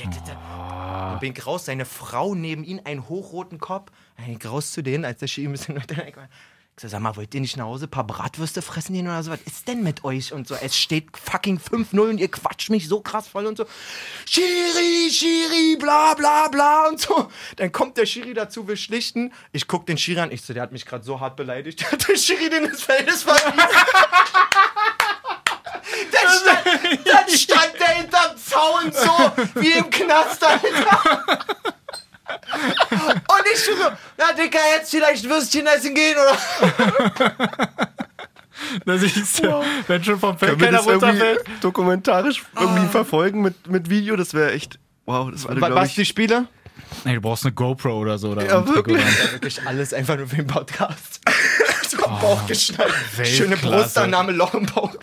dann 0.00 1.18
bin 1.20 1.32
ich 1.36 1.46
raus, 1.46 1.66
seine 1.66 1.84
Frau 1.84 2.34
neben 2.34 2.64
ihm, 2.64 2.80
einen 2.84 3.08
hochroten 3.08 3.58
Kopf. 3.58 3.90
Dann 4.16 4.26
bin 4.26 4.36
ich 4.38 4.46
raus 4.46 4.72
zu 4.72 4.82
denen, 4.82 5.04
als 5.04 5.18
der 5.18 5.26
Schiri 5.26 5.48
ein 5.48 5.52
bisschen 5.52 5.76
weiter 5.76 5.96
weg 5.96 6.16
war. 6.16 6.28
Ich 6.74 6.82
so, 6.82 6.88
sag 6.88 7.00
mal, 7.00 7.14
wollt 7.16 7.34
ihr 7.34 7.40
nicht 7.42 7.58
nach 7.58 7.66
Hause 7.66 7.84
ein 7.84 7.90
paar 7.90 8.06
Bratwürste 8.06 8.62
fressen 8.62 8.94
gehen 8.94 9.06
oder 9.06 9.22
so? 9.22 9.30
Was 9.30 9.42
ist 9.42 9.68
denn 9.68 9.82
mit 9.82 10.04
euch? 10.04 10.32
Und 10.32 10.48
so, 10.48 10.54
es 10.54 10.74
steht 10.74 11.14
fucking 11.18 11.58
5-0 11.58 12.00
und 12.00 12.18
ihr 12.18 12.30
quatscht 12.30 12.70
mich 12.70 12.88
so 12.88 13.02
krass 13.02 13.28
voll 13.28 13.44
und 13.44 13.58
so. 13.58 13.66
Schiri, 14.24 15.10
Schiri, 15.10 15.76
bla 15.78 16.14
bla 16.14 16.48
bla 16.48 16.88
und 16.88 16.98
so. 16.98 17.30
Dann 17.56 17.72
kommt 17.72 17.98
der 17.98 18.06
Schiri 18.06 18.32
dazu, 18.32 18.66
will 18.68 18.78
schlichten. 18.78 19.34
Ich 19.52 19.68
guck 19.68 19.84
den 19.84 19.98
Schiri 19.98 20.20
an. 20.20 20.32
Ich 20.32 20.40
so, 20.40 20.54
der 20.54 20.62
hat 20.62 20.72
mich 20.72 20.86
gerade 20.86 21.04
so 21.04 21.20
hart 21.20 21.36
beleidigt. 21.36 21.84
Der 22.08 22.16
Schiri, 22.16 22.48
den 22.48 22.64
das 22.64 22.82
Feldes 22.82 23.22
verwiesen. 23.22 23.52
Dann 26.10 26.28
stand, 26.40 27.06
dann 27.06 27.28
stand 27.28 27.72
der 27.78 27.88
hinterm 27.88 28.36
Zaun 28.36 28.92
so, 28.92 29.60
wie 29.60 29.72
im 29.72 29.90
Knast, 29.90 30.42
Alter. 30.42 31.38
Und 32.90 33.44
ich 33.52 33.64
schon 33.64 33.76
so, 33.76 33.84
na 34.16 34.32
Dicker, 34.32 34.58
jetzt 34.76 34.90
vielleicht 34.90 35.28
Würstchen 35.28 35.66
essen 35.66 35.94
gehen 35.94 36.16
oder. 36.16 36.36
Da 38.86 38.96
siehst 38.96 39.42
du, 39.42 39.62
wenn 39.88 40.04
schon 40.04 40.20
vom 40.20 40.38
Feld 40.38 40.58
keiner 40.58 40.78
runterfällt. 40.78 41.44
dokumentarisch 41.60 42.42
irgendwie 42.58 42.86
verfolgen 42.86 43.42
mit, 43.42 43.66
mit 43.66 43.90
Video? 43.90 44.14
Das 44.14 44.34
wäre 44.34 44.52
echt. 44.52 44.78
Wow, 45.04 45.30
das 45.32 45.46
würde, 45.48 45.60
Was, 45.60 45.88
ich. 45.90 45.94
die 45.96 46.04
Spiele? 46.04 46.46
Nee, 47.04 47.14
du 47.14 47.20
brauchst 47.20 47.44
eine 47.44 47.52
GoPro 47.52 47.98
oder 47.98 48.18
so. 48.18 48.30
Oder 48.30 48.46
Ja, 48.46 48.66
wirklich. 48.66 49.02
dann. 49.02 49.32
Wirklich 49.32 49.66
alles 49.66 49.92
einfach 49.92 50.16
nur 50.16 50.28
für 50.28 50.36
den 50.36 50.46
Podcast. 50.46 51.20
so 51.88 52.04
am 52.04 52.20
Bauch 52.20 52.46
geschnallt. 52.46 52.94
Schöne. 53.24 53.56
Brustannahme, 53.56 54.32
Loch 54.32 54.54
im 54.54 54.66
Bauch. 54.66 54.94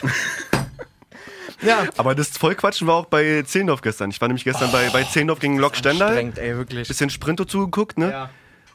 Ja. 1.61 1.87
Aber 1.97 2.15
das 2.15 2.29
Vollquatschen 2.29 2.87
war 2.87 2.95
auch 2.95 3.05
bei 3.05 3.43
Zehlendorf 3.43 3.81
gestern. 3.81 4.09
Ich 4.11 4.19
war 4.21 4.27
nämlich 4.27 4.43
gestern 4.43 4.71
bei, 4.71 4.89
bei 4.89 5.03
Zehlendorf 5.03 5.39
gegen 5.39 5.57
Lok 5.57 5.75
Stendal. 5.75 6.17
Ey, 6.35 6.57
wirklich. 6.57 6.87
Bisschen 6.87 7.09
Sprinto 7.09 7.45
zugeguckt, 7.45 7.97
ne? 7.97 8.11
Ja. 8.11 8.29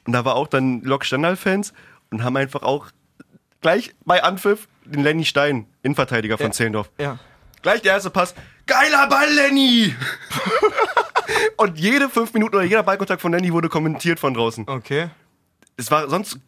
Und 0.06 0.12
da 0.12 0.24
war 0.24 0.36
auch 0.36 0.48
dann 0.48 0.82
Lok 0.82 1.04
Stendal-Fans 1.04 1.72
und 2.10 2.22
haben 2.22 2.36
einfach 2.36 2.62
auch 2.62 2.88
gleich 3.60 3.94
bei 4.04 4.22
Anpfiff 4.22 4.68
den 4.84 5.02
Lenny 5.02 5.24
Stein, 5.24 5.66
Innenverteidiger 5.82 6.36
von 6.36 6.46
Ja. 6.46 6.52
Zehlendorf. 6.52 6.90
Ja. 6.98 7.18
Gleich 7.62 7.80
der 7.80 7.94
erste 7.94 8.10
Pass. 8.10 8.34
Geiler 8.66 9.06
Ball, 9.08 9.32
Lenny! 9.32 9.94
und 11.56 11.78
jede 11.78 12.08
fünf 12.10 12.34
Minuten 12.34 12.56
oder 12.56 12.64
jeder 12.64 12.82
Ballkontakt 12.82 13.22
von 13.22 13.32
Lenny 13.32 13.52
wurde 13.52 13.68
kommentiert 13.70 14.20
von 14.20 14.34
draußen. 14.34 14.68
Okay. 14.68 15.08
Es 15.76 15.90
war 15.90 16.08
sonst 16.10 16.38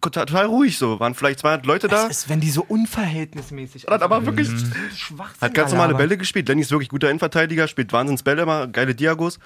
total 0.00 0.46
ruhig 0.46 0.78
so. 0.78 1.00
Waren 1.00 1.14
vielleicht 1.14 1.40
200 1.40 1.66
Leute 1.66 1.88
da. 1.88 2.06
Das 2.06 2.18
ist, 2.18 2.28
wenn 2.28 2.40
die 2.40 2.50
so 2.50 2.64
unverhältnismäßig 2.66 3.86
Hat 3.88 4.02
aber 4.02 4.24
wirklich 4.26 4.48
Schwachsinn. 4.96 5.40
hat 5.40 5.54
ganz 5.54 5.72
normale. 5.72 5.94
Bälle 5.94 6.16
gespielt. 6.16 6.48
Lenny 6.48 6.62
ist 6.62 6.70
wirklich 6.70 6.88
guter 6.88 7.08
Innenverteidiger, 7.08 7.68
spielt 7.68 7.92
Wahnsinns 7.92 8.22
Bälle 8.22 8.42
immer, 8.42 8.66
geile 8.66 8.94
Diagos. 8.94 9.38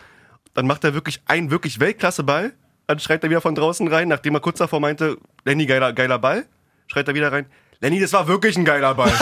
Dann 0.55 0.67
macht 0.67 0.85
er 0.85 0.95
wirklich 0.95 1.21
einen 1.27 1.51
wirklich 1.51 1.81
Weltklasse-Ball. 1.81 2.53
Dann 2.87 2.99
schreit 2.99 3.23
er 3.23 3.31
wieder 3.31 3.41
von 3.41 3.55
draußen 3.55 3.87
rein, 3.89 4.09
nachdem 4.09 4.35
er 4.35 4.41
kurz 4.41 4.59
davor 4.59 4.81
meinte, 4.81 5.17
Lenny, 5.45 5.67
geiler, 5.67 5.93
geiler 5.93 6.19
Ball. 6.19 6.47
Schreit 6.89 7.07
er 7.07 7.15
wieder 7.15 7.31
rein. 7.31 7.47
Lenny, 7.81 8.01
das 8.01 8.13
war 8.13 8.27
wirklich 8.29 8.57
ein 8.59 8.65
geiler 8.65 8.95
Ball. 8.95 9.11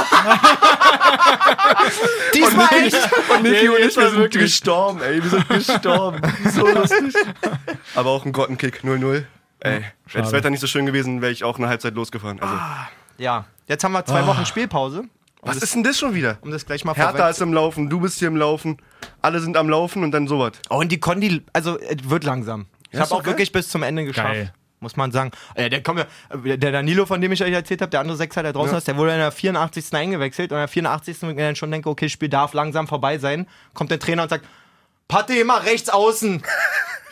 Diesmal 2.35 2.68
echt. 2.83 2.97
Und 3.31 3.43
Niki 3.43 3.62
Nee, 3.62 3.68
und 3.68 3.79
ich, 3.79 3.97
wir 3.97 4.11
sind 4.11 4.31
gestorben, 4.33 5.01
ey. 5.03 5.22
Wir 5.22 5.31
sind 5.31 5.49
gestorben. 5.49 6.20
So 6.51 6.66
lustig. 6.66 7.14
Aber 7.95 8.11
auch 8.11 8.24
ein 8.24 8.33
Grottenkick, 8.33 8.81
0-0. 8.83 9.24
Ey, 9.61 9.80
wäre 10.06 10.22
das. 10.24 10.32
Wetter 10.32 10.50
nicht 10.50 10.61
so 10.61 10.66
schön 10.66 10.86
gewesen, 10.86 11.20
wäre 11.20 11.32
ich 11.32 11.44
auch 11.44 11.59
eine 11.59 11.68
Halbzeit 11.68 11.94
losgefahren. 11.94 12.40
Also, 12.40 12.54
Ja. 13.18 13.44
Jetzt 13.66 13.84
haben 13.84 13.92
wir 13.92 14.04
zwei 14.06 14.26
Wochen 14.26 14.46
Spielpause. 14.46 15.04
was 15.42 15.56
ist 15.59 15.74
denn 15.74 15.82
das 15.82 15.98
schon 15.98 16.14
wieder? 16.14 16.38
Um 16.40 16.50
das 16.50 16.64
gleich 16.64 16.84
mal 16.84 16.94
Hertha 16.94 17.28
ist 17.28 17.40
im 17.42 17.52
Laufen, 17.52 17.90
du 17.90 18.00
bist 18.00 18.18
hier 18.18 18.28
im 18.28 18.36
Laufen, 18.36 18.78
alle 19.20 19.40
sind 19.40 19.56
am 19.56 19.68
Laufen 19.68 20.02
und 20.04 20.11
dann 20.12 20.26
sowas. 20.26 20.52
Oh, 20.70 20.76
und 20.78 20.90
die 20.90 20.98
Kondi, 21.00 21.42
also 21.52 21.78
es 21.78 22.09
wird 22.09 22.24
langsam. 22.24 22.66
Ich 22.90 22.94
Ja, 22.98 23.04
habe 23.04 23.14
auch 23.14 23.18
geil. 23.22 23.32
wirklich 23.34 23.52
bis 23.52 23.68
zum 23.68 23.82
Ende 23.82 24.04
geschafft. 24.04 24.28
Geil. 24.32 24.52
Muss 24.80 24.96
man 24.96 25.11
sagen. 25.11 25.32
Äh, 25.56 25.68
der, 25.70 25.82
kommt 25.82 25.98
ja, 25.98 26.06
äh, 26.44 26.56
der 26.56 26.70
Danilo, 26.72 27.04
von 27.04 27.20
dem 27.20 27.32
ich 27.32 27.42
euch 27.42 27.52
erzählt 27.52 27.82
habe, 27.82 27.90
der 27.90 27.98
andere 28.00 28.16
Sechser, 28.16 28.44
der 28.44 28.52
draußen 28.52 28.72
Ja. 28.72 28.78
ist, 28.78 28.86
der 28.86 28.96
wurde 28.96 29.11
in 29.12 29.18
der 29.18 29.32
84. 29.32 29.92
eingewechselt. 29.92 30.52
Und 30.52 30.56
in 30.59 30.61
der 30.62 30.68
84. 30.68 31.22
wenn 31.22 31.30
ich 31.30 31.36
dann 31.44 31.56
schon 31.56 31.70
denke, 31.72 31.90
okay, 31.90 32.06
das 32.06 32.12
Spiel 32.12 32.28
darf 32.28 32.54
langsam 32.54 32.86
vorbei 32.86 33.18
sein, 33.18 33.48
kommt 33.74 33.90
der 33.90 33.98
Trainer 33.98 34.22
und 34.22 34.28
sagt, 34.28 34.46
Patte 35.09 35.34
immer 35.34 35.64
rechts 35.64 35.88
außen. 35.90 36.42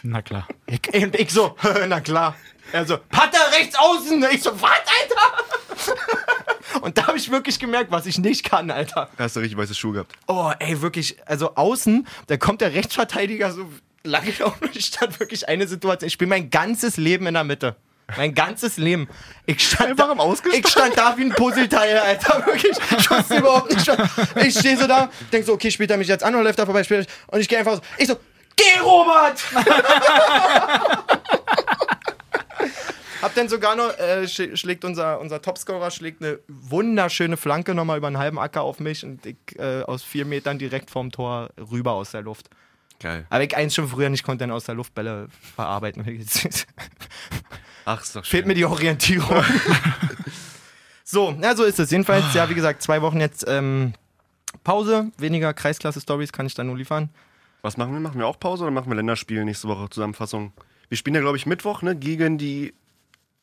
Na 0.09 0.23
klar. 0.23 0.47
Ich, 0.67 0.81
und 1.03 1.17
ich 1.17 1.31
so, 1.33 1.57
na 1.89 2.01
klar. 2.01 2.37
Er 2.73 2.85
so, 2.87 2.99
Patte 3.11 3.39
rechts 3.53 3.77
außen. 3.77 4.25
Ich 4.33 4.43
so, 4.43 4.51
was, 4.61 4.71
Alter? 4.71 6.81
und 6.83 6.97
da 6.99 7.07
habe 7.09 7.19
ich 7.19 7.31
wirklich 7.31 7.59
gemerkt, 7.59 7.91
was 7.91 8.07
ich 8.07 8.19
nicht 8.19 8.45
kann, 8.49 8.71
Alter. 8.71 9.09
Da 9.17 9.25
hast 9.25 9.37
du 9.37 9.41
richtig 9.41 9.59
weiße 9.59 9.75
Schuhe 9.75 9.93
gehabt. 9.95 10.13
Oh, 10.27 10.53
ey, 10.59 10.81
wirklich, 10.81 11.17
also 11.27 11.55
außen, 11.55 12.07
da 12.29 12.37
kommt 12.37 12.61
der 12.61 12.75
Rechtsverteidiger 12.75 13.51
so 13.53 13.69
lange 14.05 14.33
auch 14.45 14.61
nicht 14.61 14.95
stand 14.95 15.19
wirklich 15.19 15.49
eine 15.49 15.67
Situation. 15.67 16.07
Ich 16.07 16.13
spiele 16.13 16.29
mein 16.29 16.51
ganzes 16.51 16.97
Leben 16.97 17.27
in 17.27 17.35
der 17.35 17.45
Mitte. 17.45 17.77
Mein 18.17 18.35
ganzes 18.35 18.77
Leben. 18.77 19.09
Ich 19.47 19.67
stand, 19.67 20.01
Einfach 20.01 20.17
da, 20.17 20.51
ich 20.53 20.69
stand 20.69 20.97
da 20.97 21.17
wie 21.19 21.25
ein 21.25 21.35
Puzzleteil, 21.35 21.99
Alter. 21.99 22.47
Wirklich. 22.47 22.77
Ich 22.97 23.11
wusste 23.11 23.39
überhaupt 23.39 23.75
nicht. 23.75 23.91
Ich 24.47 24.57
stehe 24.57 24.79
so 24.79 24.87
da, 24.87 25.11
denk 25.33 25.45
so, 25.45 25.53
okay, 25.55 25.73
spielt 25.73 25.91
er 25.91 25.97
mich 25.97 26.07
jetzt 26.07 26.23
an 26.23 26.33
oder 26.37 26.45
läuft 26.45 26.61
er 26.61 26.67
vorbei? 26.67 26.85
Spielt 26.85 27.09
er- 27.09 27.35
Und 27.35 27.41
ich 27.41 27.49
gehe 27.49 27.59
einfach 27.59 27.75
so, 27.75 27.81
ich 27.99 28.07
so, 28.07 28.17
geh, 28.57 28.79
Robert! 28.83 29.43
Hab 33.23 33.35
dann 33.35 33.49
sogar 33.49 33.75
noch, 33.77 33.97
äh, 33.99 34.25
sch- 34.25 34.57
schlägt 34.57 34.85
unser, 34.85 35.19
unser 35.21 35.41
Topscorer, 35.41 35.91
schlägt 35.91 36.23
eine 36.23 36.39
wunderschöne 36.49 37.37
Flanke 37.37 37.75
nochmal 37.75 37.97
über 37.99 38.07
einen 38.09 38.19
halben 38.19 38.39
Acker 38.39 38.63
auf 38.63 38.79
mich 38.79 39.05
und 39.05 39.25
ich 39.25 39.37
äh, 39.59 39.83
aus 39.83 40.03
vier 40.03 40.25
Metern 40.27 40.59
direkt 40.59 40.91
vorm 40.91 41.11
Tor 41.11 41.49
rüber 41.59 41.93
aus 41.93 42.11
der 42.11 42.23
Luft. 42.23 42.51
Geil. 43.01 43.27
Aber 43.31 43.43
ich 43.43 43.57
eins 43.57 43.75
schon 43.75 43.89
früher 43.89 44.11
nicht 44.11 44.23
konnte, 44.23 44.43
dann 44.45 44.51
aus 44.53 44.65
der 44.65 44.75
Luft 44.75 44.95
Bälle 44.95 45.29
verarbeiten. 45.55 46.05
Ach, 47.85 48.03
ist 48.03 48.15
doch 48.17 48.25
schön. 48.25 48.31
Fehlt 48.31 48.47
mir 48.47 48.55
die 48.55 48.65
Orientierung. 48.65 49.45
so, 51.05 51.37
ja, 51.41 51.57
so 51.57 51.65
ist 51.65 51.79
es. 51.79 51.91
Jedenfalls, 51.91 52.33
ja, 52.35 52.49
wie 52.51 52.55
gesagt, 52.55 52.83
zwei 52.83 53.01
Wochen 53.03 53.21
jetzt 53.21 53.45
ähm, 53.49 53.95
Pause, 54.63 55.11
weniger 55.19 55.53
Kreisklasse-Stories 55.55 56.33
kann 56.33 56.47
ich 56.47 56.55
da 56.55 56.65
nur 56.65 56.77
liefern. 56.77 57.11
Was 57.67 57.77
machen 57.77 57.93
wir? 57.93 57.99
Machen 57.99 58.21
wir 58.21 58.29
auch 58.29 58.39
Pause 58.39 58.63
oder 58.63 58.71
machen 58.71 58.89
wir 58.89 58.95
Länderspiel 58.95 59.45
nächste 59.45 59.67
Woche? 59.67 59.91
Zusammenfassung. 59.91 60.53
Wir 60.89 60.97
spielen 60.97 61.17
ja, 61.17 61.21
glaube 61.21 61.37
ich, 61.37 61.47
Mittwoch, 61.47 61.83
ne? 61.83 61.97
Gegen 61.97 62.39
die. 62.39 62.75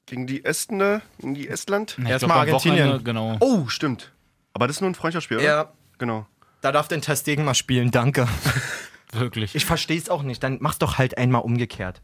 Gegen 0.05 0.27
die 0.27 0.45
Esten, 0.45 0.77
ne? 0.77 1.01
Gegen 1.19 1.35
die 1.35 1.49
Estland. 1.49 1.97
Ich 2.01 2.07
Erstmal 2.07 2.37
Argentinien. 2.37 2.87
Wochenende, 2.87 3.03
Genau. 3.03 3.35
Oh, 3.41 3.67
stimmt. 3.67 4.13
Aber 4.53 4.67
das 4.67 4.77
ist 4.77 4.81
nur 4.81 4.89
ein 4.89 4.95
Freundschaftsspiel, 4.95 5.37
oder? 5.39 5.45
Ja, 5.45 5.73
Genau. 5.97 6.25
da 6.61 6.71
darf 6.71 6.87
denn 6.87 7.01
Testegen 7.01 7.43
mal 7.43 7.53
spielen, 7.53 7.91
danke. 7.91 8.25
Wirklich. 9.11 9.55
Ich 9.55 9.65
verstehe 9.65 9.97
es 9.97 10.09
auch 10.09 10.23
nicht. 10.23 10.41
Dann 10.41 10.57
mach's 10.61 10.79
doch 10.79 10.97
halt 10.97 11.17
einmal 11.17 11.41
umgekehrt. 11.41 12.01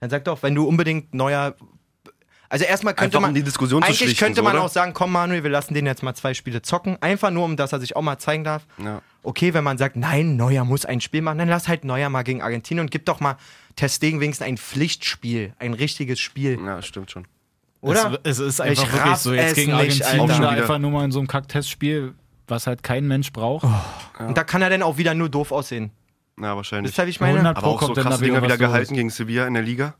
Dann 0.00 0.10
sag 0.10 0.24
doch, 0.24 0.42
wenn 0.42 0.56
du 0.56 0.66
unbedingt 0.66 1.14
neuer. 1.14 1.54
Also 2.48 2.64
erstmal 2.64 2.94
könnte 2.94 3.16
Einfach 3.18 3.20
man. 3.20 3.30
um 3.30 3.34
die 3.36 3.44
Diskussion 3.44 3.80
zu 3.82 3.86
eigentlich 3.86 3.98
schlichten, 3.98 4.24
könnte 4.24 4.38
so, 4.40 4.42
man 4.42 4.56
oder? 4.56 4.64
auch 4.64 4.68
sagen, 4.70 4.92
komm 4.92 5.12
Manuel, 5.12 5.44
wir 5.44 5.50
lassen 5.50 5.72
den 5.74 5.86
jetzt 5.86 6.02
mal 6.02 6.14
zwei 6.16 6.34
Spiele 6.34 6.62
zocken. 6.62 7.00
Einfach 7.00 7.30
nur, 7.30 7.44
um 7.44 7.56
dass 7.56 7.72
er 7.72 7.78
sich 7.78 7.94
auch 7.94 8.02
mal 8.02 8.18
zeigen 8.18 8.42
darf. 8.42 8.66
Ja. 8.78 9.02
Okay, 9.22 9.52
wenn 9.54 9.64
man 9.64 9.76
sagt, 9.78 9.96
nein, 9.96 10.36
Neuer 10.36 10.64
muss 10.64 10.86
ein 10.86 11.00
Spiel 11.00 11.20
machen, 11.22 11.38
dann 11.38 11.48
lass 11.48 11.68
halt 11.68 11.84
Neuer 11.84 12.08
mal 12.08 12.22
gegen 12.22 12.40
Argentinien 12.42 12.86
und 12.86 12.90
gib 12.90 13.04
doch 13.04 13.20
mal 13.20 13.36
Testegen 13.76 14.20
wenigstens 14.20 14.46
ein 14.46 14.56
Pflichtspiel, 14.56 15.52
ein 15.58 15.74
richtiges 15.74 16.18
Spiel, 16.20 16.58
Ja, 16.64 16.80
stimmt 16.82 17.10
schon. 17.10 17.26
oder? 17.80 18.18
Es, 18.24 18.38
es 18.38 18.58
ist 18.58 18.60
Ich 18.60 18.66
einfach 18.80 18.92
wirklich 18.92 19.02
raff 19.12 19.18
so. 19.18 19.32
Jetzt 19.34 19.48
es 19.50 19.54
gegen 19.54 19.76
nicht, 19.76 20.04
Argentinien 20.04 20.44
einfach 20.44 20.78
nur 20.78 20.90
mal 20.90 21.04
in 21.04 21.12
so 21.12 21.18
einem 21.18 21.28
Kack-Testspiel, 21.28 22.14
was 22.48 22.66
halt 22.66 22.82
kein 22.82 23.06
Mensch 23.06 23.32
braucht. 23.32 23.66
Und 24.18 24.36
da 24.36 24.44
kann 24.44 24.62
er 24.62 24.70
dann 24.70 24.82
auch 24.82 24.96
wieder 24.96 25.14
nur 25.14 25.28
doof 25.28 25.52
aussehen. 25.52 25.90
Ja, 26.40 26.56
wahrscheinlich. 26.56 26.96
Wie 26.96 27.02
ich 27.02 27.20
meine? 27.20 27.34
100 27.34 27.56
Aber 27.58 27.66
auch 27.66 27.82
so 27.82 27.92
krasse 27.92 28.24
Dinger 28.24 28.42
wieder 28.42 28.56
gehalten 28.56 28.94
gegen 28.94 29.10
Sevilla 29.10 29.46
in 29.46 29.54
der 29.54 29.62
Liga. 29.62 29.94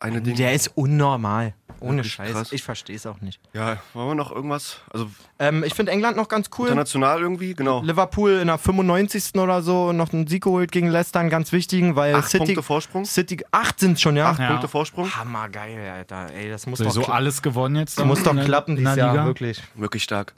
Eine 0.00 0.20
Ding. 0.20 0.36
Der 0.36 0.52
ist 0.52 0.68
unnormal. 0.74 1.54
Ohne 1.80 2.04
Scheiß. 2.04 2.32
krass. 2.32 2.52
Ich 2.52 2.62
verstehe 2.62 2.96
es 2.96 3.06
auch 3.06 3.20
nicht. 3.20 3.40
Ja, 3.52 3.78
wollen 3.92 4.08
wir 4.08 4.14
noch 4.14 4.32
irgendwas? 4.32 4.80
Also 4.92 5.08
Ähm, 5.38 5.62
ich 5.64 5.74
finde 5.74 5.92
England 5.92 6.16
noch 6.16 6.28
ganz 6.28 6.48
cool. 6.58 6.66
international 6.68 7.20
irgendwie? 7.20 7.54
Genau. 7.54 7.82
Liverpool 7.82 8.32
in 8.32 8.46
der 8.46 8.58
95. 8.58 9.34
oder 9.36 9.62
so 9.62 9.92
noch 9.92 10.12
einen 10.12 10.26
Sieg 10.26 10.44
geholt 10.44 10.72
gegen 10.72 10.88
Leicester, 10.88 11.20
einen 11.20 11.30
ganz 11.30 11.52
wichtigen, 11.52 11.94
weil 11.96 12.14
Acht 12.14 12.28
City. 12.30 12.44
Punkte 12.44 12.62
Vorsprung. 12.62 13.04
City. 13.04 13.44
Acht 13.50 13.78
sind 13.80 14.00
schon, 14.00 14.16
ja. 14.16 14.30
Acht 14.30 14.38
Ja. 14.40 14.48
Punkte 14.48 14.68
Vorsprung. 14.68 15.14
Hammergeil, 15.14 15.90
Alter. 15.90 16.30
Ey, 16.32 16.48
das 16.48 16.66
muss 16.66 16.78
Sowieso 16.78 17.02
doch, 17.02 17.08
alles 17.10 17.42
gewonnen 17.42 17.76
jetzt. 17.76 17.98
das 17.98 18.04
muss 18.06 18.22
doch 18.22 18.34
klappen 18.34 18.76
dieses 18.76 18.96
Jahr, 18.96 19.12
Liga. 19.12 19.26
wirklich. 19.26 19.62
Wirklich 19.74 20.02
stark. 20.02 20.34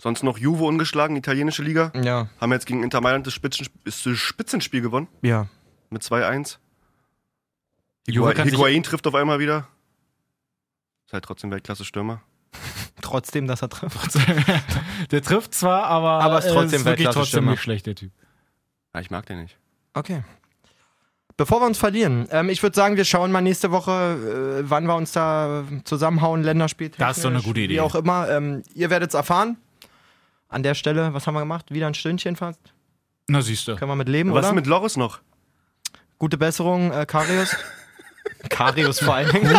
Sonst 0.00 0.22
noch 0.22 0.38
Juve 0.38 0.64
ungeschlagen, 0.64 1.16
italienische 1.16 1.62
Liga. 1.62 1.90
Ja. 2.00 2.28
Haben 2.40 2.52
jetzt 2.52 2.66
gegen 2.66 2.84
Inter 2.84 3.00
Mailand 3.00 3.26
das, 3.26 3.34
Spitzen, 3.34 3.66
das 3.84 3.96
Spitzenspiel 4.00 4.80
gewonnen. 4.80 5.08
Ja. 5.22 5.46
Mit 5.90 6.02
2-1. 6.04 6.58
Juve 8.06 8.32
kann 8.34 8.44
sich- 8.48 8.54
Higuain 8.56 8.82
trifft 8.82 9.06
auf 9.06 9.14
einmal 9.14 9.38
wieder. 9.38 9.66
Ist 11.08 11.14
halt 11.14 11.24
trotzdem 11.24 11.50
Weltklasse-Stürmer. 11.50 12.20
Trotzdem, 13.00 13.46
dass 13.46 13.62
er 13.62 13.70
trifft. 13.70 14.14
der 15.10 15.22
trifft 15.22 15.54
zwar, 15.54 15.84
aber, 15.84 16.22
Aber 16.22 16.38
ist 16.38 16.44
äh, 16.44 16.52
trotzdem 16.52 16.80
ist 16.80 16.84
wirklich 16.84 17.08
trotzdem 17.08 17.46
nicht 17.46 17.62
schlecht, 17.62 17.86
der 17.86 17.94
Typ. 17.94 18.12
Ja, 18.92 19.00
ich 19.00 19.10
mag 19.10 19.24
den 19.24 19.40
nicht. 19.40 19.56
Okay. 19.94 20.22
Bevor 21.38 21.62
wir 21.62 21.66
uns 21.66 21.78
verlieren, 21.78 22.28
ähm, 22.30 22.50
ich 22.50 22.62
würde 22.62 22.76
sagen, 22.76 22.98
wir 22.98 23.06
schauen 23.06 23.32
mal 23.32 23.40
nächste 23.40 23.70
Woche, 23.70 24.60
äh, 24.60 24.68
wann 24.68 24.84
wir 24.84 24.96
uns 24.96 25.12
da 25.12 25.64
zusammenhauen, 25.84 26.42
Länderspiel. 26.42 26.90
Das 26.98 27.16
ist 27.16 27.24
doch 27.24 27.30
eine 27.30 27.40
gute 27.40 27.60
Idee. 27.60 27.76
Wie 27.76 27.80
auch 27.80 27.94
immer. 27.94 28.28
Ähm, 28.28 28.62
ihr 28.74 28.90
werdet 28.90 29.08
es 29.08 29.14
erfahren. 29.14 29.56
An 30.50 30.62
der 30.62 30.74
Stelle, 30.74 31.14
was 31.14 31.26
haben 31.26 31.32
wir 31.32 31.40
gemacht? 31.40 31.72
Wieder 31.72 31.86
ein 31.86 31.94
Stündchen 31.94 32.36
fast. 32.36 32.60
Na, 33.28 33.40
siehst 33.40 33.66
du. 33.66 33.76
Können 33.76 33.90
wir 33.90 33.96
mit 33.96 34.10
leben, 34.10 34.30
Was 34.32 34.40
oder? 34.40 34.48
ist 34.48 34.54
mit 34.56 34.66
Loris 34.66 34.98
noch? 34.98 35.20
Gute 36.18 36.36
Besserung, 36.36 36.92
äh, 36.92 37.06
Karius. 37.06 37.56
Karius 38.50 39.00
vor 39.00 39.14
allen 39.14 39.32
Dingen. 39.32 39.48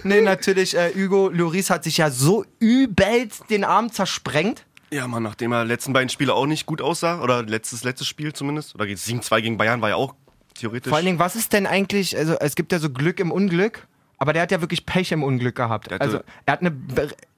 nee, 0.04 0.20
natürlich, 0.20 0.76
äh, 0.76 0.92
Hugo 0.94 1.28
Lloris 1.28 1.70
hat 1.70 1.84
sich 1.84 1.96
ja 1.98 2.10
so 2.10 2.44
übelst 2.58 3.48
den 3.50 3.64
Arm 3.64 3.92
zersprengt. 3.92 4.64
Ja, 4.92 5.06
Mann, 5.06 5.22
nachdem 5.22 5.52
er 5.52 5.64
letzten 5.64 5.92
beiden 5.92 6.08
Spiele 6.08 6.34
auch 6.34 6.46
nicht 6.46 6.66
gut 6.66 6.82
aussah, 6.82 7.20
oder 7.22 7.42
letztes, 7.44 7.84
letztes 7.84 8.08
Spiel 8.08 8.32
zumindest, 8.32 8.74
oder 8.74 8.84
7-2 8.86 9.40
gegen 9.40 9.56
Bayern 9.56 9.80
war 9.82 9.90
ja 9.90 9.94
auch 9.96 10.14
theoretisch. 10.54 10.88
Vor 10.88 10.96
allen 10.96 11.06
Dingen, 11.06 11.18
was 11.20 11.36
ist 11.36 11.52
denn 11.52 11.66
eigentlich, 11.66 12.16
also 12.16 12.34
es 12.40 12.56
gibt 12.56 12.72
ja 12.72 12.78
so 12.80 12.90
Glück 12.90 13.20
im 13.20 13.30
Unglück, 13.30 13.86
aber 14.18 14.32
der 14.32 14.42
hat 14.42 14.50
ja 14.50 14.60
wirklich 14.60 14.84
Pech 14.86 15.12
im 15.12 15.22
Unglück 15.22 15.54
gehabt. 15.54 15.92
Also 16.00 16.20
er 16.44 16.52
hat 16.52 16.60
eine, 16.60 16.72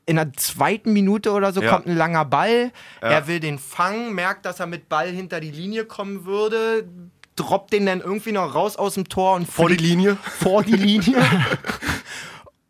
in 0.07 0.17
der 0.17 0.33
zweiten 0.33 0.93
Minute 0.95 1.31
oder 1.33 1.53
so 1.53 1.63
Ja. 1.63 1.71
kommt 1.71 1.87
ein 1.87 1.97
langer 1.97 2.25
Ball, 2.25 2.73
Ja. 3.03 3.09
er 3.09 3.27
will 3.29 3.39
den 3.39 3.59
fangen, 3.59 4.15
merkt, 4.15 4.47
dass 4.47 4.59
er 4.59 4.67
mit 4.67 4.89
Ball 4.89 5.11
hinter 5.11 5.39
die 5.41 5.51
Linie 5.51 5.85
kommen 5.85 6.25
würde, 6.25 6.89
droppt 7.37 7.73
den 7.75 7.85
dann 7.87 8.01
irgendwie 8.01 8.33
noch 8.33 8.55
raus 8.55 8.77
aus 8.77 8.95
dem 8.95 9.09
Tor 9.09 9.35
und 9.37 9.47
vor 9.47 9.69
die 9.69 9.77
Linie. 9.77 10.17
vor 10.25 10.63
die 10.63 10.73
Linie. 10.77 11.17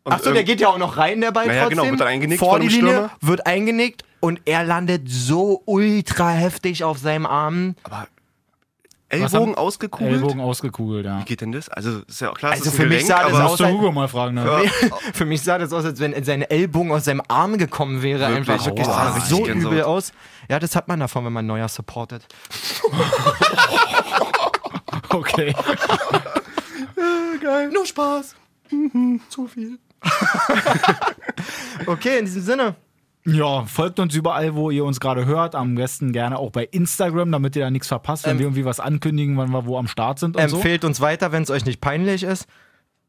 Achso, 0.05 0.31
der 0.33 0.43
geht 0.43 0.59
ja 0.59 0.67
auch 0.69 0.77
noch 0.77 0.97
rein, 0.97 1.21
der 1.21 1.31
Ball 1.31 1.47
Naja, 1.47 1.61
trotzdem. 1.63 1.77
genau, 1.79 1.89
wird 1.91 2.01
dann 2.01 2.07
eingenickt 2.09 2.39
vor 2.39 2.59
die 2.59 2.67
Linie, 2.67 2.91
Stürmer. 2.91 3.11
wird 3.21 3.45
eingenickt 3.47 4.03
und 4.19 4.41
er 4.45 4.63
landet 4.65 5.03
so 5.09 5.61
ultra 5.65 6.29
heftig 6.31 6.83
auf 6.83 6.97
seinem 6.97 7.25
Arm. 7.25 7.75
Aber 7.83 8.07
Ellbogen 9.09 9.53
ausgekugelt? 9.53 10.13
Ellbogen 10.13 10.41
ausgekugelt, 10.41 11.05
ja. 11.05 11.19
Wie 11.19 11.25
geht 11.25 11.41
denn 11.41 11.51
das? 11.51 11.69
Also, 11.69 11.99
ist 12.07 12.19
ja 12.19 12.31
auch 12.31 12.33
klar, 12.33 12.51
Also 12.53 12.63
es 12.63 12.69
ist 12.69 12.75
für 12.77 12.81
ein 12.83 12.89
mich 12.89 13.03
Gelenk, 13.05 13.21
sah 13.21 13.29
das 13.29 13.33
aber 13.39 13.49
aus- 13.51 13.57
du 13.59 13.67
Hugo 13.67 13.91
mal 13.91 14.07
fragen, 14.07 14.33
ne? 14.33 14.43
Ja. 14.43 14.61
Für 15.13 15.25
mich 15.25 15.41
sah 15.43 15.59
das 15.59 15.71
aus, 15.71 15.85
als 15.85 15.99
wenn 15.99 16.21
seine 16.23 16.49
Ellbogen 16.49 16.91
aus 16.91 17.05
seinem 17.05 17.21
Arm 17.27 17.59
gekommen 17.59 18.01
wäre. 18.01 18.21
Wirklich? 18.21 18.49
Einfach 18.49 18.65
wirklich. 18.65 18.87
Das 18.87 18.95
Aua, 18.95 19.03
sah 19.05 19.13
richtig 19.13 19.29
so 19.37 19.43
Gänsehaut. 19.43 19.71
übel 19.73 19.83
aus. 19.83 20.13
Ja, 20.49 20.57
das 20.59 20.75
hat 20.75 20.87
man 20.87 20.99
davon, 20.99 21.23
wenn 21.25 21.33
man 21.33 21.45
Neuer 21.45 21.67
supportet. 21.69 22.25
Okay. 25.09 25.53
Geil. 27.41 27.69
Nur 27.71 27.85
Spaß. 27.85 28.35
Zu 29.29 29.47
viel. 29.47 29.77
okay, 31.87 32.19
in 32.19 32.25
diesem 32.25 32.41
Sinne. 32.41 32.75
Ja, 33.25 33.63
folgt 33.65 33.99
uns 33.99 34.13
überall, 34.15 34.53
wo 34.55 34.69
ihr 34.69 34.83
uns 34.83 34.99
gerade 34.99 35.25
hört. 35.25 35.55
Am 35.55 35.75
besten 35.75 36.11
gerne 36.11 36.37
auch 36.37 36.51
bei 36.51 36.65
Instagram, 36.65 37.31
damit 37.31 37.55
ihr 37.55 37.63
da 37.63 37.71
nichts 37.71 37.87
verpasst, 37.87 38.25
wenn 38.25 38.33
Ähm, 38.33 38.39
wir 38.39 38.45
irgendwie 38.47 38.65
was 38.65 38.81
ankündigen, 38.81 39.37
wann 39.37 39.49
wir 39.51 39.65
wo 39.65 39.77
am 39.77 39.87
Start 39.87 40.19
sind 40.19 40.35
und 40.35 40.49
so. 40.49 40.57
Empfehlt 40.57 40.83
uns 40.83 40.99
weiter, 40.99 41.31
wenn 41.31 41.43
es 41.43 41.49
euch 41.49 41.63
nicht 41.65 41.79
peinlich 41.79 42.23
ist. 42.23 42.47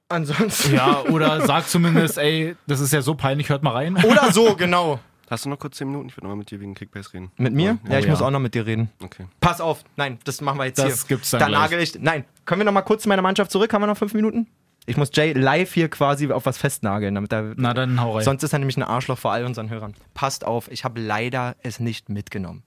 Ansonsten. 0.09 0.75
Ja, 0.75 1.01
oder 1.11 1.41
sagt 1.47 1.69
zumindest, 1.69 2.19
ey, 2.19 2.55
das 2.69 2.79
ist 2.81 2.93
ja 2.93 3.03
so 3.03 3.15
peinlich, 3.17 3.49
hört 3.49 3.65
mal 3.65 3.73
rein. 3.73 3.97
Oder 4.05 4.31
so, 4.33 4.55
genau. 4.55 5.01
Hast 5.29 5.47
du 5.47 5.49
noch 5.49 5.59
kurz 5.59 5.79
10 5.79 5.89
Minuten? 5.89 6.09
Ich 6.11 6.17
würde 6.17 6.27
nochmal 6.27 6.37
mit 6.37 6.51
dir 6.51 6.61
wegen 6.61 6.75
Kickbase 6.75 7.13
reden. 7.15 7.33
Mit 7.39 7.55
mir? 7.55 7.79
Oh, 7.85 7.91
Ja, 7.91 7.99
ich 7.99 8.05
ja. 8.05 8.11
muss 8.13 8.21
auch 8.23 8.31
noch 8.31 8.39
mit 8.41 8.55
dir 8.55 8.67
reden. 8.67 8.91
Okay. 9.03 9.25
Pass 9.41 9.61
auf. 9.61 9.83
Nein, 9.97 10.19
das 10.25 10.41
machen 10.43 10.59
wir 10.59 10.67
jetzt 10.67 10.79
Das 10.79 10.87
hier. 11.01 11.09
gibt's 11.17 11.31
dann 11.31 11.41
Dann 11.41 11.49
gleich. 11.49 11.61
nagel 11.63 11.81
ich. 11.81 11.99
Nein, 11.99 12.25
können 12.45 12.61
wir 12.61 12.67
noch 12.67 12.73
mal 12.73 12.83
kurz 12.83 13.03
zu 13.05 13.09
meiner 13.09 13.23
Mannschaft 13.23 13.51
zurück? 13.51 13.73
Haben 13.73 13.83
wir 13.83 13.87
noch 13.89 13.97
fünf 13.97 14.13
Minuten? 14.15 14.47
Ich 14.87 14.97
muss 14.97 15.11
Jay 15.15 15.33
live 15.33 15.73
hier 15.73 15.89
quasi 15.89 16.31
auf 16.31 16.45
was 16.47 16.59
festnageln, 16.59 17.15
damit 17.15 17.33
er. 17.33 17.55
Na 17.57 17.73
dann 17.75 18.01
hau 18.01 18.17
rein. 18.17 18.25
Sonst 18.25 18.43
ist 18.43 18.53
er 18.53 18.59
nämlich 18.59 18.77
ein 18.77 18.83
Arschloch 18.83 19.19
vor 19.19 19.33
all 19.33 19.45
unseren 19.45 19.71
Hörern. 19.71 19.95
Passt 20.13 20.45
auf, 20.45 20.71
ich 20.71 20.85
habe 20.85 21.01
leider 21.01 21.57
es 21.63 21.81
nicht 21.81 22.09
mitgenommen. 22.11 22.63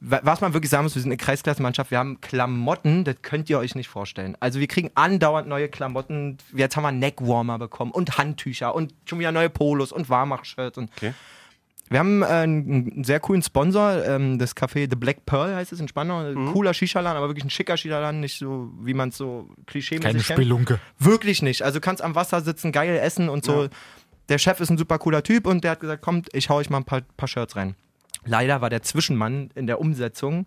Wa- 0.00 0.20
Was 0.22 0.40
man 0.40 0.54
wirklich 0.54 0.70
sagen 0.70 0.84
muss, 0.84 0.94
wir 0.94 1.02
sind 1.02 1.10
eine 1.10 1.18
Kreisklassenmannschaft, 1.18 1.90
wir 1.90 1.98
haben 1.98 2.20
Klamotten, 2.22 3.04
das 3.04 3.16
könnt 3.20 3.50
ihr 3.50 3.58
euch 3.58 3.74
nicht 3.74 3.88
vorstellen. 3.88 4.34
Also 4.40 4.58
wir 4.60 4.66
kriegen 4.66 4.90
andauernd 4.94 5.46
neue 5.46 5.68
Klamotten. 5.68 6.38
Jetzt 6.54 6.76
haben 6.76 6.84
wir 6.84 6.92
Neckwarmer 6.92 7.58
bekommen 7.58 7.90
und 7.90 8.16
Handtücher 8.16 8.74
und 8.74 8.94
schon 9.04 9.18
wieder 9.18 9.32
neue 9.32 9.50
Polos 9.50 9.92
und 9.92 10.08
Warmach-Shirts. 10.08 10.78
Und 10.78 10.90
Okay. 10.96 11.12
Wir 11.90 11.98
haben 11.98 12.22
äh, 12.22 12.26
einen, 12.26 13.04
sehr 13.04 13.20
coolen 13.20 13.42
Sponsor, 13.42 14.04
ähm, 14.04 14.38
das 14.38 14.56
Café 14.56 14.88
The 14.88 14.96
Black 14.96 15.26
Pearl 15.26 15.54
heißt 15.54 15.72
es 15.72 15.80
in 15.80 15.88
Spandau. 15.88 16.20
Ein 16.20 16.52
Cooler 16.52 16.72
Shisha-Laden, 16.72 17.16
aber 17.16 17.28
wirklich 17.28 17.44
ein 17.44 17.50
schicker 17.50 17.76
Shisha-Laden, 17.76 18.20
nicht 18.20 18.38
so, 18.38 18.70
wie 18.80 18.94
man 18.94 19.10
es 19.10 19.16
so 19.16 19.50
klischee 19.66 19.98
Keine 19.98 20.14
kennt. 20.14 20.24
Spelunke. 20.24 20.80
Wirklich 20.98 21.42
nicht. 21.42 21.62
Also 21.62 21.78
du 21.78 21.80
kannst 21.82 22.02
am 22.02 22.14
Wasser 22.14 22.40
sitzen, 22.40 22.72
geil 22.72 22.96
essen 22.96 23.28
und 23.28 23.44
so. 23.44 23.64
Ja. 23.64 23.68
Der 24.30 24.38
Chef 24.38 24.60
ist 24.60 24.70
ein 24.70 24.78
super 24.78 24.98
cooler 24.98 25.22
Typ 25.22 25.46
und 25.46 25.64
der 25.64 25.72
hat 25.72 25.80
gesagt, 25.80 26.00
kommt, 26.00 26.28
ich 26.32 26.48
hau 26.48 26.56
euch 26.56 26.70
mal 26.70 26.78
ein 26.78 26.84
paar, 26.84 27.02
paar 27.16 27.28
Shirts 27.28 27.56
rein. 27.56 27.74
Leider 28.24 28.62
war 28.62 28.70
der 28.70 28.82
Zwischenmann 28.82 29.50
in 29.54 29.66
der 29.66 29.80
Umsetzung 29.80 30.46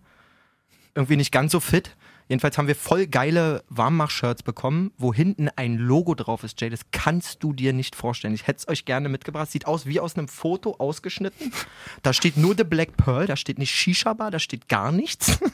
irgendwie 0.96 1.16
nicht 1.16 1.30
ganz 1.30 1.52
so 1.52 1.60
fit. 1.60 1.96
Jedenfalls 2.28 2.58
haben 2.58 2.68
wir 2.68 2.76
voll 2.76 3.06
geile 3.06 3.64
Warmmach-Shirts 3.70 4.42
bekommen, 4.42 4.92
wo 4.98 5.14
hinten 5.14 5.48
ein 5.56 5.76
Logo 5.76 6.14
drauf 6.14 6.44
ist, 6.44 6.60
Jay. 6.60 6.68
Das 6.68 6.80
kannst 6.92 7.42
du 7.42 7.54
dir 7.54 7.72
nicht 7.72 7.96
vorstellen. 7.96 8.34
Ich 8.34 8.46
hätte 8.46 8.58
es 8.58 8.68
euch 8.68 8.84
gerne 8.84 9.08
mitgebracht. 9.08 9.50
Sieht 9.50 9.66
aus 9.66 9.86
wie 9.86 9.98
aus 9.98 10.16
einem 10.16 10.28
Foto 10.28 10.76
ausgeschnitten. 10.78 11.52
Da 12.02 12.12
steht 12.12 12.36
nur 12.36 12.54
The 12.56 12.64
Black 12.64 12.98
Pearl, 12.98 13.26
da 13.26 13.36
steht 13.36 13.58
nicht 13.58 13.74
Shisha 13.74 14.12
Bar, 14.12 14.30
da 14.30 14.38
steht 14.38 14.68
gar 14.68 14.92
nichts. 14.92 15.38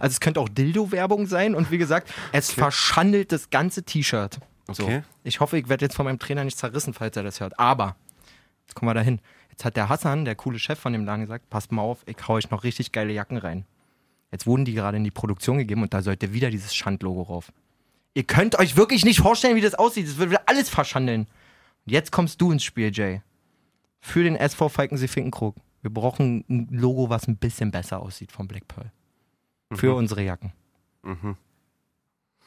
Also 0.00 0.14
es 0.14 0.20
könnte 0.20 0.40
auch 0.40 0.48
Dildo-Werbung 0.48 1.28
sein. 1.28 1.54
Und 1.54 1.70
wie 1.70 1.78
gesagt, 1.78 2.12
es 2.32 2.50
verschandelt 2.50 3.30
das 3.30 3.50
ganze 3.50 3.84
T-Shirt. 3.84 4.40
So. 4.66 4.82
Okay. 4.82 5.02
Ich 5.22 5.38
hoffe, 5.38 5.58
ich 5.58 5.68
werde 5.68 5.84
jetzt 5.84 5.94
von 5.94 6.06
meinem 6.06 6.18
Trainer 6.18 6.42
nicht 6.42 6.58
zerrissen, 6.58 6.92
falls 6.92 7.16
er 7.16 7.22
das 7.22 7.38
hört. 7.38 7.56
Aber, 7.60 7.94
jetzt 8.66 8.74
kommen 8.74 8.88
wir 8.88 8.94
dahin. 8.94 9.20
Jetzt 9.50 9.64
hat 9.64 9.76
der 9.76 9.88
Hassan, 9.88 10.24
der 10.24 10.34
coole 10.34 10.58
Chef 10.58 10.78
von 10.78 10.92
dem 10.92 11.04
Laden, 11.04 11.20
gesagt, 11.20 11.50
passt 11.50 11.70
mal 11.70 11.82
auf, 11.82 11.98
ich 12.06 12.16
hau 12.26 12.34
euch 12.34 12.50
noch 12.50 12.64
richtig 12.64 12.90
geile 12.90 13.12
Jacken 13.12 13.36
rein. 13.36 13.64
Jetzt 14.32 14.46
wurden 14.46 14.64
die 14.64 14.74
gerade 14.74 14.96
in 14.96 15.04
die 15.04 15.10
Produktion 15.10 15.58
gegeben 15.58 15.82
und 15.82 15.92
da 15.92 16.02
sollte 16.02 16.32
wieder 16.32 16.50
dieses 16.50 16.74
Schandlogo 16.74 17.22
rauf. 17.22 17.52
Ihr 18.14 18.24
könnt 18.24 18.58
euch 18.58 18.76
wirklich 18.76 19.04
nicht 19.04 19.20
vorstellen, 19.20 19.56
wie 19.56 19.60
das 19.60 19.74
aussieht. 19.74 20.06
Das 20.06 20.18
wird 20.18 20.30
wieder 20.30 20.42
alles 20.46 20.68
verschandeln. 20.68 21.22
Und 21.86 21.92
jetzt 21.92 22.12
kommst 22.12 22.40
du 22.40 22.52
ins 22.52 22.64
Spiel, 22.64 22.90
Jay. 22.92 23.22
Für 24.00 24.22
den 24.22 24.36
SV 24.36 24.68
Falkensee 24.68 25.08
Finkenkrug. 25.08 25.56
Wir 25.82 25.92
brauchen 25.92 26.44
ein 26.48 26.68
Logo, 26.70 27.08
was 27.08 27.26
ein 27.28 27.36
bisschen 27.36 27.70
besser 27.70 28.00
aussieht 28.00 28.32
vom 28.32 28.48
Black 28.48 28.66
Pearl. 28.68 28.90
Für 29.72 29.94
unsere 29.94 30.22
Jacken. 30.22 30.52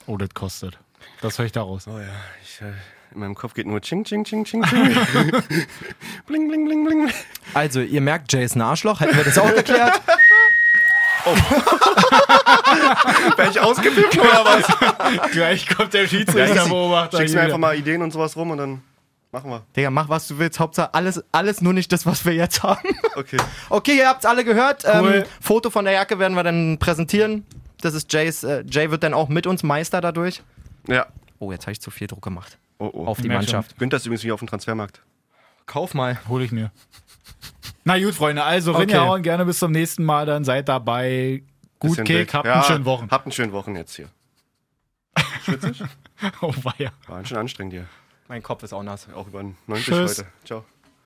Oh, 0.05 0.17
das 0.17 0.29
kostet. 0.33 0.77
Das 1.21 1.37
höre 1.37 1.45
ich 1.45 1.51
daraus. 1.51 1.87
Oh 1.87 1.99
ja, 1.99 2.13
ich, 2.41 2.61
äh, 2.61 2.73
in 3.13 3.19
meinem 3.19 3.35
Kopf 3.35 3.53
geht 3.53 3.67
nur 3.67 3.81
Ching, 3.81 4.03
Ching, 4.03 4.23
Ching, 4.23 4.43
Ching, 4.43 4.63
Ching. 4.63 4.83
bling, 6.27 6.47
bling, 6.47 6.65
bling, 6.65 6.85
bling. 6.85 7.11
Also, 7.53 7.81
ihr 7.81 8.01
merkt, 8.01 8.31
Jay 8.33 8.43
ist 8.43 8.55
ein 8.55 8.61
Arschloch. 8.61 8.99
Hätten 8.99 9.15
wir 9.15 9.23
das 9.23 9.37
auch 9.37 9.53
geklärt? 9.53 10.01
Wäre 13.37 13.49
ich 13.49 13.59
ausgepippt 13.59 14.17
oder 14.17 14.45
was? 14.45 15.27
Gleich 15.31 15.67
kommt 15.67 15.93
der 15.93 16.07
Schiedsrichterbeobachter. 16.07 17.17
Schickst 17.17 17.35
mir 17.35 17.41
einfach 17.41 17.57
mal 17.57 17.75
Ideen 17.75 18.01
und 18.01 18.11
sowas 18.11 18.35
rum 18.35 18.51
und 18.51 18.57
dann 18.57 18.81
machen 19.31 19.49
wir. 19.49 19.63
Digga, 19.75 19.89
mach 19.89 20.09
was 20.09 20.27
du 20.27 20.37
willst. 20.37 20.59
Hauptsache 20.59 20.93
alles, 20.93 21.23
alles 21.31 21.61
nur 21.61 21.73
nicht 21.73 21.91
das, 21.91 22.05
was 22.05 22.25
wir 22.25 22.33
jetzt 22.33 22.63
haben. 22.63 22.89
Okay. 23.15 23.37
Okay, 23.69 23.97
ihr 23.97 24.07
habt's 24.07 24.25
alle 24.25 24.43
gehört. 24.43 24.83
Cool. 24.85 25.15
Ähm, 25.15 25.23
Foto 25.41 25.69
von 25.69 25.85
der 25.85 25.93
Jacke 25.93 26.19
werden 26.19 26.35
wir 26.35 26.43
dann 26.43 26.77
präsentieren. 26.77 27.45
Das 27.81 27.93
ist 27.93 28.11
Jays. 28.13 28.43
Äh, 28.43 28.63
Jay 28.69 28.91
wird 28.91 29.03
dann 29.03 29.13
auch 29.13 29.29
mit 29.29 29.47
uns 29.47 29.63
Meister 29.63 30.01
dadurch. 30.01 30.41
Ja. 30.87 31.07
Oh, 31.39 31.51
jetzt 31.51 31.63
habe 31.63 31.73
ich 31.73 31.81
zu 31.81 31.91
viel 31.91 32.07
Druck 32.07 32.21
gemacht. 32.21 32.57
Oh, 32.79 32.89
oh. 32.93 33.05
Auf 33.05 33.21
die 33.21 33.29
Mannschaft. 33.29 33.77
Günther 33.77 33.97
ist 33.97 34.05
übrigens 34.05 34.23
wieder 34.23 34.33
auf 34.33 34.39
dem 34.39 34.47
Transfermarkt. 34.47 35.01
Kauf 35.65 35.93
mal. 35.93 36.19
Hol 36.27 36.41
ich 36.41 36.51
mir. 36.51 36.71
Na 37.85 37.99
gut, 37.99 38.13
Freunde, 38.15 38.43
also 38.43 38.73
wenn 38.73 38.83
Okay. 38.83 38.93
ihr 38.93 39.01
hauen, 39.05 39.21
gerne 39.23 39.45
bis 39.45 39.59
zum 39.59 39.71
nächsten 39.71 40.03
Mal, 40.05 40.25
dann 40.25 40.43
seid 40.43 40.69
dabei. 40.69 41.43
Gut 41.79 42.03
Kick, 42.05 42.33
habt 42.33 42.45
Ja, 42.45 42.53
einen 42.55 42.63
schönen 42.63 42.85
Wochen. 42.85 43.07
Habt 43.11 43.25
einen 43.25 43.33
schönen 43.33 43.51
Wochen 43.51 43.75
jetzt 43.75 43.95
hier. 43.95 44.09
Schwitzig? 45.43 45.83
Oh, 46.41 46.53
weia. 46.63 46.93
War 47.07 47.25
schon 47.25 47.37
anstrengend 47.37 47.73
hier. 47.73 47.85
Mein 48.29 48.41
Kopf 48.41 48.63
ist 48.63 48.71
auch 48.71 48.83
nass. 48.83 49.07
Auch 49.13 49.27
über 49.27 49.43
90 49.67 49.85
Tschüss. 49.85 50.19
heute. 50.19 50.29
Ciao. 50.45 50.65